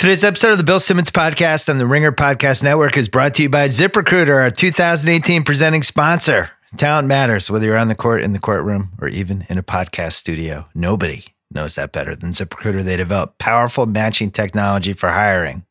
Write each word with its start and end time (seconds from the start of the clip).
Today's 0.00 0.24
episode 0.24 0.52
of 0.52 0.56
the 0.56 0.64
Bill 0.64 0.80
Simmons 0.80 1.10
podcast 1.10 1.68
on 1.68 1.76
the 1.76 1.86
Ringer 1.86 2.10
Podcast 2.10 2.62
Network 2.62 2.96
is 2.96 3.10
brought 3.10 3.34
to 3.34 3.42
you 3.42 3.50
by 3.50 3.66
ZipRecruiter, 3.66 4.40
our 4.40 4.48
2018 4.48 5.44
presenting 5.44 5.82
sponsor. 5.82 6.50
Talent 6.78 7.06
matters, 7.06 7.50
whether 7.50 7.66
you're 7.66 7.76
on 7.76 7.88
the 7.88 7.94
court, 7.94 8.22
in 8.22 8.32
the 8.32 8.38
courtroom, 8.38 8.92
or 8.98 9.08
even 9.08 9.44
in 9.50 9.58
a 9.58 9.62
podcast 9.62 10.14
studio. 10.14 10.66
Nobody 10.74 11.26
knows 11.50 11.74
that 11.74 11.92
better 11.92 12.16
than 12.16 12.30
ZipRecruiter. 12.30 12.82
They 12.82 12.96
develop 12.96 13.36
powerful 13.36 13.84
matching 13.84 14.30
technology 14.30 14.94
for 14.94 15.10
hiring. 15.10 15.66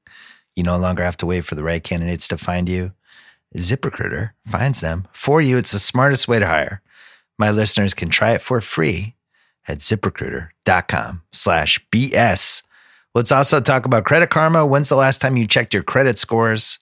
You 0.56 0.62
no 0.62 0.78
longer 0.78 1.04
have 1.04 1.18
to 1.18 1.26
wait 1.26 1.42
for 1.42 1.56
the 1.56 1.64
right 1.64 1.84
candidates 1.84 2.28
to 2.28 2.38
find 2.38 2.70
you. 2.70 2.92
ZipRecruiter 3.58 4.34
finds 4.46 4.80
them 4.80 5.08
for 5.12 5.42
you. 5.42 5.58
It's 5.58 5.72
the 5.72 5.80
smartest 5.80 6.28
way 6.28 6.38
to 6.38 6.46
hire. 6.46 6.84
My 7.40 7.50
listeners 7.50 7.96
can 7.96 8.10
try 8.10 8.34
it 8.34 8.44
for 8.44 8.62
free 8.62 9.16
at 9.68 9.80
ziprecruiter.com 9.80 11.24
slash 11.32 11.84
BS. 11.92 12.62
Let's 13.16 13.32
also 13.32 13.60
talk 13.60 13.86
about 13.86 14.06
Credit 14.06 14.30
Karma. 14.30 14.66
When's 14.66 14.90
the 14.90 14.96
last 14.96 15.20
time 15.20 15.36
you 15.36 15.48
checked 15.48 15.74
your 15.74 15.84
credit 15.84 16.20
scores? 16.20 16.78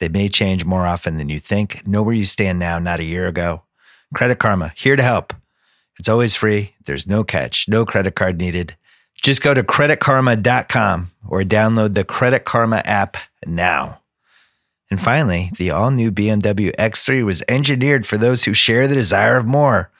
They 0.00 0.08
may 0.08 0.28
change 0.28 0.64
more 0.64 0.86
often 0.86 1.18
than 1.18 1.28
you 1.28 1.38
think. 1.38 1.86
Know 1.86 2.02
where 2.02 2.14
you 2.14 2.24
stand 2.24 2.58
now, 2.58 2.78
not 2.78 3.00
a 3.00 3.04
year 3.04 3.26
ago. 3.26 3.62
Credit 4.14 4.38
Karma, 4.38 4.72
here 4.76 4.96
to 4.96 5.02
help. 5.02 5.32
It's 5.98 6.08
always 6.08 6.34
free. 6.34 6.74
There's 6.84 7.06
no 7.06 7.24
catch, 7.24 7.68
no 7.68 7.84
credit 7.84 8.14
card 8.14 8.38
needed. 8.38 8.76
Just 9.22 9.42
go 9.42 9.54
to 9.54 9.62
creditkarma.com 9.62 11.10
or 11.28 11.42
download 11.42 11.94
the 11.94 12.04
Credit 12.04 12.44
Karma 12.44 12.82
app 12.84 13.16
now. 13.46 14.00
And 14.90 15.00
finally, 15.00 15.50
the 15.58 15.70
all 15.70 15.90
new 15.90 16.10
BMW 16.10 16.74
X3 16.76 17.24
was 17.24 17.42
engineered 17.48 18.06
for 18.06 18.16
those 18.16 18.44
who 18.44 18.54
share 18.54 18.88
the 18.88 18.94
desire 18.94 19.36
of 19.36 19.44
more 19.44 19.90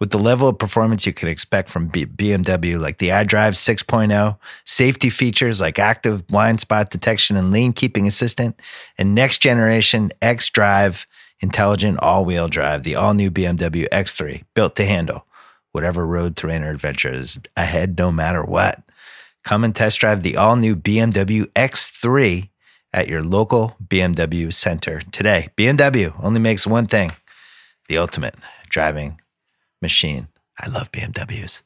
with 0.00 0.10
the 0.10 0.18
level 0.18 0.48
of 0.48 0.58
performance 0.58 1.06
you 1.06 1.12
can 1.12 1.28
expect 1.28 1.68
from 1.68 1.88
B- 1.88 2.06
BMW, 2.06 2.80
like 2.80 2.98
the 2.98 3.08
iDrive 3.08 3.54
6.0, 3.54 4.38
safety 4.64 5.10
features 5.10 5.60
like 5.60 5.78
active 5.78 6.26
blind 6.26 6.60
spot 6.60 6.90
detection 6.90 7.36
and 7.36 7.52
lane 7.52 7.72
keeping 7.72 8.06
assistant, 8.06 8.60
and 8.96 9.14
next 9.14 9.38
generation 9.38 10.12
X 10.22 10.48
Drive 10.50 11.06
intelligent 11.40 11.98
all 12.00 12.24
wheel 12.24 12.48
drive, 12.48 12.82
the 12.82 12.94
all 12.94 13.14
new 13.14 13.30
BMW 13.30 13.88
X3, 13.88 14.44
built 14.54 14.76
to 14.76 14.84
handle 14.84 15.26
whatever 15.72 16.06
road, 16.06 16.36
terrain, 16.36 16.62
or 16.62 16.70
adventure 16.70 17.12
is 17.12 17.38
ahead, 17.56 17.98
no 17.98 18.10
matter 18.10 18.42
what. 18.42 18.82
Come 19.44 19.64
and 19.64 19.74
test 19.74 20.00
drive 20.00 20.22
the 20.22 20.36
all 20.36 20.56
new 20.56 20.74
BMW 20.74 21.44
X3 21.52 22.48
at 22.92 23.08
your 23.08 23.22
local 23.22 23.76
BMW 23.86 24.52
center 24.52 25.00
today. 25.12 25.48
BMW 25.56 26.12
only 26.22 26.40
makes 26.40 26.66
one 26.66 26.86
thing 26.86 27.12
the 27.88 27.98
ultimate 27.98 28.34
driving 28.68 29.20
machine. 29.80 30.28
I 30.58 30.68
love 30.68 30.90
BMWs. 30.92 31.62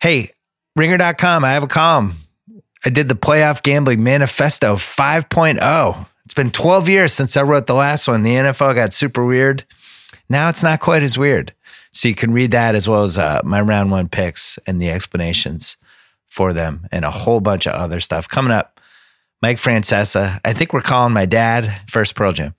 Hey, 0.00 0.30
ringer.com, 0.74 1.44
I 1.44 1.52
have 1.52 1.62
a 1.62 1.68
column. 1.68 2.14
I 2.84 2.90
did 2.90 3.08
the 3.08 3.14
playoff 3.14 3.62
gambling 3.62 4.02
manifesto 4.02 4.76
5.0. 4.76 6.06
It's 6.24 6.34
been 6.34 6.50
12 6.50 6.88
years 6.88 7.12
since 7.12 7.36
I 7.36 7.42
wrote 7.42 7.66
the 7.66 7.74
last 7.74 8.08
one. 8.08 8.22
The 8.22 8.34
NFL 8.34 8.74
got 8.74 8.92
super 8.92 9.24
weird. 9.24 9.64
Now 10.28 10.48
it's 10.48 10.62
not 10.62 10.80
quite 10.80 11.02
as 11.02 11.18
weird. 11.18 11.52
So 11.92 12.08
you 12.08 12.14
can 12.14 12.32
read 12.32 12.50
that 12.50 12.74
as 12.74 12.88
well 12.88 13.04
as 13.04 13.16
uh, 13.16 13.40
my 13.44 13.60
round 13.60 13.90
one 13.90 14.08
picks 14.08 14.58
and 14.66 14.80
the 14.80 14.90
explanations 14.90 15.78
for 16.26 16.52
them 16.52 16.86
and 16.92 17.04
a 17.04 17.10
whole 17.10 17.40
bunch 17.40 17.66
of 17.66 17.74
other 17.74 18.00
stuff 18.00 18.28
coming 18.28 18.52
up. 18.52 18.80
Mike 19.42 19.58
Francesa. 19.58 20.40
I 20.44 20.52
think 20.52 20.72
we're 20.72 20.80
calling 20.80 21.12
my 21.12 21.26
dad 21.26 21.80
first 21.88 22.14
Pearl 22.14 22.32
Jam. 22.32 22.54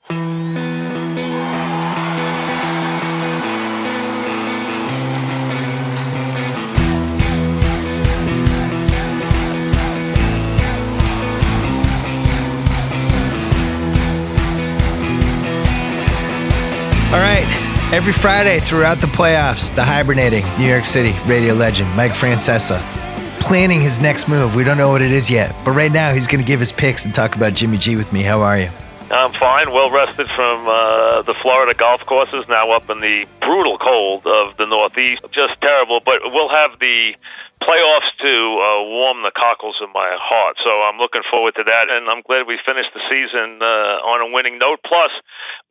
Every 17.94 18.12
Friday 18.12 18.60
throughout 18.60 19.00
the 19.00 19.08
playoffs, 19.08 19.74
the 19.74 19.82
hibernating 19.82 20.44
New 20.60 20.68
York 20.68 20.84
City 20.84 21.16
radio 21.26 21.54
legend, 21.54 21.90
Mike 21.96 22.12
Francesa, 22.12 22.82
planning 23.40 23.80
his 23.80 24.02
next 24.02 24.28
move. 24.28 24.56
We 24.56 24.66
don't 24.66 24.78
know 24.78 24.90
what 24.90 25.02
it 25.02 25.14
is 25.14 25.30
yet, 25.30 25.56
but 25.64 25.72
right 25.72 25.92
now 25.92 26.12
he's 26.12 26.28
going 26.28 26.42
to 26.42 26.46
give 26.46 26.60
his 26.60 26.74
picks 26.74 27.06
and 27.06 27.16
talk 27.16 27.38
about 27.38 27.54
Jimmy 27.54 27.78
G 27.78 27.96
with 27.96 28.12
me. 28.12 28.24
How 28.24 28.42
are 28.42 28.60
you? 28.60 28.70
I'm 29.10 29.32
fine, 29.40 29.72
well 29.72 29.90
rested 29.90 30.28
from 30.28 30.68
uh, 30.68 31.22
the 31.22 31.34
Florida 31.36 31.74
golf 31.74 32.06
courses, 32.06 32.44
now 32.50 32.72
up 32.72 32.90
in 32.90 33.00
the 33.00 33.26
brutal 33.40 33.78
cold 33.78 34.28
of 34.28 34.58
the 34.58 34.66
Northeast. 34.66 35.22
Just 35.32 35.62
terrible, 35.62 36.02
but 36.04 36.20
we'll 36.26 36.50
have 36.50 36.78
the 36.80 37.16
playoffs 37.62 38.12
to 38.22 38.34
uh, 38.62 38.84
warm 38.86 39.26
the 39.26 39.34
cockles 39.34 39.76
of 39.82 39.90
my 39.90 40.14
heart. 40.16 40.56
So 40.62 40.70
I'm 40.70 41.02
looking 41.02 41.26
forward 41.30 41.56
to 41.58 41.66
that, 41.66 41.90
and 41.90 42.08
I'm 42.10 42.22
glad 42.22 42.46
we 42.46 42.62
finished 42.62 42.94
the 42.94 43.02
season 43.10 43.60
uh, 43.62 44.12
on 44.14 44.22
a 44.22 44.30
winning 44.30 44.62
note. 44.62 44.80
Plus, 44.86 45.10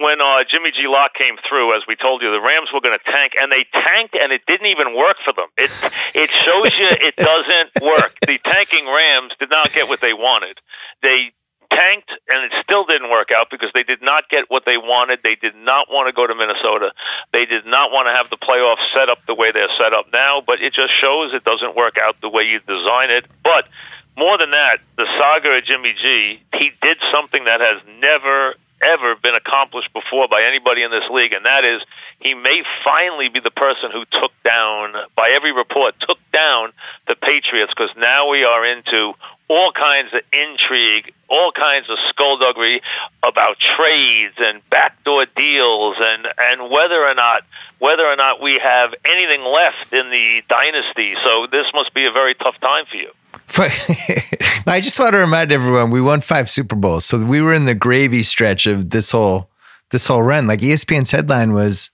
when 0.02 0.18
uh, 0.20 0.42
Jimmy 0.50 0.74
G. 0.74 0.90
Lock 0.90 1.14
came 1.14 1.38
through, 1.46 1.76
as 1.78 1.86
we 1.86 1.94
told 1.94 2.22
you, 2.22 2.34
the 2.34 2.42
Rams 2.42 2.74
were 2.74 2.82
going 2.82 2.98
to 2.98 3.06
tank, 3.06 3.38
and 3.38 3.52
they 3.52 3.62
tanked, 3.70 4.18
and 4.18 4.34
it 4.34 4.42
didn't 4.50 4.66
even 4.66 4.96
work 4.96 5.16
for 5.22 5.32
them. 5.32 5.48
It 5.54 5.70
it 6.14 6.30
shows 6.30 6.74
you 6.74 6.88
it 6.90 7.16
doesn't 7.16 7.70
work. 7.80 8.18
The 8.24 8.38
tanking 8.42 8.90
Rams 8.90 9.32
did 9.38 9.50
not 9.50 9.70
get 9.72 9.88
what 9.88 10.00
they 10.00 10.12
wanted. 10.12 10.58
They 11.02 11.35
tanked, 11.76 12.08
and 12.28 12.40
it 12.48 12.52
still 12.64 12.84
didn't 12.84 13.10
work 13.10 13.28
out 13.36 13.48
because 13.50 13.68
they 13.74 13.82
did 13.82 14.00
not 14.00 14.28
get 14.32 14.48
what 14.48 14.64
they 14.64 14.80
wanted. 14.80 15.20
They 15.22 15.36
did 15.36 15.54
not 15.54 15.92
want 15.92 16.08
to 16.08 16.16
go 16.16 16.26
to 16.26 16.34
Minnesota. 16.34 16.92
They 17.32 17.44
did 17.44 17.66
not 17.66 17.92
want 17.92 18.08
to 18.08 18.12
have 18.16 18.30
the 18.32 18.40
playoffs 18.40 18.80
set 18.96 19.12
up 19.12 19.20
the 19.26 19.34
way 19.34 19.52
they're 19.52 19.72
set 19.76 19.92
up 19.92 20.06
now, 20.12 20.40
but 20.40 20.62
it 20.62 20.72
just 20.72 20.92
shows 21.00 21.34
it 21.34 21.44
doesn't 21.44 21.76
work 21.76 21.96
out 22.00 22.16
the 22.22 22.32
way 22.32 22.44
you 22.44 22.60
design 22.64 23.12
it. 23.12 23.26
But 23.44 23.68
more 24.16 24.38
than 24.38 24.50
that, 24.52 24.80
the 24.96 25.04
saga 25.20 25.60
of 25.60 25.64
Jimmy 25.64 25.92
G, 26.00 26.40
he 26.56 26.72
did 26.80 26.96
something 27.12 27.44
that 27.44 27.60
has 27.60 27.84
never, 28.00 28.56
ever 28.82 29.16
been 29.16 29.34
accomplished 29.34 29.92
before 29.92 30.28
by 30.28 30.42
anybody 30.42 30.82
in 30.82 30.90
this 30.90 31.08
league, 31.10 31.32
and 31.32 31.44
that 31.44 31.64
is 31.64 31.82
he 32.20 32.34
may 32.34 32.62
finally 32.84 33.28
be 33.28 33.40
the 33.40 33.50
person 33.50 33.90
who 33.92 34.04
took 34.20 34.32
down, 34.44 34.94
by 35.14 35.30
every 35.34 35.52
report, 35.52 35.94
took 36.00 36.18
down 36.32 36.72
the 37.06 37.14
Patriots 37.14 37.72
because 37.76 37.94
now 37.96 38.28
we 38.28 38.44
are 38.44 38.64
into 38.66 39.12
all 39.48 39.70
kinds 39.72 40.12
of 40.12 40.20
intrigue, 40.32 41.12
all 41.28 41.52
kinds 41.52 41.88
of 41.88 41.98
skullduggery 42.10 42.82
about 43.22 43.56
trades 43.76 44.34
and 44.38 44.60
backdoor 44.70 45.26
deals, 45.36 45.96
and 46.00 46.26
and 46.38 46.70
whether 46.70 47.04
or 47.04 47.14
not 47.14 47.42
whether 47.78 48.04
or 48.06 48.16
not 48.16 48.40
we 48.40 48.60
have 48.62 48.94
anything 49.04 49.44
left 49.44 49.92
in 49.92 50.10
the 50.10 50.42
dynasty. 50.48 51.14
So 51.24 51.46
this 51.50 51.66
must 51.74 51.94
be 51.94 52.06
a 52.06 52.12
very 52.12 52.34
tough 52.34 52.58
time 52.60 52.86
for 52.86 52.96
you. 52.96 53.12
I 53.58 54.80
just 54.82 54.98
want 54.98 55.12
to 55.12 55.18
remind 55.18 55.52
everyone 55.52 55.90
we 55.90 56.00
won 56.00 56.20
five 56.20 56.48
Super 56.50 56.76
Bowls, 56.76 57.04
so 57.04 57.24
we 57.24 57.40
were 57.40 57.54
in 57.54 57.64
the 57.64 57.74
gravy 57.74 58.22
stretch 58.22 58.66
of 58.66 58.90
this 58.90 59.10
whole 59.10 59.50
this 59.90 60.06
whole 60.06 60.22
run. 60.22 60.46
Like 60.46 60.60
ESPN's 60.60 61.10
headline 61.10 61.52
was, 61.52 61.90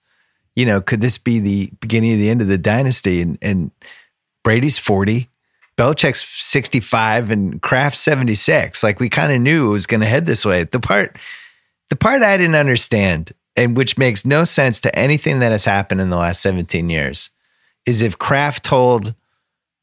you 0.56 0.64
know, 0.66 0.80
could 0.80 1.00
this 1.00 1.18
be 1.18 1.38
the 1.38 1.70
beginning 1.80 2.12
of 2.12 2.18
the 2.18 2.30
end 2.30 2.40
of 2.40 2.48
the 2.48 2.58
dynasty? 2.58 3.20
And 3.20 3.38
and 3.42 3.70
Brady's 4.42 4.78
forty, 4.78 5.28
Belichick's 5.76 6.22
65 6.22 7.30
and 7.30 7.62
Kraft 7.62 7.96
76. 7.96 8.82
Like 8.82 9.00
we 9.00 9.08
kind 9.08 9.32
of 9.32 9.40
knew 9.40 9.68
it 9.68 9.72
was 9.72 9.86
going 9.86 10.00
to 10.00 10.06
head 10.06 10.26
this 10.26 10.44
way. 10.44 10.64
The 10.64 10.80
part, 10.80 11.16
the 11.88 11.96
part 11.96 12.22
I 12.22 12.36
didn't 12.36 12.56
understand 12.56 13.32
and 13.56 13.76
which 13.76 13.98
makes 13.98 14.24
no 14.24 14.44
sense 14.44 14.80
to 14.80 14.98
anything 14.98 15.40
that 15.40 15.52
has 15.52 15.64
happened 15.64 16.00
in 16.00 16.10
the 16.10 16.16
last 16.16 16.40
17 16.42 16.88
years 16.90 17.30
is 17.86 18.02
if 18.02 18.18
Kraft 18.18 18.64
told 18.64 19.14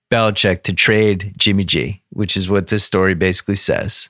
Belichick 0.10 0.64
to 0.64 0.74
trade 0.74 1.34
Jimmy 1.38 1.64
G, 1.64 2.02
which 2.10 2.36
is 2.36 2.50
what 2.50 2.68
this 2.68 2.84
story 2.84 3.14
basically 3.14 3.56
says. 3.56 4.10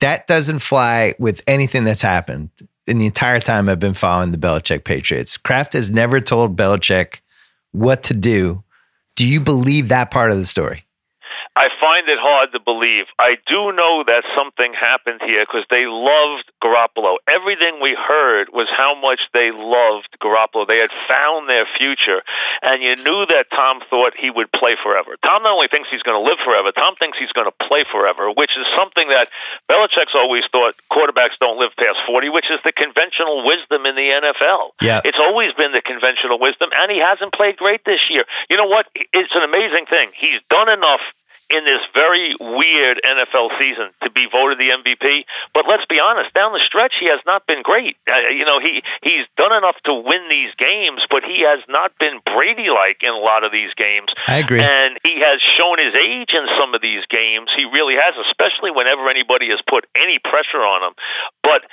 That 0.00 0.26
doesn't 0.26 0.58
fly 0.58 1.14
with 1.18 1.42
anything 1.46 1.84
that's 1.84 2.02
happened 2.02 2.50
in 2.86 2.98
the 2.98 3.06
entire 3.06 3.40
time 3.40 3.68
I've 3.68 3.80
been 3.80 3.94
following 3.94 4.32
the 4.32 4.38
Belichick 4.38 4.84
Patriots. 4.84 5.36
Kraft 5.36 5.72
has 5.72 5.90
never 5.90 6.20
told 6.20 6.56
Belichick 6.56 7.20
what 7.72 8.02
to 8.04 8.14
do. 8.14 8.62
Do 9.16 9.26
you 9.26 9.40
believe 9.40 9.88
that 9.88 10.10
part 10.10 10.30
of 10.30 10.38
the 10.38 10.46
story? 10.46 10.83
I 11.54 11.70
find 11.78 12.10
it 12.10 12.18
hard 12.18 12.50
to 12.50 12.58
believe. 12.58 13.06
I 13.14 13.38
do 13.46 13.70
know 13.70 14.02
that 14.02 14.26
something 14.34 14.74
happened 14.74 15.22
here 15.22 15.46
because 15.46 15.62
they 15.70 15.86
loved 15.86 16.50
Garoppolo. 16.58 17.22
Everything 17.30 17.78
we 17.78 17.94
heard 17.94 18.50
was 18.50 18.66
how 18.74 18.98
much 18.98 19.22
they 19.30 19.54
loved 19.54 20.10
Garoppolo. 20.18 20.66
They 20.66 20.82
had 20.82 20.90
found 21.06 21.46
their 21.46 21.62
future, 21.78 22.26
and 22.58 22.82
you 22.82 22.98
knew 23.06 23.22
that 23.30 23.54
Tom 23.54 23.86
thought 23.86 24.18
he 24.18 24.34
would 24.34 24.50
play 24.50 24.74
forever. 24.82 25.14
Tom 25.22 25.46
not 25.46 25.54
only 25.54 25.70
thinks 25.70 25.86
he's 25.94 26.02
going 26.02 26.18
to 26.18 26.26
live 26.26 26.42
forever, 26.42 26.74
Tom 26.74 26.98
thinks 26.98 27.22
he's 27.22 27.30
going 27.30 27.46
to 27.46 27.54
play 27.70 27.86
forever, 27.86 28.34
which 28.34 28.50
is 28.58 28.66
something 28.74 29.06
that 29.14 29.30
Belichick's 29.70 30.18
always 30.18 30.42
thought 30.50 30.74
quarterbacks 30.90 31.38
don't 31.38 31.62
live 31.62 31.70
past 31.78 32.02
40, 32.10 32.34
which 32.34 32.50
is 32.50 32.58
the 32.66 32.74
conventional 32.74 33.46
wisdom 33.46 33.86
in 33.86 33.94
the 33.94 34.10
NFL. 34.10 34.74
Yeah. 34.82 35.06
It's 35.06 35.22
always 35.22 35.54
been 35.54 35.70
the 35.70 35.86
conventional 35.86 36.42
wisdom, 36.42 36.74
and 36.74 36.90
he 36.90 36.98
hasn't 36.98 37.30
played 37.30 37.62
great 37.62 37.86
this 37.86 38.10
year. 38.10 38.26
You 38.50 38.58
know 38.58 38.66
what? 38.66 38.90
It's 38.94 39.34
an 39.38 39.46
amazing 39.46 39.86
thing. 39.86 40.10
He's 40.18 40.42
done 40.50 40.66
enough 40.66 41.02
in 41.50 41.64
this 41.64 41.82
very 41.94 42.34
weird 42.40 43.00
NFL 43.04 43.52
season 43.58 43.92
to 44.02 44.10
be 44.10 44.26
voted 44.30 44.58
the 44.58 44.72
MVP. 44.72 45.24
But 45.52 45.64
let's 45.68 45.84
be 45.86 46.00
honest, 46.00 46.32
down 46.32 46.52
the 46.52 46.64
stretch, 46.64 46.94
he 46.98 47.06
has 47.06 47.20
not 47.26 47.46
been 47.46 47.62
great. 47.62 47.96
Uh, 48.08 48.32
you 48.32 48.44
know, 48.44 48.60
he 48.60 48.82
he's 49.02 49.26
done 49.36 49.52
enough 49.52 49.76
to 49.84 49.94
win 49.94 50.28
these 50.28 50.54
games, 50.56 51.04
but 51.10 51.22
he 51.24 51.44
has 51.44 51.60
not 51.68 51.92
been 52.00 52.20
Brady 52.24 52.72
like 52.72 53.04
in 53.04 53.12
a 53.12 53.20
lot 53.20 53.44
of 53.44 53.52
these 53.52 53.72
games. 53.76 54.08
I 54.26 54.40
agree. 54.40 54.60
And 54.60 54.98
he 55.04 55.20
has 55.20 55.40
shown 55.56 55.76
his 55.78 55.94
age 55.94 56.32
in 56.32 56.46
some 56.58 56.74
of 56.74 56.80
these 56.80 57.04
games. 57.12 57.52
He 57.56 57.64
really 57.68 57.94
has, 58.00 58.16
especially 58.30 58.72
whenever 58.72 59.08
anybody 59.10 59.52
has 59.52 59.60
put 59.68 59.84
any 59.94 60.18
pressure 60.18 60.64
on 60.64 60.80
him. 60.80 60.94
But 61.42 61.68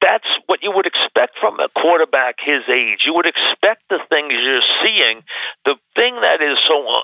that's 0.00 0.26
what 0.46 0.62
you 0.62 0.70
would 0.70 0.86
expect 0.86 1.38
from 1.38 1.58
a 1.60 1.68
quarterback 1.68 2.36
his 2.38 2.62
age. 2.68 3.02
You 3.04 3.14
would 3.14 3.26
expect 3.26 3.88
the 3.88 3.98
things 4.08 4.32
you're 4.32 4.68
seeing. 4.84 5.22
The 5.64 5.76
thing 5.94 6.14
that 6.20 6.40
is 6.42 6.58
so 6.66 6.76
uh, 6.86 7.00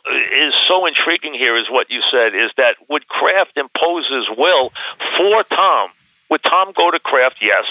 is 0.46 0.54
so 0.68 0.86
intriguing 0.86 1.34
here 1.34 1.56
is 1.56 1.66
what 1.70 1.90
you 1.90 2.00
said 2.10 2.34
is 2.34 2.50
that 2.56 2.76
would 2.88 3.08
Kraft 3.08 3.56
impose 3.56 4.06
his 4.08 4.28
will 4.36 4.72
for 5.16 5.44
Tom? 5.44 5.90
Would 6.32 6.42
Tom 6.44 6.72
go 6.74 6.90
to 6.90 6.98
Kraft? 6.98 7.36
Yes. 7.42 7.64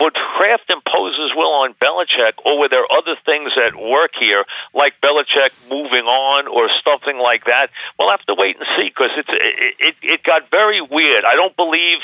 Would 0.00 0.14
Kraft 0.14 0.68
impose 0.68 1.14
his 1.16 1.30
will 1.36 1.52
on 1.62 1.74
Belichick, 1.74 2.44
or 2.44 2.58
were 2.58 2.68
there 2.68 2.82
other 2.90 3.14
things 3.24 3.52
at 3.56 3.76
work 3.76 4.10
here, 4.18 4.44
like 4.74 4.94
Belichick 5.00 5.50
moving 5.70 6.06
on 6.06 6.48
or 6.48 6.68
something 6.82 7.18
like 7.18 7.44
that? 7.44 7.70
We'll 7.98 8.10
have 8.10 8.26
to 8.26 8.34
wait 8.34 8.56
and 8.56 8.66
see 8.76 8.88
because 8.88 9.10
it's 9.16 9.28
it, 9.30 9.74
it, 9.78 9.94
it 10.02 10.22
got 10.24 10.50
very 10.50 10.80
weird. 10.80 11.24
I 11.24 11.36
don't 11.36 11.54
believe 11.54 11.98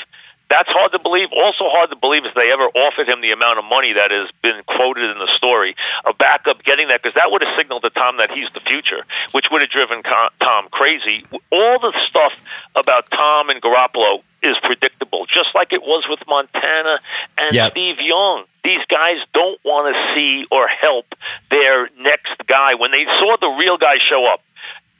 that's 0.49 0.69
hard 0.69 0.91
to 0.93 0.99
believe. 0.99 1.29
Also 1.35 1.67
hard 1.67 1.89
to 1.89 1.95
believe 1.95 2.25
is 2.25 2.31
they 2.35 2.51
ever 2.51 2.71
offered 2.71 3.07
him 3.07 3.21
the 3.21 3.31
amount 3.31 3.59
of 3.59 3.65
money 3.65 3.93
that 3.93 4.11
has 4.11 4.31
been 4.41 4.63
quoted 4.65 5.11
in 5.11 5.19
the 5.19 5.27
story, 5.35 5.75
a 6.05 6.13
backup 6.13 6.63
getting 6.63 6.87
that, 6.87 7.03
because 7.03 7.15
that 7.15 7.31
would 7.31 7.41
have 7.41 7.51
signaled 7.57 7.83
to 7.83 7.89
Tom 7.91 8.17
that 8.17 8.31
he's 8.31 8.47
the 8.53 8.61
future, 8.61 9.03
which 9.31 9.47
would 9.51 9.61
have 9.61 9.69
driven 9.69 10.03
Tom 10.03 10.69
crazy. 10.71 11.25
All 11.51 11.79
the 11.79 11.93
stuff 12.07 12.33
about 12.75 13.11
Tom 13.11 13.49
and 13.49 13.61
Garoppolo 13.61 14.23
is 14.43 14.55
predictable, 14.63 15.25
just 15.25 15.51
like 15.53 15.73
it 15.73 15.81
was 15.81 16.05
with 16.07 16.19
Montana 16.27 16.99
and 17.37 17.53
yep. 17.53 17.71
Steve 17.71 17.99
Young. 17.99 18.45
These 18.63 18.83
guys 18.89 19.17
don't 19.33 19.59
want 19.63 19.95
to 19.95 19.95
see 20.15 20.45
or 20.51 20.67
help 20.67 21.05
their 21.51 21.89
next 21.99 22.35
guy. 22.47 22.75
When 22.75 22.91
they 22.91 23.05
saw 23.19 23.35
the 23.39 23.47
real 23.47 23.77
guy 23.77 23.95
show 23.99 24.25
up, 24.25 24.41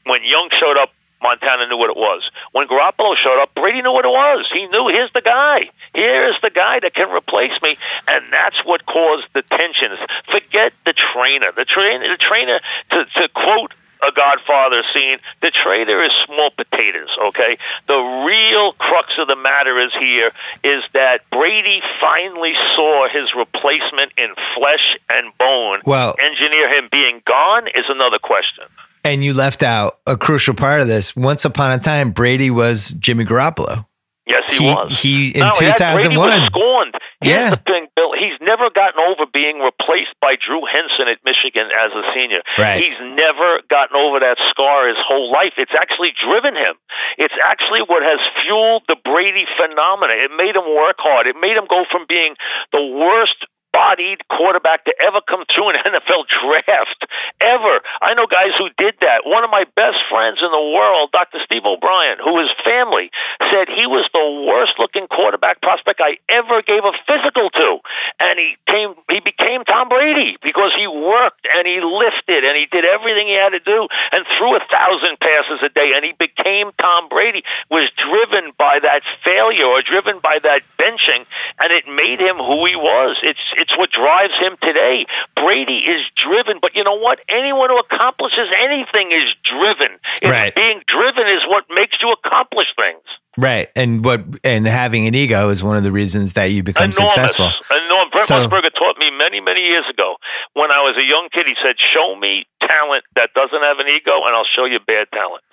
when 0.06 0.24
Young 0.24 0.50
showed 0.60 0.78
up, 0.78 0.92
Montana 1.22 1.68
knew 1.68 1.78
what 1.78 1.90
it 1.90 1.98
was. 1.98 2.24
When 2.52 2.68
Garoppolo 2.68 3.16
showed 3.18 3.42
up, 3.42 3.54
Brady 3.56 3.82
knew 3.82 3.92
what 3.92 4.06
it 4.06 4.14
was. 4.14 4.46
He 4.54 4.68
knew 4.68 4.88
here's 4.88 5.12
the 5.14 5.22
guy. 5.22 5.70
Here's 5.94 6.40
the 6.42 6.50
guy 6.50 6.80
that 6.80 6.94
can 6.94 7.10
replace 7.10 7.60
me, 7.62 7.78
and 8.08 8.26
that's 8.32 8.64
what 8.66 8.86
caused 8.86 9.28
the 9.34 9.42
tensions. 9.44 10.00
Forget 10.30 10.74
the 10.86 10.94
trainer. 10.94 11.52
The 11.56 11.66
trainer. 11.66 12.08
The 12.08 12.18
trainer. 12.22 12.60
To, 12.92 13.06
to 13.06 13.30
quote 13.34 13.74
a 14.02 14.12
Godfather 14.12 14.84
scene. 14.94 15.18
The 15.42 15.52
trainer 15.52 16.04
is 16.04 16.12
small 16.26 16.52
potatoes, 16.52 17.10
okay? 17.30 17.58
The 17.88 17.98
real 17.98 18.74
crux 18.74 19.10
of 19.18 19.28
the 19.28 19.36
matter 19.36 19.80
is 19.80 19.92
here 20.00 20.32
is 20.64 20.84
that 20.94 21.28
Brady 21.32 21.82
finally 22.00 22.54
saw 22.76 23.08
his 23.10 23.34
replacement 23.36 24.14
in 24.18 24.34
flesh 24.56 24.98
and 25.10 25.36
bone. 25.38 25.82
Well, 25.86 26.16
engineer 26.20 26.70
him 26.78 26.90
being 26.92 27.22
gone 27.26 27.68
is 27.68 27.86
another 27.90 28.20
question. 28.20 28.66
And 29.08 29.24
you 29.24 29.34
left 29.34 29.64
out 29.64 30.04
a 30.06 30.18
crucial 30.18 30.54
part 30.54 30.82
of 30.82 30.92
this. 30.92 31.16
Once 31.16 31.46
upon 31.46 31.72
a 31.72 31.80
time, 31.80 32.12
Brady 32.12 32.52
was 32.52 32.92
Jimmy 33.00 33.24
Garoppolo. 33.24 33.88
Yes, 34.28 34.44
he, 34.52 34.60
he 34.60 34.66
was. 34.68 34.92
He 35.00 35.16
in 35.32 35.48
two 35.56 35.72
thousand 35.80 36.20
one 36.20 36.44
scorned. 36.52 36.92
Here's 37.24 37.32
yeah. 37.32 37.50
the 37.56 37.64
thing, 37.64 37.88
Bill. 37.96 38.12
He's 38.20 38.36
never 38.44 38.68
gotten 38.68 39.00
over 39.00 39.24
being 39.32 39.64
replaced 39.64 40.12
by 40.20 40.36
Drew 40.36 40.60
Henson 40.68 41.08
at 41.08 41.24
Michigan 41.24 41.72
as 41.72 41.96
a 41.96 42.04
senior. 42.12 42.44
Right. 42.60 42.84
He's 42.84 43.00
never 43.16 43.64
gotten 43.72 43.96
over 43.96 44.20
that 44.20 44.36
scar 44.52 44.92
his 44.92 45.00
whole 45.00 45.32
life. 45.32 45.56
It's 45.56 45.72
actually 45.72 46.12
driven 46.20 46.60
him. 46.60 46.76
It's 47.16 47.34
actually 47.40 47.88
what 47.88 48.04
has 48.04 48.20
fueled 48.44 48.84
the 48.92 49.00
Brady 49.08 49.48
phenomenon. 49.56 50.20
It 50.20 50.36
made 50.36 50.60
him 50.60 50.68
work 50.68 51.00
hard. 51.00 51.32
It 51.32 51.40
made 51.40 51.56
him 51.56 51.66
go 51.72 51.88
from 51.88 52.04
being 52.12 52.36
the 52.76 52.84
worst 52.84 53.40
bodied 53.78 54.26
quarterback 54.34 54.90
to 54.90 54.94
ever 54.98 55.22
come 55.22 55.46
through 55.54 55.70
an 55.70 55.78
NFL 55.86 56.26
draft. 56.26 57.06
Ever. 57.38 57.86
I 58.02 58.18
know 58.18 58.26
guys 58.26 58.58
who 58.58 58.74
did 58.82 58.98
that. 59.06 59.22
One 59.30 59.46
of 59.46 59.54
my 59.54 59.70
best 59.78 60.02
friends 60.10 60.42
in 60.42 60.50
the 60.50 60.66
world, 60.74 61.14
Dr. 61.14 61.38
Steve 61.46 61.62
O'Brien, 61.62 62.18
who 62.18 62.42
his 62.42 62.50
family 62.66 63.14
said 63.54 63.70
he 63.70 63.86
was 63.86 64.10
the 64.10 64.26
worst 64.50 64.82
looking 64.82 65.06
quarterback 65.06 65.62
prospect 65.62 66.02
I 66.02 66.18
ever 66.26 66.66
gave 66.66 66.82
a 66.82 66.98
physical 67.06 67.54
to. 67.54 67.70
And 68.18 68.42
he 68.42 68.58
came 68.66 68.98
he 69.14 69.22
became 69.22 69.62
Tom 69.70 69.94
Brady 69.94 70.42
because 70.42 70.74
he 70.74 70.90
worked 70.90 71.46
and 71.46 71.70
he 71.70 71.78
lifted 71.78 72.42
and 72.42 72.58
he 72.58 72.66
did 72.74 72.82
everything 72.82 73.30
he 73.30 73.38
had 73.38 73.54
to 73.54 73.62
do 73.62 73.86
and 74.10 74.26
threw 74.42 74.58
a 74.58 74.64
thousand 74.66 75.22
passes 75.22 75.62
a 75.62 75.70
day 75.70 75.94
and 75.94 76.02
he 76.02 76.18
became 76.18 76.74
Tom 76.82 77.14
Brady, 77.14 77.46
was 77.70 77.86
driven 77.94 78.58
by 78.58 78.82
that 78.82 79.06
failure 79.22 79.70
or 79.70 79.86
driven 79.86 80.18
by 80.18 80.42
that 80.42 80.66
benching 80.82 81.30
and 81.62 81.70
it 81.70 81.86
made 81.86 82.18
him 82.18 82.42
who 82.42 82.66
he 82.66 82.74
was. 82.74 83.22
It's 83.22 83.46
it's 83.54 83.67
what 83.76 83.90
drives 83.92 84.34
him 84.40 84.56
today. 84.62 85.06
Brady 85.36 85.84
is 85.84 86.02
driven, 86.16 86.60
but 86.62 86.76
you 86.76 86.84
know 86.84 86.98
what? 86.98 87.20
Anyone 87.28 87.70
who 87.70 87.80
accomplishes 87.80 88.48
anything 88.62 89.12
is 89.12 89.34
driven. 89.44 90.00
right. 90.24 90.54
Being 90.56 90.82
driven 90.88 91.28
is 91.28 91.42
what 91.48 91.66
makes 91.74 91.98
you 92.02 92.14
accomplish 92.14 92.68
things. 92.78 93.04
Right, 93.38 93.70
and 93.76 94.04
what 94.04 94.26
and 94.44 94.66
having 94.66 95.06
an 95.06 95.14
ego 95.14 95.50
is 95.50 95.64
one 95.64 95.78
of 95.78 95.84
the 95.84 95.92
reasons 95.92 96.34
that 96.34 96.46
you 96.52 96.64
become 96.64 96.90
Enormous. 96.90 97.14
successful. 97.14 97.52
Enormous. 97.70 98.10
Brent 98.12 98.28
so, 98.28 98.50
Musburger 98.50 98.74
taught 98.74 98.98
me 98.98 99.12
many, 99.12 99.42
many 99.42 99.62
years 99.62 99.86
ago 99.94 100.16
when 100.54 100.72
I 100.72 100.82
was 100.82 100.98
a 100.98 101.06
young 101.06 101.30
kid. 101.32 101.46
He 101.46 101.54
said, 101.64 101.76
"Show 101.94 102.16
me 102.16 102.48
talent 102.68 103.04
that 103.16 103.30
doesn't 103.36 103.62
have 103.62 103.78
an 103.78 103.88
ego, 103.96 104.12
and 104.26 104.36
I'll 104.36 104.50
show 104.56 104.66
you 104.66 104.80
bad 104.80 105.06
talent." 105.14 105.44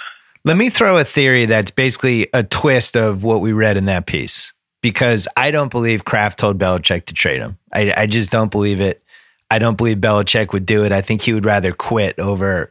Let 0.46 0.56
me 0.56 0.70
throw 0.70 0.96
a 0.96 1.05
theory 1.05 1.44
that's 1.44 1.70
basically 1.70 2.26
a 2.32 2.43
twist 2.43 2.96
of 2.96 3.22
what 3.22 3.43
we 3.43 3.52
read 3.52 3.76
in 3.76 3.84
that 3.84 4.06
piece 4.06 4.54
because 4.84 5.26
I 5.34 5.50
don't 5.50 5.70
believe 5.70 6.04
Kraft 6.04 6.38
told 6.38 6.58
Belichick 6.58 7.06
to 7.06 7.14
trade 7.14 7.40
him. 7.40 7.56
I, 7.72 7.94
I 7.96 8.06
just 8.06 8.31
don't 8.31 8.50
believe 8.50 8.82
it. 8.82 9.02
I 9.50 9.58
don't 9.58 9.78
believe 9.78 9.96
Belichick 9.96 10.52
would 10.52 10.66
do 10.66 10.84
it. 10.84 10.92
I 10.92 11.00
think 11.00 11.22
he 11.22 11.32
would 11.32 11.46
rather 11.46 11.72
quit 11.72 12.19
over 12.19 12.70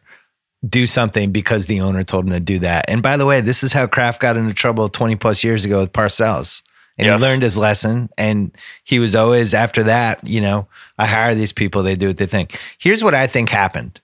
do 0.64 0.86
something 0.86 1.32
because 1.32 1.66
the 1.66 1.82
owner 1.82 2.04
told 2.04 2.26
him 2.26 2.34
to 2.34 2.40
do 2.40 2.60
that. 2.60 2.86
And 2.88 3.02
by 3.02 3.18
the 3.18 3.26
way, 3.26 3.42
this 3.42 3.64
is 3.64 3.74
how 3.74 3.88
Kraft 3.88 4.22
got 4.22 4.38
into 4.38 4.54
trouble 4.54 4.90
20 4.90 5.16
plus 5.16 5.44
years 5.44 5.66
ago 5.66 5.80
with 5.80 5.92
Parcells. 5.92 6.62
And 7.00 7.08
yeah. 7.08 7.16
he 7.16 7.20
learned 7.20 7.42
his 7.42 7.58
lesson. 7.58 8.12
And 8.16 8.56
he 8.84 9.00
was 9.00 9.16
always, 9.16 9.56
after 9.56 9.82
that, 9.82 10.20
you 10.24 10.40
know, 10.40 10.68
I 11.00 11.08
hire 11.08 11.34
these 11.34 11.52
people, 11.52 11.82
they 11.82 11.96
do 11.96 12.10
what 12.10 12.18
they 12.18 12.28
think. 12.28 12.60
Here's 12.78 13.04
what 13.04 13.16
I 13.16 13.26
think 13.26 13.50
happened. 13.50 14.00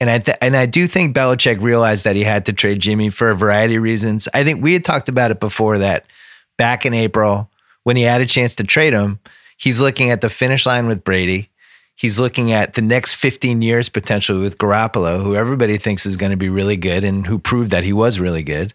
And 0.00 0.08
I 0.08 0.18
th- 0.18 0.38
and 0.40 0.56
I 0.56 0.64
do 0.64 0.86
think 0.86 1.14
Belichick 1.14 1.60
realized 1.60 2.04
that 2.04 2.16
he 2.16 2.24
had 2.24 2.46
to 2.46 2.54
trade 2.54 2.80
Jimmy 2.80 3.10
for 3.10 3.28
a 3.28 3.36
variety 3.36 3.76
of 3.76 3.82
reasons. 3.82 4.30
I 4.32 4.44
think 4.44 4.62
we 4.62 4.72
had 4.72 4.82
talked 4.82 5.10
about 5.10 5.30
it 5.30 5.40
before 5.40 5.76
that 5.76 6.06
back 6.60 6.84
in 6.84 6.92
April, 6.92 7.50
when 7.84 7.96
he 7.96 8.02
had 8.02 8.20
a 8.20 8.26
chance 8.26 8.54
to 8.56 8.64
trade 8.64 8.92
him, 8.92 9.18
he's 9.56 9.80
looking 9.80 10.10
at 10.10 10.20
the 10.20 10.28
finish 10.28 10.66
line 10.66 10.86
with 10.86 11.02
Brady. 11.02 11.48
He's 11.96 12.20
looking 12.20 12.52
at 12.52 12.74
the 12.74 12.82
next 12.82 13.14
15 13.14 13.62
years 13.62 13.88
potentially 13.88 14.42
with 14.42 14.58
Garoppolo, 14.58 15.22
who 15.22 15.34
everybody 15.34 15.78
thinks 15.78 16.04
is 16.04 16.18
going 16.18 16.32
to 16.32 16.36
be 16.36 16.50
really 16.50 16.76
good 16.76 17.02
and 17.02 17.26
who 17.26 17.38
proved 17.38 17.70
that 17.70 17.82
he 17.82 17.94
was 17.94 18.20
really 18.20 18.42
good. 18.42 18.74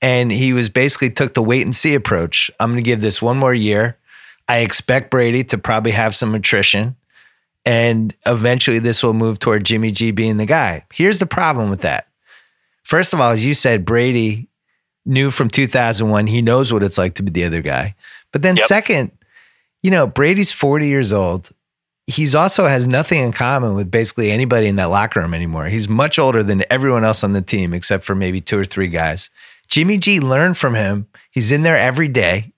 And 0.00 0.30
he 0.30 0.52
was 0.52 0.70
basically 0.70 1.10
took 1.10 1.34
the 1.34 1.42
wait 1.42 1.64
and 1.64 1.74
see 1.74 1.96
approach. 1.96 2.52
I'm 2.60 2.70
going 2.70 2.84
to 2.84 2.88
give 2.88 3.00
this 3.00 3.20
one 3.20 3.36
more 3.36 3.52
year. 3.52 3.98
I 4.46 4.58
expect 4.58 5.10
Brady 5.10 5.42
to 5.42 5.58
probably 5.58 5.90
have 5.90 6.14
some 6.14 6.36
attrition. 6.36 6.94
And 7.66 8.14
eventually 8.26 8.78
this 8.78 9.02
will 9.02 9.12
move 9.12 9.40
toward 9.40 9.64
Jimmy 9.64 9.90
G 9.90 10.12
being 10.12 10.36
the 10.36 10.46
guy. 10.46 10.84
Here's 10.92 11.18
the 11.18 11.26
problem 11.26 11.68
with 11.68 11.80
that. 11.80 12.06
First 12.84 13.12
of 13.12 13.20
all, 13.20 13.32
as 13.32 13.44
you 13.44 13.54
said, 13.54 13.84
Brady 13.84 14.46
knew 15.06 15.30
from 15.30 15.50
2001, 15.50 16.26
he 16.26 16.42
knows 16.42 16.72
what 16.72 16.82
it's 16.82 16.98
like 16.98 17.14
to 17.14 17.22
be 17.22 17.30
the 17.30 17.44
other 17.44 17.62
guy. 17.62 17.94
But 18.32 18.42
then, 18.42 18.56
yep. 18.56 18.66
second, 18.66 19.10
you 19.82 19.90
know, 19.90 20.06
Brady's 20.06 20.52
40 20.52 20.86
years 20.86 21.12
old. 21.12 21.50
He's 22.06 22.34
also 22.34 22.66
has 22.66 22.86
nothing 22.86 23.22
in 23.22 23.32
common 23.32 23.74
with 23.74 23.90
basically 23.90 24.30
anybody 24.30 24.66
in 24.66 24.76
that 24.76 24.86
locker 24.86 25.20
room 25.20 25.34
anymore. 25.34 25.66
He's 25.66 25.88
much 25.88 26.18
older 26.18 26.42
than 26.42 26.64
everyone 26.70 27.04
else 27.04 27.24
on 27.24 27.32
the 27.32 27.42
team, 27.42 27.72
except 27.72 28.04
for 28.04 28.14
maybe 28.14 28.40
two 28.40 28.58
or 28.58 28.64
three 28.64 28.88
guys. 28.88 29.30
Jimmy 29.68 29.98
G 29.98 30.20
learned 30.20 30.58
from 30.58 30.74
him. 30.74 31.06
He's 31.30 31.50
in 31.50 31.62
there 31.62 31.76
every 31.76 32.08
day. 32.08 32.52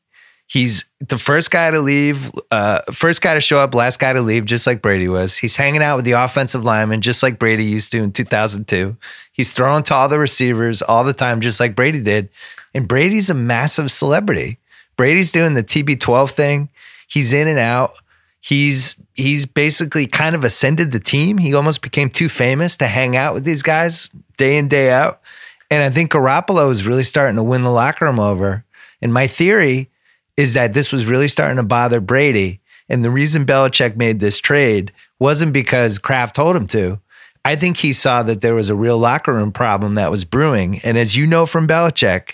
He's 0.49 0.85
the 1.01 1.19
first 1.19 1.51
guy 1.51 1.73
to 1.73 1.81
leave, 1.81 2.31
uh, 2.53 2.81
first 2.93 3.21
guy 3.21 3.35
to 3.35 3.41
show 3.41 3.59
up, 3.59 3.75
last 3.75 3.99
guy 3.99 4.13
to 4.13 4.21
leave, 4.21 4.45
just 4.45 4.65
like 4.67 4.81
Brady 4.81 5.09
was. 5.09 5.37
He's 5.37 5.57
hanging 5.57 5.83
out 5.83 5.97
with 5.97 6.05
the 6.05 6.13
offensive 6.13 6.65
lineman, 6.65 7.01
just 7.01 7.23
like 7.23 7.41
Brady 7.41 7.65
used 7.65 7.91
to 7.93 8.03
in 8.03 8.13
2002. 8.13 8.97
He's 9.33 9.53
throwing 9.53 9.83
to 9.85 9.95
all 9.95 10.09
the 10.09 10.21
receivers 10.21 10.83
all 10.83 11.03
the 11.03 11.13
time, 11.13 11.41
just 11.41 11.59
like 11.59 11.75
Brady 11.75 12.01
did. 12.01 12.29
And 12.75 12.87
Brady's 12.87 13.29
a 13.29 13.35
massive 13.35 13.91
celebrity. 13.91 14.59
Brady's 14.97 15.33
doing 15.33 15.55
the 15.55 15.65
TB12 15.65 16.31
thing. 16.31 16.69
He's 17.09 17.33
in 17.33 17.49
and 17.49 17.59
out. 17.59 17.95
He's 18.41 18.95
he's 19.15 19.47
basically 19.47 20.07
kind 20.07 20.37
of 20.37 20.45
ascended 20.45 20.93
the 20.93 21.01
team. 21.01 21.39
He 21.39 21.55
almost 21.55 21.83
became 21.83 22.09
too 22.09 22.29
famous 22.29 22.77
to 22.77 22.87
hang 22.87 23.17
out 23.17 23.35
with 23.35 23.45
these 23.45 23.63
guys 23.63 24.09
day 24.37 24.59
in 24.59 24.69
day 24.69 24.91
out. 24.91 25.21
And 25.71 25.83
I 25.83 25.91
think 25.91 26.13
Garoppolo 26.13 26.71
is 26.71 26.87
really 26.87 27.03
starting 27.03 27.37
to 27.37 27.43
win 27.43 27.63
the 27.63 27.71
locker 27.71 28.05
room 28.05 28.21
over. 28.21 28.65
And 29.03 29.13
my 29.13 29.27
theory 29.27 29.91
is 30.37 30.55
that 30.55 30.73
this 30.73 30.93
was 30.93 31.07
really 31.07 31.29
starting 31.29 31.57
to 31.57 31.63
bother 31.63 32.01
Brady. 32.01 32.61
And 32.89 33.03
the 33.03 33.11
reason 33.11 33.47
Belichick 33.47 33.97
made 33.97 34.21
this 34.21 34.39
trade 34.39 34.93
wasn't 35.19 35.53
because 35.53 35.99
Kraft 35.99 36.37
told 36.37 36.55
him 36.55 36.67
to. 36.69 37.01
I 37.45 37.57
think 37.57 37.77
he 37.77 37.93
saw 37.93 38.23
that 38.25 38.41
there 38.41 38.55
was 38.55 38.71
a 38.71 38.75
real 38.75 38.99
locker 38.99 39.33
room 39.33 39.53
problem 39.53 39.95
that 39.95 40.11
was 40.11 40.25
brewing. 40.25 40.81
And 40.81 40.99
as 40.99 41.17
you 41.17 41.27
know 41.27 41.47
from 41.47 41.69
Belichick, 41.69 42.33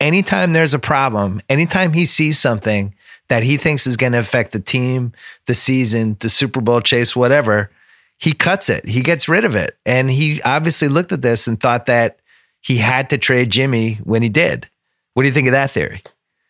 anytime 0.00 0.52
there's 0.52 0.74
a 0.74 0.78
problem, 0.78 1.40
anytime 1.48 1.92
he 1.92 2.06
sees 2.06 2.38
something 2.38 2.94
that 3.28 3.42
he 3.42 3.56
thinks 3.56 3.86
is 3.86 3.96
going 3.96 4.12
to 4.12 4.18
affect 4.18 4.52
the 4.52 4.60
team, 4.60 5.12
the 5.46 5.54
season, 5.54 6.16
the 6.20 6.28
Super 6.28 6.60
Bowl 6.60 6.80
chase, 6.80 7.14
whatever, 7.14 7.70
he 8.18 8.32
cuts 8.32 8.68
it. 8.68 8.86
He 8.86 9.02
gets 9.02 9.28
rid 9.28 9.44
of 9.44 9.56
it. 9.56 9.76
And 9.84 10.10
he 10.10 10.40
obviously 10.42 10.88
looked 10.88 11.12
at 11.12 11.22
this 11.22 11.46
and 11.46 11.60
thought 11.60 11.86
that 11.86 12.18
he 12.60 12.78
had 12.78 13.10
to 13.10 13.18
trade 13.18 13.50
Jimmy 13.50 13.94
when 14.04 14.22
he 14.22 14.28
did. 14.28 14.68
What 15.14 15.22
do 15.22 15.28
you 15.28 15.34
think 15.34 15.48
of 15.48 15.52
that 15.52 15.70
theory? 15.70 16.02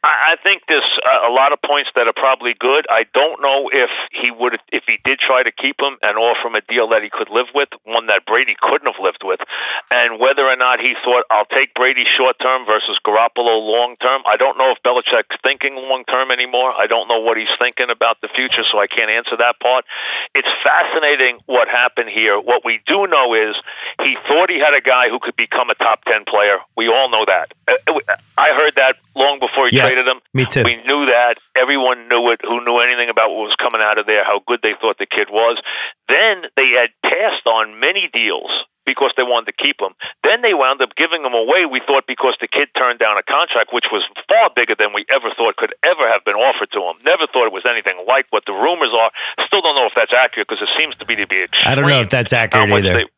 I 0.05 0.37
think 0.43 0.63
there's 0.69 0.86
a 1.25 1.33
lot 1.33 1.53
of 1.53 1.63
points 1.63 1.91
that 1.95 2.07
are 2.07 2.17
probably 2.17 2.55
good. 2.59 2.87
I 2.91 3.05
don't 3.15 3.41
know 3.41 3.71
if 3.73 3.91
he 4.13 4.31
would, 4.31 4.59
if 4.73 4.85
he 4.87 4.99
did 5.05 5.19
try 5.19 5.43
to 5.43 5.53
keep 5.53 5.81
him 5.81 5.97
and 6.03 6.19
offer 6.19 6.49
him 6.49 6.55
a 6.55 6.65
deal 6.65 6.89
that 6.91 7.03
he 7.03 7.11
could 7.11 7.31
live 7.31 7.49
with, 7.55 7.69
one 7.85 8.07
that 8.09 8.27
Brady 8.27 8.57
couldn't 8.61 8.87
have 8.87 9.01
lived 9.01 9.23
with, 9.25 9.41
and 9.91 10.21
whether 10.21 10.45
or 10.45 10.57
not 10.57 10.81
he 10.81 10.95
thought 11.05 11.25
I'll 11.31 11.49
take 11.49 11.75
Brady 11.75 12.05
short 12.05 12.37
term 12.39 12.67
versus 12.67 12.99
Garoppolo 13.07 13.57
long 13.63 13.97
term. 14.01 14.23
I 14.27 14.37
don't 14.37 14.59
know 14.59 14.73
if 14.73 14.83
Belichick's 14.83 15.39
thinking 15.43 15.77
long 15.77 16.05
term 16.05 16.31
anymore. 16.31 16.73
I 16.77 16.87
don't 16.87 17.09
know 17.09 17.21
what 17.21 17.37
he's 17.37 17.53
thinking 17.59 17.91
about 17.91 18.21
the 18.21 18.29
future, 18.35 18.65
so 18.71 18.79
I 18.79 18.87
can't 18.87 19.11
answer 19.11 19.37
that 19.39 19.61
part. 19.61 19.85
It's 20.35 20.49
fascinating 20.63 21.39
what 21.47 21.69
happened 21.69 22.11
here. 22.11 22.39
What 22.39 22.65
we 22.65 22.81
do 22.87 23.07
know 23.07 23.35
is 23.35 23.55
he 24.03 24.17
thought 24.29 24.51
he 24.51 24.59
had 24.59 24.75
a 24.75 24.83
guy 24.83 25.09
who 25.09 25.19
could 25.21 25.37
become 25.37 25.71
a 25.71 25.75
top 25.75 26.05
ten 26.05 26.25
player. 26.25 26.59
We 26.77 26.89
all 26.89 27.11
know 27.11 27.25
that. 27.25 27.53
Uh, 27.69 27.75
uh, 27.87 28.17
I 28.37 28.53
heard 28.53 28.75
that 28.77 28.97
long 29.17 29.41
before 29.41 29.67
he 29.67 29.77
yeah. 29.77 29.89
traded 29.89 30.07
him. 30.07 30.21
Me 30.37 30.45
too. 30.45 30.63
We 30.63 30.77
knew 30.85 31.09
that. 31.09 31.41
Everyone 31.57 32.07
knew 32.07 32.31
it 32.31 32.45
who 32.45 32.61
knew 32.63 32.79
anything 32.79 33.09
about 33.09 33.33
what 33.33 33.49
was 33.49 33.57
coming 33.59 33.81
out 33.81 33.97
of 33.97 34.07
there, 34.07 34.23
how 34.23 34.45
good 34.47 34.61
they 34.63 34.77
thought 34.79 35.01
the 35.01 35.09
kid 35.09 35.33
was. 35.33 35.57
Then 36.07 36.47
they 36.55 36.77
had 36.77 36.93
passed 37.03 37.49
on 37.49 37.81
many 37.81 38.13
deals 38.13 38.53
because 38.87 39.11
they 39.19 39.27
wanted 39.27 39.51
to 39.51 39.57
keep 39.59 39.83
him. 39.83 39.99
Then 40.23 40.47
they 40.47 40.55
wound 40.55 40.79
up 40.79 40.95
giving 40.95 41.27
him 41.27 41.35
away, 41.35 41.67
we 41.67 41.83
thought, 41.83 42.07
because 42.07 42.39
the 42.39 42.47
kid 42.47 42.71
turned 42.79 43.03
down 43.03 43.19
a 43.19 43.27
contract 43.27 43.75
which 43.75 43.91
was 43.91 44.07
far 44.31 44.55
bigger 44.55 44.79
than 44.79 44.95
we 44.95 45.03
ever 45.11 45.35
thought 45.35 45.59
could 45.59 45.75
ever 45.83 46.07
have 46.07 46.23
been 46.23 46.39
offered 46.39 46.71
to 46.79 46.81
him. 46.81 47.03
Never 47.03 47.27
thought 47.27 47.51
it 47.51 47.53
was 47.53 47.67
anything 47.67 47.99
like 48.07 48.31
what 48.31 48.47
the 48.47 48.55
rumors 48.55 48.95
are. 48.95 49.11
Still 49.51 49.61
don't 49.67 49.75
know 49.75 49.91
if 49.91 49.99
that's 49.99 50.15
accurate 50.15 50.47
because 50.47 50.63
it 50.63 50.71
seems 50.79 50.95
to 51.03 51.05
be 51.05 51.19
to 51.19 51.27
be 51.27 51.51
extreme. 51.51 51.67
I 51.67 51.75
don't 51.75 51.91
know 51.91 52.07
if 52.07 52.15
that's 52.15 52.33
accurate 52.33 52.71
either. 52.71 53.03
They, 53.03 53.11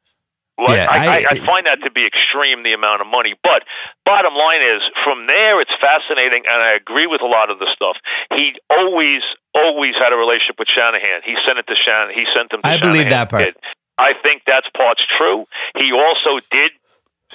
well, 0.59 0.75
yeah, 0.75 0.91
I, 0.91 1.23
I, 1.23 1.39
I, 1.39 1.47
find 1.47 1.71
that 1.71 1.79
to 1.87 1.91
be 1.95 2.03
extreme, 2.03 2.67
the 2.67 2.75
amount 2.75 2.99
of 3.01 3.07
money. 3.07 3.39
But 3.47 3.63
bottom 4.03 4.35
line 4.35 4.59
is, 4.59 4.83
from 5.07 5.31
there, 5.31 5.63
it's 5.63 5.71
fascinating, 5.79 6.43
and 6.51 6.59
I 6.59 6.75
agree 6.75 7.07
with 7.07 7.23
a 7.23 7.31
lot 7.31 7.47
of 7.47 7.63
the 7.63 7.71
stuff. 7.71 7.95
He 8.35 8.59
always, 8.67 9.23
always 9.55 9.95
had 9.95 10.11
a 10.11 10.19
relationship 10.19 10.59
with 10.59 10.67
Shanahan. 10.67 11.23
He 11.23 11.39
sent 11.47 11.63
it 11.63 11.71
to 11.71 11.79
Shanahan. 11.79 12.11
He 12.11 12.27
sent 12.35 12.51
him 12.51 12.61
to 12.63 12.67
I 12.67 12.75
Shanahan. 12.75 12.91
believe 12.91 13.11
that 13.15 13.31
part. 13.31 13.55
I 13.99 14.19
think 14.19 14.43
that's 14.51 14.67
part's 14.75 15.03
true. 15.15 15.47
He 15.79 15.95
also 15.95 16.43
did 16.51 16.75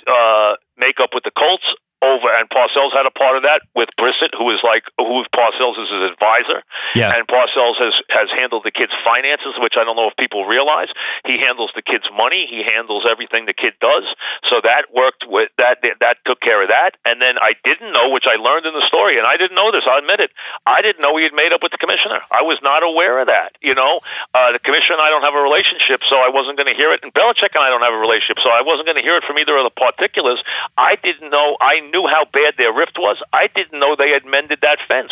uh, 0.04 0.60
make 0.76 1.00
up 1.00 1.16
with 1.16 1.24
the 1.24 1.32
Colts 1.32 1.68
over, 2.04 2.28
and 2.28 2.50
Parcells 2.52 2.92
had 2.92 3.08
a 3.08 3.14
part 3.16 3.38
of 3.38 3.44
that 3.44 3.64
with 3.76 3.90
Brissett, 4.00 4.36
who 4.36 4.52
is 4.52 4.60
like 4.64 4.84
who 5.00 5.24
Parcells 5.32 5.80
is 5.80 5.90
his 5.90 6.04
advisor. 6.12 6.64
Yeah. 6.96 7.16
And 7.16 7.28
Parcells 7.28 7.80
has 7.80 7.96
has 8.12 8.28
handled 8.36 8.64
the 8.68 8.72
kid's 8.72 8.94
finances, 9.04 9.56
which 9.60 9.76
I 9.80 9.84
don't 9.84 9.96
know 9.96 10.08
if 10.08 10.18
people 10.18 10.46
realize. 10.46 10.92
He 11.26 11.40
handles 11.40 11.72
the 11.76 11.82
kid's 11.82 12.08
money. 12.16 12.48
He 12.48 12.64
handles 12.64 13.04
everything 13.10 13.46
the 13.46 13.58
kid 13.58 13.74
does. 13.82 14.06
So 14.48 14.62
that 14.64 14.94
worked 14.94 15.26
with 15.28 15.50
that. 15.58 15.84
That 16.00 16.18
took 16.26 16.40
care 16.40 16.62
of 16.64 16.70
that. 16.70 16.96
And 17.04 17.22
then 17.22 17.36
I 17.40 17.56
didn't 17.64 17.92
know, 17.92 18.12
which 18.12 18.26
I 18.28 18.40
learned 18.40 18.66
in 18.66 18.74
the 18.74 18.86
story, 18.88 19.18
and 19.18 19.26
I 19.26 19.38
didn't 19.38 19.56
know 19.56 19.72
this. 19.72 19.84
I 19.90 20.00
admit 20.00 20.20
it. 20.20 20.32
I 20.68 20.82
didn't 20.82 21.02
know 21.02 21.18
he 21.18 21.24
had 21.24 21.34
made 21.34 21.52
up 21.52 21.64
with 21.64 21.72
the 21.72 21.82
commissioner. 21.82 22.22
I 22.32 22.44
was 22.44 22.60
not 22.62 22.84
aware 22.84 23.20
of 23.20 23.28
that. 23.28 23.56
You 23.62 23.76
know, 23.76 24.00
uh, 24.34 24.52
the 24.52 24.60
commissioner 24.60 24.94
and 24.94 25.02
I 25.02 25.10
don't 25.10 25.26
have 25.26 25.34
a 25.34 25.42
relationship, 25.42 26.06
so 26.06 26.22
I 26.22 26.30
wasn't 26.30 26.56
going 26.58 26.70
to 26.70 26.78
hear 26.78 26.94
it. 26.94 27.02
And 27.02 27.10
Belichick 27.14 27.58
and 27.58 27.66
I 27.66 27.74
don't 27.74 27.82
have 27.82 27.94
a 27.94 28.02
relationship, 28.02 28.38
so 28.44 28.54
I 28.54 28.62
wasn't 28.62 28.86
going 28.86 28.98
to 28.98 29.06
hear 29.06 29.18
it 29.18 29.26
from 29.26 29.42
either 29.42 29.58
of 29.58 29.66
the 29.66 29.74
particulars. 29.74 30.38
I 30.78 30.96
didn't 31.02 31.34
know. 31.34 31.58
I 31.60 31.82
knew 31.94 32.08
how 32.10 32.26
bad 32.26 32.56
their 32.58 32.74
rift 32.74 32.98
was. 32.98 33.22
I 33.32 33.48
didn't 33.48 33.80
know 33.80 33.96
they 33.96 34.10
had 34.10 34.26
mended 34.26 34.60
that 34.62 34.80
fence. 34.88 35.12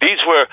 These 0.00 0.22
were 0.26 0.46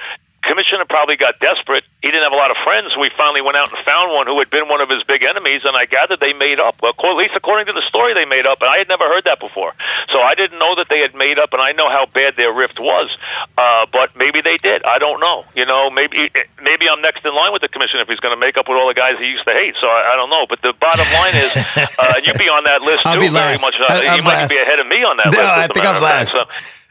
commissioner 0.43 0.85
probably 0.85 1.17
got 1.17 1.39
desperate. 1.39 1.83
He 2.01 2.09
didn't 2.09 2.23
have 2.23 2.33
a 2.33 2.39
lot 2.39 2.51
of 2.51 2.57
friends. 2.63 2.95
We 2.95 3.09
finally 3.15 3.41
went 3.41 3.57
out 3.57 3.73
and 3.73 3.79
found 3.85 4.13
one 4.13 4.27
who 4.27 4.37
had 4.39 4.49
been 4.49 4.69
one 4.69 4.81
of 4.81 4.89
his 4.89 5.03
big 5.03 5.23
enemies, 5.23 5.61
and 5.65 5.75
I 5.75 5.85
gathered 5.85 6.19
they 6.19 6.33
made 6.33 6.59
up. 6.59 6.79
Well, 6.81 6.93
at 6.93 7.17
least 7.17 7.33
according 7.35 7.67
to 7.67 7.73
the 7.73 7.83
story, 7.89 8.13
they 8.13 8.25
made 8.25 8.45
up, 8.45 8.61
and 8.61 8.69
I 8.69 8.77
had 8.77 8.87
never 8.87 9.05
heard 9.09 9.25
that 9.25 9.39
before. 9.39 9.73
So 10.13 10.21
I 10.21 10.35
didn't 10.35 10.59
know 10.59 10.75
that 10.77 10.87
they 10.89 10.99
had 10.99 11.15
made 11.15 11.39
up, 11.39 11.53
and 11.53 11.61
I 11.61 11.71
know 11.73 11.89
how 11.89 12.05
bad 12.05 12.35
their 12.37 12.53
rift 12.53 12.79
was. 12.79 13.09
Uh, 13.57 13.85
but 13.91 14.15
maybe 14.15 14.41
they 14.41 14.57
did. 14.57 14.83
I 14.83 14.99
don't 14.99 15.19
know. 15.19 15.45
You 15.55 15.65
know, 15.65 15.89
maybe 15.89 16.29
maybe 16.61 16.85
I'm 16.87 17.01
next 17.01 17.25
in 17.25 17.33
line 17.33 17.51
with 17.51 17.61
the 17.61 17.69
commissioner 17.69 18.03
if 18.03 18.07
he's 18.07 18.21
going 18.21 18.35
to 18.35 18.39
make 18.39 18.57
up 18.57 18.69
with 18.69 18.77
all 18.77 18.87
the 18.87 18.97
guys 18.97 19.17
he 19.19 19.27
used 19.27 19.45
to 19.47 19.53
hate. 19.53 19.75
So 19.81 19.87
I, 19.87 20.13
I 20.13 20.15
don't 20.15 20.29
know. 20.29 20.45
But 20.47 20.61
the 20.61 20.73
bottom 20.77 21.07
line 21.11 21.35
is, 21.35 21.51
uh, 21.97 22.21
you'd 22.23 22.37
be 22.37 22.49
on 22.49 22.63
that 22.65 22.81
list 22.81 23.01
I'll 23.05 23.15
too. 23.15 23.27
Be 23.27 23.29
last. 23.29 23.61
Very 23.61 23.61
much. 23.65 23.77
Uh, 23.81 24.13
I, 24.13 24.15
you 24.15 24.23
might 24.23 24.47
last. 24.47 24.49
be 24.53 24.57
ahead 24.61 24.79
of 24.79 24.87
me 24.87 25.01
on 25.03 25.17
that 25.17 25.33
no, 25.33 25.39
list. 25.39 25.51
I 25.51 25.67
think 25.67 25.85
I'm 25.85 26.01
last. 26.01 26.31
So, 26.33 26.45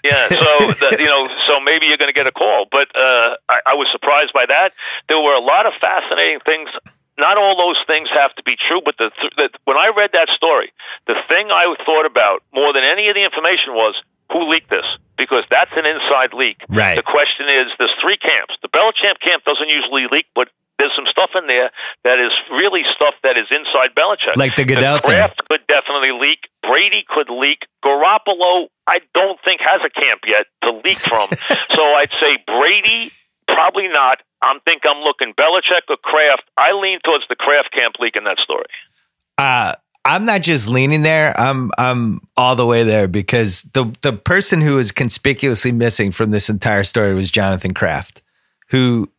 yeah, 0.06 0.24
so 0.30 0.52
the, 0.70 0.88
you 0.98 1.10
know, 1.10 1.26
so 1.50 1.58
maybe 1.60 1.86
you're 1.86 2.00
going 2.00 2.12
to 2.12 2.16
get 2.16 2.26
a 2.26 2.34
call. 2.34 2.66
But 2.70 2.88
uh, 2.94 3.36
I, 3.50 3.72
I 3.72 3.74
was 3.74 3.88
surprised 3.90 4.32
by 4.32 4.46
that. 4.46 4.72
There 5.08 5.18
were 5.18 5.34
a 5.34 5.42
lot 5.42 5.66
of 5.66 5.74
fascinating 5.80 6.40
things. 6.46 6.70
Not 7.18 7.40
all 7.40 7.56
those 7.56 7.80
things 7.88 8.12
have 8.12 8.34
to 8.36 8.44
be 8.44 8.60
true, 8.60 8.84
but 8.84 8.94
the, 9.00 9.08
the 9.40 9.48
when 9.64 9.80
I 9.80 9.88
read 9.96 10.12
that 10.12 10.28
story, 10.36 10.70
the 11.06 11.16
thing 11.32 11.48
I 11.48 11.64
thought 11.84 12.04
about 12.04 12.44
more 12.52 12.76
than 12.76 12.84
any 12.84 13.08
of 13.08 13.16
the 13.16 13.24
information 13.24 13.72
was 13.72 13.96
who 14.30 14.44
leaked 14.52 14.68
this 14.68 14.84
because 15.16 15.44
that's 15.48 15.72
an 15.76 15.88
inside 15.88 16.36
leak. 16.36 16.60
Right. 16.68 16.96
The 16.96 17.06
question 17.06 17.48
is, 17.48 17.72
there's 17.80 17.94
three 18.04 18.20
camps. 18.20 18.52
The 18.60 18.68
Belichick 18.68 19.16
camp 19.24 19.44
doesn't 19.48 19.68
usually 19.68 20.04
leak, 20.12 20.26
but 20.34 20.52
there's 20.78 20.92
some 20.94 21.06
stuff 21.10 21.30
in 21.34 21.46
there 21.46 21.70
that 22.04 22.18
is 22.20 22.32
really 22.50 22.82
stuff 22.94 23.14
that 23.22 23.36
is 23.36 23.46
inside 23.50 23.96
Belichick. 23.96 24.36
Like 24.36 24.56
the 24.56 24.64
Goodell 24.64 24.96
the 24.96 25.02
Kraft 25.02 25.40
could 25.48 25.66
definitely 25.66 26.12
leak. 26.12 26.48
Brady 26.62 27.04
could 27.08 27.30
leak. 27.30 27.64
Garoppolo, 27.84 28.68
I 28.86 29.00
don't 29.14 29.38
think 29.44 29.60
has 29.60 29.80
a 29.84 29.90
camp 29.90 30.22
yet 30.26 30.46
to 30.64 30.76
leak 30.84 30.98
from. 30.98 31.28
so 31.72 31.82
I'd 31.96 32.12
say 32.20 32.38
Brady, 32.46 33.12
probably 33.48 33.88
not. 33.88 34.20
I'm 34.42 34.60
think 34.60 34.82
I'm 34.84 35.02
looking 35.02 35.32
Belichick 35.32 35.88
or 35.88 35.96
Kraft. 35.96 36.44
I 36.58 36.72
lean 36.72 37.00
towards 37.04 37.24
the 37.28 37.36
Kraft 37.36 37.72
camp 37.72 37.96
leak 37.98 38.16
in 38.16 38.24
that 38.24 38.38
story. 38.38 38.68
Uh 39.38 39.74
I'm 40.04 40.24
not 40.24 40.42
just 40.42 40.68
leaning 40.68 41.02
there. 41.02 41.38
I'm 41.38 41.72
I'm 41.78 42.20
all 42.36 42.54
the 42.54 42.66
way 42.66 42.84
there 42.84 43.08
because 43.08 43.62
the 43.74 43.92
the 44.02 44.12
person 44.12 44.60
who 44.60 44.78
is 44.78 44.92
conspicuously 44.92 45.72
missing 45.72 46.12
from 46.12 46.30
this 46.30 46.48
entire 46.48 46.84
story 46.84 47.12
was 47.12 47.28
Jonathan 47.28 47.74
Kraft, 47.74 48.22
who 48.68 49.10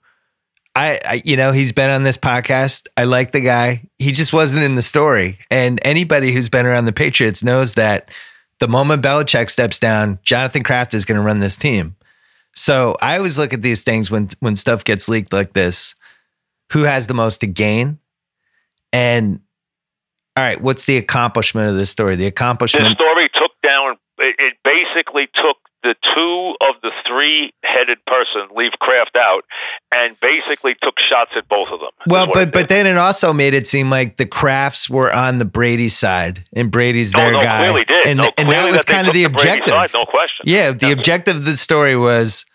I, 0.78 1.00
I, 1.04 1.22
you 1.26 1.38
know 1.38 1.52
he's 1.52 1.72
been 1.72 1.90
on 1.90 2.04
this 2.04 2.18
podcast. 2.18 2.86
I 2.96 3.06
like 3.06 3.32
the 3.32 3.42
guy. 3.42 3.90
He 3.98 4.12
just 4.12 4.32
wasn't 4.32 4.64
in 4.64 4.76
the 4.76 4.84
story. 4.84 5.40
And 5.50 5.80
anybody 5.82 6.32
who's 6.32 6.50
been 6.50 6.68
around 6.68 6.86
the 6.86 6.94
Patriots 6.94 7.44
knows 7.44 7.74
that 7.74 8.12
the 8.60 8.68
moment 8.68 9.02
Belichick 9.02 9.50
steps 9.50 9.80
down, 9.80 10.20
Jonathan 10.22 10.62
Kraft 10.62 10.94
is 10.94 11.04
going 11.04 11.16
to 11.16 11.24
run 11.24 11.40
this 11.40 11.56
team. 11.58 11.96
So 12.56 12.96
I 13.02 13.18
always 13.18 13.40
look 13.40 13.54
at 13.54 13.64
these 13.64 13.82
things 13.82 14.12
when 14.12 14.30
when 14.40 14.56
stuff 14.56 14.84
gets 14.84 15.10
leaked 15.10 15.34
like 15.34 15.54
this. 15.54 15.96
Who 16.74 16.84
has 16.84 17.08
the 17.08 17.16
most 17.16 17.40
to 17.40 17.48
gain? 17.48 17.98
And 18.94 19.42
all 20.36 20.44
right, 20.44 20.62
what's 20.62 20.86
the 20.86 20.98
accomplishment 20.98 21.70
of 21.72 21.76
this 21.76 21.90
story? 21.90 22.16
The 22.18 22.28
accomplishment. 22.28 22.86
It, 24.28 24.36
it 24.40 24.54
basically 24.64 25.28
took 25.34 25.58
the 25.84 25.96
two 26.04 26.56
of 26.62 26.82
the 26.82 26.92
three 27.08 27.54
headed 27.64 27.98
person 28.06 28.56
leave 28.56 28.72
Kraft 28.80 29.16
out 29.16 29.44
and 29.94 30.20
basically 30.20 30.76
took 30.82 30.96
shots 31.00 31.32
at 31.38 31.48
both 31.48 31.70
of 31.72 31.80
them. 31.80 31.92
Well, 32.08 32.28
but 32.34 32.52
but 32.52 32.68
then 32.68 32.88
it 32.88 32.98
also 32.98 33.32
made 33.32 33.54
it 33.54 33.68
seem 33.68 33.90
like 33.90 34.18
the 34.18 34.26
Krafts 34.26 34.90
were 34.90 35.14
on 35.14 35.38
the 35.38 35.46
Brady 35.46 35.90
side 35.90 36.44
and 36.54 36.72
Brady's 36.72 37.14
their 37.14 37.32
no, 37.32 37.40
guy. 37.40 37.60
Clearly 37.60 37.86
did. 37.86 38.08
And, 38.08 38.18
no, 38.18 38.30
and 38.38 38.52
that 38.52 38.70
was 38.70 38.84
that 38.84 38.94
kind 38.94 39.08
of 39.08 39.14
the, 39.14 39.24
the 39.24 39.32
objective. 39.32 39.74
Side, 39.74 39.92
no 39.94 40.04
question. 40.04 40.46
Yeah, 40.46 40.72
the 40.72 40.92
objective 40.92 41.38
of 41.38 41.46
the 41.46 41.56
story 41.56 41.96
was 41.96 42.46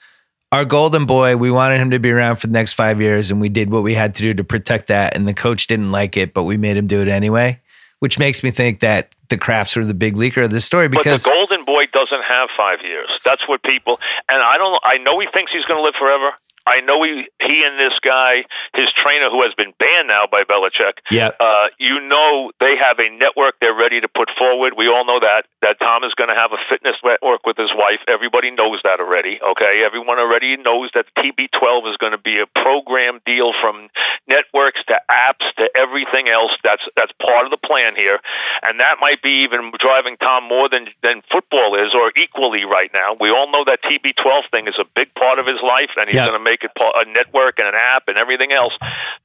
our 0.50 0.66
golden 0.66 1.06
boy, 1.06 1.36
we 1.36 1.50
wanted 1.50 1.80
him 1.80 1.90
to 1.92 1.98
be 1.98 2.10
around 2.10 2.36
for 2.36 2.48
the 2.48 2.52
next 2.52 2.74
five 2.74 3.00
years, 3.00 3.30
and 3.30 3.40
we 3.40 3.48
did 3.48 3.70
what 3.70 3.82
we 3.82 3.94
had 3.94 4.14
to 4.16 4.22
do 4.22 4.34
to 4.34 4.44
protect 4.44 4.88
that. 4.88 5.16
And 5.16 5.26
the 5.26 5.32
coach 5.32 5.66
didn't 5.66 5.90
like 5.90 6.18
it, 6.18 6.34
but 6.34 6.42
we 6.42 6.58
made 6.58 6.76
him 6.76 6.86
do 6.86 7.00
it 7.00 7.08
anyway 7.08 7.60
which 8.02 8.18
makes 8.18 8.42
me 8.42 8.50
think 8.50 8.80
that 8.80 9.14
the 9.28 9.38
Krafts 9.38 9.76
are 9.76 9.84
the 9.84 9.94
big 9.94 10.16
leaker 10.16 10.42
of 10.42 10.50
this 10.50 10.64
story 10.64 10.88
because 10.88 11.22
but 11.22 11.30
the 11.30 11.34
Golden 11.36 11.64
Boy 11.64 11.86
doesn't 11.92 12.24
have 12.26 12.48
five 12.56 12.80
years. 12.82 13.08
That's 13.24 13.46
what 13.46 13.62
people 13.62 14.00
and 14.28 14.42
I 14.42 14.58
don't. 14.58 14.74
I 14.82 14.98
know 14.98 15.20
he 15.20 15.28
thinks 15.32 15.52
he's 15.52 15.64
going 15.66 15.78
to 15.78 15.84
live 15.84 15.94
forever. 15.96 16.34
I 16.66 16.80
know 16.80 17.02
he 17.02 17.26
he 17.40 17.62
and 17.64 17.78
this 17.78 17.96
guy, 18.04 18.44
his 18.74 18.88
trainer, 19.02 19.30
who 19.30 19.42
has 19.42 19.54
been 19.54 19.72
banned 19.78 20.08
now 20.08 20.26
by 20.30 20.44
Belichick. 20.44 21.02
Yeah. 21.10 21.30
Uh, 21.38 21.74
you 21.78 22.00
know 22.00 22.52
they 22.60 22.74
have 22.78 22.98
a 22.98 23.08
network 23.10 23.58
they're 23.60 23.74
ready 23.74 24.00
to 24.00 24.08
put 24.08 24.30
forward. 24.38 24.74
We 24.76 24.88
all 24.88 25.04
know 25.04 25.20
that 25.20 25.46
that 25.62 25.78
Tom 25.80 26.04
is 26.04 26.14
going 26.14 26.28
to 26.30 26.38
have 26.38 26.52
a 26.52 26.60
fitness 26.68 26.96
network 27.02 27.46
with 27.46 27.56
his 27.56 27.70
wife. 27.74 28.02
Everybody 28.06 28.50
knows 28.50 28.80
that 28.84 29.00
already. 29.00 29.38
Okay, 29.42 29.82
everyone 29.86 30.18
already 30.18 30.56
knows 30.56 30.90
that 30.94 31.06
TB12 31.18 31.90
is 31.90 31.96
going 31.96 32.12
to 32.12 32.22
be 32.22 32.38
a 32.38 32.46
program 32.46 33.20
deal 33.24 33.52
from 33.60 33.88
networks 34.28 34.82
to 34.86 34.98
apps 35.10 35.46
to 35.58 35.66
everything 35.74 36.28
else. 36.28 36.52
That's 36.62 36.82
that's 36.96 37.12
part 37.18 37.46
of 37.46 37.50
the 37.50 37.58
plan 37.58 37.96
here, 37.96 38.18
and 38.62 38.80
that 38.80 38.98
might 39.00 39.22
be 39.22 39.48
even 39.48 39.72
driving 39.78 40.16
Tom 40.18 40.44
more 40.48 40.68
than 40.68 40.88
than 41.02 41.22
football 41.30 41.74
is, 41.74 41.94
or 41.94 42.12
equally 42.14 42.64
right 42.64 42.90
now. 42.92 43.16
We 43.18 43.30
all 43.30 43.50
know 43.50 43.64
that 43.66 43.80
TB12 43.82 44.50
thing 44.50 44.68
is 44.68 44.78
a 44.78 44.86
big 44.94 45.14
part 45.14 45.38
of 45.38 45.46
his 45.46 45.62
life, 45.62 45.90
and 45.96 46.06
he's 46.06 46.16
yeah. 46.16 46.28
going 46.28 46.38
to 46.38 46.44
make 46.44 46.51
a 46.60 47.04
network 47.10 47.58
and 47.58 47.68
an 47.68 47.74
app 47.74 48.08
and 48.08 48.16
everything 48.16 48.52
else. 48.52 48.72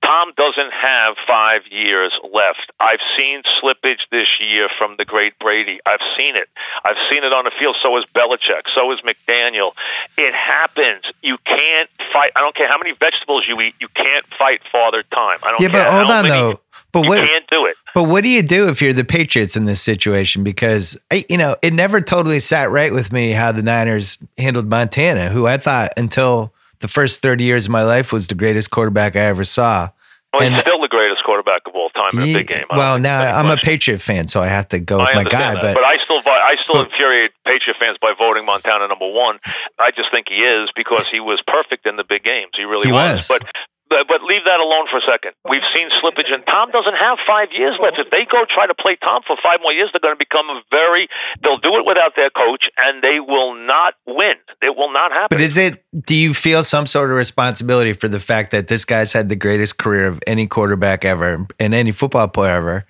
Tom 0.03 0.31
doesn't 0.37 0.71
have 0.71 1.17
five 1.27 1.61
years 1.69 2.13
left. 2.23 2.71
I've 2.79 3.03
seen 3.17 3.41
slippage 3.61 4.01
this 4.11 4.27
year 4.39 4.69
from 4.77 4.95
the 4.97 5.05
great 5.05 5.37
Brady. 5.39 5.79
I've 5.85 6.03
seen 6.17 6.35
it. 6.35 6.49
I've 6.83 6.97
seen 7.11 7.23
it 7.23 7.33
on 7.33 7.45
the 7.45 7.51
field. 7.59 7.75
So 7.81 7.97
is 7.97 8.05
Belichick. 8.05 8.63
So 8.75 8.91
is 8.91 8.99
McDaniel. 9.01 9.73
It 10.17 10.33
happens. 10.33 11.03
You 11.21 11.37
can't 11.45 11.89
fight. 12.13 12.31
I 12.35 12.41
don't 12.41 12.55
care 12.55 12.67
how 12.67 12.77
many 12.77 12.91
vegetables 12.91 13.45
you 13.47 13.59
eat. 13.61 13.75
You 13.79 13.87
can't 13.89 14.25
fight 14.37 14.61
father 14.71 15.03
time. 15.03 15.39
I 15.43 15.51
don't 15.51 15.61
yeah, 15.61 15.69
but 15.69 15.91
hold 15.91 16.09
on 16.09 16.27
many, 16.27 16.29
though. 16.29 16.59
But 16.91 17.03
you 17.03 17.09
what, 17.09 17.27
can't 17.27 17.47
do 17.47 17.65
it. 17.65 17.75
But 17.93 18.03
what 18.03 18.23
do 18.23 18.29
you 18.29 18.41
do 18.41 18.69
if 18.69 18.81
you're 18.81 18.93
the 18.93 19.03
Patriots 19.03 19.57
in 19.57 19.65
this 19.65 19.81
situation? 19.81 20.43
Because 20.43 20.97
I, 21.11 21.25
you 21.29 21.37
know, 21.37 21.55
it 21.61 21.73
never 21.73 22.01
totally 22.01 22.39
sat 22.39 22.69
right 22.71 22.93
with 22.93 23.11
me 23.11 23.31
how 23.31 23.51
the 23.51 23.61
Niners 23.61 24.17
handled 24.37 24.67
Montana, 24.67 25.29
who 25.29 25.45
I 25.47 25.57
thought 25.57 25.91
until 25.97 26.53
the 26.79 26.87
first 26.87 27.21
30 27.21 27.43
years 27.43 27.65
of 27.65 27.71
my 27.71 27.83
life 27.83 28.11
was 28.11 28.27
the 28.27 28.35
greatest 28.35 28.71
quarterback 28.71 29.15
I 29.15 29.21
ever 29.21 29.43
saw. 29.43 29.89
Well, 30.33 30.41
he's 30.41 30.51
and, 30.51 30.61
still 30.61 30.81
the 30.81 30.89
greatest 30.89 31.23
quarterback 31.23 31.61
of 31.65 31.73
all 31.73 31.89
time 31.91 32.09
in 32.13 32.29
a 32.29 32.33
big 32.33 32.47
game. 32.47 32.65
Well, 32.69 32.99
now 32.99 33.21
I'm 33.21 33.45
question. 33.45 33.59
a 33.59 33.61
Patriot 33.65 33.99
fan, 33.99 34.27
so 34.27 34.41
I 34.41 34.47
have 34.47 34.67
to 34.69 34.79
go 34.79 34.97
with 34.97 35.15
my 35.15 35.23
guy. 35.23 35.53
That. 35.53 35.61
But 35.61 35.73
but 35.75 35.85
I 35.85 35.97
still 36.03 36.21
I 36.25 36.55
still 36.61 36.83
but, 36.83 36.91
infuriate 36.91 37.31
Patriot 37.45 37.77
fans 37.79 37.97
by 38.01 38.13
voting 38.17 38.45
Montana 38.45 38.87
number 38.87 39.09
one. 39.09 39.39
I 39.79 39.91
just 39.91 40.11
think 40.11 40.27
he 40.29 40.43
is 40.43 40.69
because 40.75 41.07
he 41.07 41.21
was 41.21 41.41
perfect 41.47 41.87
in 41.87 41.95
the 41.95 42.03
big 42.03 42.23
games. 42.23 42.51
He 42.57 42.63
really 42.63 42.87
he 42.87 42.91
was. 42.91 43.29
was. 43.29 43.39
But 43.39 43.47
but, 43.89 44.07
but 44.07 44.23
leave 44.23 44.43
that 44.45 44.59
alone 44.59 44.87
for 44.91 44.97
a 44.99 45.05
second. 45.07 45.31
We've 45.49 45.65
seen 45.75 45.89
slippage, 45.99 46.31
and 46.31 46.45
Tom 46.45 46.71
doesn't 46.71 46.95
have 46.95 47.17
five 47.25 47.49
years 47.51 47.79
left. 47.81 47.97
If 47.99 48.11
they 48.11 48.25
go 48.29 48.43
try 48.47 48.67
to 48.67 48.75
play 48.75 48.97
Tom 49.01 49.23
for 49.25 49.35
five 49.41 49.59
more 49.61 49.71
years, 49.71 49.89
they're 49.91 50.03
going 50.03 50.15
to 50.15 50.19
become 50.19 50.49
a 50.49 50.61
very. 50.71 51.07
They'll 51.41 51.57
do 51.57 51.75
it 51.79 51.85
without 51.85 52.15
their 52.15 52.29
coach, 52.29 52.65
and 52.77 53.01
they 53.01 53.19
will 53.19 53.55
not 53.55 53.95
win. 54.05 54.35
It 54.61 54.75
will 54.75 54.91
not 54.91 55.11
happen. 55.11 55.27
But 55.31 55.41
is 55.41 55.57
it? 55.57 55.83
Do 56.05 56.15
you 56.15 56.33
feel 56.33 56.63
some 56.63 56.85
sort 56.85 57.09
of 57.11 57.17
responsibility 57.17 57.93
for 57.93 58.07
the 58.07 58.19
fact 58.19 58.51
that 58.51 58.67
this 58.67 58.85
guy's 58.85 59.13
had 59.13 59.29
the 59.29 59.35
greatest 59.35 59.77
career 59.77 60.07
of 60.07 60.21
any 60.27 60.47
quarterback 60.47 61.05
ever 61.05 61.47
and 61.59 61.73
any 61.73 61.91
football 61.91 62.27
player 62.27 62.55
ever, 62.55 62.85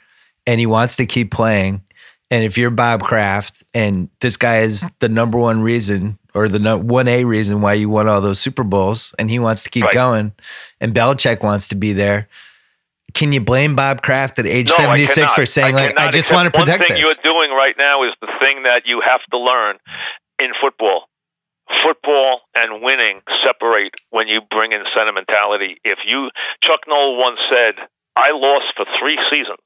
and 0.46 0.60
he 0.60 0.66
wants 0.66 0.96
to 0.98 1.06
keep 1.06 1.32
playing? 1.32 1.82
And 2.30 2.44
if 2.44 2.58
you're 2.58 2.72
Bob 2.72 3.04
Kraft, 3.04 3.64
and 3.74 4.10
this 4.20 4.36
guy 4.36 4.60
is 4.60 4.86
the 5.00 5.08
number 5.08 5.38
one 5.38 5.62
reason 5.62 6.20
or 6.38 6.48
the 6.48 6.78
one 6.78 7.08
A 7.08 7.26
reason 7.26 7.62
why 7.62 7.74
you 7.74 7.90
won 7.90 8.08
all 8.08 8.22
those 8.22 8.40
Super 8.40 8.64
Bowls, 8.64 9.16
and 9.18 9.30
he 9.30 9.40
wants 9.40 9.64
to 9.64 9.72
keep 9.72 9.86
right. 9.86 9.94
going, 9.94 10.34
and 10.80 10.94
Belichick 10.94 11.42
wants 11.42 11.68
to 11.70 11.76
be 11.76 11.94
there. 11.94 12.30
Can 13.14 13.34
you 13.34 13.42
blame 13.42 13.76
Bob 13.76 14.04
Kraft 14.04 14.38
at 14.38 14.46
age 14.46 14.70
no, 14.70 14.76
76 14.76 15.34
for 15.34 15.46
saying 15.48 15.76
I 15.76 15.88
like 15.88 16.00
I 16.00 16.12
just 16.12 16.32
want 16.32 16.46
to 16.46 16.52
protect 16.52 16.80
one 16.80 16.88
thing 16.88 17.02
this? 17.02 17.18
you're 17.24 17.34
doing 17.34 17.50
right 17.50 17.74
now 17.76 18.04
is 18.04 18.14
the 18.22 18.30
thing 18.40 18.64
that 18.64 18.84
you 18.86 19.02
have 19.02 19.22
to 19.32 19.38
learn 19.40 19.78
in 20.38 20.52
football. 20.62 21.10
Football 21.84 22.42
and 22.54 22.84
winning 22.84 23.22
separate 23.44 23.96
when 24.12 24.28
you 24.28 24.42
bring 24.52 24.72
in 24.72 24.84
sentimentality. 24.96 25.78
If 25.84 26.00
you 26.06 26.30
Chuck 26.62 26.82
Noll 26.88 27.18
once 27.18 27.40
said, 27.50 27.76
"I 28.16 28.32
lost 28.32 28.76
for 28.76 28.86
three 29.00 29.18
seasons." 29.32 29.66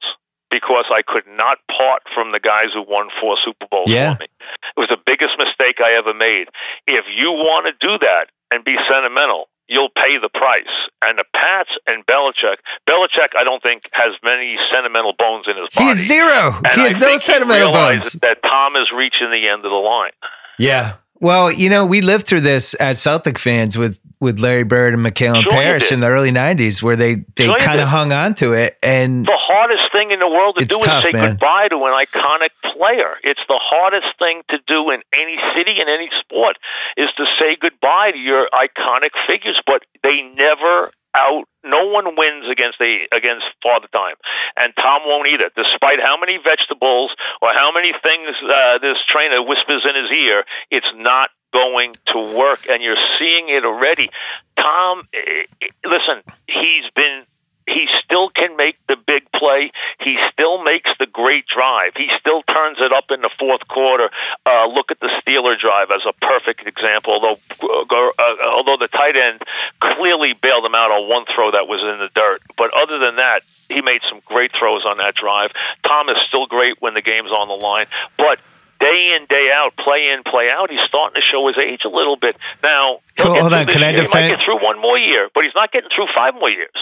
Because 0.52 0.84
I 0.92 1.00
could 1.00 1.24
not 1.26 1.58
part 1.72 2.04
from 2.14 2.30
the 2.30 2.38
guys 2.38 2.76
who 2.76 2.84
won 2.84 3.08
four 3.18 3.40
Super 3.40 3.66
Bowls 3.72 3.88
yeah. 3.88 4.14
for 4.14 4.20
me. 4.20 4.28
It 4.28 4.78
was 4.78 4.92
the 4.92 5.00
biggest 5.00 5.40
mistake 5.40 5.80
I 5.80 5.96
ever 5.96 6.12
made. 6.12 6.52
If 6.86 7.08
you 7.08 7.32
want 7.32 7.66
to 7.66 7.74
do 7.80 7.96
that 8.04 8.28
and 8.52 8.62
be 8.62 8.76
sentimental, 8.84 9.48
you'll 9.66 9.90
pay 9.96 10.20
the 10.20 10.28
price. 10.28 10.70
And 11.00 11.18
the 11.18 11.24
Pats 11.32 11.72
and 11.88 12.04
Belichick, 12.04 12.60
Belichick, 12.86 13.34
I 13.34 13.42
don't 13.42 13.62
think 13.62 13.88
has 13.92 14.12
many 14.22 14.56
sentimental 14.72 15.14
bones 15.18 15.46
in 15.48 15.56
his 15.56 15.72
body. 15.74 15.88
He's 15.88 16.06
zero. 16.06 16.52
And 16.62 16.72
he 16.76 16.80
has 16.82 16.96
I 16.96 17.00
no 17.00 17.16
sentimental 17.16 17.72
bones. 17.72 18.12
That 18.20 18.38
Tom 18.44 18.76
is 18.76 18.92
reaching 18.92 19.32
the 19.32 19.48
end 19.48 19.64
of 19.64 19.72
the 19.72 19.82
line. 19.82 20.12
Yeah. 20.58 21.00
Well, 21.20 21.50
you 21.50 21.70
know, 21.70 21.86
we 21.86 22.02
lived 22.02 22.26
through 22.26 22.42
this 22.42 22.74
as 22.74 23.00
Celtic 23.00 23.38
fans 23.38 23.78
with 23.78 23.98
with 24.22 24.38
Larry 24.38 24.62
Bird 24.62 24.94
and 24.94 25.04
McHale 25.04 25.42
sure 25.42 25.50
Parish 25.50 25.90
in 25.90 25.98
the 25.98 26.06
early 26.06 26.30
'90s, 26.30 26.80
where 26.80 26.94
they 26.94 27.26
they 27.34 27.46
sure 27.46 27.58
kind 27.58 27.80
of 27.80 27.88
hung 27.88 28.12
on 28.12 28.34
to 28.36 28.52
it. 28.52 28.78
And 28.82 29.26
the 29.26 29.36
hardest 29.36 29.90
thing 29.90 30.12
in 30.12 30.20
the 30.20 30.28
world 30.28 30.56
to 30.58 30.64
do 30.64 30.78
tough, 30.78 31.04
is 31.04 31.10
say 31.10 31.18
man. 31.18 31.32
goodbye 31.32 31.66
to 31.68 31.76
an 31.84 31.92
iconic 31.92 32.54
player. 32.72 33.18
It's 33.24 33.42
the 33.48 33.58
hardest 33.58 34.14
thing 34.18 34.42
to 34.48 34.58
do 34.66 34.90
in 34.90 35.02
any 35.12 35.36
city 35.58 35.82
in 35.82 35.88
any 35.90 36.08
sport 36.22 36.56
is 36.96 37.10
to 37.18 37.26
say 37.38 37.58
goodbye 37.60 38.12
to 38.12 38.18
your 38.18 38.48
iconic 38.54 39.10
figures. 39.26 39.60
But 39.66 39.82
they 40.02 40.22
never 40.22 40.90
out. 41.14 41.44
No 41.64 41.86
one 41.90 42.14
wins 42.16 42.46
against 42.46 42.78
a 42.80 43.10
against 43.10 43.44
Father 43.62 43.90
Time, 43.92 44.16
and 44.56 44.72
Tom 44.78 45.02
won't 45.04 45.28
either. 45.28 45.50
Despite 45.54 45.98
how 45.98 46.14
many 46.14 46.38
vegetables 46.38 47.10
or 47.42 47.50
how 47.52 47.70
many 47.74 47.92
things 48.06 48.30
uh, 48.46 48.78
this 48.78 49.02
trainer 49.10 49.42
whispers 49.42 49.82
in 49.82 49.98
his 49.98 50.10
ear, 50.14 50.44
it's 50.70 50.88
not 50.96 51.30
going 51.52 51.94
to 52.08 52.36
work, 52.36 52.68
and 52.68 52.82
you're 52.82 53.02
seeing 53.18 53.48
it 53.48 53.64
already. 53.64 54.10
Tom, 54.56 55.08
eh, 55.14 55.44
eh, 55.60 55.66
listen, 55.84 56.22
he's 56.46 56.90
been 56.94 57.24
he 57.66 57.86
still 58.04 58.28
can 58.30 58.56
make 58.56 58.76
the 58.88 58.96
big 58.96 59.30
play. 59.32 59.70
He 60.00 60.18
still 60.32 60.62
makes 60.62 60.90
the 60.98 61.06
great 61.06 61.46
drive. 61.46 61.92
He 61.96 62.08
still 62.18 62.42
turns 62.42 62.78
it 62.80 62.92
up 62.92 63.10
in 63.10 63.20
the 63.20 63.30
fourth 63.38 63.66
quarter. 63.68 64.10
Uh, 64.44 64.66
look 64.66 64.90
at 64.90 65.00
the 65.00 65.10
Steeler 65.22 65.58
drive 65.58 65.90
as 65.90 66.02
a 66.06 66.12
perfect 66.24 66.66
example. 66.66 67.12
Although, 67.14 67.38
uh, 67.62 68.10
uh, 68.18 68.36
although 68.44 68.76
the 68.76 68.88
tight 68.88 69.16
end 69.16 69.42
clearly 69.80 70.32
bailed 70.32 70.64
him 70.64 70.74
out 70.74 70.90
on 70.90 71.08
one 71.08 71.24
throw 71.34 71.52
that 71.52 71.68
was 71.68 71.80
in 71.82 71.98
the 71.98 72.10
dirt, 72.14 72.42
but 72.56 72.72
other 72.74 72.98
than 72.98 73.16
that, 73.16 73.42
he 73.68 73.80
made 73.80 74.00
some 74.08 74.20
great 74.24 74.50
throws 74.58 74.84
on 74.84 74.98
that 74.98 75.14
drive. 75.14 75.52
Tom 75.84 76.08
is 76.08 76.16
still 76.28 76.46
great 76.46 76.80
when 76.80 76.94
the 76.94 77.02
game's 77.02 77.30
on 77.30 77.48
the 77.48 77.54
line, 77.54 77.86
but 78.16 78.38
day 78.82 79.14
in 79.14 79.26
day 79.30 79.48
out, 79.54 79.70
play 79.78 80.10
in 80.12 80.24
play 80.24 80.50
out, 80.50 80.70
he's 80.70 80.82
starting 80.88 81.14
to 81.14 81.22
show 81.22 81.46
his 81.46 81.56
age 81.56 81.82
a 81.84 81.88
little 81.88 82.16
bit. 82.16 82.34
Now, 82.62 82.98
cool, 83.16 83.38
hold 83.40 83.52
on, 83.52 83.66
can 83.66 83.82
I 83.82 83.90
year. 83.90 84.02
defend? 84.02 84.24
He 84.24 84.30
might 84.30 84.36
get 84.38 84.44
through 84.44 84.62
one 84.62 84.80
more 84.80 84.98
year, 84.98 85.30
but 85.34 85.44
he's 85.44 85.54
not 85.54 85.70
getting 85.70 85.90
through 85.94 86.08
five 86.16 86.34
more 86.34 86.50
years. 86.50 86.74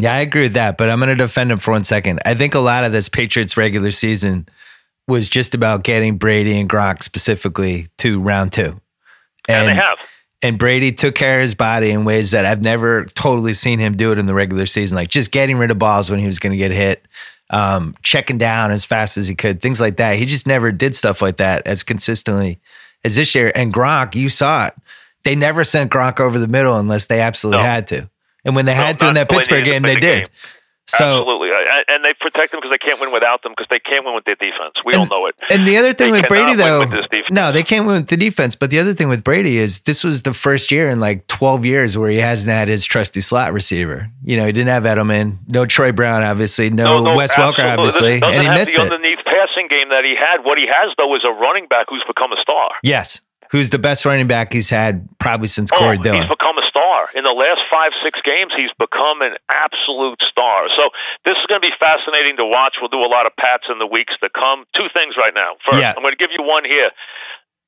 Yeah, 0.00 0.14
I 0.14 0.20
agree 0.20 0.42
with 0.42 0.54
that, 0.54 0.76
but 0.76 0.90
I'm 0.90 0.98
going 0.98 1.08
to 1.08 1.14
defend 1.14 1.52
him 1.52 1.58
for 1.58 1.72
one 1.72 1.84
second. 1.84 2.20
I 2.24 2.34
think 2.34 2.54
a 2.54 2.60
lot 2.60 2.84
of 2.84 2.92
this 2.92 3.08
Patriots 3.08 3.56
regular 3.56 3.90
season 3.90 4.48
was 5.06 5.28
just 5.28 5.54
about 5.54 5.82
getting 5.84 6.18
Brady 6.18 6.58
and 6.58 6.68
Gronk 6.68 7.02
specifically 7.02 7.86
to 7.98 8.20
round 8.20 8.52
two, 8.52 8.80
and, 9.48 9.68
and 9.68 9.68
they 9.68 9.74
have. 9.74 9.98
And 10.42 10.58
Brady 10.58 10.92
took 10.92 11.14
care 11.14 11.38
of 11.38 11.42
his 11.42 11.54
body 11.54 11.90
in 11.90 12.04
ways 12.04 12.32
that 12.32 12.44
I've 12.44 12.60
never 12.60 13.06
totally 13.06 13.54
seen 13.54 13.78
him 13.78 13.96
do 13.96 14.12
it 14.12 14.18
in 14.18 14.26
the 14.26 14.34
regular 14.34 14.66
season, 14.66 14.96
like 14.96 15.08
just 15.08 15.30
getting 15.30 15.56
rid 15.56 15.70
of 15.70 15.78
balls 15.78 16.10
when 16.10 16.20
he 16.20 16.26
was 16.26 16.38
going 16.38 16.50
to 16.50 16.58
get 16.58 16.70
hit, 16.70 17.06
um, 17.50 17.94
checking 18.02 18.38
down 18.38 18.70
as 18.70 18.84
fast 18.84 19.16
as 19.16 19.28
he 19.28 19.34
could, 19.34 19.60
things 19.60 19.80
like 19.80 19.96
that. 19.96 20.16
He 20.16 20.26
just 20.26 20.46
never 20.46 20.72
did 20.72 20.96
stuff 20.96 21.22
like 21.22 21.38
that 21.38 21.66
as 21.66 21.82
consistently 21.82 22.60
as 23.04 23.16
this 23.16 23.34
year. 23.34 23.52
And 23.54 23.72
Gronk, 23.72 24.14
you 24.14 24.28
saw 24.28 24.66
it. 24.66 24.74
They 25.24 25.36
never 25.36 25.64
sent 25.64 25.90
Gronk 25.90 26.20
over 26.20 26.38
the 26.38 26.48
middle 26.48 26.78
unless 26.78 27.06
they 27.06 27.20
absolutely 27.20 27.62
no. 27.62 27.68
had 27.68 27.86
to. 27.88 28.10
And 28.44 28.54
when 28.54 28.66
they 28.66 28.74
had 28.74 28.98
to 28.98 29.08
in 29.08 29.14
that 29.14 29.28
Pittsburgh 29.28 29.64
game, 29.64 29.82
they 29.82 29.96
did. 29.96 30.24
Game. 30.24 30.28
So, 30.86 31.20
Absolutely, 31.20 31.48
protect 32.34 32.52
them 32.52 32.60
because 32.60 32.70
they 32.70 32.78
can't 32.78 33.00
win 33.00 33.12
without 33.12 33.42
them 33.42 33.52
because 33.52 33.66
they 33.70 33.78
can't 33.78 34.04
win 34.04 34.14
with 34.14 34.24
their 34.24 34.34
defense. 34.34 34.74
We 34.84 34.92
and, 34.94 35.00
all 35.00 35.06
know 35.06 35.26
it. 35.26 35.34
And 35.50 35.66
the 35.66 35.76
other 35.76 35.92
thing 35.92 36.12
they 36.12 36.20
with 36.20 36.28
Brady, 36.28 36.54
though, 36.54 36.80
with 36.80 36.90
no, 37.30 37.52
they 37.52 37.62
can't 37.62 37.86
win 37.86 37.96
with 37.96 38.08
the 38.08 38.16
defense. 38.16 38.54
But 38.54 38.70
the 38.70 38.78
other 38.78 38.94
thing 38.94 39.08
with 39.08 39.22
Brady 39.22 39.58
is 39.58 39.80
this 39.80 40.02
was 40.02 40.22
the 40.22 40.34
first 40.34 40.72
year 40.72 40.90
in 40.90 41.00
like 41.00 41.26
twelve 41.26 41.64
years 41.64 41.96
where 41.96 42.10
he 42.10 42.18
hasn't 42.18 42.50
had 42.50 42.68
his 42.68 42.84
trusty 42.84 43.20
slot 43.20 43.52
receiver. 43.52 44.10
You 44.24 44.36
know, 44.36 44.46
he 44.46 44.52
didn't 44.52 44.68
have 44.68 44.84
Edelman, 44.84 45.38
no 45.48 45.64
Troy 45.64 45.92
Brown, 45.92 46.22
obviously, 46.22 46.70
no, 46.70 46.98
no, 46.98 47.12
no 47.12 47.16
Wes 47.16 47.32
Welker, 47.34 47.76
obviously, 47.76 48.20
and 48.22 48.42
he 48.42 48.48
missed 48.48 48.74
the 48.74 48.82
it. 48.82 48.92
underneath 48.92 49.24
passing 49.24 49.68
game 49.68 49.88
that 49.90 50.04
he 50.04 50.14
had. 50.18 50.44
What 50.44 50.58
he 50.58 50.66
has 50.66 50.94
though 50.98 51.14
is 51.14 51.22
a 51.24 51.32
running 51.32 51.66
back 51.68 51.86
who's 51.88 52.04
become 52.06 52.32
a 52.32 52.40
star. 52.40 52.70
Yes, 52.82 53.20
who's 53.54 53.70
the 53.70 53.78
best 53.78 54.02
running 54.02 54.26
back 54.26 54.50
he's 54.50 54.66
had 54.66 55.06
probably 55.22 55.46
since 55.46 55.70
oh, 55.70 55.78
Corey 55.78 55.94
Dillon. 56.02 56.26
He's 56.26 56.34
become 56.34 56.58
a 56.58 56.66
star. 56.66 57.06
In 57.14 57.22
the 57.22 57.30
last 57.30 57.62
five, 57.70 57.94
six 58.02 58.18
games, 58.26 58.50
he's 58.50 58.74
become 58.82 59.22
an 59.22 59.38
absolute 59.46 60.18
star. 60.26 60.66
So 60.74 60.90
this 61.22 61.38
is 61.38 61.46
going 61.46 61.62
to 61.62 61.66
be 61.70 61.70
fascinating 61.78 62.34
to 62.42 62.46
watch. 62.50 62.82
We'll 62.82 62.90
do 62.90 62.98
a 62.98 63.06
lot 63.06 63.30
of 63.30 63.32
pats 63.38 63.70
in 63.70 63.78
the 63.78 63.86
weeks 63.86 64.18
to 64.26 64.28
come. 64.34 64.66
Two 64.74 64.90
things 64.90 65.14
right 65.14 65.30
now. 65.30 65.54
First, 65.62 65.78
yeah. 65.78 65.94
I'm 65.94 66.02
going 66.02 66.18
to 66.18 66.18
give 66.18 66.34
you 66.34 66.42
one 66.42 66.66
here. 66.66 66.90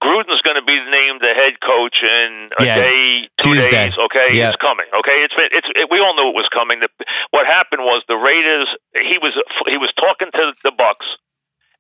Gruden's 0.03 0.43
going 0.43 0.59
to 0.59 0.67
be 0.67 0.75
named 0.91 1.23
the 1.23 1.33
head 1.33 1.63
coach 1.63 2.03
in 2.03 2.51
a 2.59 2.65
yeah. 2.67 2.83
day, 2.83 3.31
two 3.39 3.55
Tuesday. 3.55 3.89
days. 3.89 3.95
Okay, 3.97 4.35
yeah. 4.35 4.51
it's 4.51 4.61
coming. 4.61 4.85
Okay, 4.93 5.25
it's 5.25 5.33
been. 5.33 5.49
It's. 5.55 5.71
It, 5.73 5.89
we 5.89 6.03
all 6.03 6.13
knew 6.13 6.29
it 6.29 6.37
was 6.37 6.51
coming. 6.53 6.85
The, 6.85 6.91
what 7.31 7.47
happened 7.47 7.81
was 7.81 8.05
the 8.11 8.19
Raiders. 8.19 8.69
He 8.93 9.17
was. 9.17 9.33
He 9.71 9.79
was 9.79 9.89
talking 9.97 10.29
to 10.35 10.53
the 10.67 10.75
Bucs 10.75 11.09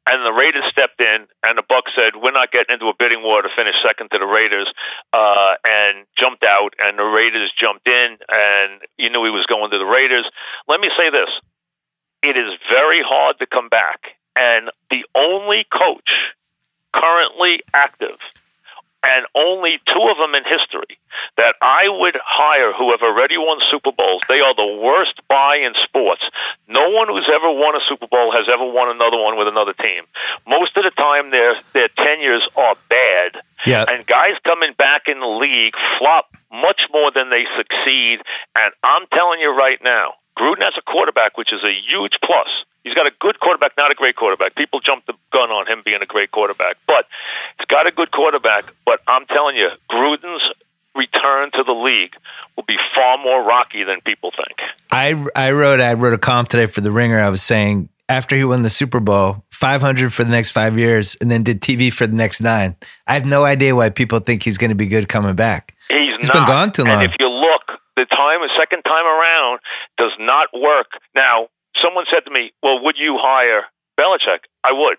and 0.06 0.24
the 0.24 0.32
Raiders 0.32 0.64
stepped 0.70 1.00
in, 1.00 1.26
and 1.42 1.58
the 1.58 1.62
Bucs 1.62 1.94
said, 1.94 2.16
"We're 2.16 2.30
not 2.32 2.52
getting 2.52 2.74
into 2.74 2.86
a 2.86 2.94
bidding 2.98 3.22
war 3.22 3.42
to 3.42 3.48
finish 3.56 3.74
second 3.84 4.10
to 4.12 4.18
the 4.18 4.26
Raiders," 4.26 4.70
uh, 5.12 5.54
and 5.64 6.06
jumped 6.18 6.44
out, 6.44 6.74
and 6.78 6.98
the 6.98 7.04
Raiders 7.04 7.52
jumped 7.58 7.86
in, 7.86 8.18
and 8.28 8.82
you 8.96 9.10
knew 9.10 9.24
he 9.24 9.30
was 9.30 9.46
going 9.46 9.70
to 9.70 9.78
the 9.78 9.86
Raiders. 9.86 10.28
Let 10.68 10.80
me 10.80 10.90
say 10.96 11.10
this: 11.10 11.30
it 12.22 12.36
is 12.36 12.54
very 12.70 13.02
hard 13.02 13.38
to 13.40 13.46
come 13.46 13.68
back, 13.68 14.16
and 14.38 14.70
the 14.90 15.04
only 15.14 15.66
coach 15.70 16.10
currently 16.94 17.60
active 17.74 18.18
and 19.06 19.22
only 19.38 19.78
two 19.86 20.04
of 20.10 20.18
them 20.18 20.34
in 20.34 20.42
history 20.42 20.98
that 21.38 21.54
I 21.62 21.86
would 21.86 22.18
hire 22.18 22.72
who 22.74 22.90
have 22.90 23.02
already 23.06 23.38
won 23.38 23.62
Super 23.70 23.92
Bowls. 23.94 24.22
They 24.28 24.42
are 24.42 24.54
the 24.54 24.82
worst 24.82 25.22
buy 25.28 25.62
in 25.62 25.72
sports. 25.86 26.22
No 26.66 26.90
one 26.90 27.06
who's 27.06 27.30
ever 27.30 27.46
won 27.54 27.78
a 27.78 27.82
Super 27.88 28.10
Bowl 28.10 28.34
has 28.34 28.50
ever 28.50 28.66
won 28.66 28.90
another 28.90 29.16
one 29.16 29.38
with 29.38 29.46
another 29.46 29.72
team. 29.78 30.02
Most 30.46 30.76
of 30.76 30.82
the 30.82 30.90
time, 30.90 31.30
their 31.30 31.54
their 31.72 31.88
tenures 31.94 32.42
are 32.56 32.74
bad. 32.90 33.38
Yeah. 33.64 33.86
And 33.88 34.06
guys 34.06 34.34
coming 34.42 34.74
back 34.76 35.06
in 35.06 35.20
the 35.20 35.30
league 35.38 35.74
flop 35.98 36.34
much 36.50 36.82
more 36.92 37.10
than 37.14 37.30
they 37.30 37.46
succeed. 37.56 38.20
And 38.58 38.74
I'm 38.82 39.06
telling 39.14 39.40
you 39.40 39.54
right 39.54 39.78
now, 39.82 40.18
Gruden 40.38 40.62
has 40.62 40.74
a 40.76 40.82
quarterback, 40.82 41.38
which 41.38 41.52
is 41.52 41.62
a 41.62 41.72
huge 41.72 42.18
plus. 42.24 42.48
He's 42.86 42.94
got 42.94 43.06
a 43.06 43.14
good 43.18 43.40
quarterback, 43.40 43.72
not 43.76 43.90
a 43.90 43.94
great 43.94 44.14
quarterback. 44.14 44.54
People 44.54 44.78
jump 44.78 45.06
the 45.06 45.14
gun 45.32 45.50
on 45.50 45.66
him 45.66 45.82
being 45.84 46.02
a 46.02 46.06
great 46.06 46.30
quarterback, 46.30 46.76
but 46.86 47.06
got 47.76 47.86
a 47.86 47.92
good 47.92 48.10
quarterback. 48.10 48.64
But 48.84 49.00
I'm 49.06 49.26
telling 49.26 49.56
you, 49.56 49.68
Gruden's 49.90 50.42
return 50.94 51.50
to 51.52 51.62
the 51.62 51.72
league 51.72 52.14
will 52.56 52.64
be 52.64 52.76
far 52.94 53.18
more 53.18 53.44
rocky 53.44 53.84
than 53.84 54.00
people 54.00 54.30
think. 54.30 54.70
I 54.90 55.26
I 55.34 55.50
wrote 55.52 55.80
I 55.80 55.92
wrote 55.92 56.14
a 56.14 56.18
column 56.18 56.46
today 56.46 56.66
for 56.66 56.80
the 56.80 56.90
Ringer. 56.90 57.20
I 57.20 57.28
was 57.28 57.42
saying 57.42 57.88
after 58.08 58.36
he 58.36 58.44
won 58.44 58.62
the 58.62 58.70
Super 58.70 59.00
Bowl, 59.00 59.44
500 59.50 60.12
for 60.12 60.24
the 60.24 60.30
next 60.30 60.50
five 60.50 60.78
years, 60.78 61.16
and 61.20 61.30
then 61.30 61.42
did 61.42 61.60
TV 61.60 61.92
for 61.92 62.06
the 62.06 62.14
next 62.14 62.40
nine. 62.40 62.76
I 63.06 63.14
have 63.14 63.26
no 63.26 63.44
idea 63.44 63.74
why 63.74 63.90
people 63.90 64.20
think 64.20 64.42
he's 64.44 64.58
going 64.58 64.70
to 64.70 64.76
be 64.76 64.86
good 64.86 65.08
coming 65.08 65.34
back. 65.34 65.74
He's, 65.88 65.98
He's 66.20 66.28
not. 66.28 66.34
been 66.34 66.46
gone 66.46 66.72
too 66.72 66.84
long. 66.84 67.02
And 67.02 67.10
if 67.10 67.16
you 67.18 67.28
look, 67.28 67.62
the 67.96 68.06
time, 68.06 68.40
the 68.40 68.50
second 68.58 68.82
time 68.82 69.04
around, 69.04 69.58
does 69.98 70.12
not 70.20 70.48
work. 70.54 70.86
Now, 71.14 71.48
someone 71.82 72.04
said 72.12 72.20
to 72.24 72.30
me, 72.30 72.52
"Well, 72.62 72.82
would 72.84 72.96
you 72.96 73.18
hire 73.20 73.64
Belichick?" 73.98 74.46
I 74.64 74.72
would, 74.72 74.98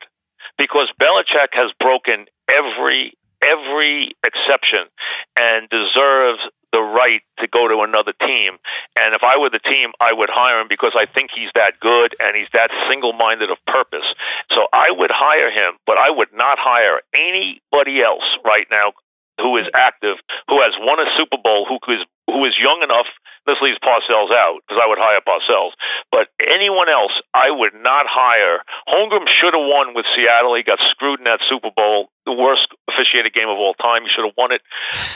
because 0.57 0.89
Belichick 0.99 1.53
has 1.53 1.71
broken 1.79 2.25
every 2.49 3.13
every 3.43 4.15
exception 4.25 4.89
and 5.37 5.69
deserves 5.69 6.41
the 6.73 6.81
right 6.81 7.21
to 7.39 7.47
go 7.47 7.67
to 7.67 7.85
another 7.85 8.11
team. 8.19 8.57
And 8.99 9.15
if 9.15 9.21
I 9.23 9.37
were 9.37 9.49
the 9.49 9.61
team, 9.61 9.93
I 10.01 10.11
would 10.11 10.29
hire 10.29 10.59
him 10.59 10.67
because 10.67 10.97
I 10.97 11.05
think 11.05 11.31
he's 11.31 11.49
that 11.55 11.79
good 11.79 12.15
and 12.19 12.35
he's 12.35 12.49
that 12.53 12.69
single 12.89 13.13
minded 13.13 13.49
of 13.49 13.57
purpose. 13.65 14.05
So 14.51 14.67
I 14.73 14.91
would 14.91 15.11
hire 15.13 15.49
him, 15.49 15.79
but 15.85 15.97
I 15.97 16.09
would 16.09 16.33
not 16.33 16.57
hire 16.59 17.01
anybody 17.15 18.01
else 18.01 18.25
right 18.43 18.67
now 18.69 18.93
who 19.39 19.57
is 19.57 19.69
active, 19.73 20.17
who 20.49 20.59
has 20.61 20.73
won 20.81 20.99
a 20.99 21.07
Super 21.15 21.37
Bowl, 21.41 21.65
who 21.69 21.77
is 21.93 22.01
who 22.27 22.43
is 22.45 22.57
young 22.59 22.81
enough. 22.83 23.07
This 23.47 23.63
leaves 23.63 23.79
Parcells 23.79 24.35
out 24.35 24.59
because 24.67 24.83
I 24.83 24.87
would 24.91 24.99
hire 24.99 25.23
Parcells. 25.23 25.71
But 26.11 26.27
anyone 26.43 26.91
else, 26.91 27.15
I 27.33 27.47
would 27.47 27.73
not 27.79 28.03
hire. 28.05 28.59
Holmgren 28.91 29.23
should 29.39 29.55
have 29.55 29.63
won 29.63 29.95
with 29.95 30.05
Seattle. 30.11 30.53
He 30.59 30.67
got 30.67 30.83
screwed 30.91 31.23
in 31.23 31.31
that 31.31 31.39
Super 31.47 31.71
Bowl, 31.71 32.11
the 32.27 32.35
worst 32.35 32.67
officiated 32.91 33.31
game 33.31 33.47
of 33.47 33.55
all 33.55 33.73
time. 33.79 34.03
He 34.03 34.11
should 34.11 34.27
have 34.27 34.35
won 34.35 34.51
it. 34.51 34.59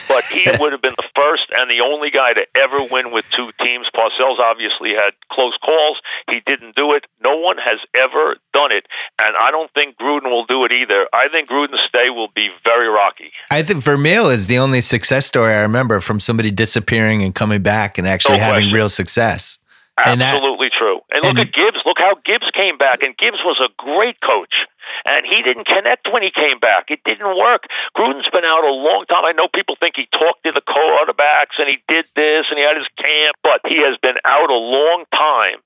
But 0.08 0.24
he 0.32 0.48
would 0.64 0.72
have 0.72 0.82
been 0.82 0.96
the 0.96 1.12
first 1.12 1.52
and 1.52 1.68
the 1.68 1.84
only 1.84 2.08
guy 2.08 2.32
to 2.40 2.48
ever 2.56 2.88
win 2.88 3.12
with 3.12 3.28
two 3.36 3.52
teams. 3.60 3.92
Parcells 3.92 4.40
obviously 4.40 4.96
had 4.96 5.12
close 5.28 5.60
calls. 5.60 6.00
He 6.32 6.40
didn't 6.48 6.80
do 6.80 6.96
it. 6.96 7.04
No 7.20 7.36
one 7.36 7.60
has 7.60 7.84
ever 7.92 8.40
done 8.56 8.72
it. 8.72 8.88
And 9.20 9.36
I 9.36 9.52
don't 9.52 9.72
think 9.76 10.00
Gruden 10.00 10.32
will 10.32 10.48
do 10.48 10.64
it 10.64 10.72
either. 10.72 11.08
I 11.12 11.28
think 11.28 11.52
Gruden's 11.52 11.84
stay 11.88 12.08
will 12.10 12.32
be 12.34 12.48
very 12.64 12.88
rocky. 12.88 13.36
I 13.52 13.64
think 13.64 13.84
Vermeil 13.84 14.32
is 14.32 14.48
the 14.48 14.60
only 14.60 14.80
success 14.80 15.28
story 15.28 15.54
I 15.54 15.62
remember 15.62 16.00
from 16.00 16.20
somebody 16.20 16.52
disappearing 16.52 17.24
and 17.24 17.36
coming 17.36 17.62
back 17.62 17.98
and 17.98 18.08
actually 18.08 18.21
No 18.30 18.38
having 18.38 18.72
real 18.72 18.90
success. 18.90 19.58
And 20.06 20.22
that- 20.22 20.36
Absolutely 20.36 20.70
true. 20.70 21.02
And 21.12 21.24
look 21.24 21.38
and- 21.38 21.40
at 21.40 21.54
Gibbs. 21.54 21.78
Look 21.86 22.00
how 22.00 22.16
Gibbs 22.26 22.50
came 22.54 22.78
back. 22.78 23.04
And 23.04 23.16
Gibbs 23.18 23.44
was 23.44 23.60
a 23.60 23.70
great 23.78 24.20
coach. 24.22 24.54
And 25.06 25.26
he 25.26 25.44
didn't 25.44 25.66
connect 25.68 26.08
when 26.12 26.24
he 26.24 26.32
came 26.32 26.60
back. 26.60 26.90
It 26.90 27.04
didn't 27.04 27.38
work. 27.38 27.68
Gruden's 27.96 28.30
been 28.30 28.46
out 28.46 28.64
a 28.64 28.72
long 28.72 29.06
time. 29.10 29.26
I 29.26 29.32
know 29.34 29.48
people 29.48 29.76
think 29.80 29.96
he 29.96 30.08
talked 30.12 30.44
to 30.44 30.52
the 30.52 30.62
quarterbacks 30.62 31.60
and 31.60 31.68
he 31.70 31.84
did 31.88 32.06
this 32.16 32.46
and 32.50 32.58
he 32.58 32.66
had 32.66 32.78
his 32.78 32.88
camp, 32.98 33.36
but 33.44 33.62
he 33.68 33.78
has 33.84 33.98
been 34.02 34.18
out 34.26 34.50
a 34.50 34.58
long 34.58 35.06
time. 35.14 35.60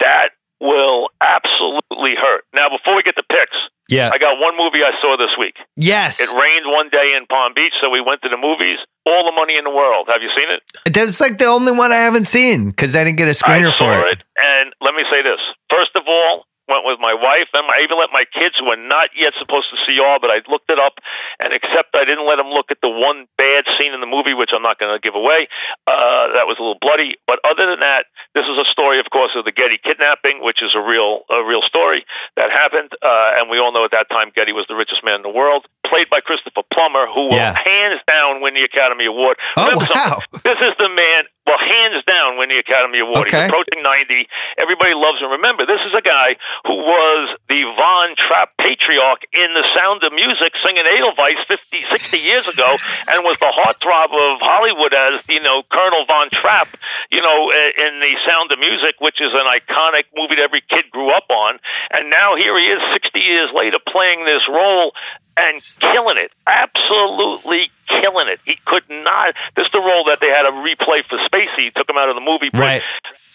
That 0.00 0.30
will 0.60 1.08
absolutely 1.20 2.16
hurt. 2.16 2.44
Now, 2.52 2.68
before 2.68 2.96
we 2.96 3.02
get 3.02 3.16
to 3.16 3.22
picks, 3.22 3.56
Yeah. 3.90 4.10
I 4.14 4.18
got 4.18 4.38
one 4.38 4.56
movie 4.56 4.80
I 4.86 4.94
saw 5.02 5.16
this 5.18 5.34
week. 5.38 5.56
yes. 5.76 6.20
It 6.20 6.30
rained 6.30 6.66
one 6.70 6.88
day 6.90 7.12
in 7.18 7.26
Palm 7.26 7.52
Beach, 7.54 7.74
so 7.82 7.90
we 7.90 8.00
went 8.00 8.22
to 8.22 8.28
the 8.30 8.38
movies. 8.38 8.78
All 9.04 9.24
the 9.26 9.34
money 9.34 9.56
in 9.58 9.64
the 9.64 9.74
world. 9.74 10.06
Have 10.12 10.22
you 10.22 10.30
seen 10.36 10.46
it? 10.54 10.62
That's 10.94 11.20
like 11.20 11.38
the 11.38 11.46
only 11.46 11.72
one 11.72 11.90
I 11.90 11.96
haven't 12.06 12.26
seen 12.26 12.70
because 12.70 12.94
I 12.94 13.02
didn't 13.02 13.18
get 13.18 13.26
a 13.28 13.32
screener 13.34 13.68
I 13.68 13.76
for 13.76 14.06
it. 14.06 14.18
it. 14.18 14.22
And 14.38 14.72
let 14.80 14.94
me 14.94 15.02
say 15.10 15.22
this. 15.22 15.40
First 15.70 15.90
of 15.96 16.04
all, 16.06 16.46
went 16.70 16.86
with 16.86 17.02
my 17.02 17.12
wife, 17.12 17.50
and 17.52 17.66
I 17.66 17.82
even 17.82 17.98
let 17.98 18.14
my 18.14 18.22
kids, 18.30 18.54
who 18.56 18.70
are 18.70 18.78
not 18.78 19.10
yet 19.18 19.34
supposed 19.36 19.66
to 19.74 19.78
see 19.84 19.98
all, 19.98 20.22
but 20.22 20.30
I 20.30 20.40
looked 20.46 20.70
it 20.70 20.78
up, 20.78 21.02
and 21.42 21.50
except 21.52 21.92
I 21.98 22.06
didn't 22.06 22.24
let 22.24 22.38
them 22.38 22.48
look 22.54 22.70
at 22.70 22.78
the 22.80 22.88
one 22.88 23.26
bad 23.36 23.66
scene 23.76 23.92
in 23.92 24.00
the 24.00 24.06
movie, 24.08 24.32
which 24.32 24.54
I'm 24.54 24.62
not 24.62 24.78
going 24.78 24.94
to 24.94 25.02
give 25.02 25.18
away. 25.18 25.50
Uh, 25.90 26.32
that 26.38 26.46
was 26.46 26.56
a 26.56 26.62
little 26.62 26.78
bloody, 26.80 27.18
but 27.26 27.42
other 27.42 27.66
than 27.66 27.82
that, 27.82 28.06
this 28.38 28.46
is 28.46 28.54
a 28.56 28.66
story, 28.70 29.02
of 29.02 29.10
course, 29.10 29.34
of 29.34 29.44
the 29.44 29.52
Getty 29.52 29.82
kidnapping, 29.82 30.40
which 30.40 30.62
is 30.62 30.70
a 30.78 30.80
real, 30.80 31.26
a 31.28 31.42
real 31.42 31.62
story 31.66 32.06
that 32.38 32.54
happened, 32.54 32.94
uh, 33.02 33.36
and 33.42 33.50
we 33.50 33.58
all 33.58 33.74
know 33.74 33.84
at 33.84 33.90
that 33.90 34.06
time 34.08 34.30
Getty 34.30 34.52
was 34.54 34.64
the 34.70 34.78
richest 34.78 35.02
man 35.02 35.18
in 35.18 35.26
the 35.26 35.34
world, 35.34 35.66
played 35.84 36.06
by 36.08 36.20
Christopher 36.22 36.62
Plummer, 36.72 37.10
who 37.10 37.34
will 37.34 37.42
Yeah. 37.42 37.58
hands 37.58 38.00
down 38.06 38.40
win 38.40 38.54
the 38.54 38.62
Academy 38.62 39.06
Award. 39.10 39.36
Oh, 39.58 39.66
Remember 39.66 39.86
wow. 39.90 40.22
something? 40.22 40.40
This 40.50 40.56
is 40.62 40.74
the 40.78 40.88
man. 40.88 41.24
Well, 41.50 41.58
hands 41.58 42.06
down, 42.06 42.38
win 42.38 42.46
the 42.46 42.62
Academy 42.62 43.02
Award. 43.02 43.26
Okay. 43.26 43.42
He's 43.42 43.50
approaching 43.50 43.82
90. 43.82 44.30
Everybody 44.62 44.94
loves 44.94 45.18
him. 45.18 45.34
Remember, 45.34 45.66
this 45.66 45.82
is 45.82 45.90
a 45.98 46.04
guy 46.04 46.38
who 46.62 46.78
was 46.78 47.34
the 47.50 47.66
Von 47.74 48.14
Trapp 48.14 48.54
patriarch 48.54 49.26
in 49.34 49.50
The 49.50 49.66
Sound 49.74 50.06
of 50.06 50.14
Music, 50.14 50.54
singing 50.62 50.86
Edelweiss 50.86 51.42
50, 51.50 51.90
60 51.90 52.22
years 52.22 52.46
ago, 52.46 52.70
and 53.10 53.26
was 53.26 53.34
the 53.42 53.50
heartthrob 53.50 54.14
of 54.14 54.38
Hollywood 54.38 54.94
as, 54.94 55.26
you 55.26 55.42
know, 55.42 55.66
Colonel 55.74 56.06
Von 56.06 56.30
Trapp, 56.30 56.70
you 57.10 57.18
know, 57.18 57.50
eh, 57.50 57.82
in 57.82 57.98
The 57.98 58.14
Sound 58.22 58.54
of 58.54 58.62
Music, 58.62 59.02
which 59.02 59.18
is 59.18 59.34
an 59.34 59.50
iconic 59.50 60.06
movie 60.14 60.38
that 60.38 60.46
every 60.46 60.62
kid 60.70 60.86
grew 60.94 61.10
up 61.10 61.26
on. 61.34 61.58
And 61.90 62.14
now 62.14 62.38
here 62.38 62.54
he 62.54 62.70
is 62.70 62.78
60 62.94 63.18
years 63.18 63.50
later 63.58 63.82
playing 63.90 64.22
this 64.22 64.46
role 64.46 64.94
and 65.34 65.58
killing 65.82 66.18
it. 66.18 66.30
Absolutely 66.46 67.74
killing 68.00 68.28
it. 68.28 68.40
He 68.44 68.56
could 68.64 68.84
not. 68.88 69.34
This 69.56 69.66
is 69.66 69.72
the 69.72 69.80
role 69.80 70.04
that 70.08 70.18
they 70.20 70.28
had 70.28 70.42
to 70.48 70.52
replay 70.52 71.04
for 71.08 71.18
Spacey. 71.28 71.68
He 71.68 71.70
took 71.70 71.88
him 71.88 71.96
out 71.96 72.08
of 72.08 72.16
the 72.16 72.24
movie. 72.24 72.50
put 72.50 72.60
Right. 72.60 72.82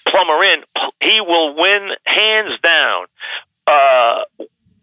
Plummer 0.09 0.43
in. 0.43 0.63
He 1.01 1.21
will 1.21 1.55
win 1.55 1.91
hands 2.05 2.59
down. 2.61 3.05
Uh, 3.67 4.23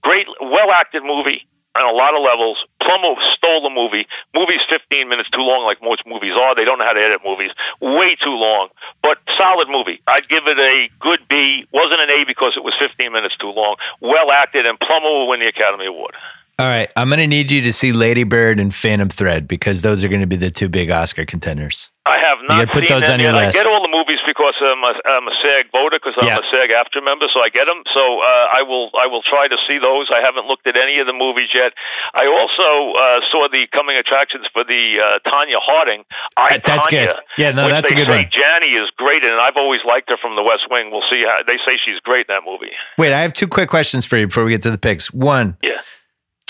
great, 0.02 0.26
well 0.40 0.70
acted 0.72 1.02
movie 1.04 1.46
on 1.74 1.88
a 1.88 1.94
lot 1.96 2.12
of 2.12 2.20
levels. 2.20 2.60
Plummer 2.82 3.16
stole 3.32 3.62
the 3.64 3.72
movie. 3.72 4.04
Movie's 4.34 4.60
15 4.68 5.08
minutes 5.08 5.30
too 5.30 5.40
long, 5.40 5.64
like 5.64 5.80
most 5.80 6.04
movies 6.06 6.36
are. 6.36 6.54
They 6.54 6.64
don't 6.64 6.78
know 6.78 6.84
how 6.84 6.92
to 6.92 7.00
edit 7.00 7.20
movies. 7.24 7.50
Way 7.80 8.16
too 8.20 8.36
long, 8.36 8.68
but 9.02 9.18
solid 9.38 9.68
movie. 9.68 10.02
I'd 10.06 10.28
give 10.28 10.44
it 10.46 10.58
a 10.58 10.88
good 11.00 11.20
B. 11.28 11.64
Wasn't 11.72 12.00
an 12.00 12.10
A 12.10 12.24
because 12.26 12.54
it 12.56 12.64
was 12.64 12.74
15 12.78 13.12
minutes 13.12 13.36
too 13.40 13.50
long. 13.50 13.76
Well 14.00 14.30
acted, 14.30 14.66
and 14.66 14.78
Plummer 14.78 15.08
will 15.08 15.28
win 15.28 15.40
the 15.40 15.48
Academy 15.48 15.86
Award. 15.86 16.14
All 16.58 16.68
right. 16.68 16.92
I'm 16.96 17.08
going 17.08 17.18
to 17.18 17.26
need 17.26 17.50
you 17.50 17.62
to 17.62 17.72
see 17.72 17.92
Lady 17.92 18.24
Bird 18.24 18.60
and 18.60 18.74
Phantom 18.74 19.08
Thread 19.08 19.48
because 19.48 19.82
those 19.82 20.04
are 20.04 20.08
going 20.08 20.20
to 20.20 20.26
be 20.30 20.36
the 20.36 20.50
two 20.50 20.68
big 20.68 20.90
Oscar 20.90 21.24
contenders. 21.24 21.90
I 22.04 22.18
have 22.18 22.38
not 22.50 22.66
gotta 22.66 22.72
put 22.74 22.88
seen 22.90 22.98
those 22.98 23.08
on 23.08 23.20
your 23.22 23.30
list. 23.30 23.54
I 23.56 23.62
get 23.62 23.70
all 23.72 23.78
the 23.80 23.86
movies 23.90 24.18
because 24.26 24.58
I'm 24.58 24.82
a, 24.82 24.92
I'm 25.06 25.26
a 25.30 25.34
SAG 25.38 25.70
voter 25.70 26.02
because 26.02 26.18
I'm 26.18 26.26
Yeah. 26.26 26.42
a 26.42 26.46
SAG-AFTRA 26.50 26.98
member, 27.06 27.30
so 27.30 27.38
I 27.38 27.46
get 27.48 27.70
them. 27.70 27.78
So 27.94 28.02
uh, 28.18 28.58
I 28.58 28.66
will 28.66 28.90
I 28.98 29.06
will 29.06 29.22
try 29.22 29.46
to 29.46 29.54
see 29.70 29.78
those. 29.78 30.10
I 30.10 30.18
haven't 30.18 30.50
looked 30.50 30.66
at 30.66 30.74
any 30.74 30.98
of 30.98 31.06
the 31.06 31.14
movies 31.14 31.54
yet. 31.54 31.70
I 32.10 32.26
also 32.26 32.98
uh, 32.98 33.22
saw 33.30 33.46
the 33.46 33.70
coming 33.70 33.94
attractions 33.94 34.50
for 34.52 34.64
the 34.66 34.98
uh, 34.98 35.22
Tonya 35.30 35.62
Harding. 35.62 36.02
I 36.36 36.58
That- 36.58 36.66
that's 36.66 36.86
Tonya, 36.90 37.06
good. 37.14 37.16
Yeah, 37.38 37.50
no, 37.54 37.68
that's 37.70 37.90
a 37.90 37.94
good 37.94 38.08
one. 38.10 38.26
Janney 38.34 38.74
is 38.74 38.90
great, 38.98 39.22
and 39.22 39.38
I've 39.40 39.56
always 39.56 39.80
liked 39.86 40.10
her 40.10 40.18
from 40.18 40.34
The 40.34 40.42
West 40.42 40.66
Wing. 40.74 40.90
We'll 40.90 41.06
see 41.06 41.22
how 41.22 41.46
they 41.46 41.56
say 41.62 41.78
she's 41.86 42.02
great 42.02 42.26
in 42.26 42.34
that 42.34 42.42
movie. 42.44 42.74
Wait, 42.98 43.14
I 43.14 43.22
have 43.22 43.32
two 43.32 43.46
quick 43.46 43.70
questions 43.70 44.04
for 44.04 44.18
you 44.18 44.26
before 44.26 44.42
we 44.42 44.50
get 44.50 44.62
to 44.66 44.72
the 44.74 44.78
picks. 44.78 45.14
One, 45.14 45.56
Yeah. 45.62 45.78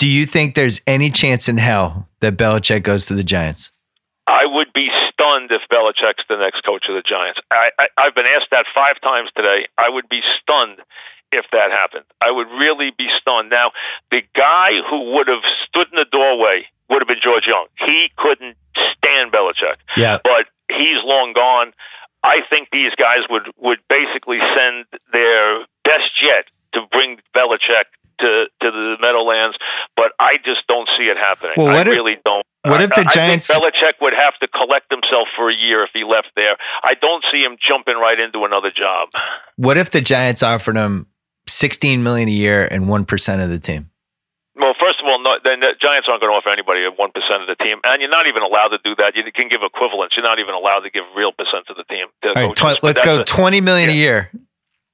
Do 0.03 0.09
you 0.09 0.25
think 0.25 0.53
there's 0.55 0.81
any 0.85 1.09
chance 1.09 1.47
in 1.47 1.55
hell 1.55 2.09
that 2.19 2.35
Belichick 2.35 2.83
goes 2.83 3.05
to 3.05 3.13
the 3.15 3.23
Giants? 3.23 3.71
I 4.27 4.43
would 4.43 4.67
be 4.75 4.89
stunned 5.07 5.49
if 5.49 5.61
Belichick's 5.71 6.27
the 6.27 6.35
next 6.35 6.59
coach 6.65 6.83
of 6.89 6.95
the 6.95 7.03
Giants. 7.07 7.39
I, 7.49 7.69
I, 7.79 7.87
I've 7.97 8.13
been 8.13 8.25
asked 8.27 8.51
that 8.51 8.65
five 8.75 8.99
times 9.01 9.29
today. 9.33 9.63
I 9.77 9.87
would 9.87 10.09
be 10.09 10.19
stunned 10.41 10.79
if 11.31 11.45
that 11.53 11.71
happened. 11.71 12.03
I 12.19 12.31
would 12.31 12.47
really 12.51 12.91
be 12.97 13.07
stunned. 13.21 13.49
Now, 13.49 13.71
the 14.11 14.23
guy 14.35 14.71
who 14.89 15.13
would 15.15 15.29
have 15.29 15.43
stood 15.71 15.87
in 15.93 15.95
the 15.95 16.05
doorway 16.11 16.65
would 16.89 16.99
have 16.99 17.07
been 17.07 17.23
George 17.23 17.47
Young. 17.47 17.67
He 17.87 18.09
couldn't 18.17 18.57
stand 18.75 19.31
Belichick, 19.31 19.79
Yeah. 19.95 20.19
but 20.21 20.51
he's 20.67 20.99
long 21.05 21.31
gone. 21.31 21.71
I 22.25 22.43
think 22.49 22.67
these 22.73 22.91
guys 22.99 23.23
would 23.29 23.47
would 23.55 23.79
basically 23.87 24.39
send 24.53 24.83
their 25.13 25.63
best 25.87 26.11
jet 26.19 26.51
to 26.73 26.81
bring 26.91 27.19
Belichick 27.33 27.87
to 28.19 28.45
to 28.61 28.67
the 28.71 28.97
Meadowlands, 29.01 29.57
but 29.95 30.11
I 30.19 30.37
just 30.43 30.65
don't 30.67 30.87
see 30.97 31.05
it 31.05 31.17
happening. 31.17 31.53
Well, 31.57 31.67
what 31.67 31.75
I 31.75 31.81
if- 31.91 31.97
really 31.97 32.17
don't. 32.23 32.45
what 32.63 32.81
if 32.81 32.89
the 32.91 32.97
I- 32.97 33.01
I 33.01 33.03
think 33.03 33.11
Giants- 33.13 33.51
Belichick 33.51 33.99
would 34.01 34.13
have 34.13 34.37
to 34.39 34.47
collect 34.47 34.89
himself 34.91 35.27
for 35.35 35.49
a 35.49 35.55
year 35.55 35.83
if 35.83 35.89
he 35.93 36.03
left 36.03 36.29
there. 36.35 36.55
I 36.83 36.93
don't 36.95 37.23
see 37.31 37.41
him 37.43 37.57
jumping 37.59 37.95
right 37.97 38.19
into 38.19 38.45
another 38.45 38.71
job. 38.71 39.09
What 39.57 39.77
if 39.77 39.89
the 39.91 40.01
Giants 40.01 40.41
offered 40.43 40.75
him 40.77 41.07
16 41.47 42.03
million 42.03 42.27
a 42.29 42.31
year 42.31 42.67
and 42.69 42.87
1% 42.87 43.41
of 43.41 43.49
the 43.49 43.59
team? 43.59 43.89
Well, 44.55 44.75
first 44.79 44.99
of 45.01 45.05
all, 45.09 45.17
no, 45.19 45.31
then 45.43 45.61
the 45.61 45.73
Giants 45.81 46.05
aren't 46.07 46.21
going 46.21 46.31
to 46.31 46.37
offer 46.37 46.49
anybody 46.53 46.85
one 46.95 47.09
percent 47.11 47.41
of 47.41 47.47
the 47.49 47.57
team, 47.57 47.81
and 47.83 48.01
you're 48.01 48.09
not 48.11 48.27
even 48.27 48.43
allowed 48.43 48.69
to 48.69 48.77
do 48.85 48.93
that. 49.01 49.15
You 49.15 49.23
can 49.33 49.49
give 49.49 49.61
equivalents. 49.65 50.13
You're 50.15 50.25
not 50.25 50.37
even 50.37 50.53
allowed 50.53 50.81
to 50.85 50.91
give 50.91 51.03
real 51.17 51.31
percent 51.33 51.65
of 51.69 51.75
the 51.75 51.83
team. 51.89 52.05
to 52.21 52.29
All 52.37 52.47
right, 52.49 52.55
tw- 52.55 52.83
let's 52.83 53.01
go 53.01 53.21
a- 53.21 53.25
20 53.25 53.61
million 53.61 53.89
a 53.89 53.93
year. 53.93 54.29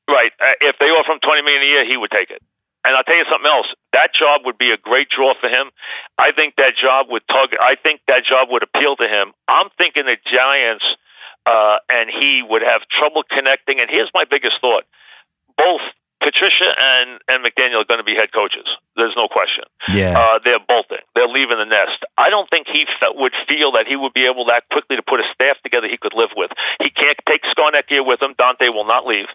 right. 0.08 0.32
Uh, 0.40 0.46
if 0.62 0.78
they 0.80 0.86
offer 0.88 1.12
him 1.12 1.20
twenty 1.20 1.42
million 1.44 1.62
a 1.62 1.66
year, 1.66 1.86
he 1.86 1.98
would 1.98 2.10
take 2.10 2.32
it. 2.32 2.42
And 2.86 2.96
I'll 2.96 3.04
tell 3.04 3.18
you 3.18 3.28
something 3.30 3.50
else. 3.50 3.68
That 3.92 4.16
job 4.16 4.42
would 4.46 4.58
be 4.58 4.72
a 4.72 4.78
great 4.78 5.10
draw 5.10 5.34
for 5.40 5.50
him. 5.50 5.70
I 6.18 6.32
think 6.32 6.56
that 6.56 6.80
job 6.80 7.08
would 7.10 7.24
tug. 7.28 7.52
I 7.60 7.76
think 7.76 8.02
that 8.08 8.24
job 8.24 8.48
would 8.52 8.64
appeal 8.64 8.96
to 8.96 9.08
him. 9.08 9.34
I'm 9.48 9.68
thinking 9.78 10.06
the 10.06 10.16
Giants 10.24 10.86
uh, 11.46 11.78
and 11.90 12.10
he 12.10 12.44
would 12.48 12.62
have 12.62 12.82
trouble 12.88 13.24
connecting. 13.28 13.80
And 13.80 13.90
here's 13.90 14.12
my 14.14 14.24
biggest 14.30 14.62
thought: 14.62 14.84
both 15.58 15.82
Patricia 16.20 16.72
and 16.78 17.20
and 17.28 17.44
McDaniel 17.44 17.82
are 17.82 17.90
going 17.90 18.00
to 18.00 18.08
be 18.08 18.16
head 18.16 18.32
coaches. 18.32 18.68
There's 18.96 19.16
no 19.16 19.28
question. 19.28 19.64
Yeah, 19.92 20.20
uh, 20.20 20.40
they're 20.44 20.60
bolting. 20.60 21.04
They're 21.16 21.32
leaving 21.32 21.58
the 21.58 21.70
nest. 21.70 22.04
I 22.18 22.30
don't 22.30 22.50
think 22.50 22.68
he 22.68 22.86
fe- 23.00 23.16
would 23.16 23.34
feel 23.48 23.72
that 23.74 23.88
he 23.88 23.96
would 23.96 24.14
be 24.14 24.28
able 24.28 24.46
that 24.52 24.68
quickly 24.72 24.96
to 24.96 25.04
put 25.04 25.20
a 25.20 25.28
staff 25.34 25.58
together 25.64 25.88
he 25.88 25.98
could 25.98 26.14
live 26.14 26.32
with. 26.36 26.52
He 26.84 26.90
can't 26.92 27.18
take 27.28 27.44
Scarnecchia 27.48 28.06
with 28.06 28.22
him. 28.22 28.36
Dante 28.38 28.70
will 28.70 28.86
not 28.86 29.08
leave. 29.08 29.28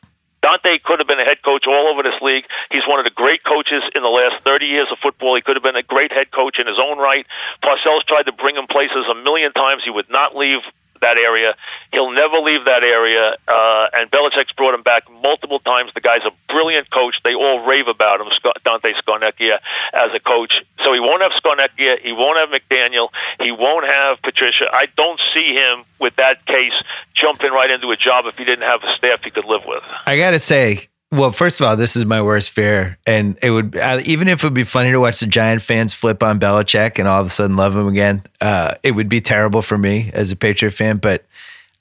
Dante 0.44 0.76
could 0.84 1.00
have 1.00 1.08
been 1.08 1.18
a 1.18 1.24
head 1.24 1.40
coach 1.40 1.64
all 1.64 1.88
over 1.88 2.04
this 2.04 2.20
league. 2.20 2.44
He's 2.68 2.84
one 2.84 3.00
of 3.00 3.08
the 3.08 3.16
great 3.16 3.40
coaches 3.48 3.80
in 3.96 4.04
the 4.04 4.12
last 4.12 4.44
30 4.44 4.68
years 4.68 4.92
of 4.92 5.00
football. 5.00 5.32
He 5.36 5.40
could 5.40 5.56
have 5.56 5.64
been 5.64 5.74
a 5.74 5.82
great 5.82 6.12
head 6.12 6.28
coach 6.36 6.60
in 6.60 6.68
his 6.68 6.76
own 6.76 7.00
right. 7.00 7.24
Parcells 7.64 8.04
tried 8.04 8.28
to 8.28 8.32
bring 8.36 8.60
him 8.60 8.68
places 8.68 9.08
a 9.08 9.16
million 9.16 9.56
times. 9.56 9.80
He 9.88 9.90
would 9.90 10.12
not 10.12 10.36
leave 10.36 10.60
that 11.04 11.20
area. 11.20 11.54
He'll 11.92 12.12
never 12.12 12.40
leave 12.40 12.64
that 12.64 12.82
area. 12.82 13.36
Uh, 13.46 13.86
and 13.92 14.10
Belichick's 14.10 14.52
brought 14.56 14.74
him 14.74 14.82
back 14.82 15.04
multiple 15.22 15.60
times. 15.60 15.92
The 15.94 16.00
guy's 16.00 16.24
a 16.24 16.32
brilliant 16.48 16.90
coach. 16.90 17.14
They 17.22 17.34
all 17.34 17.64
rave 17.64 17.86
about 17.88 18.20
him, 18.20 18.28
Dante 18.64 18.92
Scarnecchia, 19.04 19.60
as 19.92 20.10
a 20.14 20.20
coach. 20.20 20.54
So 20.84 20.92
he 20.92 21.00
won't 21.00 21.22
have 21.22 21.32
Scarnecchia. 21.36 22.00
He 22.00 22.12
won't 22.12 22.40
have 22.40 22.48
McDaniel. 22.48 23.08
He 23.40 23.52
won't 23.52 23.86
have 23.86 24.20
Patricia. 24.22 24.66
I 24.72 24.86
don't 24.96 25.20
see 25.32 25.52
him 25.52 25.84
with 26.00 26.16
that 26.16 26.44
case 26.46 26.74
jumping 27.14 27.52
right 27.52 27.70
into 27.70 27.90
a 27.90 27.96
job 27.96 28.24
if 28.26 28.36
he 28.38 28.44
didn't 28.44 28.66
have 28.66 28.82
a 28.82 28.96
staff 28.96 29.20
he 29.22 29.30
could 29.30 29.44
live 29.44 29.62
with. 29.66 29.82
I 30.06 30.16
got 30.16 30.32
to 30.32 30.38
say, 30.38 30.88
well, 31.14 31.30
first 31.30 31.60
of 31.60 31.66
all, 31.66 31.76
this 31.76 31.96
is 31.96 32.04
my 32.04 32.20
worst 32.20 32.50
fear, 32.50 32.98
and 33.06 33.38
it 33.42 33.50
would 33.50 33.76
even 34.04 34.28
if 34.28 34.42
it 34.42 34.46
would 34.46 34.54
be 34.54 34.64
funny 34.64 34.90
to 34.90 34.98
watch 34.98 35.20
the 35.20 35.26
Giant 35.26 35.62
fans 35.62 35.94
flip 35.94 36.22
on 36.22 36.40
Belichick 36.40 36.98
and 36.98 37.06
all 37.06 37.20
of 37.20 37.26
a 37.28 37.30
sudden 37.30 37.56
love 37.56 37.76
him 37.76 37.86
again. 37.88 38.22
Uh, 38.40 38.74
it 38.82 38.92
would 38.92 39.08
be 39.08 39.20
terrible 39.20 39.62
for 39.62 39.78
me 39.78 40.10
as 40.12 40.32
a 40.32 40.36
Patriot 40.36 40.72
fan, 40.72 40.98
but 40.98 41.24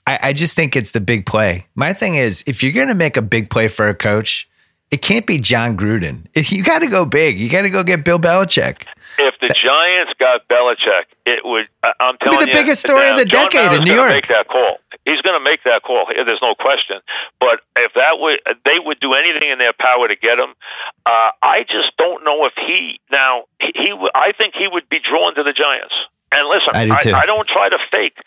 I, 0.06 0.18
I 0.22 0.32
just 0.32 0.56
think 0.56 0.76
it's 0.76 0.92
the 0.92 1.00
big 1.00 1.26
play. 1.26 1.66
My 1.74 1.92
thing 1.92 2.14
is, 2.14 2.44
if 2.46 2.62
you're 2.62 2.72
going 2.72 2.88
to 2.88 2.94
make 2.94 3.16
a 3.16 3.22
big 3.22 3.50
play 3.50 3.68
for 3.68 3.88
a 3.88 3.94
coach, 3.94 4.48
it 4.90 5.02
can't 5.02 5.26
be 5.26 5.38
Jon 5.38 5.76
Gruden. 5.76 6.26
You 6.50 6.62
got 6.62 6.80
to 6.80 6.86
go 6.86 7.04
big. 7.04 7.38
You 7.38 7.48
got 7.48 7.62
to 7.62 7.70
go 7.70 7.82
get 7.82 8.04
Bill 8.04 8.18
Belichick. 8.18 8.84
If 9.18 9.34
the 9.40 9.48
Giants 9.48 10.12
got 10.18 10.46
Belichick, 10.48 11.04
it 11.26 11.40
would. 11.44 11.66
I'm 12.00 12.16
telling 12.18 12.38
be 12.38 12.44
the 12.44 12.58
you, 12.58 12.64
biggest 12.64 12.82
story 12.82 13.06
now, 13.06 13.12
of 13.12 13.18
the 13.18 13.24
John 13.24 13.50
decade 13.50 13.72
in 13.78 13.84
New 13.84 13.94
York. 13.94 14.12
Make 14.12 14.28
that 14.28 14.48
call. 14.48 14.78
He's 15.04 15.20
going 15.20 15.38
to 15.38 15.44
make 15.44 15.62
that 15.64 15.82
call. 15.82 16.06
There's 16.08 16.42
no 16.42 16.54
question. 16.54 17.00
But 17.38 17.60
if 17.76 17.92
that 17.94 18.16
would, 18.16 18.40
they 18.64 18.80
would 18.80 19.00
do 19.00 19.12
anything 19.12 19.50
in 19.50 19.58
their 19.58 19.76
power 19.76 20.08
to 20.08 20.16
get 20.16 20.38
him. 20.38 20.56
Uh, 21.04 21.30
I 21.42 21.64
just 21.68 21.96
don't 21.98 22.24
know 22.24 22.46
if 22.46 22.54
he 22.56 23.00
now 23.10 23.44
he. 23.60 23.92
I 24.14 24.32
think 24.32 24.54
he 24.54 24.66
would 24.66 24.88
be 24.88 24.98
drawn 24.98 25.34
to 25.36 25.42
the 25.42 25.52
Giants. 25.52 25.94
And 26.32 26.48
listen, 26.48 26.74
I 26.74 26.98
do. 26.98 27.12
I, 27.12 27.22
I 27.22 27.26
don't 27.26 27.46
try 27.46 27.68
to 27.68 27.78
fake. 27.92 28.18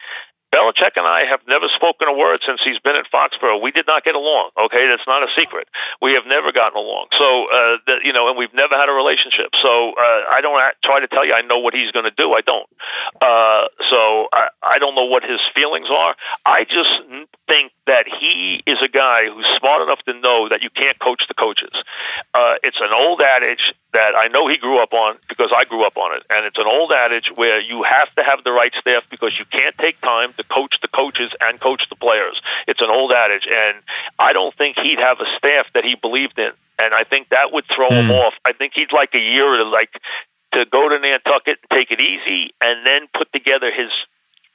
Belichick 0.54 0.96
and 0.96 1.06
I 1.06 1.28
have 1.30 1.42
never 1.48 1.68
spoken 1.76 2.08
a 2.08 2.16
word 2.16 2.40
since 2.46 2.62
he's 2.64 2.80
been 2.80 2.96
at 2.96 3.06
Foxborough. 3.12 3.62
We 3.62 3.72
did 3.72 3.86
not 3.86 4.04
get 4.04 4.16
along. 4.16 4.52
Okay, 4.56 4.88
that's 4.88 5.06
not 5.06 5.24
a 5.24 5.28
secret. 5.36 5.68
We 6.02 6.14
have 6.14 6.24
never 6.26 6.52
gotten 6.52 6.78
along. 6.78 7.08
So, 7.20 7.28
uh, 7.52 7.78
the, 7.86 7.96
you 8.04 8.14
know, 8.14 8.30
and 8.30 8.38
we've 8.38 8.54
never 8.54 8.76
had 8.76 8.88
a 8.88 8.96
relationship. 8.96 9.52
So, 9.62 9.92
uh, 10.00 10.22
I 10.32 10.40
don't 10.42 10.56
try 10.84 11.00
to 11.00 11.08
tell 11.08 11.26
you 11.26 11.34
I 11.34 11.42
know 11.42 11.60
what 11.60 11.74
he's 11.74 11.92
going 11.92 12.06
to 12.06 12.16
do. 12.16 12.32
I 12.32 12.42
don't. 12.42 12.70
Uh, 13.20 13.68
so, 13.92 14.28
I, 14.32 14.48
I 14.64 14.80
don't 14.80 14.96
know 14.96 15.06
what 15.06 15.24
his 15.24 15.40
feelings 15.54 15.88
are. 15.94 16.16
I 16.46 16.64
just 16.64 16.96
think 17.48 17.72
that 17.88 18.06
he 18.08 18.64
is 18.66 18.78
a 18.84 18.88
guy 18.88 19.28
who's 19.28 19.48
smart 19.60 19.82
enough 19.82 20.00
to 20.08 20.14
know 20.20 20.48
that 20.50 20.62
you 20.62 20.70
can't 20.70 21.00
coach 21.00 21.24
the 21.28 21.34
coaches. 21.34 21.76
Uh, 22.34 22.56
it's 22.64 22.80
an 22.80 22.92
old 22.96 23.22
adage 23.22 23.74
that 23.98 24.14
I 24.14 24.28
know 24.30 24.48
he 24.48 24.58
grew 24.58 24.78
up 24.78 24.94
on 24.94 25.18
because 25.28 25.50
I 25.50 25.66
grew 25.66 25.82
up 25.84 25.98
on 25.98 26.16
it, 26.16 26.22
and 26.30 26.46
it's 26.46 26.62
an 26.62 26.70
old 26.70 26.92
adage 26.92 27.34
where 27.34 27.60
you 27.60 27.82
have 27.82 28.14
to 28.14 28.22
have 28.22 28.44
the 28.44 28.52
right 28.52 28.72
staff 28.80 29.02
because 29.10 29.34
you 29.40 29.46
can't 29.50 29.76
take 29.82 30.00
time 30.02 30.34
to 30.38 30.44
coach 30.44 30.78
the 30.84 30.88
coaches 30.88 31.34
and 31.42 31.60
coach 31.60 31.82
the 31.90 31.96
players. 31.96 32.40
It's 32.68 32.80
an 32.80 32.92
old 32.94 33.12
adage, 33.12 33.50
and 33.50 33.82
I 34.20 34.34
don't 34.34 34.54
think 34.54 34.78
he'd 34.78 35.02
have 35.02 35.18
a 35.20 35.26
staff 35.42 35.66
that 35.74 35.84
he 35.84 35.96
believed 35.98 36.38
in, 36.38 36.54
and 36.78 36.94
I 36.94 37.06
think 37.10 37.30
that 37.30 37.50
would 37.52 37.66
throw 37.74 37.90
mm. 37.90 38.06
him 38.06 38.12
off. 38.12 38.36
I 38.46 38.54
think 38.54 38.74
he'd 38.76 38.94
like 38.94 39.16
a 39.16 39.24
year 39.34 39.58
to 39.58 39.66
like 39.66 39.90
to 40.54 40.66
go 40.70 40.88
to 40.88 41.00
Nantucket, 41.00 41.58
and 41.58 41.70
take 41.74 41.90
it 41.90 42.00
easy, 42.00 42.54
and 42.62 42.86
then 42.86 43.10
put 43.18 43.34
together 43.34 43.74
his 43.74 43.90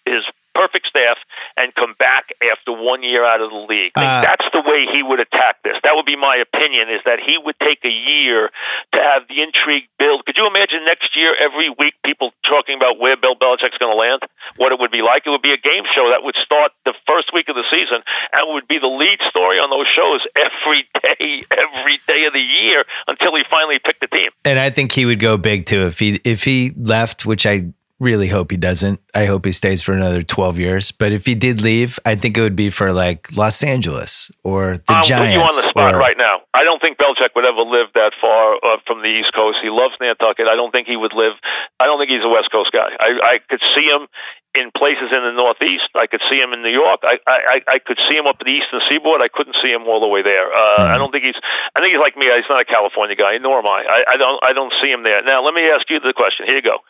his 0.06 0.22
perfect 0.54 0.86
staff 0.86 1.18
and 1.56 1.74
come 1.74 1.94
back 1.98 2.32
after 2.40 2.72
one 2.72 3.02
year 3.02 3.24
out 3.24 3.40
of 3.40 3.50
the 3.50 3.64
league. 3.68 3.92
Uh, 3.96 4.22
that's 4.22 4.44
the 4.52 4.62
way 4.64 4.86
he 4.92 5.02
would 5.02 5.20
attack 5.20 5.62
this. 5.64 5.76
That 5.82 5.92
would 5.94 6.06
be 6.06 6.16
my 6.16 6.36
opinion. 6.36 6.88
Is 6.88 7.00
that 7.04 7.20
he 7.20 7.36
would 7.38 7.56
take 7.60 7.84
a 7.84 7.92
year 7.92 8.50
to 8.92 8.98
have 8.98 9.28
the 9.28 9.42
intrigue 9.42 9.88
build. 9.98 10.24
Could 10.24 10.36
you 10.36 10.46
imagine 10.46 10.84
next 10.84 11.16
year 11.16 11.34
every 11.36 11.70
week 11.70 11.94
people 12.04 12.32
talking 12.44 12.76
about 12.76 12.98
where 12.98 13.16
Bill 13.16 13.36
Belichick's 13.36 13.78
going 13.78 13.92
to 13.92 13.98
land? 13.98 14.22
What 14.56 14.72
it 14.72 14.78
would 14.78 14.90
be 14.90 15.02
like? 15.02 15.24
It 15.26 15.30
would 15.30 15.42
be 15.42 15.52
a 15.52 15.60
game 15.60 15.84
show 15.94 16.10
that 16.10 16.22
would 16.22 16.36
start 16.44 16.72
the 16.84 16.94
first 17.06 17.32
week 17.32 17.48
of 17.48 17.56
the 17.56 17.64
season 17.70 18.02
and 18.32 18.54
would 18.54 18.68
be 18.68 18.78
the 18.78 18.90
lead 18.90 19.18
story 19.28 19.58
on 19.58 19.70
those 19.70 19.88
shows 19.88 20.20
every 20.36 20.88
day, 21.02 21.44
every 21.50 22.00
day 22.06 22.24
of 22.26 22.32
the 22.32 22.44
year 22.44 22.84
until 23.06 23.34
he 23.36 23.44
finally 23.48 23.78
picked 23.78 24.00
the 24.00 24.08
team. 24.08 24.30
And 24.44 24.58
I 24.58 24.70
think 24.70 24.92
he 24.92 25.04
would 25.04 25.20
go 25.20 25.36
big 25.36 25.66
too 25.66 25.86
if 25.86 25.98
he 25.98 26.20
if 26.24 26.44
he 26.44 26.72
left, 26.76 27.24
which 27.26 27.46
I 27.46 27.72
really 28.02 28.26
hope 28.26 28.50
he 28.50 28.58
doesn't. 28.58 28.98
I 29.14 29.26
hope 29.26 29.46
he 29.46 29.52
stays 29.52 29.80
for 29.80 29.94
another 29.94 30.20
12 30.20 30.58
years. 30.58 30.90
But 30.90 31.12
if 31.12 31.24
he 31.24 31.34
did 31.34 31.62
leave, 31.62 31.98
I 32.04 32.16
think 32.18 32.36
it 32.36 32.42
would 32.42 32.58
be 32.58 32.68
for 32.68 32.92
like 32.92 33.30
Los 33.36 33.62
Angeles 33.62 34.30
or 34.42 34.82
the 34.82 34.98
I'm 34.98 35.06
Giants. 35.06 35.32
you 35.32 35.40
on 35.40 35.54
the 35.54 35.70
spot 35.70 35.94
or, 35.94 35.98
right 35.98 36.18
now. 36.18 36.42
I 36.52 36.64
don't 36.64 36.82
think 36.82 36.98
Belichick 36.98 37.30
would 37.38 37.46
ever 37.46 37.62
live 37.62 37.94
that 37.94 38.12
far 38.20 38.58
uh, 38.58 38.82
from 38.86 39.00
the 39.00 39.08
East 39.08 39.32
Coast. 39.32 39.62
He 39.62 39.70
loves 39.70 39.94
Nantucket. 40.02 40.50
I 40.50 40.58
don't 40.58 40.74
think 40.74 40.88
he 40.90 40.98
would 40.98 41.14
live. 41.14 41.38
I 41.78 41.86
don't 41.86 42.02
think 42.02 42.10
he's 42.10 42.26
a 42.26 42.28
West 42.28 42.50
Coast 42.50 42.74
guy. 42.74 42.90
I, 42.98 43.38
I 43.38 43.38
could 43.48 43.62
see 43.78 43.86
him 43.86 44.10
in 44.52 44.68
places 44.76 45.08
in 45.08 45.22
the 45.24 45.32
Northeast. 45.32 45.88
I 45.96 46.10
could 46.10 46.20
see 46.28 46.36
him 46.36 46.52
in 46.52 46.60
New 46.60 46.74
York. 46.74 47.00
I, 47.08 47.16
I 47.24 47.58
I 47.64 47.78
could 47.80 47.96
see 48.04 48.12
him 48.12 48.28
up 48.28 48.36
the 48.36 48.52
Eastern 48.52 48.84
Seaboard. 48.84 49.24
I 49.24 49.32
couldn't 49.32 49.56
see 49.64 49.72
him 49.72 49.88
all 49.88 50.00
the 50.00 50.10
way 50.10 50.20
there. 50.20 50.52
Uh, 50.52 50.58
mm-hmm. 50.58 50.92
I 50.92 50.96
don't 51.00 51.08
think 51.08 51.24
he's. 51.24 51.40
I 51.72 51.80
think 51.80 51.96
he's 51.96 52.04
like 52.04 52.20
me. 52.20 52.28
He's 52.28 52.50
not 52.52 52.60
a 52.60 52.68
California 52.68 53.16
guy, 53.16 53.40
nor 53.40 53.64
am 53.64 53.68
I. 53.68 53.80
I. 53.88 54.00
I 54.12 54.16
don't. 54.20 54.38
I 54.44 54.52
don't 54.52 54.72
see 54.84 54.92
him 54.92 55.08
there. 55.08 55.24
Now, 55.24 55.40
let 55.40 55.56
me 55.56 55.64
ask 55.72 55.88
you 55.88 56.00
the 56.04 56.12
question. 56.12 56.44
Here 56.44 56.60
you 56.60 56.66
go. 56.66 56.84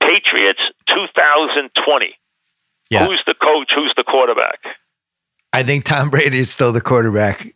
Patriots 0.00 0.60
2020. 0.88 2.14
Yeah. 2.90 3.06
Who's 3.06 3.22
the 3.26 3.34
coach? 3.34 3.70
Who's 3.74 3.92
the 3.96 4.04
quarterback? 4.04 4.60
I 5.52 5.62
think 5.62 5.84
Tom 5.84 6.10
Brady 6.10 6.38
is 6.38 6.50
still 6.50 6.72
the 6.72 6.80
quarterback. 6.80 7.54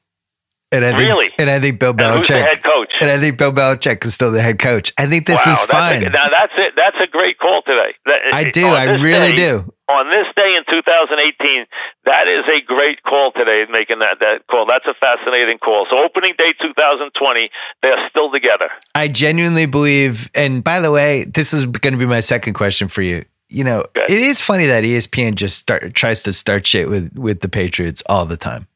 And 0.72 0.84
I 0.84 0.96
think, 0.96 1.08
really? 1.08 1.28
and 1.38 1.50
I 1.50 1.58
think 1.58 1.80
Bill 1.80 1.92
Belichick. 1.92 2.00
And 2.00 2.16
who's 2.16 2.28
the 2.28 2.38
head 2.38 2.62
coach? 2.62 2.92
And 3.00 3.10
I 3.10 3.18
think 3.18 3.38
Bill 3.38 3.52
Belichick 3.52 4.04
is 4.06 4.14
still 4.14 4.30
the 4.30 4.40
head 4.40 4.60
coach. 4.60 4.92
I 4.96 5.06
think 5.06 5.26
this 5.26 5.44
wow, 5.44 5.52
is 5.52 5.60
fine. 5.62 6.06
A, 6.06 6.10
now 6.10 6.28
that's 6.30 6.52
it. 6.56 6.74
That's 6.76 6.96
a 7.02 7.08
great 7.08 7.38
call 7.38 7.62
today. 7.62 7.94
That, 8.06 8.20
I 8.32 8.42
eh, 8.42 8.50
do. 8.52 8.66
I 8.66 8.84
really 9.00 9.32
day, 9.32 9.36
do. 9.36 9.72
On 9.90 10.06
this 10.08 10.26
day 10.36 10.54
in 10.56 10.62
2018, 10.70 11.66
that 12.04 12.28
is 12.28 12.46
a 12.46 12.64
great 12.64 13.02
call 13.02 13.32
today. 13.32 13.64
Making 13.70 13.98
that 13.98 14.20
that 14.20 14.46
call. 14.46 14.66
That's 14.66 14.86
a 14.86 14.94
fascinating 14.94 15.58
call. 15.58 15.86
So 15.90 15.98
opening 15.98 16.34
day 16.38 16.54
2020, 16.62 17.50
they're 17.82 18.08
still 18.08 18.30
together. 18.30 18.70
I 18.94 19.08
genuinely 19.08 19.66
believe. 19.66 20.30
And 20.34 20.62
by 20.62 20.80
the 20.80 20.92
way, 20.92 21.24
this 21.24 21.52
is 21.52 21.66
going 21.66 21.92
to 21.92 21.98
be 21.98 22.06
my 22.06 22.20
second 22.20 22.54
question 22.54 22.88
for 22.88 23.02
you 23.02 23.24
you 23.50 23.64
know, 23.64 23.80
okay. 23.80 24.04
it 24.08 24.20
is 24.20 24.40
funny 24.40 24.66
that 24.66 24.84
ESPN 24.84 25.34
just 25.34 25.58
start 25.58 25.92
tries 25.94 26.22
to 26.22 26.32
start 26.32 26.66
shit 26.66 26.88
with 26.88 27.12
with 27.18 27.40
the 27.40 27.48
Patriots 27.48 28.02
all 28.06 28.24
the 28.24 28.36
time. 28.36 28.66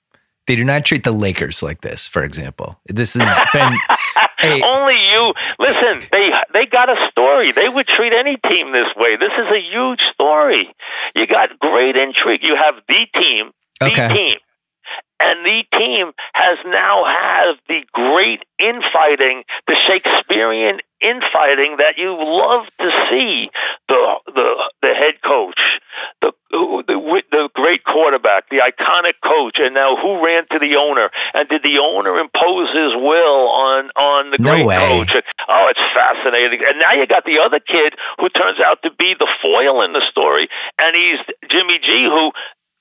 They 0.46 0.56
do 0.56 0.64
not 0.64 0.84
treat 0.84 1.04
the 1.04 1.12
Lakers 1.12 1.62
like 1.62 1.80
this, 1.80 2.06
for 2.06 2.22
example. 2.22 2.78
This 2.86 3.14
has 3.14 3.40
been 3.54 3.72
a, 4.52 4.66
only 4.66 4.98
you. 5.12 5.32
Listen, 5.58 6.08
they 6.10 6.30
they 6.52 6.66
got 6.66 6.88
a 6.88 6.96
story. 7.10 7.52
They 7.52 7.68
would 7.68 7.86
treat 7.86 8.12
any 8.12 8.36
team 8.48 8.72
this 8.72 8.88
way. 8.96 9.16
This 9.16 9.32
is 9.32 9.48
a 9.50 9.60
huge 9.60 10.00
story. 10.12 10.68
You 11.14 11.26
got 11.26 11.58
great 11.58 11.96
intrigue. 11.96 12.40
You 12.42 12.56
have 12.56 12.82
the 12.86 13.06
team, 13.18 13.52
the 13.80 13.86
okay. 13.86 14.08
team, 14.14 14.36
and 15.24 15.44
the 15.44 15.64
team 15.72 16.12
has 16.34 16.58
now 16.66 17.04
had 17.04 17.56
the 17.68 17.80
great 17.92 18.44
infighting, 18.58 19.44
the 19.66 19.76
Shakespearean 19.88 20.80
infighting 21.00 21.76
that 21.80 21.96
you 21.96 22.12
love 22.16 22.66
to 22.78 22.88
see. 23.10 23.50
The 23.88 24.00
the 24.26 24.48
the 24.82 24.92
head 24.92 25.20
coach, 25.24 25.60
the 26.20 26.32
the, 26.50 27.22
the 27.30 27.48
great 27.54 27.84
quarterback, 27.84 28.48
the 28.50 28.60
iconic 28.60 29.16
coach, 29.24 29.56
and 29.60 29.74
now 29.74 29.96
who 29.96 30.24
ran 30.24 30.44
to 30.52 30.58
the 30.58 30.76
owner? 30.76 31.10
And 31.32 31.48
did 31.48 31.62
the 31.62 31.80
owner 31.80 32.20
impose 32.20 32.68
his 32.70 32.92
will 32.94 33.48
on 33.48 33.90
on 33.96 34.30
the 34.30 34.38
great 34.38 34.66
no 34.66 35.04
coach? 35.04 35.12
Oh, 35.48 35.66
it's 35.68 35.86
fascinating. 35.92 36.60
And 36.68 36.78
now 36.78 36.92
you 36.94 37.06
got 37.06 37.24
the 37.24 37.40
other 37.44 37.60
kid 37.60 37.94
who 38.20 38.28
turns 38.28 38.58
out 38.60 38.80
to 38.84 38.90
be 38.92 39.14
the 39.18 39.28
foil 39.42 39.84
in 39.84 39.92
the 39.92 40.04
story, 40.10 40.48
and 40.80 40.92
he's 40.96 41.20
Jimmy 41.50 41.80
G, 41.84 42.08
who 42.08 42.32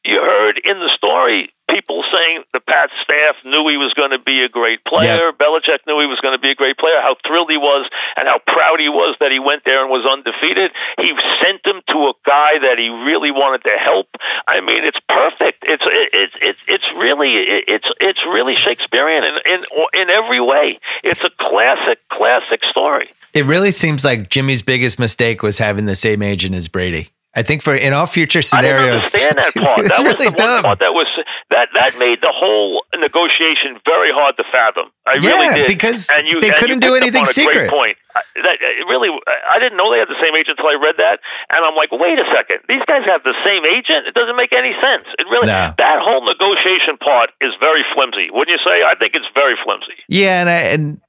you 0.03 0.19
heard 0.19 0.59
in 0.63 0.79
the 0.79 0.91
story 0.95 1.53
people 1.73 2.03
saying 2.13 2.43
the 2.53 2.59
Pat 2.59 2.89
staff 3.01 3.35
knew 3.43 3.65
he 3.67 3.77
was 3.77 3.93
going 3.97 4.11
to 4.11 4.19
be 4.19 4.43
a 4.43 4.49
great 4.49 4.83
player. 4.85 5.33
Yep. 5.33 5.39
Belichick 5.39 5.81
knew 5.87 5.99
he 5.99 6.05
was 6.05 6.19
going 6.21 6.37
to 6.37 6.41
be 6.41 6.51
a 6.51 6.55
great 6.55 6.77
player. 6.77 7.01
How 7.01 7.15
thrilled 7.25 7.49
he 7.49 7.57
was 7.57 7.89
and 8.17 8.27
how 8.27 8.39
proud 8.45 8.79
he 8.79 8.89
was 8.89 9.17
that 9.19 9.31
he 9.31 9.39
went 9.39 9.65
there 9.65 9.81
and 9.81 9.89
was 9.89 10.05
undefeated. 10.05 10.71
He 11.01 11.11
sent 11.41 11.65
him 11.65 11.81
to 11.89 11.97
a 12.11 12.13
guy 12.25 12.59
that 12.61 12.77
he 12.77 12.89
really 12.89 13.31
wanted 13.31 13.63
to 13.63 13.75
help. 13.79 14.07
I 14.47 14.61
mean, 14.61 14.83
it's 14.85 14.99
perfect. 15.09 15.63
It's 15.65 15.83
it's 15.87 16.35
it's 16.41 16.59
it's 16.67 16.87
really 16.95 17.33
it's 17.67 17.87
it's 17.99 18.23
really 18.25 18.55
Shakespearean 18.55 19.23
in 19.23 19.35
in 19.45 19.59
in 19.93 20.09
every 20.09 20.41
way. 20.41 20.79
It's 21.03 21.21
a 21.21 21.31
classic 21.39 21.99
classic 22.09 22.61
story. 22.69 23.09
It 23.33 23.45
really 23.45 23.71
seems 23.71 24.05
like 24.05 24.29
Jimmy's 24.29 24.61
biggest 24.61 24.99
mistake 24.99 25.41
was 25.41 25.57
having 25.57 25.85
the 25.85 25.95
same 25.95 26.21
agent 26.21 26.53
as 26.53 26.67
Brady. 26.67 27.09
I 27.35 27.41
think 27.41 27.61
for 27.65 27.73
in 27.73 27.93
all 27.93 28.05
future 28.05 28.41
scenarios, 28.45 29.09
I 29.09 29.17
didn't 29.17 29.37
understand 29.37 29.37
that 29.41 29.53
part. 29.65 29.81
that 29.89 29.97
really 30.05 30.29
was 30.29 30.37
the 30.37 30.37
dumb. 30.37 30.61
part 30.63 30.79
that 30.85 30.93
was 30.93 31.09
that 31.49 31.67
that 31.79 31.97
made 31.97 32.21
the 32.21 32.29
whole 32.29 32.85
negotiation 32.93 33.81
very 33.89 34.13
hard 34.13 34.37
to 34.37 34.43
fathom. 34.53 34.93
I 35.09 35.17
Yeah, 35.17 35.29
really 35.33 35.49
did. 35.65 35.67
because 35.67 36.09
and 36.13 36.27
you, 36.27 36.39
they 36.41 36.49
and 36.53 36.57
couldn't 36.57 36.81
you 36.85 36.89
do 36.89 36.95
anything 36.95 37.25
secret. 37.25 37.69
Great 37.69 37.73
point. 37.73 37.97
I, 38.15 38.21
that, 38.45 38.61
it 38.61 38.85
really, 38.85 39.09
I 39.49 39.57
didn't 39.57 39.73
know 39.81 39.89
they 39.89 39.97
had 39.97 40.07
the 40.07 40.21
same 40.21 40.37
agent 40.37 40.61
until 40.61 40.69
I 40.69 40.77
read 40.77 41.01
that, 41.01 41.17
and 41.49 41.65
I'm 41.65 41.73
like, 41.73 41.89
wait 41.89 42.21
a 42.21 42.27
second, 42.29 42.61
these 42.69 42.85
guys 42.85 43.01
have 43.09 43.25
the 43.25 43.33
same 43.41 43.65
agent. 43.65 44.05
It 44.05 44.13
doesn't 44.13 44.37
make 44.37 44.53
any 44.53 44.77
sense. 44.77 45.09
It 45.17 45.25
really 45.33 45.49
No. 45.49 45.73
that 45.73 45.97
whole 46.05 46.21
negotiation 46.21 47.01
part 47.01 47.33
is 47.41 47.49
very 47.59 47.81
flimsy. 47.97 48.29
Wouldn't 48.29 48.53
you 48.53 48.61
say? 48.61 48.85
I 48.85 48.93
think 48.93 49.17
it's 49.17 49.25
very 49.33 49.57
flimsy. 49.65 49.97
Yeah, 50.05 50.45
and 50.45 50.49
I, 50.53 50.59
and 50.77 51.01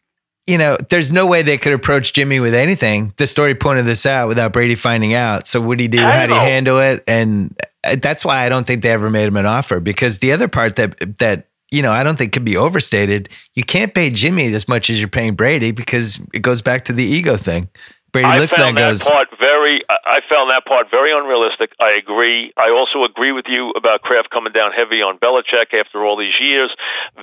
you 0.46 0.59
know, 0.59 0.76
there's 0.90 1.11
no 1.11 1.26
way 1.26 1.42
they 1.42 1.57
could 1.57 1.72
approach 1.72 2.12
Jimmy 2.12 2.38
with 2.38 2.54
anything. 2.54 3.14
The 3.16 3.26
story 3.26 3.54
pointed 3.54 3.87
this 3.87 4.04
out 4.04 4.28
without 4.28 4.52
Brady 4.52 4.74
finding 4.74 5.14
out. 5.14 5.46
So 5.46 5.61
what 5.61 5.78
do 5.78 5.85
you 5.85 5.88
do? 5.88 5.98
How 5.98 6.26
do 6.26 6.35
you 6.35 6.40
handle 6.40 6.80
it? 6.80 7.02
And 7.07 7.59
uh, 7.83 7.96
that's 7.96 8.24
why 8.24 8.44
I 8.44 8.48
don't 8.48 8.66
think 8.66 8.83
they 8.83 8.90
ever 8.90 9.11
made 9.11 9.26
him 9.26 9.37
an 9.37 9.46
offer 9.46 9.80
because 9.80 10.18
the 10.18 10.33
other 10.33 10.48
part 10.48 10.76
that 10.76 11.18
that 11.18 11.48
you 11.70 11.80
know 11.80 11.92
I 11.92 12.02
don't 12.02 12.16
think 12.16 12.33
could 12.33 12.44
be 12.44 12.57
overstated. 12.57 13.30
You 13.54 13.64
can't 13.64 13.94
pay 13.94 14.11
Jimmy 14.11 14.52
as 14.52 14.68
much 14.68 14.90
as 14.90 15.00
you're 15.00 15.09
paying 15.09 15.35
Brady 15.35 15.70
because 15.70 16.20
it 16.35 16.42
goes 16.42 16.61
back 16.61 16.85
to 16.87 16.92
the 16.92 17.04
ego 17.04 17.37
thing. 17.37 17.68
Brady 18.14 18.31
I 18.31 18.38
looks 18.38 18.53
at 18.55 18.62
that 18.62 18.68
and 18.70 18.79
found 18.79 18.94
that 18.94 19.03
goes, 19.03 19.11
part 19.11 19.29
very. 19.42 19.83
I 19.90 20.22
found 20.31 20.55
that 20.55 20.62
part 20.70 20.87
very 20.88 21.11
unrealistic. 21.11 21.74
I 21.83 21.98
agree. 21.98 22.55
I 22.57 22.70
also 22.70 23.03
agree 23.03 23.33
with 23.35 23.46
you 23.50 23.74
about 23.74 24.03
Kraft 24.07 24.31
coming 24.31 24.53
down 24.55 24.70
heavy 24.70 25.03
on 25.03 25.18
Belichick 25.18 25.74
after 25.74 26.07
all 26.07 26.14
these 26.16 26.38
years. 26.38 26.70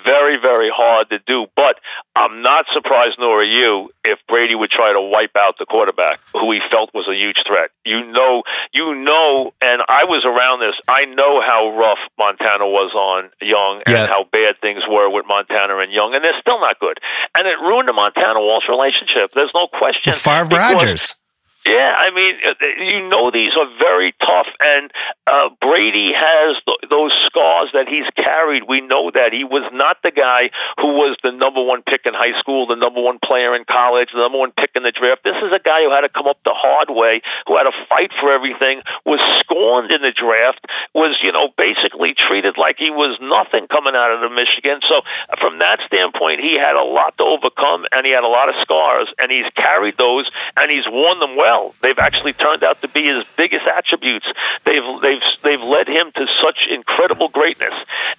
Very, 0.04 0.36
very 0.36 0.68
hard 0.68 1.08
to 1.16 1.20
do. 1.24 1.48
But 1.56 1.80
I'm 2.16 2.42
not 2.42 2.66
surprised, 2.76 3.16
nor 3.24 3.40
are 3.40 3.44
you, 3.48 3.90
if 4.04 4.20
Brady 4.28 4.54
would 4.54 4.70
try 4.70 4.92
to 4.92 5.00
wipe 5.00 5.32
out 5.40 5.56
the 5.60 5.66
quarterback 5.66 6.20
who 6.34 6.52
he 6.52 6.60
felt 6.70 6.92
was 6.94 7.08
a 7.08 7.16
huge 7.16 7.40
threat. 7.48 7.72
You 7.86 8.04
know, 8.12 8.44
you 8.74 8.94
know, 8.94 9.54
and 9.62 9.82
I 9.88 10.04
was 10.04 10.28
around 10.28 10.60
this. 10.60 10.76
I 10.92 11.06
know 11.06 11.40
how 11.40 11.72
rough 11.80 12.04
Montana 12.20 12.68
was 12.68 12.92
on 12.92 13.32
Young 13.40 13.82
and 13.88 13.96
Yeah. 13.96 14.08
how 14.08 14.26
bad 14.28 14.60
things 14.60 14.84
were 14.90 15.10
with 15.10 15.26
Montana 15.26 15.78
and 15.80 15.94
Young, 15.94 16.14
and 16.14 16.24
they're 16.24 16.40
still 16.42 16.60
not 16.60 16.80
good. 16.80 17.00
And 17.34 17.48
it 17.48 17.56
ruined 17.64 17.88
the 17.88 17.94
Montana 17.94 18.42
Walsh 18.44 18.68
relationship. 18.68 19.32
There's 19.32 19.54
no 19.56 19.68
question. 19.68 20.12
Favre 20.14 20.52
Rodgers. 20.82 21.21
Yeah, 21.66 21.94
I 21.94 22.10
mean, 22.10 22.34
uh, 22.42 22.66
you 22.82 23.08
know 23.08 23.30
these 23.30 23.54
are 23.54 23.70
very 23.78 24.16
tough, 24.18 24.50
and 24.58 24.90
uh, 25.30 25.54
Brady 25.62 26.10
has 26.10 26.58
th- 26.66 26.90
those 26.90 27.14
scars 27.30 27.70
that 27.78 27.86
he's 27.86 28.10
carried. 28.18 28.66
We 28.66 28.82
know 28.82 29.14
that 29.14 29.30
he 29.30 29.46
was 29.46 29.70
not 29.70 30.02
the 30.02 30.10
guy 30.10 30.50
who 30.82 30.98
was 30.98 31.14
the 31.22 31.30
number 31.30 31.62
one 31.62 31.86
pick 31.86 32.10
in 32.10 32.18
high 32.18 32.34
school, 32.42 32.66
the 32.66 32.82
number 32.82 32.98
one 32.98 33.22
player 33.22 33.54
in 33.54 33.70
college, 33.70 34.10
the 34.10 34.26
number 34.26 34.42
one 34.42 34.58
pick 34.58 34.74
in 34.74 34.82
the 34.82 34.90
draft. 34.90 35.22
This 35.22 35.38
is 35.38 35.54
a 35.54 35.62
guy 35.62 35.86
who 35.86 35.94
had 35.94 36.02
to 36.02 36.10
come 36.10 36.26
up 36.26 36.42
the 36.42 36.58
hard 36.58 36.90
way, 36.90 37.22
who 37.46 37.54
had 37.54 37.70
to 37.70 37.76
fight 37.86 38.10
for 38.18 38.34
everything, 38.34 38.82
was 39.06 39.22
scorned 39.46 39.94
in 39.94 40.02
the 40.02 40.18
draft, 40.18 40.66
was 40.98 41.14
you 41.22 41.30
know 41.30 41.54
basically 41.62 42.18
treated 42.18 42.58
like 42.58 42.82
he 42.82 42.90
was 42.90 43.22
nothing 43.22 43.70
coming 43.70 43.94
out 43.94 44.10
of 44.10 44.26
the 44.26 44.34
Michigan. 44.34 44.82
So 44.90 45.06
uh, 45.06 45.38
from 45.38 45.62
that 45.62 45.78
standpoint, 45.86 46.42
he 46.42 46.58
had 46.58 46.74
a 46.74 46.82
lot 46.82 47.22
to 47.22 47.24
overcome, 47.24 47.86
and 47.94 48.02
he 48.02 48.10
had 48.18 48.26
a 48.26 48.34
lot 48.34 48.50
of 48.50 48.58
scars, 48.66 49.14
and 49.22 49.30
he's 49.30 49.46
carried 49.54 50.02
those, 50.02 50.26
and 50.58 50.74
he's 50.74 50.90
worn 50.90 51.22
them 51.22 51.38
well. 51.38 51.51
They've 51.82 51.98
actually 52.00 52.34
turned 52.34 52.64
out 52.64 52.82
to 52.82 52.88
be 52.88 53.04
his 53.06 53.26
biggest 53.38 53.66
attributes. 53.68 54.26
They've 54.66 54.84
they've 55.02 55.22
they've 55.44 55.62
led 55.62 55.88
him 55.88 56.12
to 56.16 56.26
such 56.44 56.60
incredible 56.70 57.30
greatness. 57.30 57.74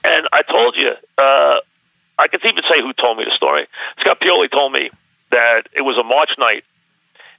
And 0.05 0.29
I 0.33 0.43
told 0.43 0.77
you, 0.77 0.93
uh, 1.19 1.61
I 2.19 2.29
can 2.29 2.41
even 2.45 2.63
say 2.69 2.81
who 2.81 2.93
told 2.93 3.19
me 3.19 3.25
the 3.25 3.37
story. 3.37 3.67
Scott 4.01 4.21
Pioli 4.21 4.51
told 4.51 4.73
me 4.73 4.91
that 5.31 5.63
it 5.73 5.83
was 5.83 5.97
a 5.99 6.05
March 6.05 6.31
night, 6.39 6.65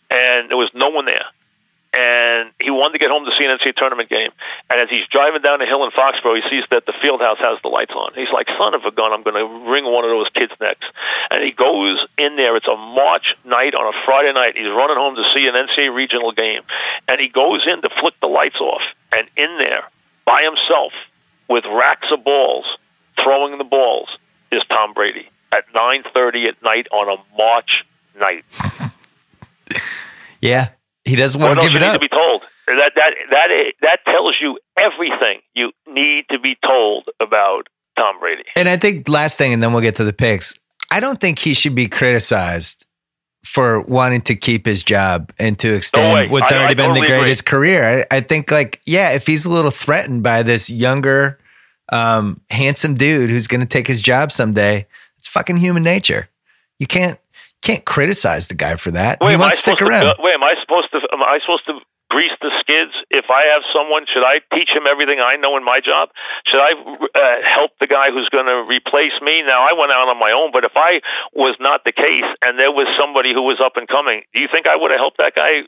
and 0.09 0.49
there 0.49 0.57
was 0.57 0.71
no 0.73 0.89
one 0.89 1.05
there. 1.05 1.25
And 1.93 2.49
he 2.59 2.73
wanted 2.73 2.97
to 2.97 2.99
get 2.99 3.13
home 3.13 3.25
to 3.25 3.33
see 3.37 3.45
an 3.45 3.53
NCAA 3.53 3.77
tournament 3.77 4.09
game. 4.09 4.33
And 4.69 4.81
as 4.81 4.89
he's 4.89 5.05
driving 5.13 5.45
down 5.45 5.59
the 5.59 5.69
hill 5.69 5.85
in 5.85 5.91
Foxborough, 5.91 6.41
he 6.41 6.43
sees 6.49 6.65
that 6.71 6.85
the 6.89 6.93
field 7.01 7.21
house 7.21 7.37
has 7.37 7.61
the 7.61 7.69
lights 7.69 7.93
on. 7.93 8.17
He's 8.17 8.33
like, 8.33 8.49
son 8.57 8.73
of 8.73 8.81
a 8.83 8.91
gun, 8.91 9.13
I'm 9.13 9.21
going 9.21 9.37
to 9.37 9.45
wring 9.69 9.85
one 9.85 10.03
of 10.03 10.09
those 10.09 10.27
kids' 10.33 10.53
necks. 10.59 10.85
And 11.29 11.45
he 11.45 11.51
goes 11.51 12.01
in 12.17 12.35
there. 12.35 12.57
It's 12.57 12.67
a 12.67 12.75
March 12.75 13.37
night 13.45 13.77
on 13.77 13.85
a 13.85 13.95
Friday 14.05 14.33
night. 14.33 14.57
He's 14.57 14.73
running 14.73 14.97
home 14.97 15.15
to 15.21 15.25
see 15.37 15.45
an 15.45 15.53
NCAA 15.53 15.93
regional 15.93 16.31
game. 16.33 16.65
And 17.07 17.21
he 17.21 17.29
goes 17.29 17.61
in 17.69 17.81
to 17.85 17.89
flick 18.01 18.17
the 18.21 18.27
lights 18.27 18.57
off. 18.57 18.81
And 19.13 19.29
in 19.37 19.57
there, 19.61 19.85
by 20.25 20.41
himself, 20.41 20.93
with 21.47 21.63
racks 21.69 22.09
of 22.11 22.23
balls, 22.23 22.65
throwing 23.21 23.57
the 23.59 23.69
balls, 23.69 24.09
is 24.51 24.61
Tom 24.69 24.93
Brady 24.93 25.29
at 25.51 25.71
9.30 25.73 26.47
at 26.47 26.63
night 26.63 26.87
on 26.91 27.17
a 27.17 27.37
March 27.37 27.85
night. 28.17 28.45
Yeah, 30.43 30.71
he 31.05 31.15
doesn't 31.15 31.39
want 31.41 31.59
to 31.59 31.67
give 31.67 31.75
it 31.75 31.83
up. 31.83 31.93
to 31.93 31.99
be 31.99 32.07
told? 32.07 32.41
That 32.67 32.91
that 32.95 33.13
that 33.31 33.47
that 33.81 33.99
tells 34.05 34.35
you 34.41 34.57
everything 34.79 35.41
you 35.53 35.71
need 35.87 36.25
to 36.31 36.39
be 36.39 36.55
told 36.65 37.09
about 37.19 37.67
Tom 37.99 38.19
Brady. 38.19 38.43
And 38.55 38.69
I 38.69 38.77
think 38.77 39.07
last 39.09 39.37
thing, 39.37 39.53
and 39.53 39.61
then 39.61 39.73
we'll 39.73 39.81
get 39.81 39.97
to 39.97 40.03
the 40.05 40.13
picks. 40.13 40.57
I 40.89 40.99
don't 40.99 41.19
think 41.19 41.39
he 41.39 41.53
should 41.53 41.75
be 41.75 41.87
criticized 41.87 42.85
for 43.45 43.81
wanting 43.81 44.21
to 44.21 44.35
keep 44.35 44.65
his 44.65 44.83
job 44.83 45.33
and 45.37 45.59
to 45.59 45.73
extend 45.73 46.13
way. 46.15 46.27
what's 46.29 46.51
I- 46.51 46.55
I 46.55 46.59
already 46.59 46.75
been 46.75 46.93
the 46.93 46.99
totally 46.99 47.07
agree. 47.07 47.17
greatest 47.19 47.45
career. 47.45 48.05
I, 48.11 48.17
I 48.17 48.19
think, 48.21 48.49
like, 48.49 48.79
yeah, 48.85 49.09
if 49.11 49.27
he's 49.27 49.45
a 49.45 49.51
little 49.51 49.71
threatened 49.71 50.23
by 50.23 50.43
this 50.43 50.69
younger, 50.69 51.39
um, 51.91 52.39
handsome 52.49 52.93
dude 52.95 53.29
who's 53.29 53.47
going 53.47 53.59
to 53.59 53.67
take 53.67 53.85
his 53.87 54.01
job 54.01 54.31
someday, 54.31 54.87
it's 55.17 55.27
fucking 55.27 55.57
human 55.57 55.83
nature. 55.83 56.29
You 56.79 56.87
can't 56.87 57.19
can't 57.63 57.85
criticize 57.85 58.47
the 58.49 58.55
guy 58.55 58.75
for 58.75 58.91
that. 58.91 59.17
Wait, 59.21 59.31
he 59.31 59.37
wants 59.37 59.63
to 59.63 59.71
stick 59.71 59.81
around. 59.81 60.05
to? 60.05 60.15
Wait, 60.19 60.33
am 60.33 60.43
I 60.43 60.53
supposed 60.61 60.91
to? 60.91 60.97
Am 61.13 61.23
I 61.23 61.39
supposed 61.41 61.65
to 61.67 61.79
grease 62.13 62.37
the 62.45 62.53
skids? 62.61 62.93
If 63.09 63.33
I 63.33 63.49
have 63.57 63.65
someone, 63.73 64.05
should 64.05 64.21
I 64.21 64.37
teach 64.53 64.69
him 64.69 64.85
everything 64.85 65.17
I 65.17 65.35
know 65.41 65.57
in 65.57 65.65
my 65.65 65.81
job? 65.81 66.13
Should 66.45 66.61
I 66.61 66.77
uh, 66.77 67.41
help 67.41 67.73
the 67.81 67.89
guy 67.89 68.13
who's 68.13 68.29
going 68.29 68.45
to 68.45 68.61
replace 68.69 69.17
me? 69.25 69.41
Now 69.41 69.65
I 69.65 69.73
went 69.73 69.89
out 69.89 70.05
on 70.13 70.21
my 70.21 70.29
own, 70.29 70.53
but 70.53 70.61
if 70.63 70.77
I 70.77 71.01
was 71.33 71.57
not 71.59 71.81
the 71.83 71.91
case 71.91 72.29
and 72.45 72.61
there 72.61 72.69
was 72.69 72.85
somebody 73.01 73.33
who 73.33 73.41
was 73.41 73.57
up 73.57 73.73
and 73.81 73.87
coming, 73.89 74.21
do 74.33 74.39
you 74.39 74.47
think 74.53 74.69
I 74.69 74.77
would 74.77 74.91
have 74.93 75.01
helped 75.01 75.17
that 75.17 75.33
guy 75.33 75.65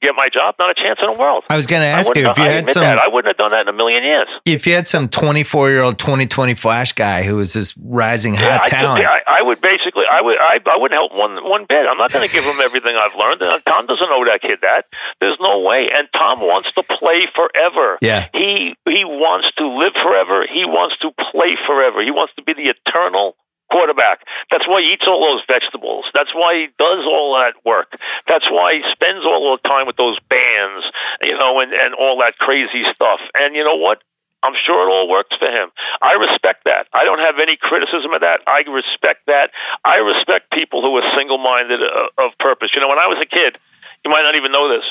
get 0.00 0.14
my 0.14 0.30
job? 0.30 0.54
Not 0.62 0.70
a 0.70 0.78
chance 0.78 1.02
in 1.02 1.10
the 1.10 1.18
world. 1.18 1.42
I 1.50 1.56
was 1.58 1.66
going 1.66 1.82
to 1.82 1.90
ask 1.90 2.14
you 2.14 2.30
if 2.30 2.38
you 2.38 2.44
I 2.46 2.54
had 2.54 2.70
some 2.70 2.86
that. 2.86 2.98
I 3.02 3.08
wouldn't 3.10 3.28
have 3.34 3.40
done 3.42 3.50
that 3.50 3.66
in 3.66 3.68
a 3.68 3.76
million 3.76 4.04
years. 4.06 4.28
if 4.46 4.66
you 4.66 4.74
had 4.78 4.86
some 4.86 5.08
24 5.10 5.70
year 5.70 5.82
old 5.82 5.98
2020 5.98 6.54
flash 6.54 6.92
guy 6.92 7.22
who 7.24 7.36
was 7.36 7.52
this 7.52 7.74
rising 7.78 8.34
Yeah, 8.34 8.58
hot 8.58 8.66
I, 8.66 8.68
talent. 8.70 9.02
Could, 9.02 9.10
I, 9.10 9.40
I 9.40 9.42
would 9.42 9.60
basically, 9.60 10.04
I 10.06 10.22
would, 10.22 10.38
I, 10.38 10.60
I 10.62 10.76
wouldn't 10.78 10.96
help 10.98 11.12
one 11.16 11.42
one 11.42 11.66
bit. 11.68 11.86
I'm 11.88 11.98
not 11.98 12.12
going 12.12 12.26
to 12.26 12.32
give 12.32 12.44
him 12.44 12.60
everything 12.62 12.94
I've 12.94 13.14
learned. 13.16 13.42
Uh, 13.42 13.58
Tom 13.66 13.86
doesn't 13.86 14.06
owe 14.10 14.24
that 14.30 14.40
kid 14.42 14.60
that. 14.62 14.86
There's 15.20 15.38
no 15.40 15.58
way. 15.60 15.87
And 15.92 16.08
Tom 16.12 16.40
wants 16.40 16.72
to 16.72 16.82
play 16.82 17.26
forever. 17.34 17.98
Yeah. 18.00 18.28
He 18.32 18.74
he 18.86 19.04
wants 19.04 19.48
to 19.58 19.66
live 19.66 19.94
forever. 19.94 20.46
He 20.46 20.64
wants 20.64 20.96
to 21.02 21.10
play 21.32 21.56
forever. 21.66 22.02
He 22.02 22.10
wants 22.10 22.34
to 22.36 22.42
be 22.42 22.54
the 22.54 22.72
eternal 22.72 23.36
quarterback. 23.70 24.24
That's 24.50 24.66
why 24.66 24.80
he 24.80 24.96
eats 24.96 25.04
all 25.06 25.20
those 25.20 25.44
vegetables. 25.44 26.08
That's 26.16 26.32
why 26.32 26.56
he 26.56 26.66
does 26.80 27.04
all 27.04 27.36
that 27.40 27.60
work. 27.64 27.92
That's 28.26 28.48
why 28.48 28.80
he 28.80 28.82
spends 28.92 29.24
all 29.24 29.56
the 29.56 29.68
time 29.68 29.86
with 29.86 29.96
those 30.00 30.16
bands, 30.28 30.84
you 31.22 31.36
know, 31.36 31.60
and, 31.60 31.72
and 31.72 31.92
all 31.94 32.18
that 32.24 32.40
crazy 32.40 32.84
stuff. 32.96 33.20
And 33.36 33.54
you 33.54 33.64
know 33.64 33.76
what? 33.76 34.00
I'm 34.42 34.54
sure 34.54 34.86
it 34.86 34.90
all 34.90 35.10
works 35.10 35.34
for 35.34 35.50
him. 35.50 35.74
I 36.00 36.14
respect 36.14 36.64
that. 36.64 36.86
I 36.94 37.02
don't 37.02 37.18
have 37.18 37.42
any 37.42 37.58
criticism 37.58 38.14
of 38.14 38.22
that. 38.22 38.46
I 38.46 38.62
respect 38.70 39.26
that. 39.26 39.50
I 39.82 39.98
respect 39.98 40.54
people 40.54 40.80
who 40.80 40.94
are 40.94 41.02
single 41.18 41.42
minded 41.42 41.82
uh, 41.82 42.22
of 42.22 42.38
purpose. 42.38 42.70
You 42.74 42.80
know, 42.80 42.88
when 42.88 43.02
I 43.02 43.10
was 43.10 43.18
a 43.18 43.26
kid, 43.26 43.58
you 44.06 44.10
might 44.14 44.22
not 44.22 44.38
even 44.38 44.54
know 44.54 44.70
this. 44.70 44.86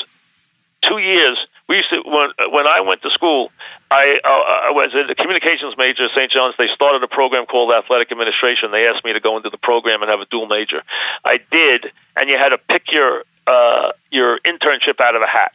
Two 0.86 0.98
years, 0.98 1.36
we 1.68 1.76
used 1.76 1.90
to 1.90 2.02
when 2.06 2.30
when 2.52 2.66
I 2.66 2.80
went 2.86 3.02
to 3.02 3.10
school. 3.10 3.50
I, 3.90 4.20
uh, 4.22 4.68
I 4.68 4.70
was 4.70 4.92
a 4.94 5.14
communications 5.14 5.74
major 5.78 6.04
at 6.04 6.10
St. 6.14 6.30
John's. 6.30 6.54
They 6.58 6.68
started 6.74 7.02
a 7.02 7.08
program 7.08 7.46
called 7.46 7.72
athletic 7.72 8.12
administration. 8.12 8.70
They 8.70 8.86
asked 8.86 9.02
me 9.04 9.12
to 9.14 9.20
go 9.20 9.36
into 9.38 9.48
the 9.50 9.56
program 9.58 10.02
and 10.02 10.10
have 10.10 10.20
a 10.20 10.26
dual 10.26 10.46
major. 10.46 10.82
I 11.24 11.38
did, 11.50 11.86
and 12.16 12.28
you 12.28 12.36
had 12.36 12.50
to 12.50 12.58
pick 12.58 12.92
your 12.92 13.24
uh, 13.46 13.92
your 14.10 14.38
internship 14.40 15.00
out 15.00 15.16
of 15.16 15.22
a 15.22 15.26
hat. 15.26 15.52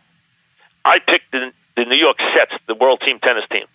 I 0.84 1.00
picked 1.00 1.32
the, 1.32 1.52
the 1.78 1.86
New 1.86 1.96
York 1.98 2.18
Sets, 2.36 2.54
the 2.68 2.76
world 2.76 3.02
team 3.06 3.20
tennis 3.20 3.46
team. 3.52 3.66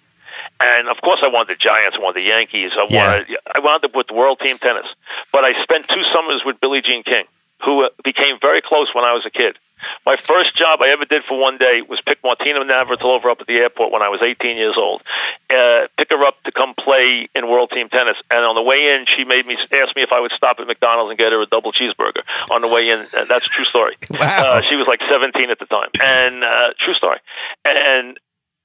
And 0.60 0.88
of 0.88 0.96
course, 1.02 1.20
I 1.24 1.28
wanted 1.28 1.56
the 1.56 1.60
Giants, 1.62 1.96
I 1.98 2.02
wanted 2.02 2.22
the 2.22 2.28
Yankees, 2.28 2.72
I 2.76 2.86
Yeah. 2.90 3.06
wanted, 3.06 3.36
I 3.54 3.58
wound 3.60 3.84
up 3.84 3.94
with 3.94 4.08
the 4.08 4.14
world 4.14 4.40
team 4.44 4.58
tennis. 4.58 4.86
But 5.32 5.44
I 5.44 5.52
spent 5.62 5.86
two 5.88 6.02
summers 6.12 6.42
with 6.44 6.60
Billie 6.60 6.82
Jean 6.82 7.02
King, 7.02 7.24
who 7.64 7.84
uh, 7.84 7.88
became 8.04 8.38
very 8.40 8.62
close 8.62 8.88
when 8.94 9.04
I 9.04 9.12
was 9.12 9.24
a 9.26 9.30
kid. 9.30 9.58
My 10.04 10.16
first 10.16 10.56
job 10.56 10.80
I 10.82 10.90
ever 10.90 11.04
did 11.04 11.24
for 11.24 11.38
one 11.38 11.58
day 11.58 11.82
was 11.88 12.00
pick 12.04 12.18
Martina 12.24 12.60
Navratilova 12.64 13.30
up 13.30 13.40
at 13.40 13.46
the 13.46 13.54
airport 13.54 13.92
when 13.92 14.02
I 14.02 14.08
was 14.08 14.20
18 14.22 14.56
years 14.56 14.74
old. 14.76 15.02
Uh, 15.50 15.86
pick 15.96 16.10
her 16.10 16.24
up 16.24 16.42
to 16.44 16.52
come 16.52 16.74
play 16.74 17.28
in 17.34 17.48
World 17.48 17.70
Team 17.72 17.88
Tennis. 17.88 18.16
And 18.30 18.44
on 18.44 18.54
the 18.54 18.62
way 18.62 18.94
in, 18.94 19.06
she 19.06 19.24
made 19.24 19.46
me 19.46 19.54
ask 19.54 19.94
me 19.94 20.02
if 20.02 20.12
I 20.12 20.20
would 20.20 20.32
stop 20.36 20.58
at 20.58 20.66
McDonald's 20.66 21.10
and 21.10 21.18
get 21.18 21.32
her 21.32 21.40
a 21.40 21.46
double 21.46 21.72
cheeseburger 21.72 22.22
on 22.50 22.62
the 22.62 22.68
way 22.68 22.90
in. 22.90 22.98
And 23.00 23.28
that's 23.28 23.46
a 23.46 23.50
true 23.50 23.64
story. 23.64 23.96
Wow. 24.18 24.58
Uh, 24.58 24.62
she 24.68 24.74
was 24.74 24.86
like 24.88 24.98
17 25.08 25.48
at 25.48 25.60
the 25.60 25.66
time, 25.66 25.90
and 26.02 26.42
uh, 26.42 26.74
true 26.80 26.94
story. 26.94 27.20
And 27.64 28.18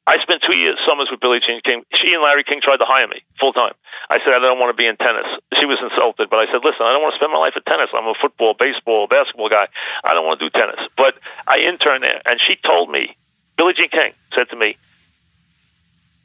I 0.05 0.19
spent 0.21 0.43
two 0.43 0.57
years 0.57 0.77
summers 0.85 1.07
with 1.09 1.21
Billie 1.21 1.39
Jean 1.39 1.61
King. 1.63 1.83
She 1.95 2.11
and 2.11 2.21
Larry 2.21 2.43
King 2.43 2.59
tried 2.61 2.77
to 2.77 2.85
hire 2.85 3.07
me 3.07 3.23
full 3.39 3.53
time. 3.53 3.71
I 4.09 4.19
said 4.19 4.35
I 4.35 4.39
don't 4.39 4.59
want 4.59 4.75
to 4.75 4.79
be 4.79 4.85
in 4.85 4.97
tennis. 4.97 5.27
She 5.59 5.65
was 5.65 5.79
insulted, 5.79 6.29
but 6.29 6.39
I 6.43 6.51
said, 6.51 6.59
listen, 6.59 6.83
I 6.83 6.91
don't 6.91 7.01
want 7.01 7.15
to 7.15 7.19
spend 7.19 7.31
my 7.31 7.39
life 7.39 7.55
at 7.55 7.65
tennis. 7.65 7.87
I'm 7.95 8.07
a 8.07 8.13
football, 8.19 8.53
baseball, 8.53 9.07
basketball 9.07 9.47
guy. 9.47 9.67
I 10.03 10.13
don't 10.13 10.27
want 10.27 10.41
to 10.41 10.49
do 10.49 10.51
tennis. 10.51 10.79
But 10.97 11.15
I 11.47 11.63
interned 11.63 12.03
there, 12.03 12.21
and 12.25 12.39
she 12.43 12.59
told 12.59 12.91
me, 12.91 13.15
Billie 13.55 13.73
Jean 13.79 13.89
King 13.89 14.11
said 14.35 14.49
to 14.49 14.57
me, 14.57 14.75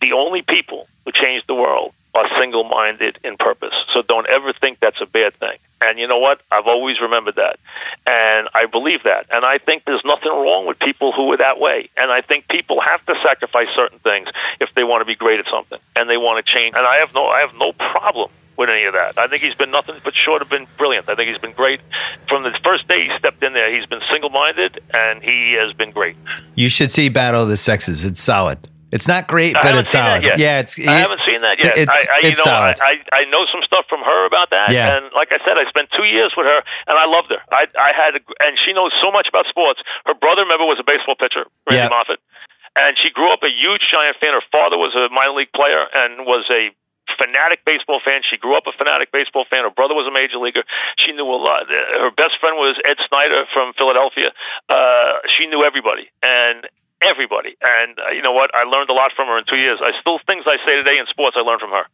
the 0.00 0.12
only 0.12 0.42
people 0.42 0.88
who 1.04 1.12
change 1.12 1.46
the 1.46 1.54
world 1.54 1.94
are 2.18 2.28
single 2.38 2.64
minded 2.64 3.18
in 3.22 3.36
purpose. 3.36 3.74
So 3.94 4.02
don't 4.02 4.28
ever 4.28 4.52
think 4.52 4.80
that's 4.80 5.00
a 5.00 5.06
bad 5.06 5.34
thing. 5.38 5.58
And 5.80 5.98
you 5.98 6.08
know 6.08 6.18
what? 6.18 6.40
I've 6.50 6.66
always 6.66 7.00
remembered 7.00 7.36
that. 7.36 7.58
And 8.06 8.48
I 8.54 8.66
believe 8.66 9.04
that. 9.04 9.26
And 9.30 9.44
I 9.44 9.58
think 9.58 9.84
there's 9.86 10.02
nothing 10.04 10.32
wrong 10.32 10.66
with 10.66 10.78
people 10.80 11.12
who 11.12 11.32
are 11.32 11.36
that 11.36 11.60
way. 11.60 11.88
And 11.96 12.10
I 12.10 12.20
think 12.20 12.48
people 12.48 12.80
have 12.80 13.04
to 13.06 13.14
sacrifice 13.22 13.68
certain 13.76 14.00
things 14.00 14.28
if 14.60 14.70
they 14.74 14.82
want 14.82 15.02
to 15.02 15.04
be 15.04 15.14
great 15.14 15.38
at 15.38 15.46
something 15.50 15.78
and 15.94 16.10
they 16.10 16.16
want 16.16 16.44
to 16.44 16.52
change. 16.52 16.74
And 16.74 16.84
I 16.84 16.96
have 16.96 17.14
no 17.14 17.26
I 17.26 17.40
have 17.40 17.54
no 17.54 17.72
problem 17.72 18.30
with 18.56 18.68
any 18.68 18.84
of 18.84 18.94
that. 18.94 19.16
I 19.16 19.28
think 19.28 19.40
he's 19.40 19.54
been 19.54 19.70
nothing 19.70 19.94
but 20.02 20.14
short 20.16 20.42
of 20.42 20.48
been 20.48 20.66
brilliant. 20.76 21.08
I 21.08 21.14
think 21.14 21.30
he's 21.30 21.40
been 21.40 21.52
great 21.52 21.80
from 22.28 22.42
the 22.42 22.50
first 22.64 22.88
day 22.88 23.06
he 23.06 23.16
stepped 23.16 23.42
in 23.44 23.52
there. 23.52 23.72
He's 23.72 23.86
been 23.86 24.02
single 24.10 24.30
minded 24.30 24.80
and 24.92 25.22
he 25.22 25.56
has 25.60 25.72
been 25.74 25.92
great. 25.92 26.16
You 26.56 26.68
should 26.68 26.90
see 26.90 27.08
Battle 27.08 27.44
of 27.44 27.48
the 27.48 27.56
Sexes. 27.56 28.04
It's 28.04 28.20
solid. 28.20 28.58
It's 28.90 29.04
not 29.06 29.28
great, 29.28 29.52
but 29.52 29.76
it's 29.76 29.90
solid. 29.92 30.24
Yeah, 30.24 30.60
it's. 30.64 30.78
I 30.80 31.04
haven't 31.04 31.20
seen 31.28 31.44
that 31.44 31.60
yet. 31.62 31.76
It's, 31.76 31.92
I, 31.92 32.00
I, 32.08 32.16
you 32.24 32.32
it's 32.32 32.40
know, 32.40 32.48
solid. 32.56 32.80
I, 32.80 32.96
I 33.12 33.20
I 33.20 33.22
know 33.28 33.44
some 33.52 33.60
stuff 33.68 33.84
from 33.88 34.00
her 34.00 34.20
about 34.24 34.48
that, 34.48 34.72
Yeah. 34.72 34.96
and 34.96 35.12
like 35.12 35.28
I 35.28 35.36
said, 35.44 35.60
I 35.60 35.68
spent 35.68 35.92
two 35.92 36.08
years 36.08 36.32
with 36.36 36.48
her, 36.48 36.60
and 36.88 36.96
I 36.96 37.04
loved 37.04 37.28
her. 37.28 37.40
I 37.52 37.68
I 37.76 37.92
had, 37.92 38.16
a, 38.16 38.20
and 38.48 38.56
she 38.64 38.72
knows 38.72 38.96
so 39.04 39.12
much 39.12 39.28
about 39.28 39.44
sports. 39.52 39.80
Her 40.08 40.14
brother, 40.16 40.42
remember, 40.48 40.64
was 40.64 40.80
a 40.80 40.86
baseball 40.88 41.20
pitcher, 41.20 41.44
Randy 41.68 41.84
Yeah. 41.84 41.92
Moffitt, 41.92 42.20
and 42.80 42.96
she 42.96 43.12
grew 43.12 43.28
up 43.28 43.44
a 43.44 43.52
huge 43.52 43.84
Giant 43.92 44.16
fan. 44.24 44.32
Her 44.32 44.44
father 44.48 44.80
was 44.80 44.96
a 44.96 45.12
minor 45.12 45.36
league 45.36 45.52
player 45.52 45.84
and 45.92 46.24
was 46.24 46.48
a 46.48 46.72
fanatic 47.20 47.64
baseball 47.68 48.00
fan. 48.04 48.20
She 48.24 48.36
grew 48.40 48.56
up 48.56 48.64
a 48.68 48.72
fanatic 48.72 49.12
baseball 49.12 49.44
fan. 49.52 49.64
Her 49.68 49.72
brother 49.72 49.92
was 49.96 50.08
a 50.08 50.12
major 50.12 50.36
leaguer. 50.40 50.64
She 50.96 51.12
knew 51.12 51.28
a 51.28 51.36
lot. 51.40 51.68
Her 51.68 52.12
best 52.16 52.40
friend 52.40 52.56
was 52.56 52.76
Ed 52.88 52.96
Snider 53.08 53.44
from 53.52 53.72
Philadelphia. 53.76 54.32
Uh, 54.68 55.20
she 55.36 55.44
knew 55.44 55.60
everybody, 55.64 56.08
and 56.24 56.64
everybody. 57.02 57.56
And 57.62 57.98
uh, 57.98 58.10
you 58.10 58.22
know 58.22 58.32
what? 58.32 58.54
I 58.54 58.64
learned 58.64 58.90
a 58.90 58.92
lot 58.92 59.12
from 59.14 59.28
her 59.28 59.38
in 59.38 59.44
two 59.50 59.58
years. 59.58 59.78
I 59.82 59.92
still 60.00 60.18
things 60.26 60.44
I 60.46 60.56
say 60.64 60.76
today 60.76 60.98
in 60.98 61.06
sports 61.06 61.36
I 61.38 61.42
learned 61.42 61.60
from 61.60 61.70
her. 61.70 61.84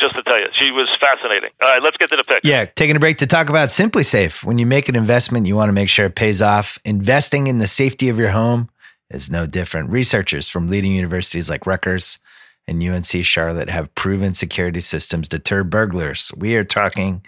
Just 0.00 0.14
to 0.16 0.22
tell 0.22 0.38
you, 0.38 0.46
she 0.52 0.70
was 0.70 0.88
fascinating. 0.98 1.50
All 1.60 1.68
right, 1.68 1.82
let's 1.82 1.96
get 1.96 2.08
to 2.10 2.16
the 2.16 2.24
pick. 2.24 2.40
Yeah, 2.44 2.64
taking 2.64 2.96
a 2.96 3.00
break 3.00 3.18
to 3.18 3.26
talk 3.26 3.50
about 3.50 3.68
SimpliSafe. 3.68 4.42
When 4.42 4.58
you 4.58 4.66
make 4.66 4.88
an 4.88 4.96
investment, 4.96 5.46
you 5.46 5.54
want 5.54 5.68
to 5.68 5.72
make 5.72 5.88
sure 5.88 6.06
it 6.06 6.14
pays 6.14 6.40
off. 6.40 6.78
Investing 6.84 7.46
in 7.46 7.58
the 7.58 7.66
safety 7.66 8.08
of 8.08 8.18
your 8.18 8.30
home 8.30 8.70
is 9.10 9.30
no 9.30 9.46
different. 9.46 9.90
Researchers 9.90 10.48
from 10.48 10.68
leading 10.68 10.92
universities 10.92 11.50
like 11.50 11.66
Rutgers 11.66 12.18
and 12.66 12.82
UNC 12.82 13.24
Charlotte 13.24 13.68
have 13.68 13.94
proven 13.94 14.34
security 14.34 14.80
systems 14.80 15.28
deter 15.28 15.62
burglars. 15.62 16.32
We 16.36 16.56
are 16.56 16.64
talking 16.64 17.24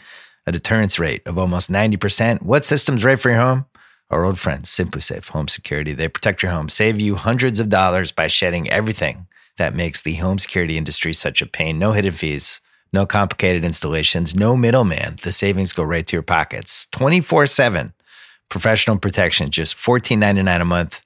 a 0.46 0.52
deterrence 0.52 0.98
rate 0.98 1.22
of 1.26 1.38
almost 1.38 1.70
90%. 1.70 2.42
What 2.42 2.64
system's 2.64 3.04
right 3.04 3.18
for 3.18 3.30
your 3.30 3.40
home? 3.40 3.66
Our 4.10 4.24
old 4.24 4.38
friends, 4.38 4.70
SimpliSafe 4.70 5.28
Home 5.30 5.48
Security. 5.48 5.92
They 5.92 6.08
protect 6.08 6.42
your 6.42 6.52
home, 6.52 6.68
save 6.68 7.00
you 7.00 7.16
hundreds 7.16 7.58
of 7.58 7.68
dollars 7.68 8.12
by 8.12 8.26
shedding 8.26 8.70
everything 8.70 9.26
that 9.56 9.74
makes 9.74 10.02
the 10.02 10.14
home 10.14 10.38
security 10.38 10.76
industry 10.76 11.12
such 11.12 11.40
a 11.40 11.46
pain. 11.46 11.78
No 11.78 11.92
hidden 11.92 12.12
fees, 12.12 12.60
no 12.92 13.06
complicated 13.06 13.64
installations, 13.64 14.34
no 14.34 14.56
middleman. 14.56 15.16
The 15.22 15.32
savings 15.32 15.72
go 15.72 15.82
right 15.82 16.06
to 16.06 16.16
your 16.16 16.22
pockets. 16.22 16.86
24 16.92 17.46
7 17.46 17.92
professional 18.48 18.98
protection, 18.98 19.50
just 19.50 19.76
$14.99 19.76 20.60
a 20.60 20.64
month. 20.64 21.00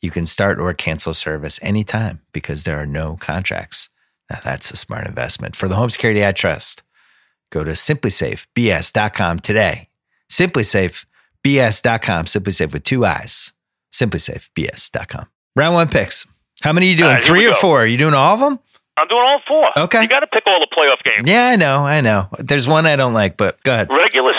You 0.00 0.10
can 0.10 0.26
start 0.26 0.60
or 0.60 0.74
cancel 0.74 1.14
service 1.14 1.60
anytime 1.62 2.20
because 2.32 2.64
there 2.64 2.76
are 2.78 2.86
no 2.86 3.16
contracts. 3.16 3.88
Now 4.28 4.40
that's 4.42 4.70
a 4.70 4.76
smart 4.76 5.06
investment. 5.06 5.56
For 5.56 5.68
the 5.68 5.76
home 5.76 5.90
security 5.90 6.26
I 6.26 6.32
trust, 6.32 6.82
go 7.50 7.64
to 7.64 7.72
simplisafebs.com 7.72 9.40
today. 9.40 9.88
Simplisafebs.com. 11.44 12.24
Simplisafe 12.26 12.72
with 12.72 12.84
two 12.84 13.04
eyes. 13.04 13.52
Simplisafebs.com. 13.92 15.26
Round 15.56 15.74
one 15.74 15.88
picks. 15.88 16.26
How 16.62 16.72
many 16.72 16.86
are 16.86 16.90
you 16.90 16.96
doing? 16.96 17.10
Right, 17.10 17.22
Three 17.22 17.46
or 17.46 17.50
go. 17.50 17.56
four? 17.56 17.82
Are 17.82 17.86
you 17.86 17.98
doing 17.98 18.14
all 18.14 18.34
of 18.34 18.40
them? 18.40 18.58
I'm 18.98 19.08
doing 19.08 19.20
all 19.22 19.40
four. 19.48 19.84
Okay. 19.84 20.02
You 20.02 20.08
got 20.08 20.20
to 20.20 20.26
pick 20.26 20.44
all 20.46 20.60
the 20.60 20.68
playoff 20.74 21.02
games. 21.02 21.28
Yeah, 21.30 21.46
I 21.48 21.56
know. 21.56 21.84
I 21.84 22.00
know. 22.02 22.28
There's 22.38 22.68
one 22.68 22.86
I 22.86 22.96
don't 22.96 23.14
like, 23.14 23.36
but 23.36 23.62
go 23.62 23.72
ahead. 23.72 23.88
Regular 23.90 24.31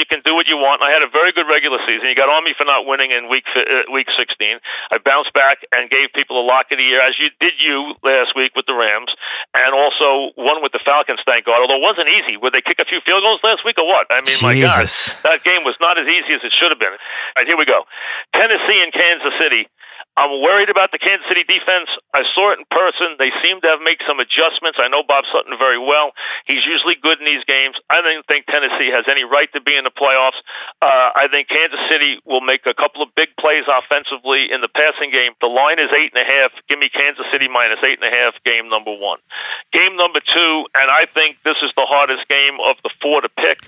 you 0.00 0.08
can 0.08 0.24
do 0.24 0.32
what 0.32 0.48
you 0.48 0.56
want. 0.56 0.80
I 0.80 0.88
had 0.88 1.04
a 1.04 1.12
very 1.12 1.36
good 1.36 1.44
regular 1.44 1.76
season. 1.84 2.08
You 2.08 2.16
got 2.16 2.32
on 2.32 2.40
me 2.40 2.56
for 2.56 2.64
not 2.64 2.88
winning 2.88 3.12
in 3.12 3.28
week 3.28 3.44
uh, 3.52 3.84
week 3.92 4.08
16. 4.16 4.56
I 4.88 4.96
bounced 4.96 5.36
back 5.36 5.60
and 5.76 5.92
gave 5.92 6.16
people 6.16 6.40
a 6.40 6.44
lock 6.48 6.72
of 6.72 6.80
the 6.80 6.86
year, 6.88 7.04
as 7.04 7.20
you 7.20 7.28
did 7.36 7.60
you 7.60 7.92
last 8.00 8.32
week 8.32 8.56
with 8.56 8.64
the 8.64 8.72
Rams, 8.72 9.12
and 9.52 9.76
also 9.76 10.32
one 10.40 10.64
with 10.64 10.72
the 10.72 10.80
Falcons. 10.80 11.20
Thank 11.28 11.44
God. 11.44 11.60
Although 11.60 11.76
it 11.76 11.84
wasn't 11.84 12.08
easy. 12.08 12.40
Would 12.40 12.56
they 12.56 12.64
kick 12.64 12.80
a 12.80 12.88
few 12.88 13.04
field 13.04 13.20
goals 13.20 13.44
last 13.44 13.60
week 13.68 13.76
or 13.76 13.84
what? 13.84 14.08
I 14.08 14.24
mean, 14.24 14.40
my 14.40 14.56
God, 14.56 14.88
that 15.22 15.44
game 15.44 15.68
was 15.68 15.76
not 15.84 16.00
as 16.00 16.08
easy 16.08 16.32
as 16.32 16.40
it 16.40 16.56
should 16.56 16.72
have 16.72 16.80
been. 16.80 16.96
All 16.96 17.36
right, 17.36 17.46
here 17.46 17.60
we 17.60 17.68
go. 17.68 17.84
Tennessee 18.32 18.80
and 18.80 18.90
Kansas 18.96 19.36
City. 19.36 19.68
I'm 20.18 20.42
worried 20.42 20.68
about 20.68 20.90
the 20.90 20.98
Kansas 20.98 21.24
City 21.30 21.46
defense. 21.46 21.88
I 22.12 22.26
saw 22.34 22.52
it 22.52 22.58
in 22.58 22.66
person. 22.68 23.16
They 23.16 23.30
seem 23.40 23.62
to 23.62 23.68
have 23.70 23.80
made 23.80 24.02
some 24.04 24.18
adjustments. 24.18 24.76
I 24.82 24.90
know 24.90 25.06
Bob 25.06 25.24
Sutton 25.30 25.54
very 25.56 25.78
well. 25.78 26.12
He's 26.44 26.66
usually 26.66 26.98
good 26.98 27.22
in 27.22 27.24
these 27.24 27.46
games. 27.46 27.78
I 27.88 28.02
don't 28.02 28.26
think 28.26 28.44
Tennessee 28.50 28.90
has 28.90 29.06
any 29.06 29.24
right 29.24 29.48
to 29.54 29.62
be 29.62 29.78
in 29.78 29.86
the 29.86 29.94
playoffs. 29.94 30.36
Uh, 30.82 31.14
I 31.14 31.30
think 31.30 31.48
Kansas 31.48 31.80
City 31.88 32.18
will 32.26 32.42
make 32.42 32.66
a 32.66 32.74
couple 32.74 33.00
of 33.06 33.14
big 33.14 33.32
plays 33.38 33.64
offensively 33.70 34.50
in 34.50 34.60
the 34.60 34.68
passing 34.68 35.14
game. 35.14 35.32
The 35.40 35.48
line 35.48 35.78
is 35.78 35.88
eight 35.94 36.12
and 36.12 36.20
a 36.20 36.28
half. 36.28 36.52
Give 36.68 36.78
me 36.78 36.90
Kansas 36.90 37.24
City 37.30 37.48
minus 37.48 37.80
eight 37.86 38.02
and 38.02 38.06
a 38.06 38.12
half. 38.12 38.34
Game 38.44 38.68
number 38.68 38.92
one. 38.92 39.22
Game 39.72 39.96
number 39.96 40.20
two, 40.20 40.52
and 40.74 40.90
I 40.90 41.06
think 41.06 41.38
this 41.46 41.56
is 41.62 41.70
the 41.78 41.86
hardest 41.86 42.26
game 42.28 42.58
of 42.60 42.76
the 42.82 42.90
four 43.00 43.22
to 43.22 43.30
pick. 43.40 43.62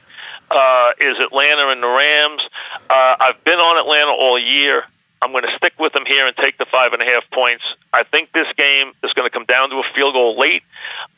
Uh, 0.50 0.90
is 1.00 1.16
Atlanta 1.16 1.70
and 1.70 1.80
the 1.80 1.88
Rams? 1.88 2.42
Uh, 2.90 3.14
I've 3.24 3.40
been 3.44 3.56
on 3.62 3.80
Atlanta 3.80 4.12
all 4.12 4.36
year. 4.36 4.84
I'm 5.22 5.30
going 5.30 5.44
to 5.44 5.56
stick 5.56 5.74
with 5.78 5.92
them 5.92 6.04
here 6.04 6.26
and 6.26 6.36
take 6.36 6.58
the 6.58 6.66
five 6.66 6.92
and 6.92 7.00
a 7.00 7.04
half 7.04 7.22
points. 7.30 7.62
I 7.94 8.02
think 8.02 8.32
this 8.32 8.50
game 8.58 8.90
is 9.04 9.12
going 9.14 9.30
to 9.30 9.32
come 9.32 9.46
down 9.46 9.70
to 9.70 9.76
a 9.76 9.86
field 9.94 10.14
goal 10.14 10.36
late. 10.36 10.62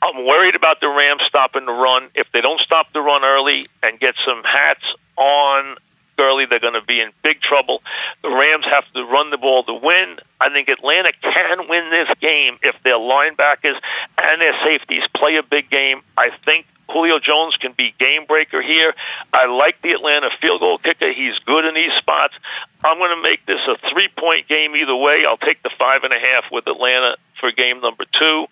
I'm 0.03 0.27
worried 0.27 0.55
about 0.55 0.81
the 0.81 0.89
Rams 0.89 1.23
stopping 1.27 1.65
the 1.65 1.73
run. 1.73 2.11
If 2.15 2.29
they 2.33 2.43
don't 2.43 2.61
stop 2.61 2.93
the 2.93 3.01
run 3.01 3.25
early 3.25 3.67
and 3.83 3.99
get 3.99 4.15
some 4.27 4.45
hats 4.45 4.85
on 5.17 5.77
early, 6.19 6.45
they're 6.45 6.61
going 6.61 6.79
to 6.79 6.85
be 6.85 7.01
in 7.01 7.13
big 7.23 7.41
trouble. 7.41 7.81
The 8.23 8.29
Rams 8.29 8.67
have 8.69 8.85
to 8.93 9.05
run 9.05 9.31
the 9.31 9.39
ball 9.39 9.65
to 9.65 9.75
win. 9.75 10.21
I 10.39 10.53
think 10.53 10.69
Atlanta 10.69 11.13
can 11.23 11.67
win 11.69 11.89
this 11.89 12.13
game 12.21 12.59
if 12.63 12.77
their 12.85 13.01
linebackers 13.01 13.81
and 14.21 14.41
their 14.41 14.55
safeties 14.65 15.03
play 15.17 15.37
a 15.37 15.43
big 15.43 15.71
game. 15.71 16.03
I 16.19 16.29
think 16.45 16.67
Julio 16.91 17.19
Jones 17.19 17.57
can 17.57 17.73
be 17.73 17.95
game 17.99 18.27
breaker 18.27 18.63
here. 18.63 18.95
I 19.33 19.47
like 19.47 19.81
the 19.83 19.93
Atlanta 19.93 20.31
field 20.41 20.61
goal 20.61 20.79
kicker. 20.79 21.13
He's 21.13 21.39
good 21.47 21.65
in 21.65 21.75
these 21.75 21.93
spots. 21.99 22.35
I'm 22.83 22.99
going 22.99 23.17
to 23.17 23.23
make 23.23 23.45
this 23.47 23.61
a 23.69 23.77
three 23.93 24.09
point 24.17 24.49
game 24.49 24.77
either 24.77 24.95
way. 24.95 25.25
I'll 25.27 25.39
take 25.39 25.63
the 25.63 25.71
five 25.79 26.05
and 26.05 26.13
a 26.13 26.19
half 26.19 26.45
with 26.53 26.67
Atlanta 26.67 27.17
for 27.41 27.51
game 27.51 27.81
number 27.81 28.05
two. 28.13 28.47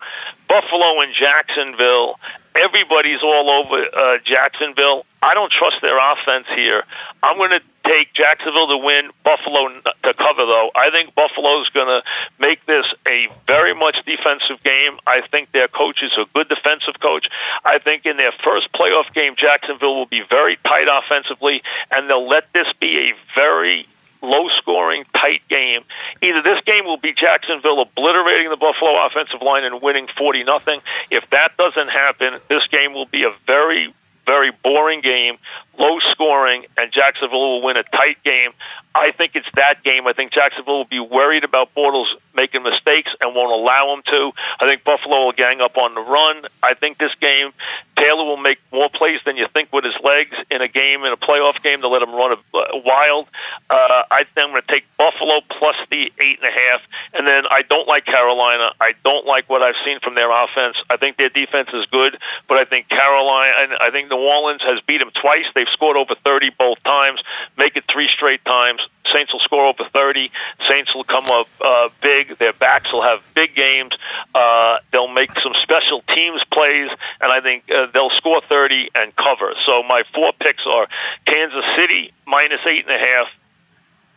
Buffalo 0.49 1.01
and 1.01 1.12
Jacksonville. 1.14 2.18
Everybody's 2.55 3.23
all 3.23 3.51
over 3.51 3.83
uh, 3.83 4.19
Jacksonville. 4.25 5.07
I 5.23 5.35
don't 5.35 5.53
trust 5.53 5.77
their 5.81 5.97
offense 5.97 6.47
here. 6.55 6.83
I'm 7.23 7.37
going 7.37 7.51
to 7.51 7.61
take 7.87 8.13
Jacksonville 8.15 8.69
to 8.69 8.79
win, 8.79 9.11
Buffalo 9.25 9.69
to 9.69 10.15
cover, 10.15 10.45
though. 10.47 10.71
I 10.75 10.91
think 10.91 11.15
Buffalo's 11.15 11.69
going 11.71 11.87
to 11.87 12.03
make 12.39 12.65
this 12.67 12.85
a 13.07 13.29
very 13.47 13.75
much 13.75 13.97
defensive 14.05 14.63
game. 14.63 14.99
I 15.07 15.23
think 15.31 15.53
their 15.53 15.69
coach 15.69 16.03
is 16.03 16.13
a 16.19 16.27
good 16.35 16.49
defensive 16.49 17.01
coach. 17.01 17.27
I 17.65 17.79
think 17.79 18.05
in 18.05 18.17
their 18.17 18.33
first 18.45 18.73
playoff 18.73 19.13
game, 19.15 19.35
Jacksonville 19.37 19.97
will 19.97 20.07
be 20.07 20.23
very 20.29 20.57
tight 20.65 20.89
offensively, 20.91 21.63
and 21.95 22.09
they'll 22.09 22.29
let 22.29 22.53
this 22.53 22.67
be 22.81 23.11
a 23.11 23.15
very 23.35 23.87
low 24.23 24.49
scoring, 24.59 25.05
tight 25.14 25.43
game. 25.49 25.83
Either 26.23 26.43
this 26.43 26.61
game 26.64 26.85
will 26.85 26.99
be 26.99 27.12
Jacksonville 27.12 27.81
obliterating 27.83 28.51
the 28.51 28.57
Buffalo 28.57 29.05
offensive 29.07 29.43
line 29.43 29.64
and 29.64 29.83
winning 29.83 30.09
40 30.16 30.45
nothing. 30.45 30.81
If 31.11 31.29
that 31.31 31.57
doesn't 31.57 31.89
happen, 31.89 32.41
this 32.49 32.66
game 32.70 32.95
will 32.95 33.07
be 33.07 33.25
a 33.25 33.35
very 33.47 33.93
very 34.27 34.53
boring 34.62 35.01
game. 35.01 35.37
Low 35.79 35.99
scoring, 36.12 36.66
and 36.77 36.93
Jacksonville 36.93 37.41
will 37.41 37.62
win 37.62 37.77
a 37.77 37.83
tight 37.85 38.23
game. 38.25 38.51
I 38.95 39.12
think 39.12 39.33
it's 39.35 39.49
that 39.55 39.83
game. 39.83 40.07
I 40.07 40.12
think 40.12 40.33
Jacksonville 40.33 40.79
will 40.79 40.85
be 40.85 41.01
worried 41.01 41.45
about 41.45 41.75
Bortles 41.75 42.09
making 42.35 42.62
mistakes 42.62 43.11
and 43.20 43.35
won't 43.35 43.51
allow 43.51 43.95
him 43.95 44.03
to. 44.07 44.33
I 44.61 44.66
think 44.66 44.85
Buffalo 44.85 45.25
will 45.25 45.33
gang 45.33 45.61
up 45.61 45.77
on 45.79 45.95
the 45.95 46.01
run. 46.01 46.45
I 46.62 46.75
think 46.75 46.99
this 46.99 47.14
game, 47.20 47.53
Taylor 47.97 48.25
will 48.25 48.37
make 48.37 48.59
more 48.70 48.91
plays 48.91 49.20
than 49.25 49.37
you 49.37 49.47
think 49.53 49.73
with 49.73 49.85
his 49.85 49.95
legs 50.03 50.37
in 50.51 50.61
a 50.61 50.68
game, 50.68 51.05
in 51.05 51.12
a 51.12 51.16
playoff 51.16 51.62
game, 51.62 51.81
to 51.81 51.89
let 51.89 52.03
him 52.03 52.12
run 52.12 52.33
a, 52.33 52.59
a 52.59 52.79
wild. 52.85 53.29
Uh, 53.70 54.03
I 54.11 54.25
think 54.35 54.45
I'm 54.45 54.51
going 54.51 54.62
to 54.62 54.73
take 54.73 54.85
Buffalo 54.99 55.41
plus 55.49 55.77
the 55.91 56.12
eight 56.20 56.39
and 56.43 56.49
a 56.49 56.53
half. 56.53 56.81
And 57.14 57.27
then 57.27 57.45
I 57.51 57.62
don't 57.62 57.89
like 57.89 58.05
Carolina. 58.05 58.73
I 58.81 58.93
don't 59.05 59.27
like 59.27 59.49
what 59.49 59.62
I've 59.62 59.81
seen 59.85 60.01
from 60.01 60.14
their 60.14 60.31
offense. 60.31 60.77
I 60.91 60.97
think 60.97 61.16
their 61.16 61.31
defense 61.31 61.70
is 61.73 61.87
good, 61.87 62.18
but 62.49 62.59
I 62.59 62.64
think 62.64 62.89
Carolina, 62.89 63.53
and 63.59 63.73
I 63.81 63.91
think 63.91 64.11
New 64.11 64.20
Orleans 64.20 64.62
has 64.64 64.81
beat 64.87 64.99
them 64.99 65.11
twice. 65.18 65.47
They've 65.63 65.73
scored 65.73 65.97
over 65.97 66.17
30 66.25 66.51
both 66.59 66.83
times. 66.83 67.23
Make 67.57 67.77
it 67.77 67.85
three 67.93 68.09
straight 68.09 68.45
times. 68.45 68.81
Saints 69.15 69.33
will 69.33 69.39
score 69.41 69.65
over 69.67 69.85
30. 69.95 70.29
Saints 70.69 70.93
will 70.93 71.05
come 71.05 71.27
up 71.27 71.47
uh, 71.61 71.89
big. 72.03 72.37
Their 72.39 72.53
backs 72.53 72.93
will 72.93 73.03
have 73.03 73.23
big 73.35 73.55
games. 73.55 73.93
Uh, 74.35 74.79
they'll 74.91 75.13
make 75.13 75.31
some 75.41 75.53
special 75.63 76.03
teams 76.13 76.43
plays, 76.53 76.91
and 77.21 77.31
I 77.31 77.41
think 77.41 77.63
uh, 77.71 77.87
they'll 77.95 78.11
score 78.17 78.43
30 78.49 78.91
and 78.97 79.15
cover. 79.15 79.55
So 79.67 79.85
my 79.85 80.03
four 80.13 80.33
picks 80.41 80.65
are 80.67 80.89
Kansas 81.27 81.65
City 81.77 82.13
minus 82.27 82.61
eight 82.67 82.85
and 82.85 82.97
a 82.97 82.99
half, 82.99 83.29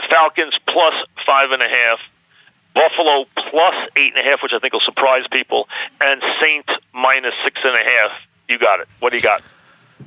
Falcons 0.09 0.55
plus 0.67 0.95
five 1.27 1.51
and 1.51 1.61
a 1.61 1.69
half, 1.69 1.99
Buffalo 2.73 3.25
plus 3.51 3.89
eight 3.97 4.15
and 4.15 4.25
a 4.25 4.27
half, 4.27 4.41
which 4.41 4.53
I 4.55 4.57
think 4.57 4.73
will 4.73 4.81
surprise 4.81 5.25
people, 5.31 5.69
and 6.01 6.23
Saints 6.41 6.69
minus 6.91 7.35
six 7.43 7.61
and 7.63 7.75
a 7.75 7.83
half. 7.83 8.17
You 8.49 8.57
got 8.57 8.79
it. 8.79 8.87
What 8.99 9.11
do 9.11 9.17
you 9.17 9.23
got? 9.23 9.43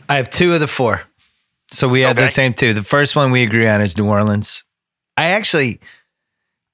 I 0.09 0.17
have 0.17 0.31
two 0.31 0.53
of 0.53 0.61
the 0.61 0.69
four. 0.69 1.03
So 1.71 1.89
we 1.89 2.01
had 2.01 2.17
Okay. 2.17 2.27
the 2.27 2.33
same 2.33 2.55
two. 2.55 2.73
The 2.73 2.83
first 2.83 3.15
one 3.17 3.31
we 3.31 3.43
agree 3.43 3.67
on 3.69 3.81
is 3.81 3.97
New 3.99 4.07
Orleans. 4.07 4.65
I 5.17 5.31
actually, 5.31 5.81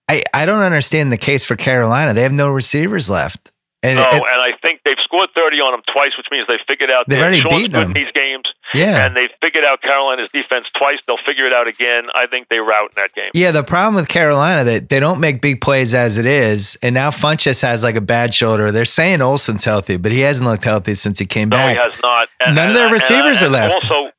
I 0.08 0.22
I 0.32 0.46
don't 0.46 0.60
understand 0.62 1.10
the 1.12 1.18
case 1.18 1.44
for 1.44 1.56
Carolina. 1.56 2.14
They 2.14 2.22
have 2.22 2.32
no 2.32 2.48
receivers 2.48 3.08
left, 3.10 3.50
and 3.82 3.98
oh, 3.98 4.02
No, 4.02 4.08
it- 4.08 4.14
and 4.14 4.42
I 4.42 4.52
think 4.62 4.80
they've 4.84 4.94
scored 5.02 5.30
30 5.34 5.56
on 5.60 5.72
them 5.72 5.82
twice, 5.92 6.12
which 6.16 6.26
means 6.30 6.46
they 6.46 6.58
figured 6.68 6.90
out 6.90 7.06
They've 7.08 7.18
already 7.20 7.40
beaten 7.42 7.72
them. 7.72 7.92
these 7.94 8.10
games, 8.14 8.44
yeah, 8.74 9.06
and 9.06 9.16
they've 9.16 9.30
figured 9.40 9.64
out 9.64 9.80
Carolina's 9.82 10.28
defense 10.30 10.70
twice. 10.72 10.98
They'll 11.06 11.16
figure 11.24 11.46
it 11.46 11.54
out 11.54 11.66
again. 11.66 12.04
I 12.14 12.26
think 12.26 12.48
they 12.48 12.58
rout 12.58 12.90
in 12.94 13.02
that 13.02 13.14
game. 13.14 13.30
yeah. 13.34 13.50
The 13.50 13.62
problem 13.64 13.94
with 13.94 14.08
Carolina 14.08 14.62
that 14.64 14.90
they 14.90 15.00
don't 15.00 15.20
make 15.20 15.40
big 15.40 15.60
plays 15.62 15.94
as 15.94 16.18
it 16.18 16.26
is, 16.26 16.76
and 16.82 16.94
now 16.94 17.10
Funchess 17.10 17.62
has 17.62 17.82
like 17.82 17.96
a 17.96 18.00
bad 18.02 18.34
shoulder. 18.34 18.70
They're 18.70 18.84
saying 18.84 19.22
Olsen's 19.22 19.64
healthy, 19.64 19.96
but 19.96 20.12
he 20.12 20.20
hasn't 20.20 20.48
looked 20.48 20.64
healthy 20.64 20.94
since 20.94 21.18
he 21.18 21.24
came 21.26 21.48
No, 21.48 21.56
back. 21.56 21.76
he 21.76 21.82
has 21.82 22.00
not. 22.02 22.28
And, 22.40 22.54
None 22.54 22.64
of 22.64 22.68
and- 22.70 22.76
their 22.76 22.84
and- 22.84 22.92
receivers 22.92 23.40
and 23.42 23.48
are 23.54 23.58
left. 23.58 23.74
Also, 23.76 23.94
and 24.04 24.12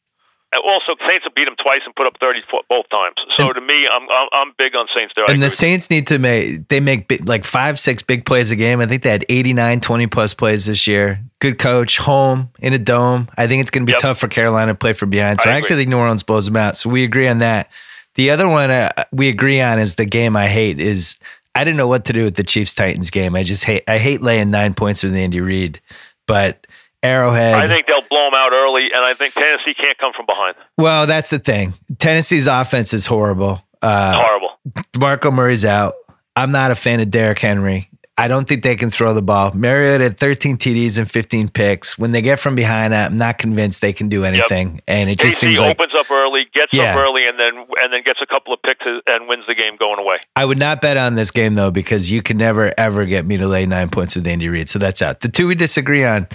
also 0.64 0.96
Saints 1.08 1.24
have 1.24 1.34
beat 1.36 1.46
them 1.46 1.56
twice 1.62 1.82
and 1.86 1.96
put 1.96 2.08
up 2.08 2.18
30 2.20 2.42
fo- 2.42 2.62
both 2.70 2.88
times. 2.90 3.16
So 3.38 3.52
to 3.52 3.62
me, 3.62 3.88
I'm 3.92 4.04
I'm, 4.10 4.28
I'm 4.32 4.54
big 4.58 4.76
on 4.76 4.88
Saints 4.96 5.14
there. 5.16 5.26
And 5.28 5.42
the. 5.42 5.50
Saints 5.50 5.90
need 5.90 6.08
to 6.08 6.20
make 6.20 6.68
they 6.68 6.80
make 6.80 7.08
big, 7.08 7.28
like 7.28 7.44
five 7.46 7.80
six 7.80 8.04
big 8.04 8.26
plays 8.26 8.52
a 8.52 8.56
game. 8.56 8.82
I 8.82 8.86
think 8.86 9.04
they 9.04 9.10
had 9.10 9.26
89 9.28 9.82
20 9.82 10.08
plus 10.08 10.34
plays 10.34 10.66
this 10.66 10.86
year. 10.88 11.20
Good 11.40 11.58
coach, 11.60 11.98
home 11.98 12.50
in 12.60 12.74
a 12.74 12.78
dome. 12.78 13.30
I 13.38 13.48
think 13.48 13.62
it's 13.62 13.72
going 13.72 13.84
to 13.84 13.86
be 13.86 13.94
Yep. 13.94 14.00
tough 14.02 14.18
for 14.20 14.28
Carolina 14.28 14.72
to 14.72 14.76
play 14.76 14.94
from 14.94 15.10
behind. 15.10 15.42
So 15.42 15.50
I 15.50 15.54
I, 15.54 15.56
actually 15.58 15.78
think 15.78 15.90
New 15.90 15.98
Orleans 15.98 16.24
blows 16.24 16.46
them 16.46 16.56
out. 16.56 16.76
So 16.78 16.90
we 16.90 17.04
agree 17.04 17.28
on 17.28 17.40
that. 17.40 17.70
The 18.16 18.30
other 18.32 18.48
one 18.48 18.72
uh, 18.72 18.92
we 19.12 19.30
agree 19.30 19.60
on 19.62 19.80
is 19.80 19.96
the 19.96 20.06
game 20.06 20.36
I 20.38 20.48
hate 20.48 20.80
is 20.80 21.18
I 21.54 21.64
didn't 21.64 21.78
know 21.78 21.88
what 21.88 22.06
to 22.06 22.14
do 22.14 22.24
with 22.24 22.36
the 22.36 22.44
Chiefs 22.44 22.74
Titans 22.74 23.10
game. 23.10 23.36
I 23.36 23.44
just 23.44 23.64
hate 23.64 23.84
I 23.88 23.98
hate 23.98 24.22
laying 24.22 24.52
9 24.52 24.74
points 24.74 25.04
with 25.04 25.14
Andy 25.16 25.42
Reid. 25.42 25.80
But 26.28 26.66
Arrowhead 27.06 27.56
I 27.56 27.68
think 27.68 27.88
they'll 27.88 28.02
blow 28.10 28.26
them 28.26 28.34
out 28.36 28.52
early, 28.54 28.86
and 28.94 29.04
I 29.04 29.14
think 29.14 29.34
Tennessee 29.34 29.74
can't 29.74 29.98
come 29.98 30.14
from 30.14 30.26
behind. 30.26 30.56
Well, 30.78 31.08
that's 31.08 31.30
the 31.30 31.40
thing. 31.40 31.74
Tennessee's 32.00 32.48
offense 32.48 32.94
is 32.94 33.06
horrible. 33.06 33.62
Uh 33.82 34.22
Horrible. 34.22 34.50
Marco 34.98 35.32
Murray's 35.32 35.66
out. 35.66 35.94
I'm 36.36 36.52
not 36.52 36.72
a 36.72 36.76
fan 36.76 37.00
of 37.00 37.10
Derrick 37.12 37.40
Henry. 37.40 37.90
I 38.18 38.30
don't 38.30 38.48
think 38.48 38.64
they 38.64 38.78
can 38.78 38.92
throw 38.92 39.14
the 39.14 39.22
ball. 39.22 39.52
Mariota 39.54 40.06
had 40.06 40.18
13 40.18 40.58
TDs 40.58 40.98
and 40.98 41.10
15 41.12 41.50
picks. 41.50 41.98
When 41.98 42.14
they 42.14 42.22
get 42.22 42.40
from 42.40 42.56
behind, 42.56 42.96
I'm 42.96 43.18
not 43.18 43.38
convinced 43.38 43.82
they 43.82 43.92
can 43.92 44.08
do 44.08 44.24
anything. 44.24 44.80
And 44.88 45.10
it 45.10 45.20
just 45.20 45.36
KC 45.36 45.40
seems 45.40 45.60
like 45.60 45.72
opens 45.78 45.94
up 45.94 46.10
early, 46.10 46.46
gets 46.54 46.74
Yeah. 46.74 46.92
up 46.96 47.04
early, 47.04 47.28
and 47.28 47.38
then 47.38 47.66
and 47.82 47.92
then 47.92 48.04
gets 48.06 48.20
a 48.22 48.26
couple 48.26 48.54
of 48.54 48.62
picks 48.62 48.86
and 49.06 49.28
wins 49.28 49.44
the 49.48 49.54
game 49.54 49.76
going 49.78 50.00
away. 50.00 50.20
I 50.36 50.46
would 50.46 50.58
not 50.60 50.80
bet 50.80 50.96
on 50.96 51.16
this 51.16 51.30
game 51.30 51.56
though 51.56 51.72
because 51.72 52.10
you 52.10 52.22
can 52.22 52.38
never 52.38 52.74
ever 52.78 53.06
get 53.06 53.26
me 53.26 53.36
to 53.36 53.48
lay 53.48 53.66
nine 53.66 53.90
points 53.90 54.16
with 54.16 54.26
Andy 54.26 54.48
Reid. 54.48 54.70
So 54.70 54.80
that's 54.80 55.02
out. 55.02 55.20
The 55.20 55.28
two 55.30 55.48
we 55.48 55.56
disagree 55.56 56.06
on. 56.06 56.30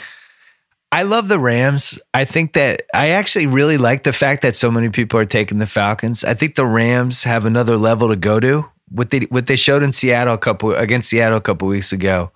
I 0.93 1.05
love 1.05 1.29
the 1.29 1.39
Rams. 1.39 1.99
I 2.13 2.25
think 2.25 2.55
that 2.55 2.83
I 2.93 3.11
actually 3.11 3.47
really 3.47 3.77
like 3.77 4.03
the 4.03 4.13
fact 4.13 4.43
that 4.43 4.57
so 4.57 4.71
many 4.71 4.89
people 4.89 5.21
are 5.21 5.25
taking 5.25 5.59
the 5.59 5.67
Falcons. 5.67 6.25
I 6.25 6.35
think 6.35 6.57
the 6.57 6.67
Rams 6.67 7.23
have 7.25 7.45
another 7.45 7.77
level 7.77 8.09
to 8.09 8.17
go 8.17 8.41
to. 8.41 8.69
What 8.91 9.11
they 9.11 9.21
what 9.21 9.47
they 9.47 9.55
showed 9.55 9.85
in 9.85 9.93
Seattle 9.93 10.35
a 10.35 10.39
couple 10.39 10.75
against 10.75 11.11
Seattle 11.11 11.39
a 11.39 11.41
couple 11.41 11.69
weeks 11.69 11.93
ago, 11.93 12.33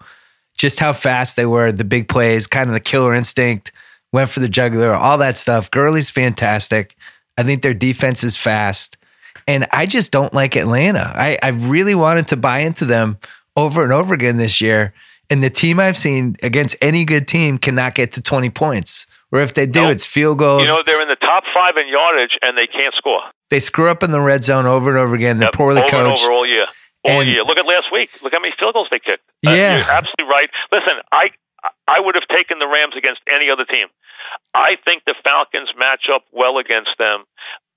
just 0.56 0.78
how 0.78 0.92
fast 0.92 1.34
they 1.34 1.46
were, 1.46 1.72
the 1.72 1.84
big 1.84 2.08
plays, 2.08 2.46
kind 2.46 2.70
of 2.70 2.74
the 2.74 2.80
killer 2.80 3.12
instinct, 3.12 3.72
went 4.12 4.30
for 4.30 4.38
the 4.38 4.48
jugular, 4.48 4.94
all 4.94 5.18
that 5.18 5.36
stuff. 5.36 5.68
Gurley's 5.72 6.10
fantastic. 6.10 6.94
I 7.36 7.42
think 7.42 7.62
their 7.62 7.74
defense 7.74 8.22
is 8.22 8.36
fast. 8.36 8.96
And 9.48 9.66
I 9.72 9.86
just 9.86 10.12
don't 10.12 10.32
like 10.32 10.54
Atlanta. 10.54 11.12
I, 11.14 11.38
I 11.42 11.48
really 11.48 11.96
wanted 11.96 12.28
to 12.28 12.36
buy 12.36 12.60
into 12.60 12.84
them 12.84 13.18
over 13.56 13.82
and 13.82 13.92
over 13.92 14.14
again 14.14 14.36
this 14.36 14.60
year. 14.60 14.94
And 15.30 15.42
the 15.42 15.50
team 15.50 15.80
I've 15.80 15.96
seen 15.96 16.36
against 16.42 16.76
any 16.82 17.04
good 17.04 17.26
team 17.26 17.58
cannot 17.58 17.94
get 17.94 18.12
to 18.12 18.22
20 18.22 18.50
points. 18.50 19.06
Or 19.32 19.40
if 19.40 19.54
they 19.54 19.66
do, 19.66 19.82
Nope. 19.82 19.92
it's 19.92 20.06
field 20.06 20.38
goals. 20.38 20.62
You 20.62 20.68
know 20.68 20.82
they're 20.86 21.02
in 21.02 21.08
the 21.08 21.16
top 21.16 21.44
five 21.54 21.74
in 21.76 21.88
yardage, 21.88 22.36
and 22.42 22.56
they 22.56 22.66
can't 22.66 22.94
score. 22.94 23.20
they 23.50 23.60
screw 23.60 23.88
up 23.88 24.02
in 24.02 24.10
the 24.10 24.20
red 24.20 24.42
zone 24.44 24.66
over 24.66 24.90
and 24.90 24.98
over 24.98 25.14
again. 25.14 25.38
They're 25.38 25.46
Yep, 25.48 25.54
poorly 25.54 25.80
over 25.82 25.88
coached. 25.88 26.22
and 26.22 26.30
over 26.30 26.32
all 26.32 26.46
year. 26.46 26.66
All 27.06 27.20
And- 27.20 27.28
year. 27.30 27.42
Look 27.44 27.58
at 27.58 27.66
last 27.66 27.92
week. 27.92 28.10
Look 28.22 28.32
how 28.32 28.40
many 28.40 28.54
field 28.58 28.74
goals 28.74 28.88
they 28.90 28.98
kicked. 28.98 29.22
Uh, 29.46 29.50
Yeah. 29.50 29.78
you're 29.78 29.90
absolutely 29.90 30.24
right. 30.26 30.48
Listen, 30.72 30.94
I 31.12 31.30
I 31.88 31.98
would 32.00 32.14
have 32.14 32.26
taken 32.28 32.58
the 32.58 32.66
Rams 32.66 32.94
against 32.96 33.20
any 33.28 33.48
other 33.50 33.64
team. 33.64 33.88
I 34.54 34.76
think 34.84 35.04
the 35.06 35.14
Falcons 35.24 35.70
match 35.78 36.08
up 36.12 36.24
well 36.30 36.58
against 36.58 36.90
them, 36.98 37.24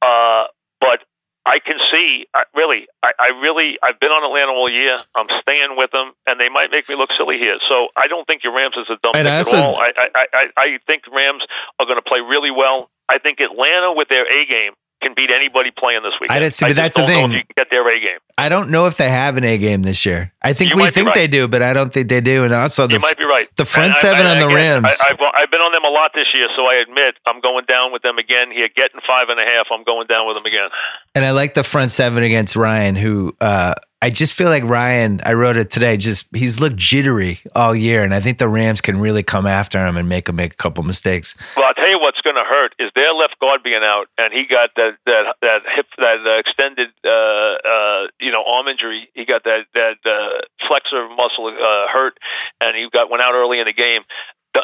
uh, 0.01 0.45
but 0.81 1.03
I 1.47 1.63
can 1.63 1.79
see 1.91 2.27
I, 2.35 2.43
really. 2.53 2.91
I, 3.01 3.11
I 3.15 3.27
really 3.39 3.79
I've 3.81 3.99
been 3.99 4.11
on 4.11 4.19
Atlanta 4.27 4.51
all 4.51 4.67
year. 4.67 4.99
I'm 5.15 5.31
staying 5.41 5.79
with 5.79 5.91
them, 5.91 6.11
and 6.27 6.39
they 6.39 6.49
might 6.51 6.69
make 6.71 6.89
me 6.91 6.95
look 6.95 7.09
silly 7.17 7.39
here. 7.39 7.55
So 7.71 7.87
I 7.95 8.07
don't 8.11 8.27
think 8.27 8.43
your 8.43 8.53
Rams 8.53 8.75
is 8.75 8.91
a 8.91 8.99
dumb 8.99 9.15
And 9.15 9.23
pick 9.23 9.47
at 9.47 9.63
all. 9.63 9.79
I, 9.79 9.89
I, 9.95 10.25
I, 10.35 10.43
I 10.57 10.67
think 10.85 11.07
Rams 11.07 11.41
are 11.79 11.87
going 11.87 11.97
to 11.97 12.05
play 12.05 12.19
really 12.19 12.51
well. 12.51 12.91
I 13.07 13.19
think 13.19 13.39
Atlanta 13.39 13.95
with 13.95 14.11
their 14.11 14.27
A 14.27 14.45
game 14.45 14.75
can 15.01 15.13
beat 15.15 15.29
anybody 15.29 15.69
playing 15.77 16.01
this 16.03 16.13
weekend. 16.19 16.43
I 16.43 16.47
see- 16.49 16.65
but 16.65 16.69
just 16.69 16.75
that's 16.77 16.97
the 16.97 17.05
thing. 17.05 17.31
you 17.31 17.37
can 17.39 17.47
get 17.55 17.67
their 17.69 17.87
A 17.87 17.99
game. 17.99 18.17
I 18.37 18.49
don't 18.49 18.69
know 18.69 18.85
if 18.87 18.97
they 18.97 19.09
have 19.09 19.37
an 19.37 19.43
A 19.43 19.57
game 19.57 19.83
this 19.83 20.05
year. 20.05 20.31
I 20.41 20.53
think 20.53 20.71
You 20.71 20.77
we 20.77 20.89
think 20.91 21.07
right. 21.07 21.15
they 21.15 21.27
do, 21.27 21.47
but 21.47 21.61
I 21.61 21.73
don't 21.73 21.91
think 21.93 22.07
they 22.09 22.21
do. 22.21 22.43
And 22.43 22.53
also 22.53 22.87
the 22.87 22.93
you 22.93 22.99
might 22.99 23.17
be 23.17 23.23
right. 23.25 23.47
the 23.57 23.65
front 23.65 23.87
And 23.87 23.95
I- 23.95 23.99
seven 23.99 24.25
I- 24.25 24.31
on 24.31 24.39
the 24.39 24.47
again, 24.47 24.83
Rams. 24.83 24.97
I, 25.01 25.11
I've, 25.11 25.19
I've 25.35 25.51
been 25.51 25.61
on 25.61 25.71
them 25.71 25.83
a 25.83 25.89
lot 25.89 26.11
this 26.13 26.27
year, 26.33 26.47
so 26.55 26.63
I 26.69 26.75
admit 26.81 27.15
I'm 27.27 27.39
going 27.41 27.65
down 27.65 27.91
with 27.93 28.01
them 28.01 28.17
again 28.17 28.51
here. 28.51 28.67
Getting 28.75 28.99
five 29.07 29.29
and 29.29 29.39
a 29.39 29.43
half, 29.45 29.67
I'm 29.71 29.83
going 29.83 30.07
down 30.07 30.27
with 30.27 30.37
them 30.37 30.45
again. 30.45 30.69
And 31.15 31.25
I 31.25 31.31
like 31.31 31.53
the 31.53 31.63
front 31.63 31.91
seven 31.91 32.23
against 32.23 32.55
Ryan, 32.55 32.95
who 32.95 33.35
uh, 33.41 33.73
I 33.99 34.11
just 34.11 34.33
feel 34.33 34.49
like 34.49 34.63
Ryan, 34.63 35.21
I 35.25 35.33
wrote 35.33 35.57
it 35.57 35.71
today, 35.71 35.97
just 35.97 36.27
he's 36.35 36.59
looked 36.59 36.75
jittery 36.75 37.39
all 37.55 37.75
year. 37.75 38.03
And 38.03 38.13
I 38.13 38.19
think 38.19 38.37
the 38.37 38.47
Rams 38.47 38.79
can 38.79 38.99
really 38.99 39.23
come 39.23 39.47
after 39.47 39.83
him 39.83 39.97
and 39.97 40.07
make 40.07 40.29
him 40.29 40.35
make 40.35 40.53
a 40.53 40.55
couple 40.55 40.83
mistakes. 40.83 41.35
Well, 41.55 41.65
I'll 41.65 41.73
tell 41.73 41.89
you 41.89 41.99
what's 41.99 42.21
going 42.21 42.35
to 42.35 42.43
hurt 42.43 42.75
is 42.77 42.91
their 42.93 43.11
left 43.13 43.39
guard 43.39 43.63
being 43.63 43.81
out, 43.81 44.05
and 44.19 44.31
he 44.31 44.45
got 44.45 44.69
that 44.75 44.97
that 45.07 45.35
that 45.41 45.61
hip 45.75 45.87
that 45.97 46.17
uh, 46.23 46.37
extended 46.37 46.89
uh, 47.03 47.09
uh, 47.09 48.07
you 48.19 48.31
know 48.31 48.43
arm 48.45 48.67
injury. 48.67 49.09
He 49.15 49.25
got 49.25 49.43
that 49.45 49.65
that 49.73 49.97
uh, 50.05 50.45
flexor 50.67 51.09
muscle 51.17 51.47
uh, 51.47 51.87
hurt, 51.91 52.19
and 52.61 52.77
he 52.77 52.87
got 52.93 53.09
went 53.09 53.23
out 53.23 53.33
early 53.33 53.59
in 53.59 53.65
the 53.65 53.73
game. 53.73 54.03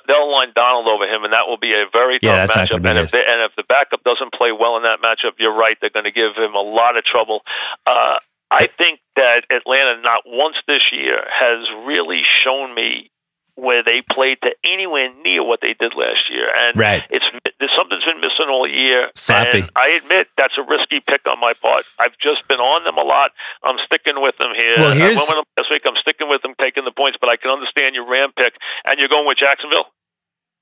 They'll 0.07 0.31
line 0.31 0.53
Donald 0.55 0.87
over 0.87 1.05
him, 1.05 1.23
and 1.23 1.33
that 1.33 1.47
will 1.47 1.57
be 1.57 1.71
a 1.73 1.85
very 1.91 2.17
Yeah, 2.21 2.47
tough 2.47 2.69
matchup. 2.69 2.85
And 2.85 2.97
if, 2.97 3.11
they, 3.11 3.21
and 3.29 3.41
if 3.45 3.55
the 3.55 3.63
backup 3.67 4.03
doesn't 4.03 4.33
play 4.33 4.51
well 4.51 4.77
in 4.77 4.83
that 4.83 5.01
matchup, 5.01 5.33
you're 5.37 5.53
right; 5.53 5.77
they're 5.81 5.91
going 5.93 6.05
to 6.05 6.11
give 6.11 6.35
him 6.35 6.55
a 6.55 6.61
lot 6.61 6.97
of 6.97 7.03
trouble. 7.03 7.41
Uh, 7.85 8.17
I 8.53 8.67
think 8.67 8.99
that 9.15 9.43
Atlanta, 9.49 10.01
not 10.01 10.21
once 10.25 10.55
this 10.67 10.83
year, 10.91 11.17
has 11.27 11.65
really 11.85 12.21
shown 12.45 12.73
me 12.75 13.09
where 13.55 13.83
they 13.83 14.01
played 14.09 14.37
to 14.41 14.49
anywhere 14.65 15.13
near 15.21 15.43
what 15.45 15.61
they 15.61 15.73
did 15.77 15.93
last 15.93 16.25
year, 16.29 16.49
and 16.49 16.73
Right. 16.77 17.03
it's 17.09 17.25
there's 17.59 17.71
something's 17.77 18.03
been 18.03 18.17
missing 18.19 18.49
all 18.49 18.67
year. 18.67 19.11
Sloppy. 19.15 19.61
And 19.61 19.69
I 19.75 19.89
admit 19.89 20.27
that's 20.37 20.57
a 20.57 20.63
risky 20.63 20.99
pick 21.05 21.21
on 21.29 21.39
my 21.39 21.53
part. 21.53 21.85
I've 21.99 22.17
just 22.17 22.45
been 22.49 22.59
on 22.59 22.83
them 22.83 22.97
a 22.97 23.03
lot. 23.05 23.31
I'm 23.63 23.77
sticking 23.85 24.19
with 24.21 24.35
them 24.37 24.51
here. 24.57 24.75
Well, 24.77 24.95
here's- 24.97 25.21
I 25.29 25.35
went 25.35 25.45
with 25.45 25.55
them 25.55 25.63
last 25.63 25.71
week. 25.71 25.83
I'm 25.85 25.95
sticking 26.01 26.27
with 26.29 26.41
them, 26.41 26.55
taking 26.59 26.83
the 26.83 26.91
points, 26.91 27.17
but 27.21 27.29
I 27.29 27.37
can 27.37 27.51
understand 27.51 27.93
your 27.95 28.05
Ram 28.05 28.33
pick, 28.35 28.53
and 28.85 28.99
you're 28.99 29.07
going 29.07 29.25
with 29.27 29.37
Jacksonville. 29.37 29.93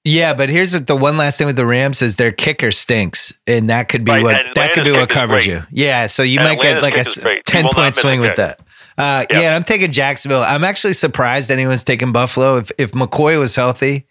Yeah, 0.03 0.33
but 0.33 0.49
here's 0.49 0.71
the 0.71 0.95
one 0.95 1.17
last 1.17 1.37
thing 1.37 1.45
with 1.47 1.55
the 1.55 1.65
Rams 1.65 2.01
is 2.01 2.15
their 2.15 2.31
kicker 2.31 2.71
stinks, 2.71 3.33
and 3.45 3.69
that 3.69 3.87
could 3.87 4.03
be 4.03 4.11
Right, 4.11 4.23
what 4.23 4.35
that 4.55 4.73
could 4.73 4.83
be 4.83 4.91
what 4.91 5.09
covers 5.09 5.45
you. 5.45 5.63
Yeah, 5.71 6.07
so 6.07 6.23
you 6.23 6.39
And 6.39 6.49
might 6.49 6.59
get 6.59 6.81
like 6.81 6.93
a 6.93 6.97
kick 6.97 7.07
is 7.07 7.17
s- 7.17 7.23
great. 7.23 7.35
You 7.37 7.41
ten 7.45 7.67
point 7.71 7.95
swing 7.95 8.19
with 8.19 8.35
that. 8.37 8.59
Uh, 8.97 9.25
Yeah. 9.29 9.41
Yeah, 9.41 9.55
I'm 9.55 9.63
taking 9.63 9.91
Jacksonville. 9.91 10.41
I'm 10.41 10.63
actually 10.63 10.93
surprised 10.93 11.51
anyone's 11.51 11.83
taking 11.83 12.11
Buffalo. 12.11 12.57
If 12.57 12.71
if 12.79 12.91
McCoy 12.93 13.37
was 13.37 13.55
healthy, 13.55 14.07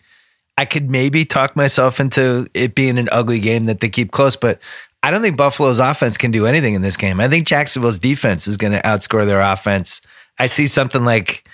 I 0.57 0.64
could 0.64 0.91
maybe 0.91 1.24
talk 1.24 1.57
myself 1.57 1.99
into 1.99 2.47
it 2.55 2.74
being 2.76 2.97
an 2.99 3.09
ugly 3.11 3.41
game 3.41 3.64
that 3.64 3.80
they 3.80 3.88
keep 3.88 4.12
close, 4.12 4.36
but 4.36 4.61
I 5.03 5.11
don't 5.11 5.22
think 5.22 5.36
Buffalo's 5.36 5.80
offense 5.80 6.16
can 6.16 6.30
do 6.30 6.47
anything 6.47 6.74
in 6.74 6.82
this 6.82 6.97
game. 6.97 7.20
I 7.20 7.28
think 7.28 7.47
Jacksonville's 7.49 7.99
defense 7.99 8.47
is 8.47 8.57
going 8.57 8.74
to 8.74 8.82
outscore 8.82 9.26
their 9.26 9.41
offense. 9.41 10.03
I 10.38 10.47
see 10.47 10.66
something 10.66 11.05
like 11.05 11.49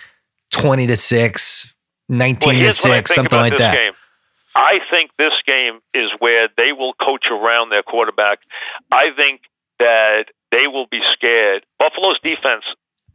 20 0.50 0.88
to 0.88 0.96
6, 0.96 1.74
19 2.08 2.46
Well, 2.46 2.54
to 2.56 2.60
here's 2.60 2.80
what 2.82 2.90
I 2.92 2.96
6, 2.98 3.14
something 3.14 3.38
like 3.38 3.56
that. 3.58 3.76
Game. 3.76 3.92
I 4.56 4.80
think 4.90 5.10
this 5.18 5.36
game 5.46 5.84
is 5.92 6.08
where 6.18 6.48
they 6.56 6.72
will 6.72 6.94
coach 6.94 7.26
around 7.30 7.68
their 7.68 7.82
quarterback. 7.82 8.40
I 8.90 9.12
think 9.14 9.42
that 9.78 10.32
they 10.50 10.66
will 10.66 10.86
be 10.90 11.00
scared. 11.12 11.66
Buffalo's 11.78 12.18
defense, 12.24 12.64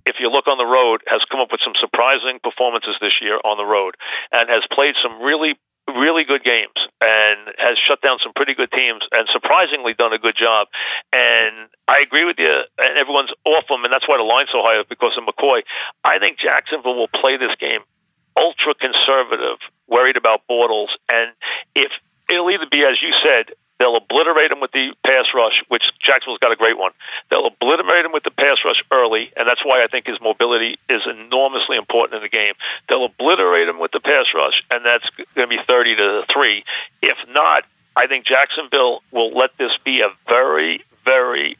if 0.05 0.17
you 0.21 0.29
look 0.29 0.45
on 0.45 0.61
the 0.61 0.69
road, 0.69 1.01
has 1.07 1.25
come 1.31 1.41
up 1.41 1.49
with 1.51 1.65
some 1.65 1.73
surprising 1.81 2.37
performances 2.43 2.93
this 3.01 3.17
year 3.25 3.41
on 3.41 3.57
the 3.57 3.65
road 3.65 3.97
and 4.31 4.53
has 4.53 4.61
played 4.71 4.93
some 5.01 5.17
really 5.19 5.57
really 5.97 6.23
good 6.23 6.43
games 6.43 6.77
and 7.01 7.51
has 7.57 7.75
shut 7.75 7.99
down 8.05 8.15
some 8.23 8.31
pretty 8.37 8.53
good 8.53 8.71
teams 8.71 9.01
and 9.11 9.27
surprisingly 9.33 9.93
done 9.97 10.13
a 10.13 10.19
good 10.21 10.37
job. 10.37 10.67
And 11.11 11.67
I 11.89 12.05
agree 12.05 12.23
with 12.23 12.37
you, 12.37 12.53
and 12.77 12.97
everyone's 12.97 13.33
off 13.43 13.65
them, 13.67 13.83
and 13.83 13.91
that's 13.91 14.07
why 14.07 14.15
the 14.15 14.23
line's 14.23 14.53
so 14.53 14.61
high 14.61 14.79
because 14.87 15.17
of 15.17 15.25
McCoy. 15.25 15.65
I 16.05 16.19
think 16.19 16.37
Jacksonville 16.39 16.95
will 16.95 17.09
play 17.09 17.35
this 17.35 17.51
game 17.59 17.81
ultra 18.37 18.73
conservative, 18.75 19.57
worried 19.87 20.17
about 20.17 20.41
Bortles, 20.49 20.89
and 21.09 21.31
if 21.75 21.91
it'll 22.29 22.49
either 22.49 22.67
be 22.69 22.83
as 22.83 23.01
you 23.01 23.13
said, 23.23 23.53
they'll 23.81 23.97
obliterate 23.97 24.51
him 24.51 24.59
with 24.59 24.71
the 24.71 24.93
pass 25.03 25.25
rush, 25.33 25.63
which 25.67 25.83
Jacksonville's 25.99 26.39
got 26.39 26.51
a 26.51 26.55
great 26.55 26.77
one. 26.77 26.91
They'll 27.29 27.47
obliterate 27.47 28.05
him 28.05 28.11
with 28.11 28.23
the 28.23 28.31
pass 28.31 28.57
rush 28.63 28.81
early, 28.91 29.31
and 29.35 29.47
that's 29.47 29.65
why 29.65 29.83
I 29.83 29.87
think 29.87 30.05
his 30.05 30.21
mobility 30.21 30.77
is 30.87 31.01
enormously 31.09 31.77
important 31.77 32.15
in 32.15 32.21
the 32.21 32.29
game. 32.29 32.53
They'll 32.87 33.05
obliterate 33.05 33.67
him 33.67 33.79
with 33.79 33.91
the 33.91 33.99
pass 33.99 34.25
rush, 34.35 34.61
and 34.69 34.85
that's 34.85 35.09
going 35.35 35.49
to 35.49 35.57
be 35.57 35.61
thirty 35.67 35.95
to 35.95 36.23
three. 36.31 36.63
If 37.01 37.17
not, 37.29 37.63
I 37.95 38.07
think 38.07 38.25
Jacksonville 38.25 39.01
will 39.11 39.31
let 39.31 39.57
this 39.57 39.71
be 39.83 40.01
a 40.01 40.09
very, 40.27 40.85
very 41.03 41.57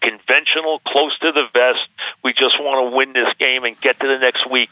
conventional, 0.00 0.80
close 0.86 1.16
to 1.20 1.32
the 1.32 1.44
vest. 1.52 1.88
We 2.22 2.32
just 2.32 2.60
want 2.60 2.90
to 2.90 2.96
win 2.96 3.12
this 3.12 3.32
game 3.38 3.64
and 3.64 3.78
get 3.80 4.00
to 4.00 4.08
the 4.08 4.18
next 4.18 4.50
week 4.50 4.70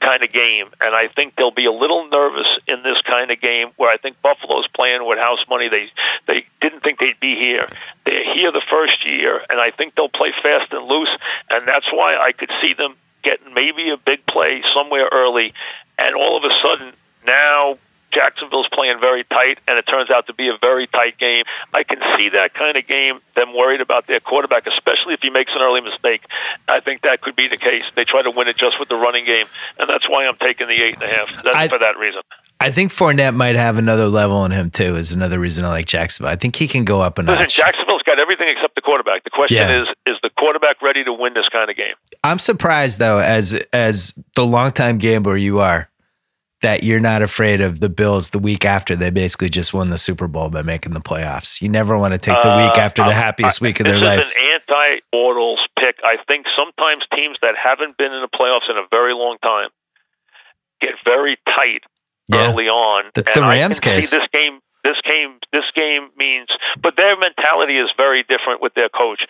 kind 0.00 0.22
of 0.22 0.32
game. 0.32 0.68
And 0.80 0.94
I 0.94 1.08
think 1.08 1.36
they'll 1.36 1.50
be 1.50 1.66
a 1.66 1.72
little 1.72 2.08
nervous 2.08 2.48
in 2.66 2.82
this 2.82 3.00
kind 3.02 3.30
of 3.30 3.40
game 3.40 3.68
where 3.76 3.90
I 3.90 3.96
think 3.96 4.20
Buffalo's 4.22 4.66
playing 4.74 5.06
with 5.06 5.18
house 5.18 5.44
money. 5.48 5.68
They 5.68 5.90
they 6.26 6.44
didn't 6.60 6.82
think 6.82 6.98
they'd 6.98 7.20
be 7.20 7.36
here. 7.36 7.68
They're 8.04 8.34
here 8.34 8.52
the 8.52 8.64
first 8.70 9.06
year, 9.06 9.44
and 9.48 9.60
I 9.60 9.70
think 9.70 9.94
they'll 9.94 10.08
play 10.08 10.32
fast 10.42 10.72
and 10.72 10.86
loose. 10.86 11.10
And 11.50 11.66
that's 11.66 11.86
why 11.92 12.16
I 12.16 12.32
could 12.32 12.50
see 12.62 12.74
them 12.74 12.94
getting 13.22 13.52
maybe 13.54 13.90
a 13.90 13.96
big 13.96 14.24
play 14.26 14.62
somewhere 14.74 15.08
early, 15.10 15.52
and 15.98 16.14
all 16.14 16.36
of 16.36 16.44
a 16.44 16.54
sudden 16.62 16.92
now 17.26 17.78
Jacksonville's 18.12 18.68
playing 18.72 18.98
very 19.00 19.24
tight, 19.24 19.58
and 19.68 19.78
it 19.78 19.82
turns 19.82 20.10
out 20.10 20.26
to 20.26 20.34
be 20.34 20.48
a 20.48 20.56
very 20.60 20.86
tight 20.86 21.18
game. 21.18 21.44
I 21.74 21.82
can 21.84 21.98
see 22.16 22.30
that 22.30 22.54
kind 22.54 22.76
of 22.76 22.86
game, 22.86 23.20
them 23.36 23.54
worried 23.54 23.80
about 23.80 24.06
their 24.06 24.20
quarterback, 24.20 24.66
especially 24.66 25.14
if 25.14 25.20
he 25.20 25.30
makes 25.30 25.52
an 25.54 25.62
early 25.62 25.80
mistake. 25.80 26.22
I 26.68 26.80
think 26.80 27.02
that 27.02 27.20
could 27.20 27.36
be 27.36 27.48
the 27.48 27.56
case. 27.58 27.84
They 27.96 28.04
try 28.04 28.22
to 28.22 28.30
win 28.30 28.48
it 28.48 28.56
just 28.56 28.78
with 28.80 28.88
the 28.88 28.96
running 28.96 29.24
game, 29.24 29.46
and 29.78 29.88
that's 29.88 30.08
why 30.08 30.26
I'm 30.26 30.36
taking 30.36 30.66
the 30.68 30.82
eight 30.82 30.94
and 30.94 31.02
a 31.02 31.08
half. 31.08 31.28
That's 31.42 31.56
I- 31.56 31.68
for 31.68 31.78
that 31.78 31.98
reason. 31.98 32.22
I 32.60 32.72
think 32.72 32.90
Fournette 32.92 33.36
might 33.36 33.54
have 33.54 33.76
another 33.78 34.06
level 34.08 34.44
in 34.44 34.50
him 34.50 34.70
too. 34.72 34.96
Is 34.96 35.12
another 35.12 35.38
reason 35.38 35.64
I 35.64 35.68
like 35.68 35.86
Jacksonville. 35.86 36.32
I 36.32 36.34
think 36.34 36.56
he 36.56 36.66
can 36.66 36.84
go 36.84 37.00
up 37.00 37.16
a 37.16 37.22
Listen, 37.22 37.36
notch. 37.42 37.54
Jacksonville's 37.56 38.02
got 38.02 38.18
everything 38.18 38.48
except 38.48 38.74
the 38.74 38.80
quarterback. 38.80 39.22
The 39.22 39.30
question 39.30 39.58
Yeah. 39.58 39.82
is, 39.82 39.88
is 40.06 40.16
the 40.24 40.30
quarterback 40.36 40.82
ready 40.82 41.04
to 41.04 41.12
win 41.12 41.34
this 41.34 41.48
kind 41.50 41.70
of 41.70 41.76
game? 41.76 41.94
I'm 42.24 42.40
surprised 42.40 42.98
though, 42.98 43.20
as 43.20 43.54
as 43.72 44.12
the 44.34 44.44
longtime 44.44 44.98
gambler 44.98 45.36
you 45.36 45.60
are, 45.60 45.88
that 46.62 46.82
you're 46.82 47.00
not 47.00 47.22
afraid 47.22 47.60
of 47.60 47.80
the 47.80 47.88
Bills 47.88 48.30
the 48.30 48.38
week 48.38 48.64
after 48.64 48.96
they 48.96 49.10
basically 49.10 49.48
just 49.48 49.72
won 49.72 49.90
the 49.90 49.98
Super 49.98 50.26
Bowl 50.26 50.50
by 50.50 50.62
making 50.62 50.92
the 50.92 51.00
playoffs. 51.00 51.62
You 51.62 51.68
never 51.68 51.96
want 51.96 52.14
to 52.14 52.18
take 52.18 52.40
the 52.42 52.50
week 52.50 52.76
Uh, 52.76 52.80
after 52.80 53.02
the 53.04 53.12
happiest 53.12 53.62
I- 53.62 53.64
week 53.66 53.80
of 53.80 53.86
their 53.86 53.98
life. 53.98 54.34
an 54.36 54.42
anti-Bortles 54.54 55.58
pick. 55.78 56.00
I 56.04 56.16
think 56.26 56.46
sometimes 56.56 57.04
teams 57.14 57.36
that 57.42 57.54
haven't 57.56 57.96
been 57.96 58.12
in 58.12 58.22
the 58.22 58.28
playoffs 58.28 58.68
in 58.68 58.76
a 58.76 58.86
very 58.90 59.14
long 59.14 59.36
time 59.42 59.68
get 60.80 60.94
very 61.04 61.36
tight 61.46 61.82
Yeah. 62.28 62.50
early 62.50 62.68
on. 62.68 63.10
That's 63.14 63.34
the 63.34 63.42
Rams 63.42 63.78
case. 63.80 64.10
This 64.10 64.26
game, 64.32 64.60
this 64.84 64.96
game, 65.04 65.38
this 65.52 65.64
game 65.74 66.10
means, 66.16 66.48
but 66.80 66.96
their 66.96 67.16
mentality 67.16 67.78
is 67.78 67.90
very 67.96 68.22
different 68.24 68.60
with 68.60 68.74
their 68.74 68.88
coach. 68.88 69.20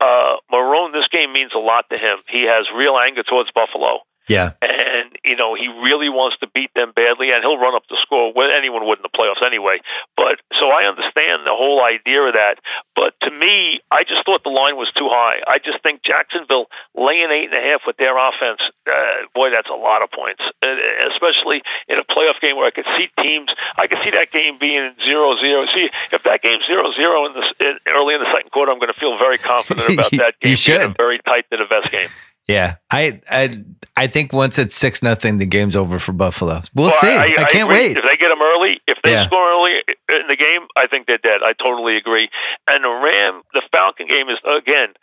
Uh, 0.00 0.36
Marrone, 0.52 0.92
this 0.92 1.08
game 1.08 1.32
means 1.32 1.52
a 1.54 1.58
lot 1.58 1.88
to 1.90 1.98
him. 1.98 2.18
He 2.28 2.42
has 2.44 2.66
real 2.74 2.96
anger 2.98 3.22
towards 3.24 3.50
Buffalo 3.52 4.00
Yeah. 4.28 4.52
and 4.62 5.18
you 5.24 5.36
know 5.36 5.54
he 5.54 5.68
really 5.68 6.08
wants 6.08 6.38
to 6.40 6.46
beat 6.54 6.70
them 6.74 6.92
badly, 6.94 7.30
and 7.30 7.42
he'll 7.42 7.58
run 7.58 7.74
up 7.74 7.84
the 7.88 7.98
score. 8.02 8.32
Well, 8.34 8.50
anyone 8.50 8.86
would 8.86 8.98
in 8.98 9.06
the 9.06 9.12
playoffs 9.12 9.44
anyway. 9.44 9.78
But 10.16 10.40
so 10.58 10.70
I 10.70 10.84
understand 10.88 11.46
the 11.46 11.54
whole 11.54 11.82
idea 11.84 12.22
of 12.26 12.34
that. 12.34 12.58
But 12.94 13.14
to 13.22 13.30
me, 13.30 13.80
I 13.90 14.02
just 14.02 14.24
thought 14.24 14.42
the 14.42 14.50
line 14.54 14.76
was 14.76 14.90
too 14.96 15.08
high. 15.10 15.42
I 15.46 15.58
just 15.58 15.82
think 15.82 16.02
Jacksonville 16.02 16.66
laying 16.94 17.30
eight 17.30 17.52
and 17.52 17.58
a 17.58 17.64
half 17.70 17.82
with 17.86 17.96
their 17.98 18.16
offense, 18.16 18.60
uh, 18.88 19.28
boy, 19.34 19.50
that's 19.50 19.68
a 19.68 19.76
lot 19.78 20.02
of 20.02 20.10
points, 20.10 20.42
uh, 20.62 20.74
especially 21.12 21.62
in 21.88 21.98
a 21.98 22.06
playoff 22.06 22.40
game 22.40 22.56
where 22.56 22.66
I 22.66 22.74
could 22.74 22.88
see 22.96 23.08
teams. 23.22 23.50
I 23.76 23.86
could 23.86 23.98
see 24.02 24.10
that 24.10 24.32
game 24.32 24.58
being 24.58 24.90
zero 25.04 25.36
zero. 25.38 25.60
See, 25.74 25.90
if 26.12 26.22
that 26.24 26.42
game's 26.42 26.64
zero 26.66 26.90
zero 26.96 27.26
in 27.26 27.32
the 27.34 27.44
in, 27.60 27.78
early 27.94 28.14
in 28.14 28.20
the 28.20 28.30
second 28.34 28.50
quarter, 28.50 28.72
I'm 28.72 28.78
going 28.80 28.92
to 28.92 28.98
feel 28.98 29.18
very 29.18 29.38
confident 29.38 29.92
about 29.92 30.10
that 30.22 30.34
game 30.40 30.54
you 30.54 30.58
being 30.58 30.80
a 30.80 30.88
should. 30.90 30.96
very 30.96 31.18
tight 31.22 31.44
to 31.50 31.56
the 31.58 31.66
best 31.68 31.92
game. 31.92 32.08
Yeah. 32.48 32.76
I 32.90 33.20
I 33.30 33.62
I 33.96 34.06
think 34.06 34.32
once 34.32 34.58
it's 34.58 34.76
six 34.76 35.02
nothing, 35.02 35.38
the 35.38 35.46
game's 35.46 35.74
over 35.74 35.98
for 35.98 36.12
Buffalo. 36.12 36.62
We'll 36.74 36.88
Well, 36.88 36.90
see. 36.90 37.08
I, 37.16 37.32
can't 37.50 37.68
agree. 37.68 37.88
wait. 37.88 37.96
If 37.96 38.04
they 38.04 38.16
get 38.16 38.28
them 38.28 38.42
early, 38.42 38.80
if 38.86 38.98
they 39.02 39.12
Yeah. 39.12 39.26
score 39.26 39.48
early 39.50 39.72
in 40.10 40.26
the 40.28 40.36
game, 40.36 40.68
I 40.76 40.86
think 40.86 41.06
they're 41.06 41.18
dead. 41.18 41.40
I 41.42 41.54
totally 41.54 41.96
agree. 41.96 42.28
And 42.68 42.84
the 42.84 42.88
Ram, 42.90 43.42
the 43.52 43.62
Falcon 43.72 44.06
game 44.06 44.28
is 44.28 44.38
again. 44.46 44.94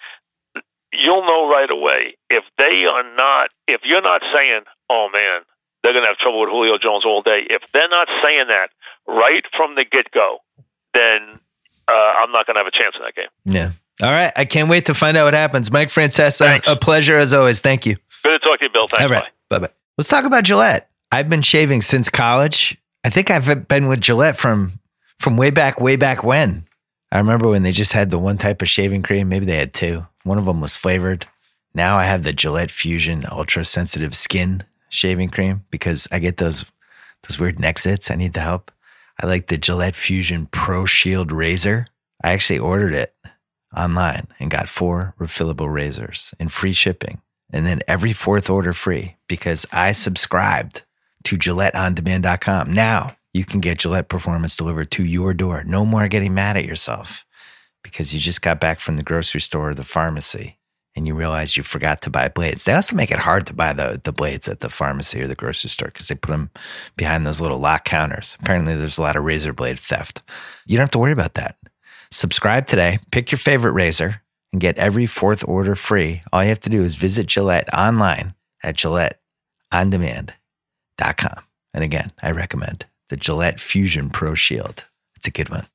You'll 0.93 1.25
know 1.25 1.49
right 1.49 1.69
away 1.71 2.15
if 2.29 2.43
they 2.59 2.85
are 2.85 3.03
not. 3.15 3.49
If 3.67 3.81
you're 3.83 4.03
not 4.03 4.21
saying, 4.33 4.61
"Oh 4.91 5.09
man, 5.11 5.41
they're 5.81 5.91
going 5.91 6.03
to 6.03 6.07
have 6.09 6.17
trouble 6.19 6.41
with 6.41 6.49
Julio 6.51 6.77
Jones 6.77 7.03
all 7.03 7.23
day," 7.23 7.47
if 7.49 7.63
they're 7.73 7.89
not 7.89 8.07
saying 8.23 8.45
that 8.47 8.69
right 9.07 9.43
from 9.57 9.73
the 9.73 9.85
get 9.85 10.11
go, 10.11 10.37
then 10.93 11.39
uh, 11.87 11.91
I'm 12.21 12.31
not 12.31 12.45
going 12.45 12.55
to 12.55 12.59
have 12.63 12.67
a 12.67 12.71
chance 12.77 12.95
in 12.95 13.01
that 13.01 13.15
game. 13.15 13.33
Yeah. 13.43 13.71
All 14.01 14.09
right. 14.09 14.31
I 14.35 14.45
can't 14.45 14.69
wait 14.69 14.87
to 14.87 14.93
find 14.93 15.15
out 15.17 15.25
what 15.25 15.33
happens. 15.33 15.71
Mike 15.71 15.89
Francesa, 15.89 16.39
Thanks. 16.39 16.67
a 16.67 16.75
pleasure 16.75 17.17
as 17.17 17.33
always. 17.33 17.61
Thank 17.61 17.85
you. 17.85 17.95
Good 18.23 18.39
to 18.41 18.47
talk 18.47 18.59
to 18.59 18.65
you, 18.65 18.71
Bill. 18.71 18.87
Thanks. 18.87 19.03
All 19.03 19.09
right. 19.09 19.23
Bye. 19.49 19.59
Bye 19.59 19.67
bye. 19.67 19.73
Let's 19.97 20.09
talk 20.09 20.25
about 20.25 20.43
Gillette. 20.43 20.89
I've 21.11 21.29
been 21.29 21.41
shaving 21.43 21.81
since 21.81 22.09
college. 22.09 22.77
I 23.03 23.09
think 23.09 23.29
I've 23.29 23.67
been 23.67 23.87
with 23.87 24.01
Gillette 24.01 24.37
from 24.37 24.79
from 25.19 25.37
way 25.37 25.51
back, 25.51 25.79
way 25.79 25.95
back 25.95 26.23
when. 26.23 26.65
I 27.11 27.19
remember 27.19 27.47
when 27.47 27.61
they 27.61 27.71
just 27.71 27.93
had 27.93 28.09
the 28.09 28.17
one 28.17 28.37
type 28.39 28.61
of 28.63 28.69
shaving 28.69 29.03
cream. 29.03 29.29
Maybe 29.29 29.45
they 29.45 29.57
had 29.57 29.73
two. 29.73 30.07
One 30.23 30.39
of 30.39 30.45
them 30.45 30.59
was 30.61 30.75
flavored. 30.75 31.27
Now 31.75 31.97
I 31.97 32.05
have 32.05 32.23
the 32.23 32.33
Gillette 32.33 32.71
Fusion 32.71 33.25
Ultra 33.29 33.63
Sensitive 33.65 34.15
Skin 34.15 34.63
shaving 34.89 35.29
cream 35.29 35.65
because 35.69 36.07
I 36.11 36.17
get 36.19 36.37
those 36.37 36.65
those 37.27 37.39
weird 37.39 37.59
neck 37.59 37.75
zits. 37.75 38.09
I 38.09 38.15
need 38.15 38.33
the 38.33 38.39
help. 38.41 38.71
I 39.21 39.27
like 39.27 39.47
the 39.47 39.57
Gillette 39.57 39.95
Fusion 39.95 40.47
Pro 40.47 40.85
Shield 40.85 41.31
razor. 41.31 41.85
I 42.23 42.31
actually 42.31 42.59
ordered 42.59 42.93
it 42.95 43.13
online 43.75 44.27
and 44.39 44.51
got 44.51 44.69
four 44.69 45.15
refillable 45.19 45.71
razors 45.71 46.33
and 46.39 46.51
free 46.51 46.73
shipping. 46.73 47.21
And 47.51 47.65
then 47.65 47.81
every 47.87 48.13
fourth 48.13 48.49
order 48.49 48.73
free 48.73 49.15
because 49.27 49.65
I 49.71 49.91
subscribed 49.91 50.83
to 51.25 51.37
GilletteOnDemand.com. 51.37 52.71
Now 52.71 53.15
you 53.33 53.45
can 53.45 53.59
get 53.59 53.79
Gillette 53.79 54.09
Performance 54.09 54.55
delivered 54.55 54.91
to 54.91 55.03
your 55.03 55.33
door. 55.33 55.63
No 55.63 55.85
more 55.85 56.07
getting 56.07 56.33
mad 56.33 56.57
at 56.57 56.65
yourself 56.65 57.25
because 57.83 58.13
you 58.13 58.19
just 58.19 58.41
got 58.41 58.59
back 58.59 58.79
from 58.79 58.95
the 58.95 59.03
grocery 59.03 59.41
store 59.41 59.69
or 59.69 59.73
the 59.73 59.83
pharmacy 59.83 60.57
and 60.95 61.07
you 61.07 61.15
realize 61.15 61.57
you 61.57 61.63
forgot 61.63 62.01
to 62.03 62.09
buy 62.09 62.27
blades. 62.27 62.65
They 62.65 62.73
also 62.73 62.95
make 62.95 63.11
it 63.11 63.19
hard 63.19 63.47
to 63.47 63.53
buy 63.53 63.73
the, 63.73 63.99
the 64.03 64.11
blades 64.11 64.47
at 64.47 64.59
the 64.59 64.69
pharmacy 64.69 65.21
or 65.21 65.27
the 65.27 65.35
grocery 65.35 65.69
store 65.69 65.87
because 65.87 66.07
they 66.07 66.15
put 66.15 66.31
them 66.31 66.51
behind 66.95 67.25
those 67.25 67.41
little 67.41 67.57
lock 67.57 67.85
counters. 67.85 68.37
Apparently, 68.39 68.75
there's 68.75 68.97
a 68.97 69.01
lot 69.01 69.15
of 69.15 69.23
razor 69.23 69.53
blade 69.53 69.79
theft. 69.79 70.21
You 70.65 70.77
don't 70.77 70.83
have 70.83 70.91
to 70.91 70.99
worry 70.99 71.11
about 71.11 71.33
that. 71.33 71.57
Subscribe 72.13 72.67
today, 72.67 72.99
pick 73.11 73.31
your 73.31 73.39
favorite 73.39 73.71
razor, 73.71 74.21
and 74.51 74.61
get 74.61 74.77
every 74.77 75.07
fourth 75.07 75.43
order 75.47 75.73
free. 75.73 76.21
All 76.31 76.43
you 76.43 76.49
have 76.49 76.59
to 76.61 76.69
do 76.69 76.83
is 76.83 76.93
visit 76.95 77.25
Gillette 77.25 77.73
online 77.73 78.35
at 78.61 78.77
GilletteOnDemand.com. 78.77 81.43
And 81.73 81.83
again, 81.83 82.11
I 82.21 82.29
recommend 82.31 82.85
the 83.09 83.17
Gillette 83.17 83.59
Fusion 83.59 84.11
Pro 84.11 84.35
Shield. 84.35 84.85
It's 85.15 85.25
a 85.27 85.31
good 85.31 85.49
one. 85.49 85.65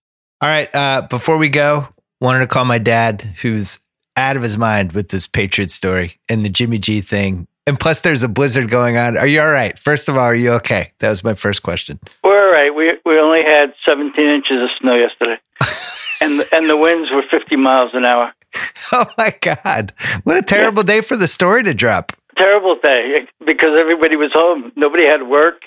All 0.40 0.48
right. 0.48 0.72
Uh, 0.72 1.08
before 1.10 1.38
we 1.38 1.48
go, 1.48 1.88
wanted 2.20 2.38
to 2.40 2.46
call 2.46 2.64
my 2.64 2.78
dad, 2.78 3.22
who's 3.42 3.80
out 4.16 4.36
of 4.36 4.42
his 4.42 4.56
mind 4.56 4.92
with 4.92 5.08
this 5.08 5.26
Patriot 5.26 5.72
story 5.72 6.20
and 6.28 6.44
the 6.44 6.48
Jimmy 6.48 6.78
G 6.78 7.00
thing. 7.00 7.48
And 7.66 7.80
plus, 7.80 8.02
there's 8.02 8.22
a 8.22 8.28
blizzard 8.28 8.70
going 8.70 8.96
on. 8.96 9.18
Are 9.18 9.26
you 9.26 9.40
all 9.40 9.50
right? 9.50 9.76
First 9.76 10.08
of 10.08 10.16
all, 10.16 10.24
are 10.24 10.34
you 10.34 10.52
okay? 10.52 10.92
That 11.00 11.10
was 11.10 11.24
my 11.24 11.34
first 11.34 11.64
question. 11.64 11.98
We're 12.22 12.46
all 12.46 12.52
right. 12.52 12.72
We 12.74 12.92
we 13.04 13.18
only 13.18 13.42
had 13.42 13.74
17 13.84 14.26
inches 14.26 14.62
of 14.62 14.70
snow 14.78 14.94
yesterday, 14.94 15.38
and 16.22 16.44
and 16.52 16.70
the 16.70 16.76
winds 16.76 17.10
were 17.14 17.22
50 17.22 17.56
miles 17.56 17.90
an 17.94 18.04
hour. 18.04 18.32
Oh 18.90 19.04
my 19.18 19.34
God. 19.42 19.92
What 20.24 20.38
a 20.38 20.42
terrible 20.42 20.82
day 20.82 21.02
for 21.02 21.14
the 21.16 21.28
story 21.28 21.62
to 21.64 21.74
drop. 21.74 22.12
Terrible 22.38 22.76
day 22.82 23.26
because 23.44 23.78
everybody 23.78 24.16
was 24.16 24.32
home. 24.32 24.72
Nobody 24.76 25.04
had 25.04 25.28
work. 25.28 25.64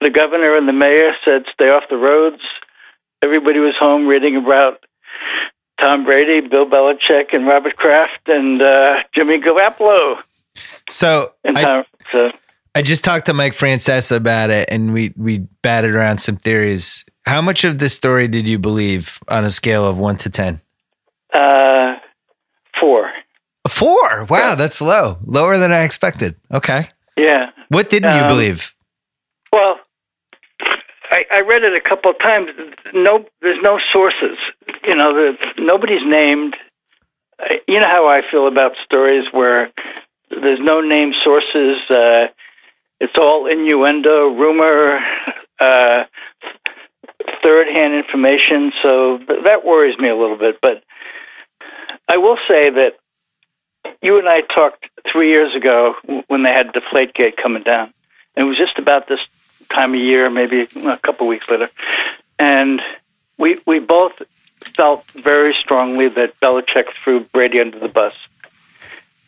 the 0.00 0.08
governor 0.08 0.56
and 0.56 0.66
the 0.66 0.72
mayor 0.72 1.12
said 1.22 1.44
stay 1.52 1.68
off 1.68 1.84
the 1.90 1.98
roads. 1.98 2.42
Everybody 3.20 3.58
was 3.58 3.76
home 3.76 4.06
reading 4.06 4.36
about 4.36 4.84
Tom 5.78 6.04
Brady, 6.04 6.40
Bill 6.46 6.64
Belichick, 6.66 7.34
and 7.34 7.46
Robert 7.46 7.76
Kraft, 7.76 8.26
and 8.28 8.62
uh, 8.62 9.02
Jimmy 9.12 9.38
Garoppolo. 9.38 10.18
So, 10.88 11.32
And 11.44 11.58
I, 11.58 11.84
so 12.10 12.32
I 12.74 12.80
just 12.82 13.04
talked 13.04 13.26
to 13.26 13.34
Mike 13.34 13.52
Francesa 13.52 14.16
about 14.16 14.48
it, 14.50 14.68
and 14.70 14.94
we 14.94 15.12
we 15.16 15.38
batted 15.62 15.94
around 15.94 16.18
some 16.18 16.36
theories. 16.36 17.04
How 17.26 17.42
much 17.42 17.64
of 17.64 17.78
this 17.78 17.92
story 17.94 18.28
did 18.28 18.46
you 18.46 18.58
believe 18.58 19.18
on 19.28 19.44
a 19.44 19.50
scale 19.50 19.84
of 19.86 19.98
one 19.98 20.16
to 20.18 20.30
ten? 20.30 20.60
uh, 21.32 21.96
four. 22.78 23.12
Four. 23.68 24.24
Wow, 24.26 24.54
that's 24.54 24.80
low. 24.80 25.18
Lower 25.24 25.58
than 25.58 25.72
I 25.72 25.82
expected. 25.82 26.36
Okay. 26.52 26.88
Yeah. 27.16 27.50
What 27.68 27.90
didn't 27.90 28.14
you 28.14 28.20
Um, 28.22 28.26
believe? 28.28 28.74
Well, 29.52 29.80
I, 31.10 31.24
I 31.32 31.40
read 31.40 31.64
it 31.64 31.74
a 31.74 31.80
couple 31.80 32.10
of 32.12 32.18
times. 32.20 32.50
No, 32.94 33.24
there's 33.42 33.60
no 33.62 33.78
sources. 33.78 34.38
You 34.86 34.94
know, 34.94 35.12
the, 35.12 35.36
nobody's 35.58 36.06
named. 36.06 36.56
You 37.66 37.80
know 37.80 37.88
how 37.88 38.06
I 38.08 38.22
feel 38.30 38.46
about 38.46 38.76
stories 38.84 39.32
where 39.32 39.70
there's 40.30 40.60
no 40.60 40.80
named 40.80 41.16
sources. 41.16 41.80
Uh, 41.90 42.28
it's 43.00 43.18
all 43.18 43.46
innuendo, 43.46 44.28
rumor, 44.28 45.00
uh, 45.58 46.04
third-hand 47.42 47.94
information. 47.94 48.72
So 48.82 49.18
that 49.44 49.64
worries 49.64 49.98
me 49.98 50.08
a 50.08 50.16
little 50.16 50.36
bit. 50.36 50.60
But 50.60 50.82
I 52.08 52.16
will 52.16 52.38
say 52.48 52.70
that 52.70 52.96
you 54.02 54.18
and 54.18 54.28
I 54.28 54.40
talked 54.42 54.88
three 55.06 55.30
years 55.30 55.54
ago 55.54 55.94
when 56.28 56.42
they 56.42 56.52
had 56.52 56.72
Deflategate 56.72 57.36
coming 57.36 57.62
down. 57.62 57.92
And 58.34 58.46
it 58.46 58.48
was 58.48 58.58
just 58.58 58.78
about 58.78 59.08
this 59.08 59.20
time 59.70 59.94
of 59.94 60.00
year, 60.00 60.28
maybe 60.30 60.68
a 60.84 60.98
couple 60.98 61.26
weeks 61.26 61.48
later. 61.48 61.70
And 62.38 62.82
we 63.38 63.58
we 63.66 63.78
both 63.78 64.12
felt 64.76 65.04
very 65.12 65.54
strongly 65.54 66.08
that 66.08 66.38
Belichick 66.40 66.92
threw 66.92 67.20
Brady 67.20 67.60
under 67.60 67.78
the 67.78 67.88
bus. 67.88 68.14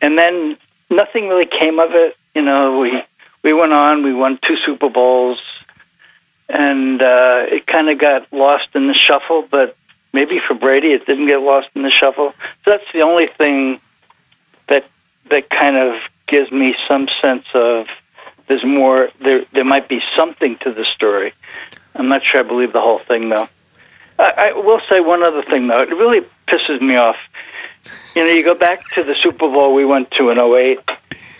And 0.00 0.18
then 0.18 0.56
nothing 0.90 1.28
really 1.28 1.46
came 1.46 1.78
of 1.78 1.92
it. 1.92 2.16
You 2.34 2.42
know, 2.42 2.78
we 2.78 3.02
we 3.42 3.52
went 3.52 3.72
on, 3.72 4.02
we 4.02 4.12
won 4.12 4.38
two 4.42 4.56
Super 4.56 4.88
Bowls, 4.88 5.40
and 6.48 7.02
uh, 7.02 7.46
it 7.48 7.66
kind 7.66 7.90
of 7.90 7.98
got 7.98 8.32
lost 8.32 8.68
in 8.74 8.88
the 8.88 8.94
shuffle. 8.94 9.46
But 9.50 9.76
maybe 10.12 10.40
for 10.40 10.54
Brady, 10.54 10.92
it 10.92 11.06
didn't 11.06 11.26
get 11.26 11.40
lost 11.40 11.68
in 11.74 11.82
the 11.82 11.90
shuffle. 11.90 12.34
So 12.64 12.70
that's 12.70 12.92
the 12.92 13.02
only 13.02 13.26
thing 13.26 13.80
that 14.68 14.84
that 15.30 15.50
kind 15.50 15.76
of 15.76 16.00
gives 16.26 16.50
me 16.50 16.74
some 16.86 17.08
sense 17.08 17.44
of 17.54 17.86
there's 18.48 18.64
more 18.64 19.10
there 19.20 19.44
there 19.52 19.64
might 19.64 19.88
be 19.88 20.02
something 20.14 20.56
to 20.58 20.72
the 20.72 20.84
story. 20.84 21.32
I'm 21.94 22.08
not 22.08 22.24
sure 22.24 22.40
I 22.40 22.42
believe 22.44 22.72
the 22.72 22.80
whole 22.80 23.00
thing 23.00 23.28
though. 23.28 23.48
I, 24.18 24.50
I 24.50 24.52
will 24.52 24.80
say 24.88 25.00
one 25.00 25.22
other 25.22 25.42
thing 25.42 25.68
though. 25.68 25.82
It 25.82 25.90
really 25.90 26.26
pisses 26.46 26.80
me 26.80 26.96
off. 26.96 27.16
You 28.14 28.24
know, 28.24 28.30
you 28.30 28.42
go 28.42 28.58
back 28.58 28.80
to 28.94 29.02
the 29.02 29.14
Super 29.14 29.48
Bowl 29.48 29.74
we 29.74 29.84
went 29.84 30.10
to 30.12 30.30
in 30.30 30.38
'08, 30.38 30.80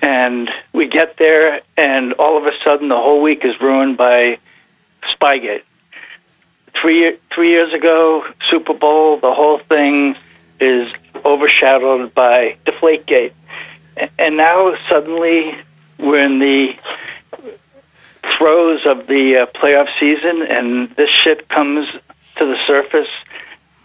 and 0.03 0.51
we 0.73 0.87
get 0.87 1.17
there, 1.17 1.61
and 1.77 2.13
all 2.15 2.37
of 2.37 2.45
a 2.45 2.53
sudden 2.63 2.89
the 2.89 2.97
whole 2.97 3.21
week 3.21 3.45
is 3.45 3.61
ruined 3.61 3.97
by 3.97 4.39
Spygate. 5.09 5.63
Three 6.75 7.19
three 7.35 7.51
years 7.51 7.73
ago, 7.73 8.25
Super 8.43 8.75
Bowl, 8.75 9.19
the 9.19 9.35
whole 9.35 9.59
thing 9.59 10.17
is 10.61 10.89
overshadowed 11.25 12.15
by 12.15 12.57
Deflategate, 12.67 13.33
and 14.19 14.37
now 14.37 14.77
suddenly 14.89 15.57
we're 15.99 16.19
in 16.19 16.39
the 16.39 16.77
throes 18.37 18.87
of 18.87 19.07
the 19.07 19.39
uh, 19.39 19.47
playoff 19.47 19.89
season, 19.99 20.43
and 20.43 20.91
this 20.97 21.11
shit 21.11 21.49
comes 21.49 21.89
to 22.37 22.47
the 22.47 22.57
surface. 22.67 23.09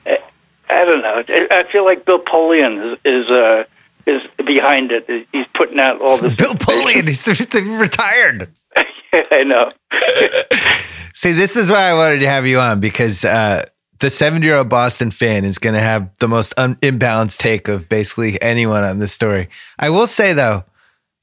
I, 0.05 0.85
don't 0.85 1.01
know. 1.01 1.23
I, 1.27 1.47
I 1.51 1.71
feel 1.71 1.85
like 1.85 2.05
Bill 2.05 2.19
Polian 2.19 2.93
is 2.93 2.99
is, 3.05 3.31
uh, 3.31 3.63
is 4.05 4.21
behind 4.45 4.91
it. 4.91 5.27
He's 5.31 5.45
putting 5.53 5.79
out 5.79 6.01
all 6.01 6.17
this. 6.17 6.35
Bill 6.35 6.53
Polian, 6.55 7.07
he's 7.07 7.27
retired. 7.53 8.51
I 9.13 9.43
know. 9.43 9.71
See, 11.13 11.31
this 11.31 11.55
is 11.55 11.69
why 11.69 11.83
I 11.83 11.93
wanted 11.93 12.19
to 12.19 12.27
have 12.27 12.47
you 12.47 12.59
on 12.59 12.79
because 12.79 13.23
uh, 13.23 13.65
the 13.99 14.09
seven-year-old 14.09 14.69
Boston 14.69 15.11
fan 15.11 15.45
is 15.45 15.59
going 15.59 15.75
to 15.75 15.81
have 15.81 16.09
the 16.17 16.27
most 16.27 16.53
un- 16.57 16.75
imbalanced 16.77 17.37
take 17.37 17.67
of 17.67 17.87
basically 17.87 18.41
anyone 18.41 18.83
on 18.83 18.99
this 18.99 19.13
story. 19.13 19.49
I 19.79 19.89
will 19.91 20.07
say 20.07 20.33
though, 20.33 20.63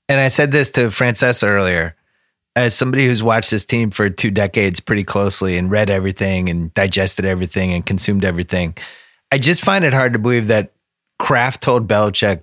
and 0.09 0.21
I 0.21 0.29
said 0.29 0.53
this 0.53 0.71
to 0.73 0.89
Francesa 0.89 1.49
earlier, 1.49 1.97
as 2.57 2.75
somebody 2.75 3.07
who's 3.07 3.23
watched 3.23 3.51
this 3.51 3.65
team 3.65 3.91
for 3.91 4.09
two 4.11 4.31
decades 4.31 4.81
pretty 4.81 5.05
closely 5.05 5.57
and 5.57 5.71
read 5.71 5.91
everything 5.91 6.49
and 6.49 6.73
digested 6.75 7.25
everything 7.25 7.73
and 7.73 7.85
consumed 7.85 8.25
everything, 8.25 8.77
I 9.33 9.39
just 9.39 9.63
find 9.63 9.85
it 9.85 9.95
hard 9.95 10.13
to 10.13 10.19
believe 10.19 10.49
that 10.49 10.73
Kraft 11.19 11.63
told 11.63 11.87
Belichick 11.87 12.43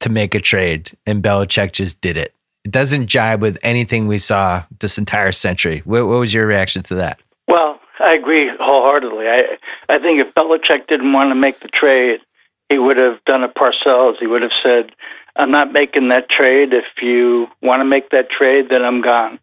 to 0.00 0.08
make 0.08 0.34
a 0.34 0.40
trade 0.40 0.96
and 1.06 1.22
Belichick 1.22 1.72
just 1.72 2.00
did 2.00 2.16
it. 2.16 2.34
It 2.64 2.72
doesn't 2.72 3.06
jibe 3.06 3.40
with 3.40 3.58
anything 3.62 4.06
we 4.06 4.18
saw 4.18 4.64
this 4.80 4.98
entire 4.98 5.32
century. 5.32 5.82
What, 5.84 6.06
what 6.06 6.18
was 6.18 6.34
your 6.34 6.46
reaction 6.46 6.82
to 6.84 6.96
that? 6.96 7.20
Well, 7.46 7.80
I 8.00 8.14
agree 8.14 8.50
wholeheartedly. 8.58 9.28
I 9.28 9.58
I 9.88 9.98
think 9.98 10.20
if 10.20 10.34
Belichick 10.34 10.86
didn't 10.88 11.12
want 11.12 11.30
to 11.30 11.34
make 11.34 11.60
the 11.60 11.68
trade, 11.68 12.20
he 12.68 12.78
would 12.78 12.96
have 12.96 13.24
done 13.24 13.44
a 13.44 13.48
Parcells. 13.48 14.18
He 14.18 14.26
would 14.26 14.42
have 14.42 14.52
said, 14.52 14.92
"I'm 15.36 15.50
not 15.50 15.72
making 15.72 16.08
that 16.08 16.28
trade. 16.28 16.72
If 16.74 16.86
you 17.00 17.48
want 17.62 17.80
to 17.80 17.84
make 17.84 18.10
that 18.10 18.28
trade, 18.28 18.68
then 18.68 18.84
I'm 18.84 19.00
gone." 19.00 19.38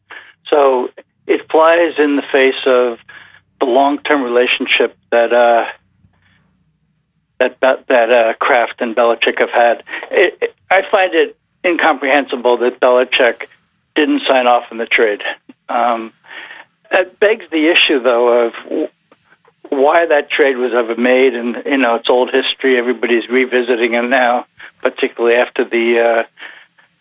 So 0.47 0.89
it 1.25 1.49
flies 1.49 1.93
in 1.97 2.17
the 2.17 2.21
face 2.21 2.65
of 2.65 2.99
the 3.59 3.65
long-term 3.65 4.21
relationship 4.21 4.97
that 5.11 5.33
uh, 5.33 5.67
that 7.39 7.59
that, 7.61 8.11
uh, 8.11 8.33
Kraft 8.35 8.81
and 8.81 8.95
Belichick 8.95 9.39
have 9.39 9.49
had. 9.49 9.83
It, 10.11 10.37
it, 10.41 10.55
I 10.71 10.83
find 10.89 11.13
it 11.13 11.37
incomprehensible 11.65 12.57
that 12.57 12.79
Belichick 12.79 13.47
didn't 13.95 14.23
sign 14.25 14.47
off 14.47 14.65
on 14.71 14.77
the 14.77 14.85
trade. 14.85 15.23
Um, 15.69 16.13
that 16.91 17.19
begs 17.19 17.45
the 17.51 17.67
issue, 17.67 17.99
though, 18.01 18.47
of 18.47 18.89
why 19.69 20.05
that 20.05 20.29
trade 20.29 20.57
was 20.57 20.73
ever 20.73 20.95
made, 20.95 21.35
and 21.35 21.61
you 21.65 21.77
know 21.77 21.95
it's 21.95 22.09
old 22.09 22.31
history. 22.31 22.77
Everybody's 22.77 23.27
revisiting 23.29 23.93
it 23.95 24.03
now, 24.03 24.45
particularly 24.81 25.35
after 25.35 25.63
the 25.63 25.99
uh, 25.99 26.23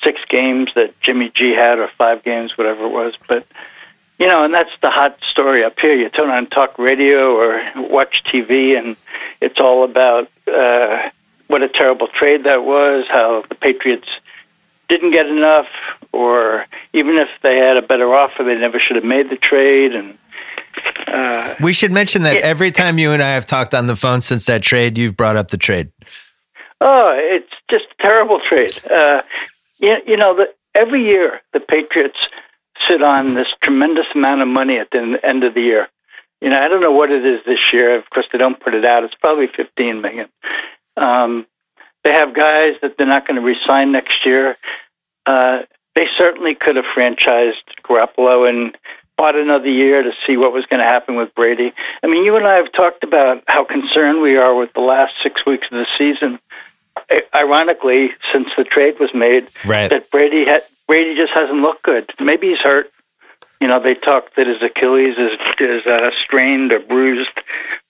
six 0.02 0.20
games 0.28 0.70
that 0.74 0.98
Jimmy 1.00 1.30
G 1.30 1.50
had, 1.50 1.78
or 1.78 1.90
five 1.98 2.22
games, 2.22 2.56
whatever 2.56 2.84
it 2.84 2.92
was. 2.92 3.14
But 3.28 3.46
you 4.22 4.28
know, 4.28 4.44
and 4.44 4.54
that's 4.54 4.70
the 4.82 4.90
hot 4.90 5.18
story 5.24 5.64
up 5.64 5.80
here. 5.80 5.94
You 5.94 6.08
turn 6.08 6.30
on 6.30 6.46
talk 6.46 6.78
radio 6.78 7.34
or 7.34 7.60
watch 7.76 8.22
TV, 8.24 8.78
and 8.78 8.96
it's 9.40 9.58
all 9.58 9.82
about 9.82 10.28
uh, 10.46 11.08
what 11.48 11.60
a 11.62 11.68
terrible 11.68 12.06
trade 12.06 12.44
that 12.44 12.62
was. 12.64 13.06
How 13.08 13.42
the 13.48 13.56
Patriots 13.56 14.08
didn't 14.88 15.10
get 15.10 15.26
enough, 15.26 15.66
or 16.12 16.66
even 16.92 17.16
if 17.16 17.28
they 17.42 17.56
had 17.56 17.76
a 17.76 17.82
better 17.82 18.14
offer, 18.14 18.44
they 18.44 18.54
never 18.56 18.78
should 18.78 18.94
have 18.94 19.04
made 19.04 19.28
the 19.28 19.36
trade. 19.36 19.92
And 19.92 20.16
uh, 21.08 21.54
We 21.60 21.72
should 21.72 21.90
mention 21.90 22.22
that 22.22 22.36
Yeah. 22.36 22.42
every 22.42 22.70
time 22.70 22.98
you 22.98 23.10
and 23.10 23.22
I 23.22 23.30
have 23.32 23.44
talked 23.46 23.74
on 23.74 23.88
the 23.88 23.96
phone 23.96 24.20
since 24.20 24.46
that 24.46 24.62
trade, 24.62 24.96
you've 24.98 25.16
brought 25.16 25.36
up 25.36 25.48
the 25.50 25.56
trade. 25.58 25.90
oh, 26.80 27.12
it's 27.18 27.52
just 27.70 27.86
a 27.98 28.02
terrible 28.02 28.38
trade. 28.40 28.78
Uh, 28.88 29.22
you, 29.78 29.96
you 30.06 30.16
know, 30.16 30.36
the, 30.36 30.46
every 30.76 31.02
year 31.04 31.40
the 31.52 31.60
Patriots 31.60 32.28
sit 32.86 33.02
on 33.02 33.34
this 33.34 33.52
tremendous 33.60 34.06
amount 34.14 34.42
of 34.42 34.48
money 34.48 34.78
at 34.78 34.90
the 34.90 35.18
end 35.22 35.44
of 35.44 35.54
the 35.54 35.60
year. 35.62 35.88
You 36.40 36.50
know, 36.50 36.60
I 36.60 36.68
don't 36.68 36.80
know 36.80 36.90
what 36.92 37.10
it 37.10 37.24
is 37.24 37.40
this 37.46 37.72
year. 37.72 37.94
Of 37.94 38.08
course, 38.10 38.26
they 38.32 38.38
don't 38.38 38.58
put 38.58 38.74
it 38.74 38.84
out. 38.84 39.04
It's 39.04 39.14
probably 39.14 39.46
fifteen 39.46 40.00
million. 40.00 40.28
Um, 40.96 41.46
they 42.04 42.12
have 42.12 42.34
guys 42.34 42.74
that 42.82 42.98
they're 42.98 43.06
not 43.06 43.26
going 43.26 43.36
to 43.36 43.42
re-sign 43.46 43.92
next 43.92 44.26
year. 44.26 44.56
Uh, 45.24 45.62
they 45.94 46.08
certainly 46.16 46.54
could 46.54 46.74
have 46.76 46.84
franchised 46.86 47.62
Garoppolo 47.84 48.48
and 48.48 48.76
bought 49.16 49.36
another 49.36 49.68
year 49.68 50.02
to 50.02 50.10
see 50.26 50.36
what 50.36 50.52
was 50.52 50.66
going 50.66 50.80
to 50.80 50.84
happen 50.86 51.14
with 51.14 51.32
Brady. 51.36 51.72
I 52.02 52.08
mean, 52.08 52.24
you 52.24 52.34
and 52.34 52.46
I 52.46 52.56
have 52.56 52.72
talked 52.72 53.04
about 53.04 53.44
how 53.46 53.62
concerned 53.64 54.20
we 54.20 54.36
are 54.36 54.54
with 54.54 54.72
the 54.72 54.80
last 54.80 55.14
six 55.22 55.46
weeks 55.46 55.68
of 55.70 55.78
the 55.78 55.86
season. 55.96 56.40
Ironically, 57.34 58.10
since 58.32 58.48
the 58.56 58.64
trade 58.64 58.98
was 58.98 59.12
made, 59.14 59.48
Right. 59.64 59.88
that 59.90 60.10
Brady 60.10 60.44
ha- 60.44 60.60
Brady 60.92 61.16
just 61.16 61.32
hasn't 61.32 61.62
looked 61.62 61.84
good. 61.84 62.12
Maybe 62.20 62.50
he's 62.50 62.60
hurt. 62.60 62.92
You 63.62 63.68
know, 63.68 63.80
they 63.82 63.94
talk 63.94 64.34
that 64.34 64.46
his 64.46 64.62
Achilles 64.62 65.16
is 65.16 65.38
is 65.58 65.86
uh, 65.86 66.10
strained 66.14 66.70
or 66.70 66.80
bruised, 66.80 67.30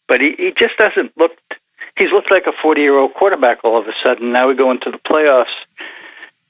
but 0.06 0.20
he, 0.20 0.36
he 0.38 0.52
just 0.52 0.74
hasn't 0.78 1.10
looked. 1.18 1.54
He's 1.96 2.12
looked 2.12 2.30
like 2.30 2.46
a 2.46 2.52
forty 2.52 2.82
year 2.82 2.96
old 2.96 3.14
quarterback 3.14 3.64
all 3.64 3.76
of 3.76 3.88
a 3.88 3.92
sudden. 4.00 4.30
Now 4.30 4.46
we 4.46 4.54
go 4.54 4.70
into 4.70 4.92
the 4.92 4.98
playoffs, 4.98 5.56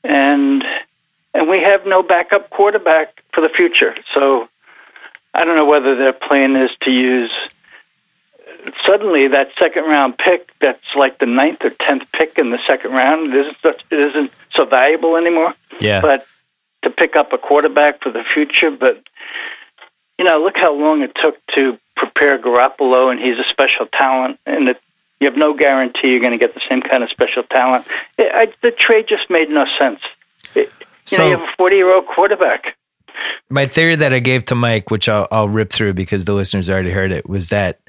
and 0.05 0.63
and 1.33 1.49
we 1.49 1.63
have 1.63 1.87
no 1.87 2.03
backup 2.03 2.51
quarterback 2.51 3.23
for 3.33 3.41
the 3.41 3.49
future. 3.49 3.95
So 4.13 4.47
I 5.33 5.47
don't 5.47 5.57
know 5.57 5.65
whether 5.65 5.97
their 5.97 6.13
plan 6.13 6.55
is 6.57 6.71
to 6.83 6.91
use 6.91 7.33
suddenly 8.85 9.27
that 9.29 9.53
second 9.59 9.85
round 9.85 10.19
pick 10.19 10.51
that's 10.61 10.95
like 10.95 11.19
the 11.19 11.25
ninth 11.25 11.65
or 11.65 11.71
tenth 11.71 12.03
pick 12.13 12.37
in 12.39 12.51
the 12.51 12.59
second 12.67 12.93
round 12.93 13.33
it 13.33 13.47
isn't, 13.47 13.57
it 13.91 13.99
isn't 13.99 14.31
so 14.55 14.67
valuable 14.67 15.17
anymore 15.17 15.55
Yeah. 15.81 16.01
but 16.01 16.27
to 16.83 16.91
pick 16.91 17.17
up 17.17 17.33
a 17.33 17.39
quarterback 17.39 18.03
for 18.03 18.11
the 18.11 18.23
future 18.25 18.71
but 18.71 19.03
you 20.19 20.25
know, 20.27 20.41
look 20.43 20.57
how 20.57 20.73
long 20.73 21.03
it 21.03 21.15
took 21.15 21.45
to 21.49 21.79
prepare 21.97 22.39
Garoppolo, 22.39 23.11
and 23.11 23.19
he's 23.19 23.39
a 23.39 23.45
special 23.45 23.87
talent, 23.87 24.39
and 24.47 24.69
it, 24.69 24.81
you 25.21 25.27
have 25.27 25.37
no 25.37 25.55
guarantee 25.55 26.11
you're 26.11 26.21
going 26.21 26.33
to 26.33 26.39
get 26.39 26.55
the 26.55 26.61
same 26.69 26.81
kind 26.83 27.03
of 27.03 27.09
special 27.11 27.43
talent. 27.45 27.87
It, 28.19 28.31
I, 28.33 28.53
the 28.63 28.71
trade 28.71 29.07
just 29.09 29.31
made 29.31 29.49
no 29.49 29.65
sense. 29.79 30.01
It, 30.55 30.71
you 30.81 30.87
So- 31.07 31.17
know, 31.19 31.31
you 31.31 31.39
have 31.39 31.49
a 31.49 31.53
40 31.57 31.77
year 31.77 31.93
old 31.93 32.07
quarterback. 32.07 32.77
my 33.51 33.67
theory 33.67 33.97
that 33.97 34.13
I 34.13 34.19
gave 34.21 34.45
to 34.47 34.55
Mike, 34.55 34.91
which 34.91 35.09
I'll, 35.09 35.27
I'll 35.33 35.49
rip 35.49 35.73
through 35.73 35.95
because 35.95 36.25
the 36.27 36.35
listeners 36.35 36.69
already 36.71 36.91
heard 36.93 37.11
it, 37.11 37.29
was 37.29 37.49
that 37.49 37.81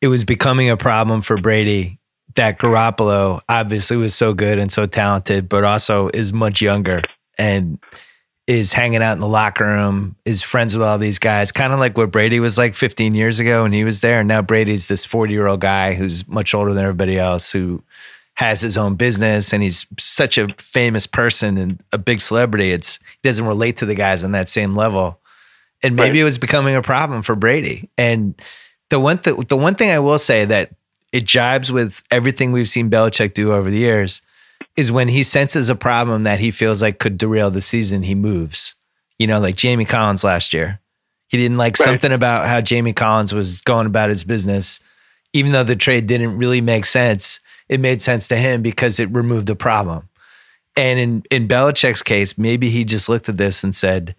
it 0.00 0.06
was 0.08 0.24
becoming 0.24 0.70
a 0.70 0.76
problem 0.76 1.20
for 1.20 1.36
Brady 1.36 1.98
that 2.36 2.58
Garoppolo 2.58 3.40
obviously 3.48 3.96
was 3.96 4.14
so 4.14 4.32
good 4.34 4.58
and 4.58 4.70
so 4.70 4.86
talented, 4.86 5.48
but 5.48 5.64
also 5.64 6.08
is 6.14 6.32
much 6.32 6.62
younger 6.62 7.02
and 7.38 7.78
is 8.46 8.72
hanging 8.72 9.02
out 9.02 9.14
in 9.14 9.18
the 9.18 9.26
locker 9.26 9.64
room, 9.64 10.14
is 10.24 10.42
friends 10.42 10.72
with 10.74 10.82
all 10.82 10.98
these 10.98 11.18
guys, 11.18 11.50
kind 11.50 11.72
of 11.72 11.80
like 11.80 11.98
what 11.98 12.12
Brady 12.12 12.38
was 12.38 12.56
like 12.56 12.74
15 12.76 13.14
years 13.14 13.40
ago 13.40 13.64
when 13.64 13.72
he 13.72 13.82
was 13.82 14.00
there. 14.02 14.20
And 14.20 14.28
now 14.28 14.40
Brady's 14.42 14.86
this 14.88 15.04
40 15.04 15.32
year 15.32 15.46
old 15.48 15.60
guy 15.60 15.94
who's 15.94 16.28
much 16.28 16.54
older 16.54 16.72
than 16.72 16.84
everybody 16.84 17.18
else 17.18 17.50
who 17.50 17.82
has 18.34 18.60
his 18.60 18.76
own 18.76 18.94
business 18.94 19.52
and 19.52 19.62
he's 19.62 19.86
such 19.98 20.38
a 20.38 20.48
famous 20.58 21.06
person 21.06 21.56
and 21.58 21.82
a 21.92 21.98
big 21.98 22.20
celebrity. 22.20 22.70
It's 22.70 22.96
he 22.98 23.18
doesn't 23.28 23.46
relate 23.46 23.78
to 23.78 23.86
the 23.86 23.94
guys 23.94 24.22
on 24.22 24.32
that 24.32 24.48
same 24.48 24.74
level. 24.76 25.18
And 25.82 25.96
maybe 25.96 26.18
Right. 26.18 26.20
it 26.20 26.24
was 26.24 26.38
becoming 26.38 26.76
a 26.76 26.82
problem 26.82 27.22
for 27.22 27.34
Brady. 27.34 27.90
And 27.98 28.40
the 28.90 29.00
one 29.00 29.18
th- 29.18 29.48
the 29.48 29.56
one 29.56 29.74
thing 29.74 29.90
I 29.90 29.98
will 29.98 30.18
say 30.18 30.44
that 30.44 30.70
it 31.12 31.24
jibes 31.24 31.72
with 31.72 32.02
everything 32.10 32.52
we've 32.52 32.68
seen 32.68 32.90
Belichick 32.90 33.34
do 33.34 33.52
over 33.52 33.70
the 33.70 33.78
years 33.78 34.22
is 34.76 34.92
when 34.92 35.08
he 35.08 35.22
senses 35.22 35.68
a 35.70 35.74
problem 35.74 36.24
that 36.24 36.40
he 36.40 36.50
feels 36.50 36.82
like 36.82 36.98
could 36.98 37.18
derail 37.18 37.50
the 37.50 37.62
season, 37.62 38.02
he 38.02 38.14
moves. 38.14 38.74
You 39.18 39.26
know, 39.26 39.40
like 39.40 39.56
Jamie 39.56 39.84
Collins 39.86 40.22
last 40.24 40.52
year. 40.52 40.80
He 41.28 41.38
didn't 41.38 41.56
like 41.56 41.78
Right. 41.78 41.84
something 41.86 42.12
about 42.12 42.46
how 42.46 42.60
Jamie 42.60 42.92
Collins 42.92 43.32
was 43.34 43.60
going 43.62 43.86
about 43.86 44.10
his 44.10 44.24
business. 44.24 44.80
Even 45.32 45.52
though 45.52 45.64
the 45.64 45.76
trade 45.76 46.06
didn't 46.06 46.36
really 46.38 46.60
make 46.60 46.84
sense, 46.84 47.40
it 47.68 47.80
made 47.80 48.00
sense 48.02 48.28
to 48.28 48.36
him 48.36 48.62
because 48.62 49.00
it 49.00 49.10
removed 49.10 49.46
the 49.46 49.56
problem. 49.56 50.08
And 50.76 50.98
in 50.98 51.22
in 51.30 51.48
Belichick's 51.48 52.02
case, 52.02 52.36
maybe 52.36 52.68
he 52.70 52.84
just 52.84 53.08
looked 53.08 53.28
at 53.30 53.38
this 53.38 53.64
and 53.64 53.74
said, 53.74 54.14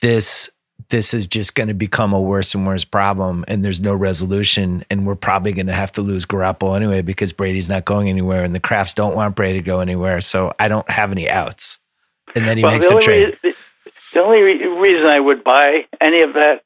"This 0.00 0.50
this 0.88 1.14
is 1.14 1.26
just 1.26 1.54
going 1.54 1.68
to 1.68 1.74
become 1.74 2.12
a 2.12 2.20
worse 2.20 2.54
and 2.54 2.66
worse 2.66 2.84
problem, 2.84 3.44
and 3.48 3.64
there's 3.64 3.80
no 3.80 3.94
resolution, 3.94 4.84
and 4.90 5.06
we're 5.06 5.14
probably 5.14 5.52
going 5.52 5.66
to 5.66 5.72
have 5.72 5.92
to 5.92 6.02
lose 6.02 6.26
Garoppolo 6.26 6.76
anyway 6.76 7.02
because 7.02 7.32
Brady's 7.32 7.68
not 7.68 7.84
going 7.84 8.08
anywhere, 8.08 8.44
and 8.44 8.54
the 8.54 8.60
Krafts 8.60 8.94
don't 8.94 9.14
want 9.14 9.36
Brady 9.36 9.60
to 9.60 9.64
go 9.64 9.80
anywhere, 9.80 10.20
so 10.20 10.52
I 10.58 10.68
don't 10.68 10.88
have 10.90 11.12
any 11.12 11.28
outs." 11.28 11.78
And 12.34 12.46
then 12.46 12.56
he 12.56 12.64
makes 12.64 12.88
the 12.88 12.94
only 12.94 13.04
trade. 13.04 13.38
the 13.42 14.22
only 14.22 14.42
re- 14.42 14.66
reason 14.66 15.06
I 15.06 15.20
would 15.20 15.44
buy 15.44 15.86
any 16.00 16.20
of 16.20 16.34
that, 16.34 16.64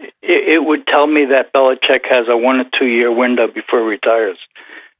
it, 0.00 0.12
it 0.22 0.64
would 0.64 0.86
tell 0.86 1.06
me 1.06 1.24
that 1.26 1.52
Belichick 1.52 2.06
has 2.06 2.28
a 2.28 2.36
one 2.36 2.60
or 2.60 2.64
two 2.64 2.86
year 2.86 3.12
window 3.12 3.46
before 3.46 3.80
he 3.80 3.86
retires, 3.86 4.38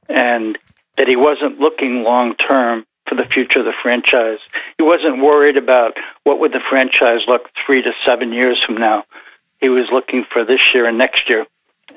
and 0.09 0.57
that 0.97 1.07
he 1.07 1.15
wasn't 1.15 1.59
looking 1.59 2.03
long 2.03 2.35
term 2.35 2.85
for 3.07 3.15
the 3.15 3.25
future 3.25 3.59
of 3.59 3.65
the 3.65 3.73
franchise. 3.81 4.39
He 4.77 4.83
wasn't 4.83 5.21
worried 5.21 5.57
about 5.57 5.97
what 6.23 6.39
would 6.39 6.53
the 6.53 6.59
franchise 6.59 7.25
look 7.27 7.49
three 7.65 7.81
to 7.81 7.91
seven 8.03 8.33
years 8.33 8.61
from 8.63 8.75
now. 8.77 9.05
He 9.61 9.69
was 9.69 9.89
looking 9.91 10.25
for 10.25 10.43
this 10.43 10.73
year 10.73 10.85
and 10.85 10.97
next 10.97 11.29
year. 11.29 11.45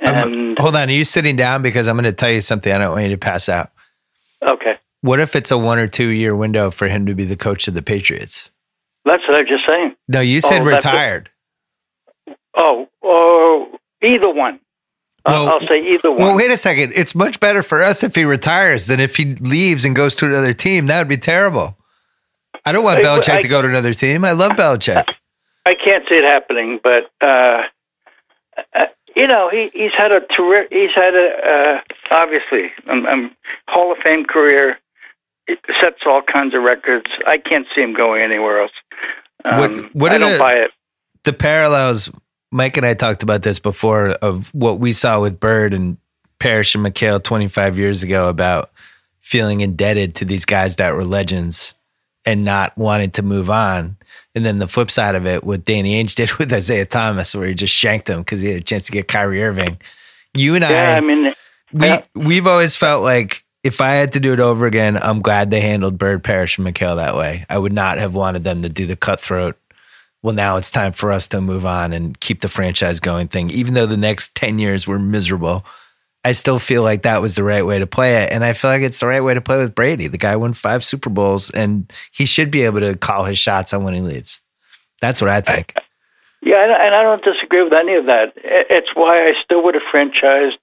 I'm- 0.03 0.55
hold 0.59 0.77
on, 0.77 0.89
are 0.89 0.93
you 0.93 1.05
sitting 1.05 1.35
down? 1.37 1.63
Because 1.63 1.89
I'm 1.89 1.97
going 1.97 2.05
to 2.05 2.13
tell 2.13 2.31
you 2.31 2.41
something. 2.41 2.73
I 2.73 2.79
don't 2.79 2.93
want 2.93 3.05
you 3.05 3.11
to 3.11 3.17
pass 3.19 3.49
out. 3.49 3.71
okay, 4.43 4.77
What 5.01 5.19
if 5.19 5.35
it's 5.35 5.51
a 5.51 5.59
one 5.59 5.79
or 5.79 5.89
two 5.89 6.09
year 6.09 6.37
window 6.37 6.71
for 6.71 6.87
him 6.89 7.07
to 7.07 7.15
be 7.15 7.25
the 7.25 7.37
coach 7.37 7.67
of 7.69 7.75
the 7.75 7.83
Patriots? 7.83 8.51
that's 9.05 9.23
what 9.27 9.37
I 9.37 9.41
was 9.41 9.49
just 9.49 9.65
saying. 9.67 9.97
No, 10.07 10.21
you 10.21 10.41
said 10.43 10.61
Oh, 10.63 10.65
retired. 10.67 11.31
Oh, 12.55 12.89
oh, 13.03 13.79
either 14.03 14.29
one. 14.29 14.61
I'll- 15.25 15.45
Well- 15.47 15.55
I'll 15.61 15.67
say 15.69 15.81
either 15.81 16.11
one. 16.11 16.21
Well, 16.21 16.37
wait 16.37 16.51
a 16.51 16.57
second. 16.57 16.93
It's 16.95 17.15
much 17.15 17.41
better 17.41 17.63
for 17.63 17.83
us 17.83 18.03
if 18.03 18.15
he 18.15 18.25
retires 18.25 18.87
than 18.87 19.01
if 19.01 19.17
he 19.17 19.35
leaves 19.37 19.85
and 19.85 19.95
goes 19.95 20.17
to 20.17 20.27
another 20.27 20.53
team. 20.53 20.87
That 20.87 20.99
would 20.99 21.09
be 21.09 21.17
terrible. 21.17 21.77
I 22.65 22.73
don't 22.73 22.85
want 22.85 22.99
I- 22.99 23.03
Belichick 23.03 23.35
I- 23.39 23.43
to 23.43 23.49
go 23.49 23.63
to 23.63 23.69
another 23.69 23.95
team. 23.95 24.25
I 24.25 24.33
love 24.33 24.53
Belichick. 24.53 25.15
I 25.67 25.75
can't 25.75 26.05
see 26.09 26.17
it 26.17 26.25
happening, 26.25 26.81
but 26.83 27.11
uh, 27.21 27.65
uh, 28.75 28.87
you 29.15 29.27
know, 29.27 29.51
he, 29.51 29.69
he's 29.75 29.93
had 29.95 30.13
a 30.13 30.21
terrific. 30.21 30.73
he's 30.73 30.95
had 30.95 31.15
a 31.15 31.29
uh, 31.47 31.81
obviously 32.11 32.73
um, 32.87 33.05
um, 33.07 33.37
Hall 33.69 33.93
of 33.93 33.99
Fame 33.99 34.25
career. 34.25 34.79
It 35.47 35.59
sets 35.81 36.01
all 36.07 36.23
kinds 36.23 36.55
of 36.55 36.63
records. 36.63 37.11
I 37.27 37.39
can't 37.39 37.67
see 37.75 37.83
him 37.83 37.93
going 37.95 38.23
anywhere 38.23 38.61
else. 38.63 38.73
Um, 39.45 39.59
What- 39.59 39.95
what 39.95 40.13
I 40.13 40.19
don't 40.19 40.33
the- 40.35 40.39
buy 40.39 40.55
it. 40.55 40.71
The 41.25 41.33
parallels, 41.35 42.11
Mike 42.51 42.77
and 42.77 42.87
I 42.87 42.95
talked 42.95 43.23
about 43.23 43.43
this 43.43 43.59
before 43.59 44.11
of 44.11 44.49
what 44.55 44.81
we 44.81 44.93
saw 44.93 45.21
with 45.21 45.41
Bird 45.41 45.75
and 45.75 45.99
Parish 46.39 46.75
and 46.75 46.85
McHale 46.85 47.23
25 47.23 47.79
years 47.79 48.03
ago 48.03 48.29
about 48.29 48.71
feeling 49.21 49.61
indebted 49.61 50.15
to 50.17 50.25
these 50.25 50.45
guys 50.45 50.77
that 50.77 50.95
were 50.95 51.05
legends 51.05 51.75
and 52.25 52.45
not 52.45 52.77
wanting 52.79 53.11
to 53.13 53.23
move 53.23 53.51
on. 53.51 53.97
And 54.35 54.45
then 54.45 54.59
the 54.59 54.69
flip 54.69 54.91
side 54.91 55.15
of 55.15 55.27
it, 55.27 55.45
what 55.45 55.65
Danny 55.65 56.03
Ainge 56.03 56.15
did 56.17 56.33
with 56.35 56.53
Isaiah 56.53 56.87
Thomas, 56.87 57.35
where 57.35 57.49
he 57.49 57.55
just 57.55 57.75
shanked 57.75 58.09
him 58.09 58.21
because 58.21 58.41
he 58.41 58.51
had 58.51 58.61
a 58.61 58.65
chance 58.65 58.87
to 58.87 58.93
get 58.93 59.09
Kyrie 59.09 59.43
Irving. 59.43 59.79
You 60.35 60.55
and 60.55 60.63
Yeah, 60.63 60.95
I, 60.95 60.97
I 60.97 61.01
mean, 61.01 61.35
we 61.73 61.99
we've 62.15 62.47
always 62.47 62.77
felt 62.77 63.03
like 63.03 63.45
if 63.65 63.81
I 63.81 63.93
had 63.93 64.13
to 64.13 64.21
do 64.21 64.33
it 64.33 64.41
over 64.41 64.67
again, 64.67 64.97
I'm 64.97 65.21
glad 65.21 65.51
they 65.51 65.61
handled 65.61 65.99
Bird, 65.99 66.23
Parish, 66.23 66.59
and 66.59 66.67
McHale 66.67 66.97
that 66.97 67.17
way. 67.17 67.45
I 67.51 67.59
would 67.59 67.73
not 67.73 67.99
have 67.99 68.15
wanted 68.15 68.45
them 68.45 68.63
to 68.63 68.69
do 68.69 68.87
the 68.87 68.97
cutthroat. 68.97 69.59
Well, 70.23 70.35
now 70.35 70.57
it's 70.57 70.71
time 70.71 70.93
for 70.93 71.13
us 71.13 71.29
to 71.29 71.41
move 71.41 71.65
on 71.65 71.93
and 71.93 72.19
keep 72.19 72.41
the 72.41 72.49
franchise 72.49 72.99
going 73.01 73.29
thing. 73.29 73.51
Even 73.51 73.75
though 73.75 73.87
the 73.87 73.97
next 73.97 74.35
10 74.35 74.59
years 74.59 74.87
were 74.87 74.99
miserable, 74.99 75.65
I 76.25 76.33
still 76.33 76.59
feel 76.59 76.83
like 76.83 77.03
that 77.03 77.23
was 77.23 77.37
the 77.37 77.45
right 77.45 77.65
way 77.65 77.79
to 77.79 77.87
play 77.87 78.23
it. 78.23 78.33
And 78.33 78.45
I 78.45 78.53
feel 78.53 78.71
like 78.71 78.83
it's 78.83 78.99
the 78.99 79.07
right 79.07 79.21
way 79.21 79.35
to 79.35 79.41
play 79.41 79.59
with 79.59 79.75
Brady. 79.75 80.09
The 80.09 80.19
guy 80.19 80.35
won 80.35 80.53
five 80.53 80.85
Super 80.85 81.09
Bowls 81.09 81.51
and 81.51 81.91
he 82.11 82.27
should 82.27 82.51
be 82.51 82.63
able 82.65 82.81
to 82.81 82.97
call 82.97 83.25
his 83.25 83.39
shots 83.39 83.73
on 83.73 83.85
when 83.85 83.95
he 83.95 84.01
leaves. 84.01 84.41
That's 85.01 85.21
what 85.21 85.31
I 85.31 85.41
think. 85.41 85.75
yeah, 86.43 86.65
and 86.65 86.73
and 86.73 86.95
I 86.95 87.03
don't 87.05 87.23
disagree 87.23 87.63
with 87.63 87.73
any 87.73 87.95
of 87.95 88.07
that. 88.07 88.33
It's 88.37 88.95
why 88.97 89.29
I 89.29 89.35
still 89.41 89.63
would 89.63 89.75
have 89.75 89.85
franchised 89.85 90.59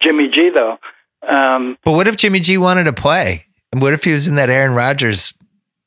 Jimmy 0.00 0.28
G, 0.28 0.50
though. 0.50 0.78
Um, 1.26 1.78
But 1.84 1.92
what 1.92 2.08
if 2.08 2.16
Jimmy 2.16 2.40
G 2.40 2.58
wanted 2.58 2.84
to 2.84 2.92
play? 2.92 3.46
And 3.72 3.80
what 3.80 3.92
if 3.92 4.02
he 4.02 4.12
was 4.12 4.26
in 4.26 4.34
that 4.34 4.50
Aaron 4.50 4.74
Rodgers 4.74 5.32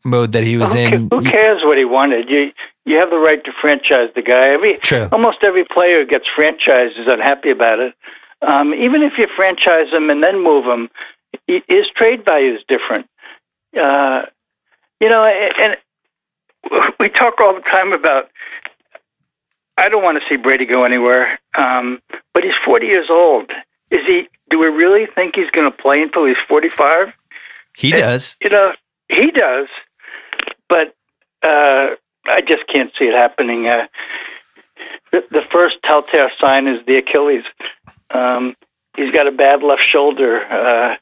mode 0.06 0.32
that 0.32 0.44
he 0.44 0.58
was 0.58 0.74
who, 0.74 0.80
in? 0.80 1.10
who 1.10 1.22
cares 1.22 1.64
what 1.64 1.78
he 1.78 1.86
wanted? 1.86 2.30
You 2.30 2.54
you 2.86 2.98
have 2.98 3.10
the 3.10 3.18
right 3.18 3.44
to 3.44 3.52
franchise 3.62 4.10
the 4.16 4.22
guy. 4.22 4.50
Every 4.50 4.78
True. 4.78 5.08
almost 5.12 5.40
every 5.44 5.64
player 5.64 6.00
who 6.00 6.06
gets 6.06 6.30
franchised 6.30 7.00
is 7.00 7.08
unhappy 7.08 7.50
about 7.50 7.80
it. 7.80 7.94
Um, 8.42 8.74
even 8.74 9.04
if 9.04 9.14
you 9.18 9.28
franchise 9.36 9.92
him 9.92 10.10
and 10.10 10.24
then 10.24 10.42
move 10.44 10.66
him, 10.66 10.90
i- 11.50 11.64
his 11.68 11.88
trade 11.90 12.26
value 12.26 12.56
is 12.56 12.62
different. 12.68 13.08
Uh, 13.80 14.26
you 15.00 15.10
know, 15.10 15.24
and 15.26 15.78
we 17.00 17.08
talk 17.10 17.40
all 17.40 17.54
the 17.54 17.62
time 17.62 17.94
about. 17.94 18.30
I 19.78 19.90
don't 19.90 20.04
want 20.04 20.22
to 20.22 20.28
see 20.30 20.38
Brady 20.38 20.66
go 20.66 20.84
anywhere, 20.84 21.40
um, 21.56 22.02
but 22.34 22.44
he's 22.44 22.56
40 22.56 22.88
years 22.88 23.10
old. 23.10 23.52
Is 23.90 24.02
he? 24.06 24.28
Do 24.50 24.60
we 24.60 24.68
really 24.68 25.06
think 25.08 25.36
he's 25.36 25.50
going 25.50 25.70
to 25.72 25.76
play 25.76 26.02
until 26.02 26.26
he's 26.26 26.38
45? 26.48 27.14
He 27.78 27.92
does. 27.92 28.36
You 28.42 28.50
know, 28.50 28.74
he 29.10 29.32
does, 29.32 29.68
but 30.68 30.94
uh, 31.42 31.92
I 32.26 32.42
just 32.42 32.68
can't 32.68 32.92
see 32.98 33.06
it 33.06 33.14
happening. 33.16 33.68
Uh, 33.68 33.88
the, 35.12 35.24
the 35.32 35.42
first 35.52 35.78
telltale 35.84 36.30
sign 36.40 36.68
is 36.68 36.86
the 36.86 36.98
Achilles. 36.98 37.44
Um, 38.12 38.56
he's 38.96 39.12
got 39.12 39.28
a 39.28 39.32
bad 39.32 39.64
left 39.64 39.82
shoulder. 39.84 40.42
Uh, 40.46 40.96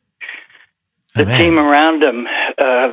the 1.15 1.23
Oh, 1.31 1.37
team 1.37 1.57
around 1.57 2.03
him. 2.03 2.27
Uh, 2.57 2.91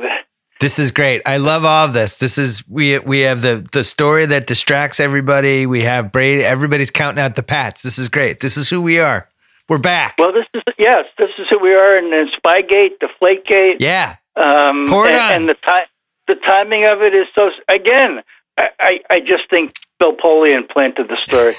This 0.59 0.79
is 0.79 0.89
great. 0.91 1.21
I 1.25 1.37
love 1.37 1.65
all 1.65 1.85
of 1.85 1.93
this. 1.93 2.15
This 2.17 2.37
is 2.39 2.67
we 2.67 2.97
we 2.99 3.19
have 3.21 3.41
the 3.43 3.65
the 3.71 3.83
story 3.83 4.25
that 4.25 4.47
distracts 4.47 4.99
everybody. 4.99 5.67
We 5.67 5.81
have 5.81 6.11
Brady. 6.11 6.43
Everybody's 6.43 6.89
counting 6.89 7.23
out 7.23 7.35
the 7.35 7.43
Pats. 7.43 7.83
This 7.83 7.99
is 7.99 8.09
great. 8.09 8.39
This 8.39 8.57
is 8.57 8.67
who 8.69 8.81
we 8.81 8.99
are. 8.99 9.29
We're 9.69 9.77
back. 9.77 10.15
well, 10.17 10.33
this 10.33 10.45
is 10.55 10.63
yes, 10.79 11.05
this 11.19 11.29
is 11.37 11.47
who 11.49 11.59
we 11.59 11.73
are. 11.75 11.95
And 11.95 12.11
then 12.11 12.27
Spygate, 12.29 12.97
Deflategate. 12.99 13.77
yeah. 13.81 14.15
Um, 14.35 14.87
Pour 14.89 15.05
it 15.07 15.13
and, 15.13 15.21
on. 15.21 15.31
and 15.33 15.49
the 15.49 15.53
time, 15.55 15.85
the 16.27 16.35
timing 16.35 16.85
of 16.85 17.01
it 17.01 17.13
is 17.13 17.27
so. 17.33 17.49
Again, 17.67 18.21
I, 18.57 18.69
I, 18.79 18.99
I 19.09 19.19
just 19.19 19.49
think 19.49 19.75
Bill 19.99 20.15
Polian 20.15 20.69
planted 20.69 21.07
the 21.09 21.17
story, 21.17 21.53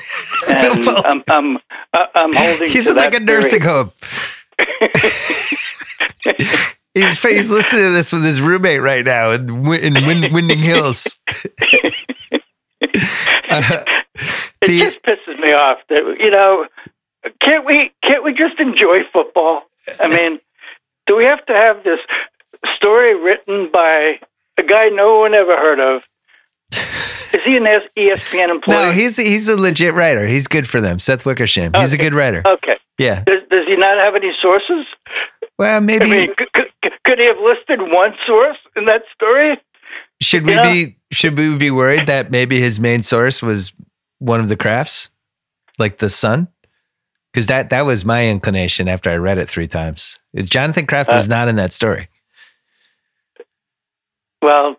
and 0.48 0.84
Bill 0.84 1.02
I'm, 1.04 1.22
I'm, 1.28 1.58
I'm 2.14 2.32
holding. 2.34 2.68
He's 2.70 2.90
like 2.92 3.14
a 3.14 3.20
nursing 3.20 3.62
home. 3.62 3.92
he's 6.94 7.22
he's 7.22 7.50
listening 7.50 7.82
to 7.82 7.90
this 7.90 8.12
with 8.12 8.24
his 8.24 8.40
roommate 8.40 8.82
right 8.82 9.04
now 9.04 9.30
in, 9.32 9.48
in 9.72 9.94
Win, 10.06 10.32
Winding 10.32 10.58
Hills. 10.60 11.18
Uh, 13.50 13.84
It 14.62 14.66
the- 14.66 14.78
just 14.78 15.02
pisses 15.02 15.40
me 15.40 15.52
off 15.52 15.78
that 15.88 16.16
you 16.20 16.30
know. 16.30 16.66
Can't 17.40 17.64
we? 17.66 17.92
Can't 18.02 18.22
we 18.22 18.32
just 18.32 18.60
enjoy 18.60 19.02
football? 19.12 19.62
I 20.00 20.08
mean, 20.08 20.38
do 21.06 21.16
we 21.16 21.24
have 21.24 21.44
to 21.46 21.54
have 21.54 21.82
this 21.82 21.98
story 22.76 23.14
written 23.14 23.70
by 23.72 24.20
a 24.58 24.62
guy 24.62 24.88
no 24.88 25.20
one 25.20 25.34
ever 25.34 25.56
heard 25.56 25.80
of? 25.80 26.02
is 27.32 27.44
he 27.44 27.56
an 27.56 27.64
ESPN 27.64 28.50
employee? 28.50 28.76
No, 28.76 28.92
he's 28.92 29.16
he's 29.16 29.48
a 29.48 29.56
legit 29.56 29.94
writer. 29.94 30.26
He's 30.26 30.46
good 30.46 30.68
for 30.68 30.80
them. 30.80 30.98
Seth 30.98 31.24
Wickersham. 31.24 31.72
He's 31.74 31.94
okay. 31.94 32.02
a 32.02 32.10
good 32.10 32.14
writer. 32.14 32.42
Okay. 32.46 32.76
Yeah. 32.98 33.22
Does, 33.24 33.42
does 33.50 33.66
he 33.66 33.76
not 33.76 33.98
have 33.98 34.14
any 34.14 34.32
sources? 34.38 34.86
Well, 35.58 35.80
maybe. 35.80 36.04
I 36.04 36.08
mean, 36.08 36.34
could, 36.34 36.68
could, 37.04 37.18
he 37.18 37.24
have 37.26 37.38
listed 37.38 37.80
one 37.80 38.14
source 38.26 38.58
in 38.76 38.84
that 38.86 39.02
story? 39.14 39.58
Should 40.20 40.46
we 40.46 40.60
be 40.60 40.96
should 41.12 41.38
we 41.38 41.56
be 41.56 41.70
worried 41.70 42.06
that 42.06 42.30
maybe 42.30 42.60
his 42.60 42.80
main 42.80 43.02
source 43.02 43.42
was 43.42 43.72
one 44.18 44.40
of 44.40 44.48
the 44.48 44.56
Krafts, 44.56 45.08
like 45.78 45.98
the 45.98 46.10
son? 46.10 46.48
Because 47.32 47.46
that 47.46 47.70
that 47.70 47.82
was 47.82 48.04
my 48.04 48.28
inclination 48.28 48.88
after 48.88 49.10
I 49.10 49.16
read 49.16 49.38
it 49.38 49.48
three 49.48 49.68
times. 49.68 50.18
Jonathan 50.36 50.86
Kraft 50.86 51.10
uh, 51.10 51.14
was 51.14 51.28
not 51.28 51.48
in 51.48 51.56
that 51.56 51.72
story. 51.72 52.08
Well, 54.40 54.76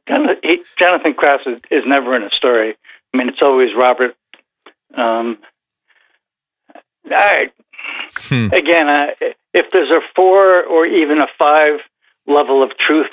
Jonathan 0.77 1.13
Kraft 1.13 1.47
is, 1.47 1.59
is, 1.69 1.83
never 1.85 2.15
in 2.15 2.23
a 2.23 2.31
story. 2.31 2.75
I 3.13 3.17
mean, 3.17 3.27
it's 3.29 3.41
always 3.41 3.75
Robert. 3.75 4.15
Um, 4.95 5.37
I, 7.11 7.51
hmm. 8.17 8.47
Again, 8.53 8.87
uh, 8.87 9.07
if 9.53 9.69
there's 9.71 9.91
a 9.91 10.01
four 10.15 10.63
or 10.63 10.85
even 10.85 11.19
a 11.19 11.27
five 11.37 11.79
level 12.25 12.63
of 12.63 12.77
truth 12.77 13.11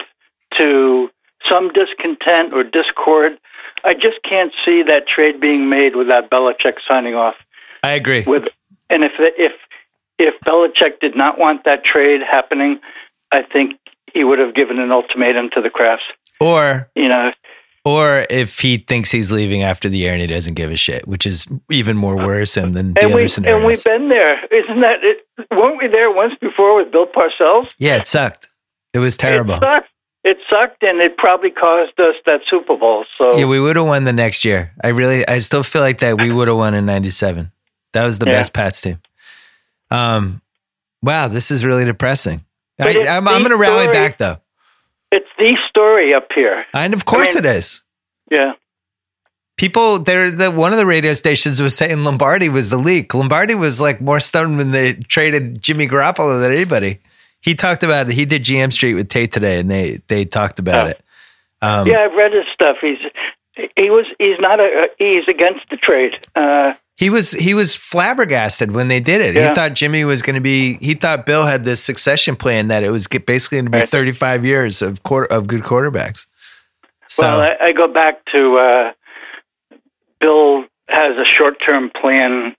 to 0.54 1.10
some 1.44 1.72
discontent 1.72 2.52
or 2.52 2.62
discord, 2.62 3.38
I 3.84 3.94
just 3.94 4.22
can't 4.22 4.52
see 4.64 4.82
that 4.82 5.06
trade 5.06 5.40
being 5.40 5.68
made 5.68 5.96
without 5.96 6.30
Belichick 6.30 6.78
signing 6.86 7.14
off. 7.14 7.36
I 7.82 7.92
agree. 7.92 8.22
With 8.26 8.48
and 8.90 9.04
if 9.04 9.12
if 9.18 9.52
if 10.18 10.34
Belichick 10.40 11.00
did 11.00 11.16
not 11.16 11.38
want 11.38 11.64
that 11.64 11.84
trade 11.84 12.22
happening, 12.22 12.80
I 13.32 13.42
think 13.42 13.78
he 14.12 14.24
would 14.24 14.38
have 14.38 14.54
given 14.54 14.78
an 14.78 14.92
ultimatum 14.92 15.50
to 15.50 15.60
the 15.60 15.70
Krafts. 15.70 16.00
Or 16.40 16.90
you 16.94 17.08
know, 17.08 17.32
or 17.86 18.26
if 18.28 18.58
he 18.58 18.78
thinks 18.78 19.12
he's 19.12 19.30
leaving 19.30 19.62
after 19.62 19.88
the 19.88 19.96
year 19.96 20.12
and 20.12 20.20
he 20.20 20.26
doesn't 20.26 20.54
give 20.54 20.72
a 20.72 20.76
shit, 20.76 21.06
which 21.06 21.24
is 21.24 21.46
even 21.70 21.96
more 21.96 22.16
worrisome 22.16 22.72
than 22.72 22.94
the 22.94 23.02
and 23.02 23.14
other 23.14 23.28
scenarios. 23.28 23.56
And 23.56 23.64
we've 23.64 23.84
been 23.84 24.08
there, 24.08 24.44
isn't 24.46 24.80
that? 24.80 25.04
It, 25.04 25.24
weren't 25.52 25.80
we 25.80 25.86
there 25.86 26.10
once 26.10 26.34
before 26.40 26.74
with 26.74 26.90
Bill 26.90 27.06
Parcells? 27.06 27.72
Yeah, 27.78 27.96
it 27.96 28.08
sucked. 28.08 28.48
It 28.92 28.98
was 28.98 29.16
terrible. 29.16 29.54
It 29.54 29.60
sucked. 29.60 29.90
It 30.24 30.38
sucked, 30.50 30.82
and 30.82 31.00
it 31.00 31.16
probably 31.16 31.52
caused 31.52 32.00
us 32.00 32.16
that 32.26 32.40
Super 32.48 32.76
Bowl. 32.76 33.04
So 33.16 33.36
yeah, 33.36 33.44
we 33.44 33.60
would 33.60 33.76
have 33.76 33.86
won 33.86 34.02
the 34.02 34.12
next 34.12 34.44
year. 34.44 34.72
I 34.82 34.88
really, 34.88 35.26
I 35.28 35.38
still 35.38 35.62
feel 35.62 35.82
like 35.82 36.00
that 36.00 36.20
we 36.20 36.32
would 36.32 36.48
have 36.48 36.56
won 36.56 36.74
in 36.74 36.86
'97. 36.86 37.52
That 37.92 38.04
was 38.04 38.18
the 38.18 38.26
yeah. 38.26 38.32
best 38.32 38.52
Pats 38.52 38.80
team. 38.80 39.00
Um, 39.92 40.42
wow, 41.02 41.28
this 41.28 41.52
is 41.52 41.64
really 41.64 41.84
depressing. 41.84 42.44
I, 42.80 42.88
am 42.88 43.24
going 43.24 43.48
to 43.50 43.56
rally 43.56 43.86
back 43.86 44.18
though. 44.18 44.38
It's 45.16 45.28
the 45.38 45.56
story 45.68 46.12
up 46.12 46.30
here, 46.34 46.66
and 46.74 46.92
of 46.92 47.06
course 47.06 47.36
I 47.36 47.40
mean, 47.40 47.50
it 47.50 47.56
is. 47.56 47.82
Yeah. 48.30 48.52
People, 49.56 50.00
there, 50.00 50.30
the 50.30 50.50
one 50.50 50.72
of 50.72 50.78
the 50.78 50.84
radio 50.84 51.14
stations 51.14 51.62
was 51.62 51.74
saying 51.74 52.04
Lombardi 52.04 52.50
was 52.50 52.68
the 52.68 52.76
leak. 52.76 53.14
Lombardi 53.14 53.54
was 53.54 53.80
like 53.80 54.02
more 54.02 54.20
stunned 54.20 54.58
when 54.58 54.70
they 54.70 54.92
traded 54.92 55.62
Jimmy 55.62 55.88
Garoppolo 55.88 56.42
than 56.42 56.52
anybody. 56.52 57.00
He 57.40 57.54
talked 57.54 57.82
about 57.82 58.10
it. 58.10 58.14
He 58.14 58.26
did 58.26 58.44
GM 58.44 58.70
Street 58.70 58.94
with 58.94 59.08
Tate 59.08 59.32
today, 59.32 59.58
and 59.58 59.70
they 59.70 60.02
they 60.08 60.26
talked 60.26 60.58
about 60.58 60.86
oh. 60.86 60.90
it. 60.90 61.00
Um, 61.62 61.86
yeah, 61.86 62.00
I've 62.00 62.12
read 62.12 62.32
his 62.32 62.44
stuff. 62.52 62.76
He's 62.82 62.98
he 63.76 63.88
was 63.88 64.04
he's 64.18 64.38
not 64.38 64.60
a 64.60 64.90
he's 64.98 65.26
against 65.28 65.70
the 65.70 65.78
trade. 65.78 66.18
Uh, 66.34 66.74
he 66.96 67.10
was 67.10 67.32
he 67.32 67.52
was 67.52 67.76
flabbergasted 67.76 68.72
when 68.72 68.88
they 68.88 69.00
did 69.00 69.20
it. 69.20 69.34
Yeah. 69.34 69.48
He 69.48 69.54
thought 69.54 69.74
Jimmy 69.74 70.04
was 70.04 70.22
going 70.22 70.34
to 70.34 70.40
be. 70.40 70.74
He 70.74 70.94
thought 70.94 71.26
Bill 71.26 71.44
had 71.44 71.64
this 71.64 71.82
succession 71.82 72.36
plan 72.36 72.68
that 72.68 72.82
it 72.82 72.90
was 72.90 73.06
basically 73.06 73.56
going 73.56 73.66
to 73.66 73.70
be 73.70 73.78
right. 73.80 73.88
35 73.88 74.44
years 74.44 74.80
of 74.80 75.02
quarter, 75.02 75.26
of 75.32 75.46
good 75.46 75.62
quarterbacks. 75.62 76.26
So, 77.08 77.22
well, 77.22 77.40
I, 77.60 77.66
I 77.66 77.72
go 77.72 77.86
back 77.86 78.24
to 78.26 78.56
uh, 78.56 78.92
Bill 80.20 80.64
has 80.88 81.16
a 81.18 81.24
short 81.24 81.60
term 81.60 81.90
plan 81.90 82.56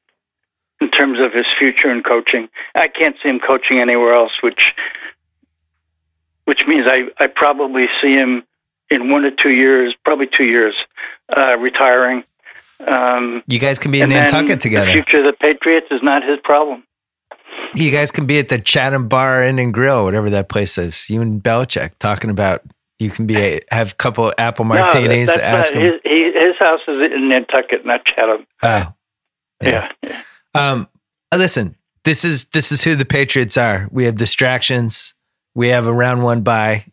in 0.81 0.91
terms 0.91 1.19
of 1.19 1.33
his 1.33 1.47
future 1.47 1.89
in 1.89 2.03
coaching. 2.03 2.47
I 2.75 2.87
can't 2.87 3.15
see 3.21 3.29
him 3.29 3.39
coaching 3.39 3.79
anywhere 3.79 4.13
else, 4.13 4.43
which 4.43 4.75
which 6.45 6.67
means 6.67 6.85
I, 6.87 7.09
I 7.19 7.25
probably 7.25 7.89
see 7.99 8.13
him 8.13 8.43
in 8.91 9.09
one 9.09 9.25
or 9.25 9.31
two 9.31 9.51
years, 9.51 9.95
probably 10.05 10.27
two 10.27 10.45
years, 10.45 10.85
uh, 11.35 11.57
retiring 11.59 12.23
um, 12.85 13.43
you 13.47 13.59
guys 13.59 13.79
can 13.79 13.91
be 13.91 14.01
in 14.01 14.09
Nantucket 14.09 14.61
together. 14.61 14.85
The 14.85 14.93
future 14.93 15.19
of 15.19 15.25
the 15.25 15.33
Patriots 15.33 15.87
is 15.91 16.01
not 16.03 16.23
his 16.23 16.39
problem. 16.43 16.83
You 17.75 17.91
guys 17.91 18.11
can 18.11 18.25
be 18.25 18.37
at 18.39 18.49
the 18.49 18.59
Chatham 18.59 19.07
Bar 19.07 19.43
Inn 19.43 19.57
and 19.59 19.73
Grill, 19.73 20.03
whatever 20.03 20.29
that 20.29 20.49
place 20.49 20.77
is. 20.77 21.09
You 21.09 21.21
and 21.21 21.41
Belichick 21.41 21.97
talking 21.99 22.29
about 22.29 22.61
you 22.99 23.09
can 23.09 23.25
be 23.25 23.37
a, 23.37 23.59
have 23.69 23.93
a 23.93 23.95
couple 23.95 24.33
apple 24.37 24.65
martinis. 24.65 25.35
No, 25.35 25.41
ask 25.41 25.73
him. 25.73 25.81
His, 25.81 26.01
he, 26.03 26.31
his, 26.31 26.55
house 26.57 26.81
is 26.87 27.11
in 27.11 27.29
Nantucket, 27.29 27.85
not 27.85 28.05
Chatham. 28.05 28.45
Oh, 28.63 28.93
yeah. 29.61 29.91
yeah. 30.03 30.21
Um, 30.55 30.87
listen, 31.35 31.75
this 32.03 32.23
is 32.23 32.45
this 32.45 32.71
is 32.71 32.83
who 32.83 32.95
the 32.95 33.05
Patriots 33.05 33.57
are. 33.57 33.87
We 33.91 34.05
have 34.05 34.15
distractions. 34.15 35.13
We 35.53 35.69
have 35.69 35.87
a 35.87 35.93
round 35.93 36.23
one 36.23 36.41
bye, 36.41 36.85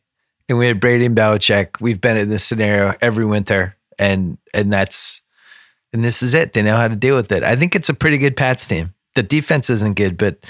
and 0.48 0.58
we 0.58 0.66
had 0.66 0.80
Brady 0.80 1.06
and 1.06 1.16
Belichick. 1.16 1.80
We've 1.80 2.00
been 2.00 2.16
in 2.16 2.28
this 2.28 2.44
scenario 2.44 2.94
every 3.00 3.24
winter, 3.24 3.76
and 3.98 4.38
and 4.52 4.72
that's 4.72 5.22
and 5.94 6.04
this 6.04 6.22
is 6.22 6.34
it. 6.34 6.52
They 6.52 6.60
know 6.60 6.76
how 6.76 6.88
to 6.88 6.96
deal 6.96 7.16
with 7.16 7.32
it. 7.32 7.42
I 7.42 7.56
think 7.56 7.74
it's 7.74 7.88
a 7.88 7.94
pretty 7.94 8.18
good 8.18 8.36
Pats 8.36 8.66
team. 8.66 8.92
The 9.14 9.22
defense 9.22 9.70
isn't 9.70 9.96
good, 9.96 10.18
but 10.18 10.44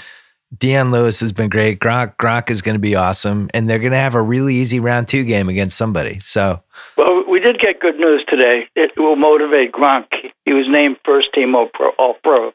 Dion 0.57 0.91
Lewis 0.91 1.21
has 1.21 1.31
been 1.31 1.49
great. 1.49 1.79
Gronk, 1.79 2.17
Gronk 2.17 2.49
is 2.49 2.61
going 2.61 2.75
to 2.75 2.79
be 2.79 2.95
awesome, 2.95 3.49
and 3.53 3.69
they're 3.69 3.79
going 3.79 3.91
to 3.93 3.97
have 3.97 4.15
a 4.15 4.21
really 4.21 4.55
easy 4.55 4.79
round 4.81 5.07
two 5.07 5.23
game 5.23 5.47
against 5.47 5.77
somebody. 5.77 6.19
So, 6.19 6.61
well, 6.97 7.23
we 7.29 7.39
did 7.39 7.59
get 7.59 7.79
good 7.79 7.97
news 7.97 8.25
today. 8.27 8.67
It 8.75 8.91
will 8.97 9.15
motivate 9.15 9.71
Gronk. 9.71 10.31
He 10.43 10.53
was 10.53 10.67
named 10.67 10.97
first 11.05 11.31
team 11.31 11.55
All 11.55 11.67
Pro, 11.67 11.89
All 11.91 12.15
Pro 12.23 12.51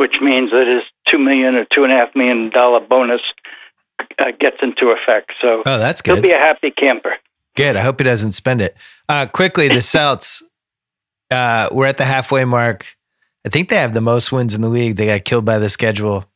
which 0.00 0.18
means 0.22 0.50
that 0.50 0.66
his 0.66 0.82
two 1.04 1.18
million 1.18 1.54
or 1.56 1.66
two 1.66 1.84
and 1.84 1.92
a 1.92 1.96
half 1.96 2.16
million 2.16 2.48
dollar 2.48 2.80
bonus 2.80 3.20
uh, 4.18 4.30
gets 4.30 4.56
into 4.62 4.88
effect. 4.88 5.32
So, 5.38 5.62
oh, 5.66 5.78
that's 5.78 6.00
good. 6.00 6.14
He'll 6.14 6.22
be 6.22 6.30
a 6.30 6.38
happy 6.38 6.70
camper. 6.70 7.18
Good. 7.54 7.76
I 7.76 7.82
hope 7.82 8.00
he 8.00 8.04
doesn't 8.04 8.32
spend 8.32 8.62
it. 8.62 8.74
Uh, 9.10 9.26
quickly, 9.26 9.68
the 9.68 9.82
Celts 9.82 10.42
uh, 11.30 11.68
we're 11.72 11.86
at 11.86 11.96
the 11.96 12.04
halfway 12.04 12.44
mark. 12.44 12.86
I 13.46 13.48
think 13.48 13.68
they 13.68 13.76
have 13.76 13.94
the 13.94 14.00
most 14.00 14.32
wins 14.32 14.54
in 14.54 14.60
the 14.60 14.68
league. 14.68 14.96
They 14.96 15.06
got 15.06 15.24
killed 15.24 15.44
by 15.44 15.58
the 15.58 15.68
schedule 15.68 16.26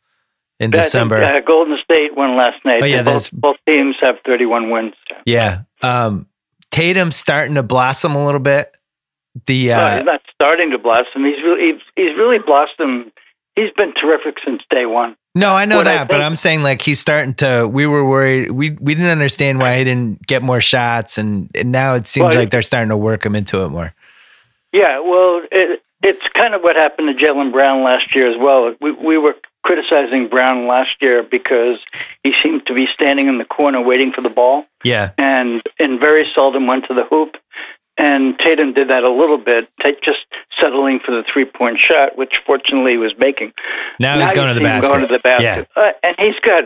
in 0.59 0.71
December. 0.71 1.23
uh, 1.23 1.41
Golden 1.41 1.77
State 1.79 2.17
won 2.17 2.37
last 2.37 2.65
night. 2.65 2.83
Oh, 2.83 2.87
yeah, 2.87 3.03
both, 3.03 3.31
both, 3.33 3.57
teams 3.67 3.97
have 4.01 4.17
31 4.25 4.71
wins. 4.71 4.95
Yeah. 5.27 5.63
Um, 5.83 6.27
Tatum's 6.71 7.17
starting 7.17 7.55
to 7.57 7.63
blossom 7.63 8.15
a 8.15 8.25
little 8.25 8.41
bit. 8.41 8.75
The 9.47 9.73
uh, 9.73 9.91
no, 9.91 9.97
he's 9.97 10.05
not 10.05 10.23
starting 10.33 10.71
to 10.71 10.79
blossom. 10.79 11.25
He's 11.25 11.43
really 11.43 11.73
he's, 11.73 11.83
he's 11.97 12.17
really 12.17 12.39
blossomed. 12.39 13.11
He's 13.57 13.73
been 13.73 13.93
terrific 13.95 14.37
since 14.45 14.63
day 14.71 14.87
one. 14.87 15.17
No, 15.35 15.55
I 15.55 15.65
know 15.65 15.79
what 15.79 15.87
that, 15.87 16.03
I 16.03 16.05
but 16.05 16.21
I'm 16.21 16.37
saying 16.37 16.63
like 16.63 16.81
he's 16.81 17.01
starting 17.01 17.35
to. 17.35 17.69
We 17.69 17.89
were 17.89 18.05
worried. 18.05 18.53
We 18.53 18.71
we 18.71 18.95
didn't 18.95 19.11
understand 19.11 19.59
why 19.59 19.79
he 19.79 19.85
didn't 19.85 20.25
get 20.25 20.45
more 20.45 20.61
shots, 20.61 21.19
and, 21.19 21.51
and 21.57 21.73
now 21.73 21.95
it 21.95 22.07
seems 22.07 22.27
well, 22.27 22.35
like 22.37 22.51
they're 22.51 22.63
starting 22.63 22.91
to 22.91 22.97
work 22.97 23.27
him 23.27 23.35
into 23.35 23.65
it 23.65 23.71
more. 23.71 23.93
Yeah, 24.75 24.99
well, 24.99 25.43
it, 25.53 25.85
it's 26.03 26.27
kind 26.35 26.53
of 26.53 26.63
what 26.63 26.75
happened 26.75 27.17
to 27.17 27.25
Jaylen 27.25 27.53
Brown 27.53 27.85
last 27.85 28.13
year 28.13 28.29
as 28.29 28.37
well. 28.37 28.75
We 28.81 28.91
we 28.91 29.17
were 29.17 29.37
criticizing 29.63 30.27
Brown 30.29 30.67
last 30.67 31.01
year 31.01 31.23
because 31.23 31.79
he 32.25 32.33
seemed 32.33 32.67
to 32.67 32.75
be 32.75 32.89
standing 32.89 33.29
in 33.29 33.39
the 33.39 33.45
corner 33.45 33.81
waiting 33.81 34.13
for 34.13 34.21
the 34.21 34.29
ball. 34.29 34.67
Yeah, 34.83 35.13
and 35.17 35.63
and 35.79 36.01
very 36.01 36.29
seldom 36.35 36.67
went 36.67 36.87
to 36.89 36.95
the 36.95 37.05
hoop. 37.05 37.37
And 37.97 38.37
Tatum 38.37 38.73
did 38.73 38.89
that 38.89 39.05
a 39.05 39.11
little 39.11 39.39
bit, 39.39 39.69
just 40.03 40.27
settling 40.59 40.99
for 40.99 41.13
the 41.13 41.23
three 41.23 41.45
point 41.45 41.79
shot, 41.79 42.19
which 42.19 42.43
fortunately 42.45 42.93
he 42.93 42.99
was 42.99 43.17
making. 43.17 43.53
Now, 44.01 44.17
now 44.17 44.23
he's 44.23 44.33
going 44.33 44.49
to 44.49 44.55
the 44.55 44.61
basket. 44.61 44.89
Going 44.89 45.03
to 45.03 45.07
the 45.07 45.21
basket, 45.21 45.69
yeah. 45.77 45.83
Uh, 45.83 45.93
and 46.03 46.17
he's 46.19 46.41
got 46.41 46.65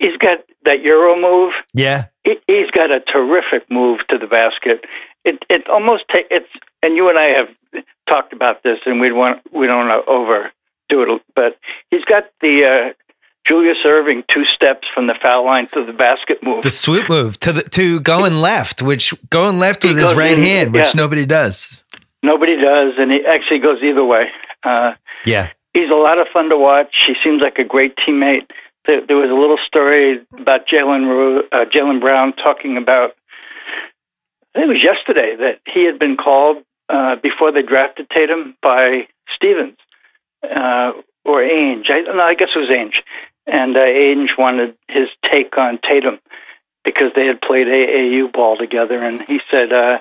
he's 0.00 0.16
got 0.16 0.40
that 0.64 0.82
euro 0.82 1.14
move. 1.14 1.54
Yeah, 1.74 2.06
he, 2.24 2.36
has 2.48 2.72
got 2.72 2.90
a 2.90 2.98
terrific 2.98 3.70
move 3.70 4.04
to 4.08 4.18
the 4.18 4.26
basket. 4.26 4.84
It 5.24 5.44
it 5.48 5.68
almost 5.68 6.08
take 6.08 6.26
it's 6.32 6.50
and 6.82 6.96
you 6.96 7.08
and 7.08 7.18
I 7.18 7.26
have 7.26 7.48
talked 8.06 8.32
about 8.32 8.62
this, 8.62 8.80
and 8.86 9.00
we 9.00 9.12
want 9.12 9.40
we 9.52 9.66
don't 9.66 9.88
want 9.88 10.04
to 10.04 10.10
overdo 10.10 11.14
it, 11.14 11.22
but 11.34 11.58
he's 11.90 12.04
got 12.04 12.30
the 12.40 12.64
uh, 12.64 12.92
Julius 13.44 13.78
Erving 13.84 14.26
two 14.26 14.44
steps 14.44 14.88
from 14.88 15.06
the 15.06 15.14
foul 15.14 15.44
line 15.44 15.68
to 15.68 15.84
the 15.84 15.92
basket 15.92 16.42
move, 16.42 16.62
the 16.62 16.70
swoop 16.70 17.08
move 17.08 17.38
to 17.40 17.52
the 17.52 17.62
to 17.62 18.00
going 18.00 18.34
left, 18.34 18.82
which 18.82 19.14
going 19.30 19.58
left 19.58 19.84
with 19.84 19.96
his 19.96 20.14
right 20.14 20.38
in, 20.38 20.44
hand, 20.44 20.72
which 20.72 20.86
yeah. 20.86 20.92
nobody 20.94 21.26
does. 21.26 21.82
Nobody 22.22 22.56
does, 22.56 22.94
and 22.98 23.10
he 23.10 23.24
actually 23.24 23.60
goes 23.60 23.82
either 23.82 24.04
way. 24.04 24.30
Uh, 24.62 24.94
yeah, 25.24 25.50
he's 25.72 25.90
a 25.90 25.94
lot 25.94 26.18
of 26.18 26.28
fun 26.28 26.50
to 26.50 26.56
watch. 26.56 27.04
He 27.06 27.14
seems 27.14 27.40
like 27.40 27.58
a 27.58 27.64
great 27.64 27.96
teammate. 27.96 28.50
There, 28.86 29.06
there 29.06 29.16
was 29.16 29.30
a 29.30 29.34
little 29.34 29.58
story 29.58 30.20
about 30.38 30.66
Jaylen 30.66 31.42
uh, 31.52 31.64
Jaylen 31.66 32.00
Brown 32.00 32.32
talking 32.34 32.76
about. 32.76 33.16
I 34.54 34.58
think 34.58 34.66
it 34.66 34.72
was 34.74 34.82
yesterday 34.82 35.36
that 35.36 35.60
he 35.64 35.84
had 35.84 35.98
been 35.98 36.16
called 36.16 36.64
uh, 36.90 37.16
before 37.16 37.52
they 37.52 37.62
drafted 37.62 38.10
Tatum 38.10 38.56
by 38.60 39.06
Stevens 39.28 39.78
uh, 40.42 40.92
or 41.24 41.40
Ainge. 41.40 41.90
I, 41.90 42.00
no, 42.00 42.20
I 42.20 42.34
guess 42.34 42.50
it 42.54 42.58
was 42.58 42.68
Ainge. 42.68 43.02
And 43.46 43.76
uh, 43.76 43.80
Ainge 43.80 44.36
wanted 44.36 44.76
his 44.88 45.08
take 45.24 45.56
on 45.56 45.78
Tatum 45.78 46.18
because 46.84 47.12
they 47.14 47.26
had 47.26 47.40
played 47.40 47.66
AAU 47.66 48.32
ball 48.32 48.56
together. 48.56 48.98
And 49.04 49.20
he 49.22 49.40
said, 49.50 49.72
uh, 49.72 50.00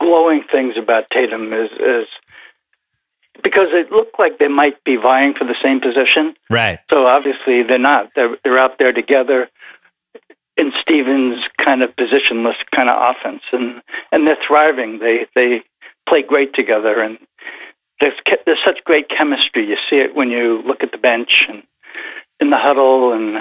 glowing 0.00 0.44
things 0.44 0.76
about 0.76 1.10
Tatum 1.10 1.52
is, 1.52 1.70
is 1.80 2.06
because 3.42 3.68
it 3.72 3.90
looked 3.90 4.18
like 4.18 4.38
they 4.38 4.48
might 4.48 4.82
be 4.84 4.96
vying 4.96 5.34
for 5.34 5.44
the 5.44 5.56
same 5.62 5.80
position. 5.80 6.34
Right. 6.50 6.78
So 6.90 7.06
obviously 7.06 7.62
they're 7.62 7.78
not. 7.78 8.10
They're 8.14 8.36
they're 8.44 8.58
out 8.58 8.78
there 8.78 8.92
together 8.92 9.48
in 10.58 10.72
Stevens' 10.80 11.44
kind 11.58 11.82
of 11.82 11.94
positionless 11.96 12.56
kind 12.74 12.88
of 12.90 13.16
offense, 13.16 13.42
and 13.52 13.80
and 14.12 14.26
they're 14.26 14.36
thriving. 14.46 14.98
They 14.98 15.26
they 15.34 15.62
play 16.08 16.22
great 16.22 16.54
together, 16.54 17.00
and 17.00 17.18
there's 18.00 18.14
there's 18.46 18.62
such 18.62 18.82
great 18.84 19.08
chemistry. 19.08 19.66
You 19.68 19.76
see 19.88 19.96
it 19.98 20.14
when 20.14 20.30
you 20.30 20.62
look 20.66 20.82
at 20.82 20.92
the 20.92 20.98
bench 20.98 21.46
and 21.48 21.62
in 22.40 22.50
the 22.50 22.58
huddle 22.58 23.12
and. 23.12 23.38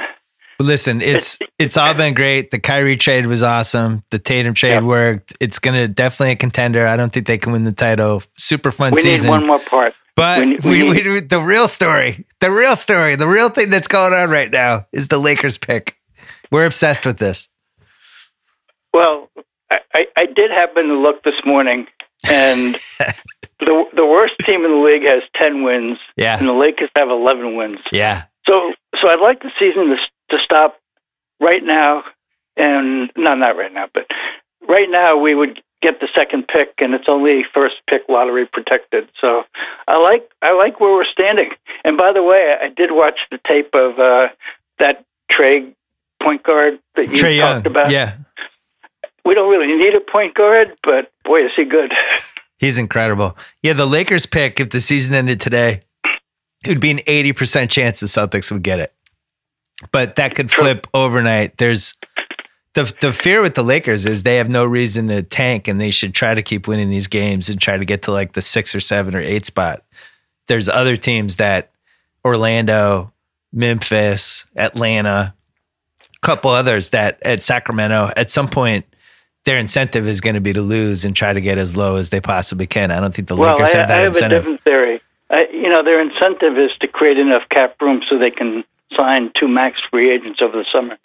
Listen, 0.59 1.01
it's 1.03 1.37
it's 1.59 1.77
all 1.77 1.93
been 1.93 2.15
great. 2.15 2.49
The 2.49 2.57
Kyrie 2.59 2.97
trade 2.97 3.27
was 3.27 3.43
awesome. 3.43 4.03
The 4.09 4.17
Tatum 4.17 4.55
trade 4.55 4.81
Yeah. 4.81 4.83
worked. 4.83 5.33
It's 5.39 5.59
gonna 5.59 5.87
definitely 5.87 6.31
a 6.31 6.35
contender. 6.35 6.87
I 6.87 6.97
don't 6.97 7.13
think 7.13 7.27
they 7.27 7.37
can 7.37 7.51
win 7.53 7.63
the 7.63 7.71
title. 7.71 8.23
Super 8.39 8.71
fun 8.71 8.93
We 8.95 9.01
season. 9.03 9.29
We 9.29 9.37
need 9.37 9.41
one 9.41 9.47
more 9.47 9.59
part. 9.59 9.93
But 10.15 10.39
We 10.39 10.45
we, 10.45 10.51
need- 10.55 10.63
we 10.63 10.83
we, 10.93 11.03
need- 11.13 11.29
the 11.29 11.39
real 11.41 11.67
story, 11.67 12.25
the 12.39 12.49
real 12.49 12.75
story, 12.75 13.15
the 13.15 13.27
real 13.27 13.49
thing 13.49 13.69
that's 13.69 13.87
going 13.87 14.13
on 14.13 14.31
right 14.31 14.49
now 14.51 14.87
is 14.91 15.09
the 15.09 15.19
Lakers 15.19 15.59
pick. 15.59 15.95
We're 16.51 16.65
obsessed 16.65 17.05
with 17.05 17.17
this. 17.17 17.49
Well, 18.93 19.29
I, 19.69 19.79
I, 19.93 20.07
I 20.15 20.25
did 20.25 20.51
happen 20.51 20.87
to 20.87 20.97
look 20.97 21.23
this 21.23 21.39
morning, 21.45 21.87
and 22.27 22.75
the 23.59 23.85
the 23.93 24.05
worst 24.05 24.35
team 24.39 24.63
in 24.65 24.71
the 24.71 24.77
league 24.77 25.03
has 25.05 25.23
ten 25.33 25.63
wins, 25.63 25.97
Yeah. 26.15 26.37
and 26.37 26.47
the 26.47 26.53
Lakers 26.53 26.89
have 26.95 27.09
eleven 27.09 27.55
wins. 27.55 27.79
Yeah. 27.91 28.23
So 28.47 28.73
so 28.95 29.09
I'd 29.09 29.19
like 29.19 29.41
the 29.41 29.51
season 29.59 29.89
to 29.89 29.97
to 30.29 30.39
stop 30.39 30.79
right 31.39 31.63
now, 31.63 32.03
and 32.55 33.11
no, 33.15 33.35
not 33.35 33.57
right 33.57 33.73
now, 33.73 33.87
but 33.93 34.09
right 34.67 34.89
now 34.89 35.17
we 35.17 35.35
would 35.35 35.61
get 35.81 35.99
the 35.99 36.07
second 36.15 36.47
pick, 36.47 36.73
and 36.79 36.95
it's 36.95 37.07
only 37.07 37.43
first 37.53 37.75
pick 37.87 38.03
lottery 38.09 38.45
protected. 38.47 39.09
So 39.19 39.43
I 39.87 39.97
like 39.97 40.31
I 40.41 40.53
like 40.53 40.79
where 40.79 40.93
we're 40.93 41.03
standing. 41.03 41.51
And 41.83 41.97
by 41.97 42.13
the 42.13 42.23
way, 42.23 42.55
I 42.59 42.69
did 42.69 42.91
watch 42.93 43.27
the 43.29 43.39
tape 43.45 43.75
of 43.75 43.99
uh, 43.99 44.29
that 44.79 45.03
Trae 45.31 45.73
point 46.27 46.43
guard 46.43 46.79
that 46.95 47.05
you 47.05 47.13
Trae 47.13 47.39
talked 47.39 47.65
Young. 47.65 47.67
about. 47.67 47.89
Yeah. 47.89 48.17
We 49.23 49.33
don't 49.33 49.49
really 49.49 49.73
need 49.73 49.93
a 49.93 50.01
point 50.01 50.35
guard, 50.35 50.75
but 50.83 51.11
boy, 51.23 51.45
is 51.45 51.51
he 51.55 51.63
good. 51.63 51.93
He's 52.59 52.77
incredible. 52.77 53.37
Yeah, 53.61 53.73
the 53.73 53.85
Lakers 53.85 54.25
pick, 54.25 54.59
if 54.59 54.71
the 54.71 54.81
season 54.81 55.15
ended 55.15 55.39
today, 55.39 55.81
it 56.03 56.69
would 56.69 56.81
be 56.81 56.91
an 56.91 56.97
80% 56.99 57.69
chance 57.69 58.01
the 58.01 58.07
Celtics 58.07 58.51
would 58.51 58.63
get 58.63 58.79
it. 58.79 58.93
But 59.91 60.15
that 60.17 60.35
could 60.35 60.51
flip 60.51 60.87
overnight. 60.93 61.57
There's 61.57 61.93
the 62.73 62.91
the 62.99 63.13
fear 63.13 63.41
with 63.41 63.53
the 63.53 63.63
Lakers 63.63 64.05
is 64.05 64.23
they 64.23 64.37
have 64.37 64.49
no 64.49 64.65
reason 64.65 65.07
to 65.09 65.21
tank 65.21 65.67
and 65.67 65.79
they 65.79 65.91
should 65.91 66.15
try 66.15 66.33
to 66.33 66.41
keep 66.41 66.67
winning 66.67 66.89
these 66.89 67.07
games 67.07 67.47
and 67.47 67.61
try 67.61 67.77
to 67.77 67.85
get 67.85 68.01
to 68.03 68.11
like 68.11 68.33
the 68.33 68.41
six 68.41 68.73
or 68.73 68.79
seven 68.79 69.15
or 69.15 69.19
eight 69.19 69.45
spot. 69.45 69.83
There's 70.47 70.67
other 70.67 70.97
teams 70.97 71.35
that 71.35 71.71
Orlando, 72.25 73.13
Memphis, 73.53 74.45
Atlanta, 74.55 75.35
couple 76.21 76.51
others 76.51 76.91
that 76.91 77.19
at 77.23 77.43
Sacramento, 77.43 78.11
at 78.15 78.31
some 78.31 78.47
point, 78.47 78.85
their 79.45 79.57
incentive 79.57 80.07
is 80.07 80.19
going 80.19 80.33
to 80.35 80.41
be 80.41 80.53
to 80.53 80.61
lose 80.61 81.05
and 81.05 81.15
try 81.15 81.31
to 81.33 81.39
get 81.39 81.57
as 81.57 81.77
low 81.77 81.95
as 81.95 82.09
they 82.09 82.19
possibly 82.19 82.67
can. 82.67 82.91
I 82.91 82.99
don't 82.99 83.15
think 83.15 83.27
the 83.27 83.35
well, 83.35 83.53
Lakers 83.53 83.73
I, 83.73 83.77
have 83.77 83.87
that 83.87 83.97
I 83.97 84.01
have 84.01 84.09
incentive. 84.09 84.37
a 84.37 84.41
different 84.41 84.63
theory. 84.63 85.01
I, 85.29 85.47
you 85.51 85.69
know, 85.69 85.83
their 85.83 86.01
incentive 86.01 86.57
is 86.57 86.71
to 86.79 86.87
create 86.87 87.17
enough 87.17 87.47
cap 87.49 87.81
room 87.81 88.01
so 88.05 88.17
they 88.17 88.31
can 88.31 88.63
sign 88.93 89.31
two 89.33 89.47
max 89.47 89.81
free 89.81 90.09
agents 90.09 90.41
over 90.41 90.57
the 90.57 90.65
summer. 90.65 90.97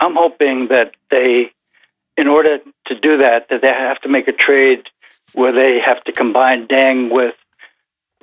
I'm 0.00 0.14
hoping 0.14 0.68
that 0.68 0.94
they, 1.10 1.52
in 2.16 2.28
order 2.28 2.58
to 2.86 3.00
do 3.00 3.16
that, 3.18 3.48
that 3.48 3.62
they 3.62 3.68
have 3.68 4.00
to 4.00 4.08
make 4.08 4.28
a 4.28 4.32
trade 4.32 4.88
where 5.34 5.52
they 5.52 5.78
have 5.80 6.02
to 6.04 6.12
combine 6.12 6.66
Deng 6.66 7.10
with 7.10 7.34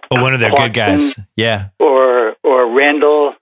but 0.10 0.22
one 0.22 0.34
of 0.34 0.40
their 0.40 0.52
good 0.52 0.74
guys. 0.74 1.18
Yeah. 1.36 1.70
or 1.80 2.36
or 2.44 2.68
Randle. 2.68 3.36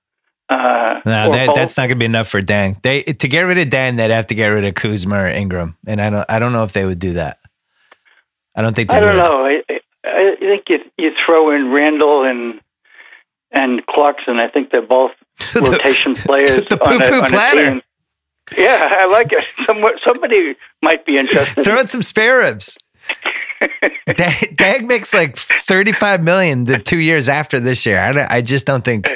Uh, 0.52 1.00
No, 1.06 1.32
that, 1.32 1.56
that's 1.56 1.78
not 1.78 1.84
going 1.84 1.92
to 1.92 1.96
be 1.96 2.06
enough 2.06 2.28
for 2.28 2.42
Deng. 2.42 2.82
They 2.82 3.04
to 3.04 3.28
get 3.28 3.44
rid 3.44 3.58
of 3.58 3.68
Deng, 3.70 3.98
they'd 3.98 4.12
have 4.12 4.28
to 4.28 4.36
get 4.36 4.48
rid 4.48 4.66
of 4.66 4.76
Kuzma 4.76 5.16
or 5.16 5.28
Ingram, 5.28 5.78
and 5.88 6.02
I 6.02 6.10
don't. 6.10 6.26
I 6.30 6.40
don't 6.40 6.52
know 6.52 6.64
if 6.64 6.74
they 6.74 6.84
would 6.86 7.00
do 7.00 7.14
that. 7.14 7.38
I 8.56 8.62
don't 8.62 8.76
think 8.76 8.90
they 8.90 8.98
I 8.98 9.00
don't 9.00 9.16
would. 9.16 9.24
know. 9.24 9.46
I, 9.46 9.64
I- 10.04 10.36
think 10.40 10.70
you 10.70 10.80
you 10.98 11.16
throw 11.16 11.52
in 11.52 11.72
Randle 11.72 12.24
and 12.26 12.60
and 13.52 13.86
Clarkson. 13.86 14.40
I 14.40 14.48
think 14.50 14.72
they're 14.72 14.82
both 14.82 15.12
The- 15.54 15.62
rotation 15.62 16.16
players. 16.16 16.64
the 16.70 16.78
on 16.86 16.96
a- 16.96 17.00
poo-poo 17.00 17.16
on 17.20 17.24
a 17.24 17.28
platter. 17.28 17.82
Yeah, 18.58 18.90
I 19.00 19.06
like 19.06 19.32
it. 19.32 19.46
Some, 19.66 19.82
somebody 20.04 20.56
might 20.82 21.06
be 21.06 21.18
interested. 21.18 21.64
Throw 21.64 21.80
in 21.80 21.88
some 21.88 22.02
spare 22.04 22.40
ribs. 22.40 22.78
Deng, 24.10 24.56
Deng 24.58 24.88
makes 24.88 25.14
like 25.14 25.38
thirty-five 25.38 26.22
million 26.24 26.66
the 26.66 26.78
two 26.78 26.98
years 26.98 27.30
after 27.30 27.60
this 27.60 27.86
year. 27.86 28.00
I, 28.00 28.12
don't- 28.12 28.30
I 28.32 28.42
just 28.42 28.66
don't 28.66 28.84
think 28.84 29.08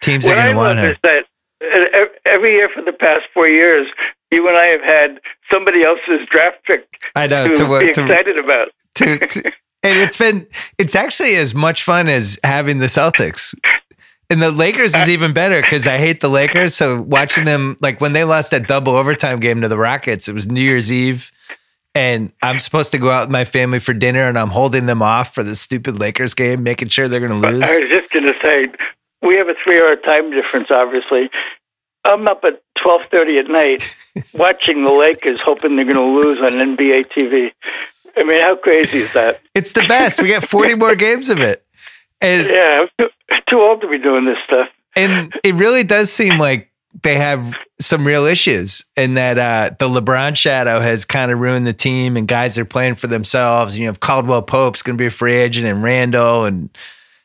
teams 0.00 0.26
are 0.26 0.30
what 0.30 0.34
going 0.36 0.46
I 0.46 0.52
to 0.52 0.56
want 0.56 0.78
love 0.78 0.90
is 0.90 0.96
that 1.02 1.24
uh, 1.62 2.06
every 2.24 2.52
year 2.52 2.68
for 2.74 2.82
the 2.82 2.92
past 2.92 3.22
four 3.34 3.48
years, 3.48 3.86
you 4.30 4.46
and 4.48 4.56
I 4.56 4.66
have 4.66 4.82
had 4.82 5.20
somebody 5.50 5.82
else's 5.82 6.26
draft 6.30 6.64
pick 6.64 6.86
I 7.14 7.26
know 7.26 7.48
to, 7.48 7.54
to, 7.54 7.64
be 7.64 7.92
to, 7.92 8.02
excited 8.02 8.38
about. 8.38 8.68
to, 8.96 9.18
to 9.18 9.52
and 9.82 9.98
it's 9.98 10.16
been 10.16 10.46
it's 10.78 10.94
actually 10.94 11.36
as 11.36 11.54
much 11.54 11.82
fun 11.82 12.08
as 12.08 12.38
having 12.44 12.78
the 12.78 12.86
Celtics. 12.86 13.54
And 14.28 14.40
the 14.40 14.52
Lakers 14.52 14.94
is 14.94 15.08
even 15.08 15.32
better 15.32 15.60
because 15.60 15.88
I 15.88 15.98
hate 15.98 16.20
the 16.20 16.30
Lakers. 16.30 16.76
So 16.76 17.02
watching 17.02 17.44
them 17.44 17.76
like 17.80 18.00
when 18.00 18.12
they 18.12 18.22
lost 18.22 18.52
that 18.52 18.68
double 18.68 18.94
overtime 18.94 19.40
game 19.40 19.60
to 19.62 19.68
the 19.68 19.76
Rockets, 19.76 20.28
it 20.28 20.34
was 20.34 20.46
New 20.46 20.60
Year's 20.60 20.92
Eve. 20.92 21.32
And 21.96 22.30
I'm 22.40 22.60
supposed 22.60 22.92
to 22.92 22.98
go 22.98 23.10
out 23.10 23.22
with 23.22 23.32
my 23.32 23.44
family 23.44 23.80
for 23.80 23.92
dinner 23.92 24.28
and 24.28 24.38
I'm 24.38 24.50
holding 24.50 24.86
them 24.86 25.02
off 25.02 25.34
for 25.34 25.42
the 25.42 25.56
stupid 25.56 25.98
Lakers 25.98 26.34
game, 26.34 26.62
making 26.62 26.88
sure 26.88 27.08
they're 27.08 27.18
gonna 27.18 27.34
lose. 27.34 27.62
I 27.62 27.80
was 27.80 27.88
just 27.88 28.12
going 28.12 28.26
to 28.26 28.34
say, 28.40 28.68
we 29.22 29.36
have 29.36 29.48
a 29.48 29.54
three-hour 29.62 29.96
time 29.96 30.30
difference. 30.30 30.70
Obviously, 30.70 31.30
I'm 32.04 32.26
up 32.28 32.44
at 32.44 32.62
12:30 32.78 33.40
at 33.40 33.48
night 33.50 33.96
watching 34.34 34.84
the 34.84 34.92
Lakers, 34.92 35.38
hoping 35.40 35.76
they're 35.76 35.84
going 35.84 35.96
to 35.96 36.28
lose 36.28 36.38
on 36.38 36.74
NBA 36.76 37.06
TV. 37.06 37.52
I 38.16 38.24
mean, 38.24 38.40
how 38.42 38.56
crazy 38.56 38.98
is 38.98 39.12
that? 39.12 39.40
It's 39.54 39.72
the 39.72 39.84
best. 39.86 40.20
We 40.20 40.28
get 40.28 40.44
40 40.48 40.74
more 40.74 40.94
games 40.96 41.30
of 41.30 41.40
it. 41.40 41.64
And 42.20 42.46
Yeah, 42.50 42.86
I'm 42.98 43.08
too, 43.30 43.36
too 43.48 43.60
old 43.60 43.80
to 43.82 43.88
be 43.88 43.98
doing 43.98 44.24
this 44.24 44.38
stuff. 44.44 44.68
and 44.96 45.32
it 45.44 45.54
really 45.54 45.84
does 45.84 46.12
seem 46.12 46.38
like 46.38 46.70
they 47.04 47.14
have 47.14 47.54
some 47.80 48.04
real 48.04 48.26
issues 48.26 48.84
and 48.96 49.16
that 49.16 49.38
uh, 49.38 49.70
the 49.78 49.88
LeBron 49.88 50.34
shadow 50.36 50.80
has 50.80 51.04
kind 51.04 51.30
of 51.30 51.38
ruined 51.38 51.64
the 51.66 51.72
team 51.72 52.16
and 52.16 52.26
guys 52.26 52.58
are 52.58 52.64
playing 52.64 52.96
for 52.96 53.06
themselves. 53.06 53.78
You 53.78 53.86
know, 53.86 53.94
Caldwell 53.94 54.42
Pope's 54.42 54.82
going 54.82 54.96
to 54.98 55.00
be 55.00 55.06
a 55.06 55.10
free 55.10 55.36
agent 55.36 55.66
and 55.66 55.82
Randle 55.84 56.44
and 56.46 56.68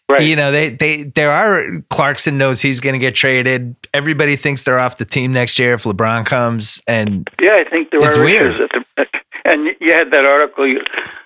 Right. 0.07 0.21
you 0.21 0.35
know, 0.35 0.51
they 0.51 0.69
they 0.69 1.03
there 1.03 1.31
are 1.31 1.81
Clarkson 1.89 2.37
knows 2.37 2.61
he's 2.61 2.79
going 2.79 2.93
to 2.93 2.99
get 2.99 3.15
traded. 3.15 3.75
Everybody 3.93 4.35
thinks 4.35 4.63
they're 4.63 4.77
off 4.77 4.97
the 4.97 5.05
team 5.05 5.33
next 5.33 5.57
year 5.57 5.73
if 5.73 5.83
LeBron 5.83 6.25
comes 6.27 6.79
and 6.87 7.27
Yeah, 7.41 7.55
I 7.55 7.63
think 7.67 7.89
there 7.89 8.05
It's 8.05 8.15
are 8.17 8.23
weird. 8.23 8.57
the, 8.97 9.07
and 9.45 9.75
you 9.79 9.93
had 9.93 10.11
that 10.11 10.25
article 10.25 10.67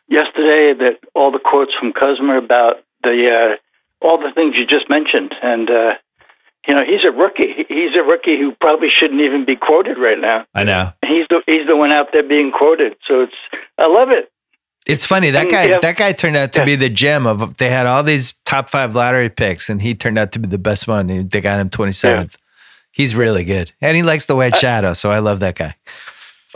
yesterday 0.08 0.74
that 0.74 1.00
all 1.14 1.32
the 1.32 1.40
quotes 1.40 1.76
from 1.76 1.92
Kuzma 1.94 2.38
about 2.38 2.82
the 3.04 3.30
uh, 3.30 3.56
all 4.06 4.18
the 4.18 4.32
things 4.32 4.58
you 4.58 4.66
just 4.66 4.90
mentioned, 4.90 5.36
and 5.42 5.70
uh, 5.70 5.96
you 6.68 6.74
know 6.74 6.86
he's 6.86 7.04
a 7.04 7.12
rookie. 7.12 7.66
He's 7.68 7.96
a 7.98 8.04
rookie 8.04 8.38
who 8.38 8.54
probably 8.54 8.90
shouldn't 8.90 9.20
even 9.22 9.44
be 9.44 9.58
quoted 9.58 9.98
right 9.98 10.20
now. 10.20 10.46
I 10.56 10.64
know. 10.64 10.94
He's 11.06 11.28
the 11.30 11.42
he's 11.48 11.68
the 11.68 11.76
one 11.76 11.92
out 11.92 12.14
there 12.14 12.24
being 12.24 12.52
quoted. 12.52 12.96
So 13.06 13.22
it's 13.24 13.36
I 13.78 13.88
love 13.88 14.10
it. 14.10 14.32
It's 14.90 15.06
funny 15.06 15.30
that 15.32 15.44
And, 15.44 15.52
guy. 15.52 15.64
yeah. 15.66 15.78
That 15.82 15.98
guy 15.98 16.12
turned 16.14 16.36
out 16.36 16.52
to 16.54 16.60
Yeah. 16.62 16.66
be 16.66 16.76
the 16.76 16.90
gem 16.90 17.26
of. 17.28 17.58
They 17.58 17.70
had 17.70 17.86
all 17.86 18.04
these 18.04 18.34
top 18.46 18.70
five 18.70 18.96
lottery 18.96 19.30
picks, 19.30 19.70
and 19.70 19.82
he 19.82 19.94
turned 19.96 20.18
out 20.18 20.32
to 20.34 20.40
be 20.40 20.48
the 20.48 20.58
best 20.58 20.88
one. 20.88 21.28
They 21.30 21.42
got 21.42 21.60
him 21.60 21.70
twenty 21.70 21.92
seventh. 21.92 22.38
He's 22.92 23.16
really 23.16 23.44
good, 23.44 23.72
and 23.82 23.96
he 23.96 24.04
likes 24.04 24.26
the 24.26 24.36
white 24.36 24.56
shadow. 24.58 24.94
So 24.94 25.12
I 25.12 25.20
love 25.20 25.40
that 25.42 25.56
guy. 25.56 25.76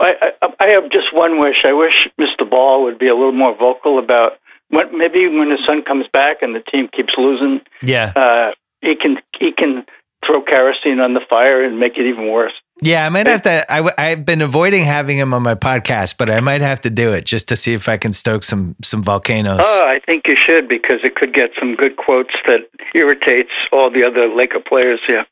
I, 0.00 0.32
I 0.42 0.48
I 0.60 0.68
have 0.70 0.90
just 0.90 1.12
one 1.14 1.38
wish. 1.38 1.64
I 1.64 1.72
wish 1.72 2.08
Mr. 2.20 2.48
Ball 2.48 2.82
would 2.82 2.98
be 2.98 3.06
a 3.06 3.14
little 3.14 3.32
more 3.32 3.54
vocal 3.56 3.98
about 3.98 4.38
when 4.70 4.96
maybe 4.98 5.28
when 5.28 5.50
his 5.50 5.64
son 5.64 5.82
comes 5.82 6.06
back 6.08 6.42
and 6.42 6.54
the 6.54 6.60
team 6.60 6.88
keeps 6.88 7.14
losing, 7.16 7.60
Yeah, 7.82 8.12
uh, 8.16 8.52
he 8.80 8.94
can 8.96 9.20
he 9.38 9.52
can 9.52 9.86
throw 10.26 10.42
kerosene 10.42 11.00
on 11.00 11.14
the 11.14 11.20
fire 11.28 11.62
and 11.62 11.78
make 11.78 11.98
it 11.98 12.06
even 12.06 12.28
worse. 12.30 12.52
yeah. 12.82 13.06
I 13.06 13.08
might 13.08 13.26
have 13.26 13.42
to. 13.42 13.64
I've 14.00 14.24
been 14.24 14.42
avoiding 14.42 14.84
having 14.84 15.18
him 15.18 15.32
on 15.34 15.42
my 15.42 15.54
podcast, 15.54 16.16
but 16.18 16.28
I 16.30 16.40
might 16.40 16.60
have 16.60 16.80
to 16.82 16.90
do 16.90 17.12
it 17.12 17.24
just 17.24 17.48
to 17.48 17.56
see 17.56 17.72
if 17.74 17.88
I 17.88 17.96
can 17.96 18.12
stoke 18.12 18.42
some 18.44 18.74
some 18.82 19.02
volcanoes. 19.02 19.60
Oh, 19.62 19.86
I 19.86 20.00
think 20.00 20.26
you 20.26 20.36
should 20.36 20.68
because 20.68 21.00
it 21.04 21.14
could 21.16 21.32
get 21.32 21.50
some 21.58 21.74
good 21.76 21.96
quotes 21.96 22.34
that 22.46 22.60
irritates 22.94 23.52
all 23.72 23.90
the 23.90 24.02
other 24.04 24.28
Laker 24.28 24.60
players. 24.60 25.00
Yeah, 25.08 25.24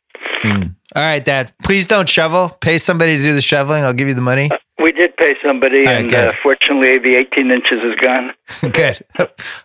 Hmm. 0.42 0.62
All 0.94 1.02
right, 1.02 1.24
Dad. 1.24 1.52
Please 1.64 1.86
don't 1.86 2.08
shovel. 2.08 2.50
Pay 2.60 2.78
somebody 2.78 3.16
to 3.16 3.22
do 3.22 3.34
the 3.34 3.42
shoveling. 3.42 3.82
I'll 3.84 3.92
give 3.94 4.08
you 4.08 4.14
the 4.14 4.20
money. 4.20 4.50
we 4.82 4.92
did 4.92 5.16
pay 5.16 5.36
somebody, 5.44 5.84
right, 5.84 6.04
and 6.04 6.12
uh, 6.12 6.32
fortunately, 6.42 6.98
the 6.98 7.14
18 7.16 7.50
inches 7.50 7.82
is 7.82 7.94
gone. 7.96 8.32
Good. 8.60 9.04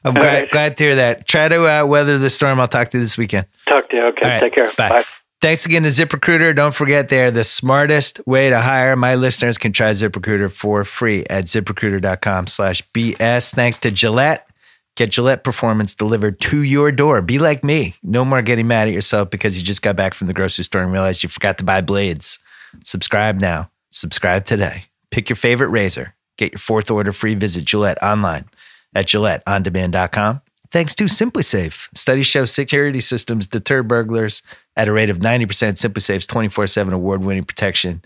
I'm 0.03 0.13
glad, 0.13 0.43
right. 0.43 0.51
glad 0.51 0.77
to 0.77 0.83
hear 0.83 0.95
that. 0.95 1.27
Try 1.27 1.47
to 1.47 1.65
uh, 1.65 1.85
weather 1.85 2.17
the 2.17 2.29
storm. 2.29 2.59
I'll 2.59 2.67
talk 2.67 2.89
to 2.89 2.97
you 2.97 3.03
this 3.03 3.17
weekend. 3.17 3.47
Talk 3.65 3.89
to 3.89 3.95
you. 3.95 4.03
Okay, 4.07 4.27
right, 4.27 4.39
take 4.39 4.53
care. 4.53 4.69
bye. 4.77 4.89
Bye. 4.89 5.03
Thanks 5.39 5.67
again 5.67 5.83
to 5.83 5.89
ZipRecruiter. 5.89 6.55
Don't 6.55 6.73
forget 6.73 7.09
they're 7.09 7.29
the 7.29 7.43
smartest 7.43 8.25
way 8.25 8.49
to 8.49 8.59
hire. 8.59 8.95
My 8.95 9.13
listeners 9.13 9.59
can 9.59 9.71
try 9.71 9.91
ZipRecruiter 9.91 10.51
for 10.51 10.83
free 10.83 11.25
at 11.29 11.45
ziprecruiter.com 11.45 12.47
slash 12.47 12.81
BS. 12.91 13.53
Thanks 13.53 13.77
to 13.79 13.91
Gillette. 13.91 14.47
Get 14.95 15.11
Gillette 15.11 15.43
performance 15.43 15.93
delivered 15.93 16.39
to 16.41 16.63
your 16.63 16.91
door. 16.91 17.21
Be 17.21 17.37
like 17.37 17.63
me. 17.63 17.93
No 18.01 18.25
more 18.25 18.41
getting 18.41 18.65
mad 18.65 18.87
at 18.87 18.95
yourself 18.95 19.29
because 19.29 19.55
you 19.55 19.63
just 19.63 19.83
got 19.83 19.95
back 19.95 20.15
from 20.15 20.25
the 20.25 20.33
grocery 20.33 20.63
store 20.63 20.81
and 20.81 20.91
realized 20.91 21.21
you 21.21 21.29
forgot 21.29 21.59
to 21.59 21.63
buy 21.63 21.81
blades. 21.81 22.39
Subscribe 22.83 23.39
now. 23.39 23.69
Subscribe 23.91 24.45
today. 24.45 24.86
Pick 25.11 25.29
your 25.29 25.35
favorite 25.35 25.69
razor. 25.69 26.15
Get 26.37 26.53
your 26.53 26.59
fourth 26.59 26.91
order 26.91 27.11
free. 27.11 27.35
Visit 27.35 27.65
Gillette 27.65 28.01
online 28.01 28.45
at 28.93 29.07
GilletteOnDemand.com. 29.07 30.41
Thanks 30.69 30.95
to 30.95 31.05
SimpliSafe. 31.05 31.87
Studies 31.95 32.27
show 32.27 32.45
security 32.45 32.99
systems 32.99 33.47
deter 33.47 33.83
burglars 33.83 34.41
at 34.75 34.87
a 34.87 34.91
rate 34.91 35.09
of 35.09 35.19
90%. 35.19 35.77
Simply 35.77 36.01
SimpliSafe's 36.01 36.27
24 36.27 36.67
7 36.67 36.93
award 36.93 37.23
winning 37.23 37.45
protection 37.45 38.01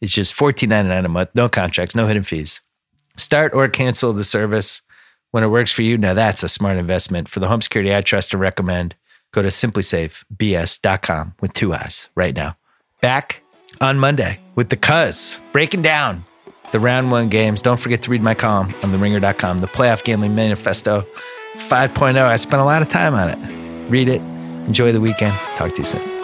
is 0.00 0.12
just 0.12 0.34
$14.99 0.34 1.04
a 1.04 1.08
month. 1.08 1.30
No 1.34 1.48
contracts, 1.48 1.94
no 1.94 2.06
hidden 2.06 2.22
fees. 2.22 2.60
Start 3.16 3.54
or 3.54 3.68
cancel 3.68 4.12
the 4.12 4.24
service 4.24 4.82
when 5.30 5.44
it 5.44 5.48
works 5.48 5.70
for 5.70 5.82
you. 5.82 5.96
Now 5.98 6.14
that's 6.14 6.42
a 6.42 6.48
smart 6.48 6.78
investment. 6.78 7.28
For 7.28 7.40
the 7.40 7.48
home 7.48 7.60
security 7.60 7.94
I 7.94 8.00
trust 8.00 8.32
and 8.32 8.40
recommend, 8.40 8.96
go 9.32 9.42
to 9.42 9.48
simplisafebs.com 9.48 11.34
with 11.40 11.52
two 11.52 11.74
eyes 11.74 12.08
right 12.14 12.34
now. 12.34 12.56
Back 13.00 13.42
on 13.80 13.98
Monday 13.98 14.40
with 14.56 14.70
the 14.70 14.76
Cuz 14.76 15.40
breaking 15.52 15.82
down 15.82 16.24
the 16.72 16.80
round 16.80 17.10
one 17.10 17.28
games. 17.28 17.62
Don't 17.62 17.80
forget 17.80 18.02
to 18.02 18.10
read 18.10 18.22
my 18.22 18.34
column 18.34 18.68
on 18.82 18.92
theringer.com, 18.92 19.58
the 19.58 19.68
playoff 19.68 20.04
gambling 20.04 20.34
manifesto 20.34 21.06
5.0. 21.56 22.16
I 22.16 22.36
spent 22.36 22.62
a 22.62 22.64
lot 22.64 22.82
of 22.82 22.88
time 22.88 23.14
on 23.14 23.28
it. 23.28 23.90
Read 23.90 24.08
it. 24.08 24.20
Enjoy 24.66 24.92
the 24.92 25.00
weekend. 25.00 25.34
Talk 25.56 25.72
to 25.72 25.78
you 25.78 25.84
soon. 25.84 26.19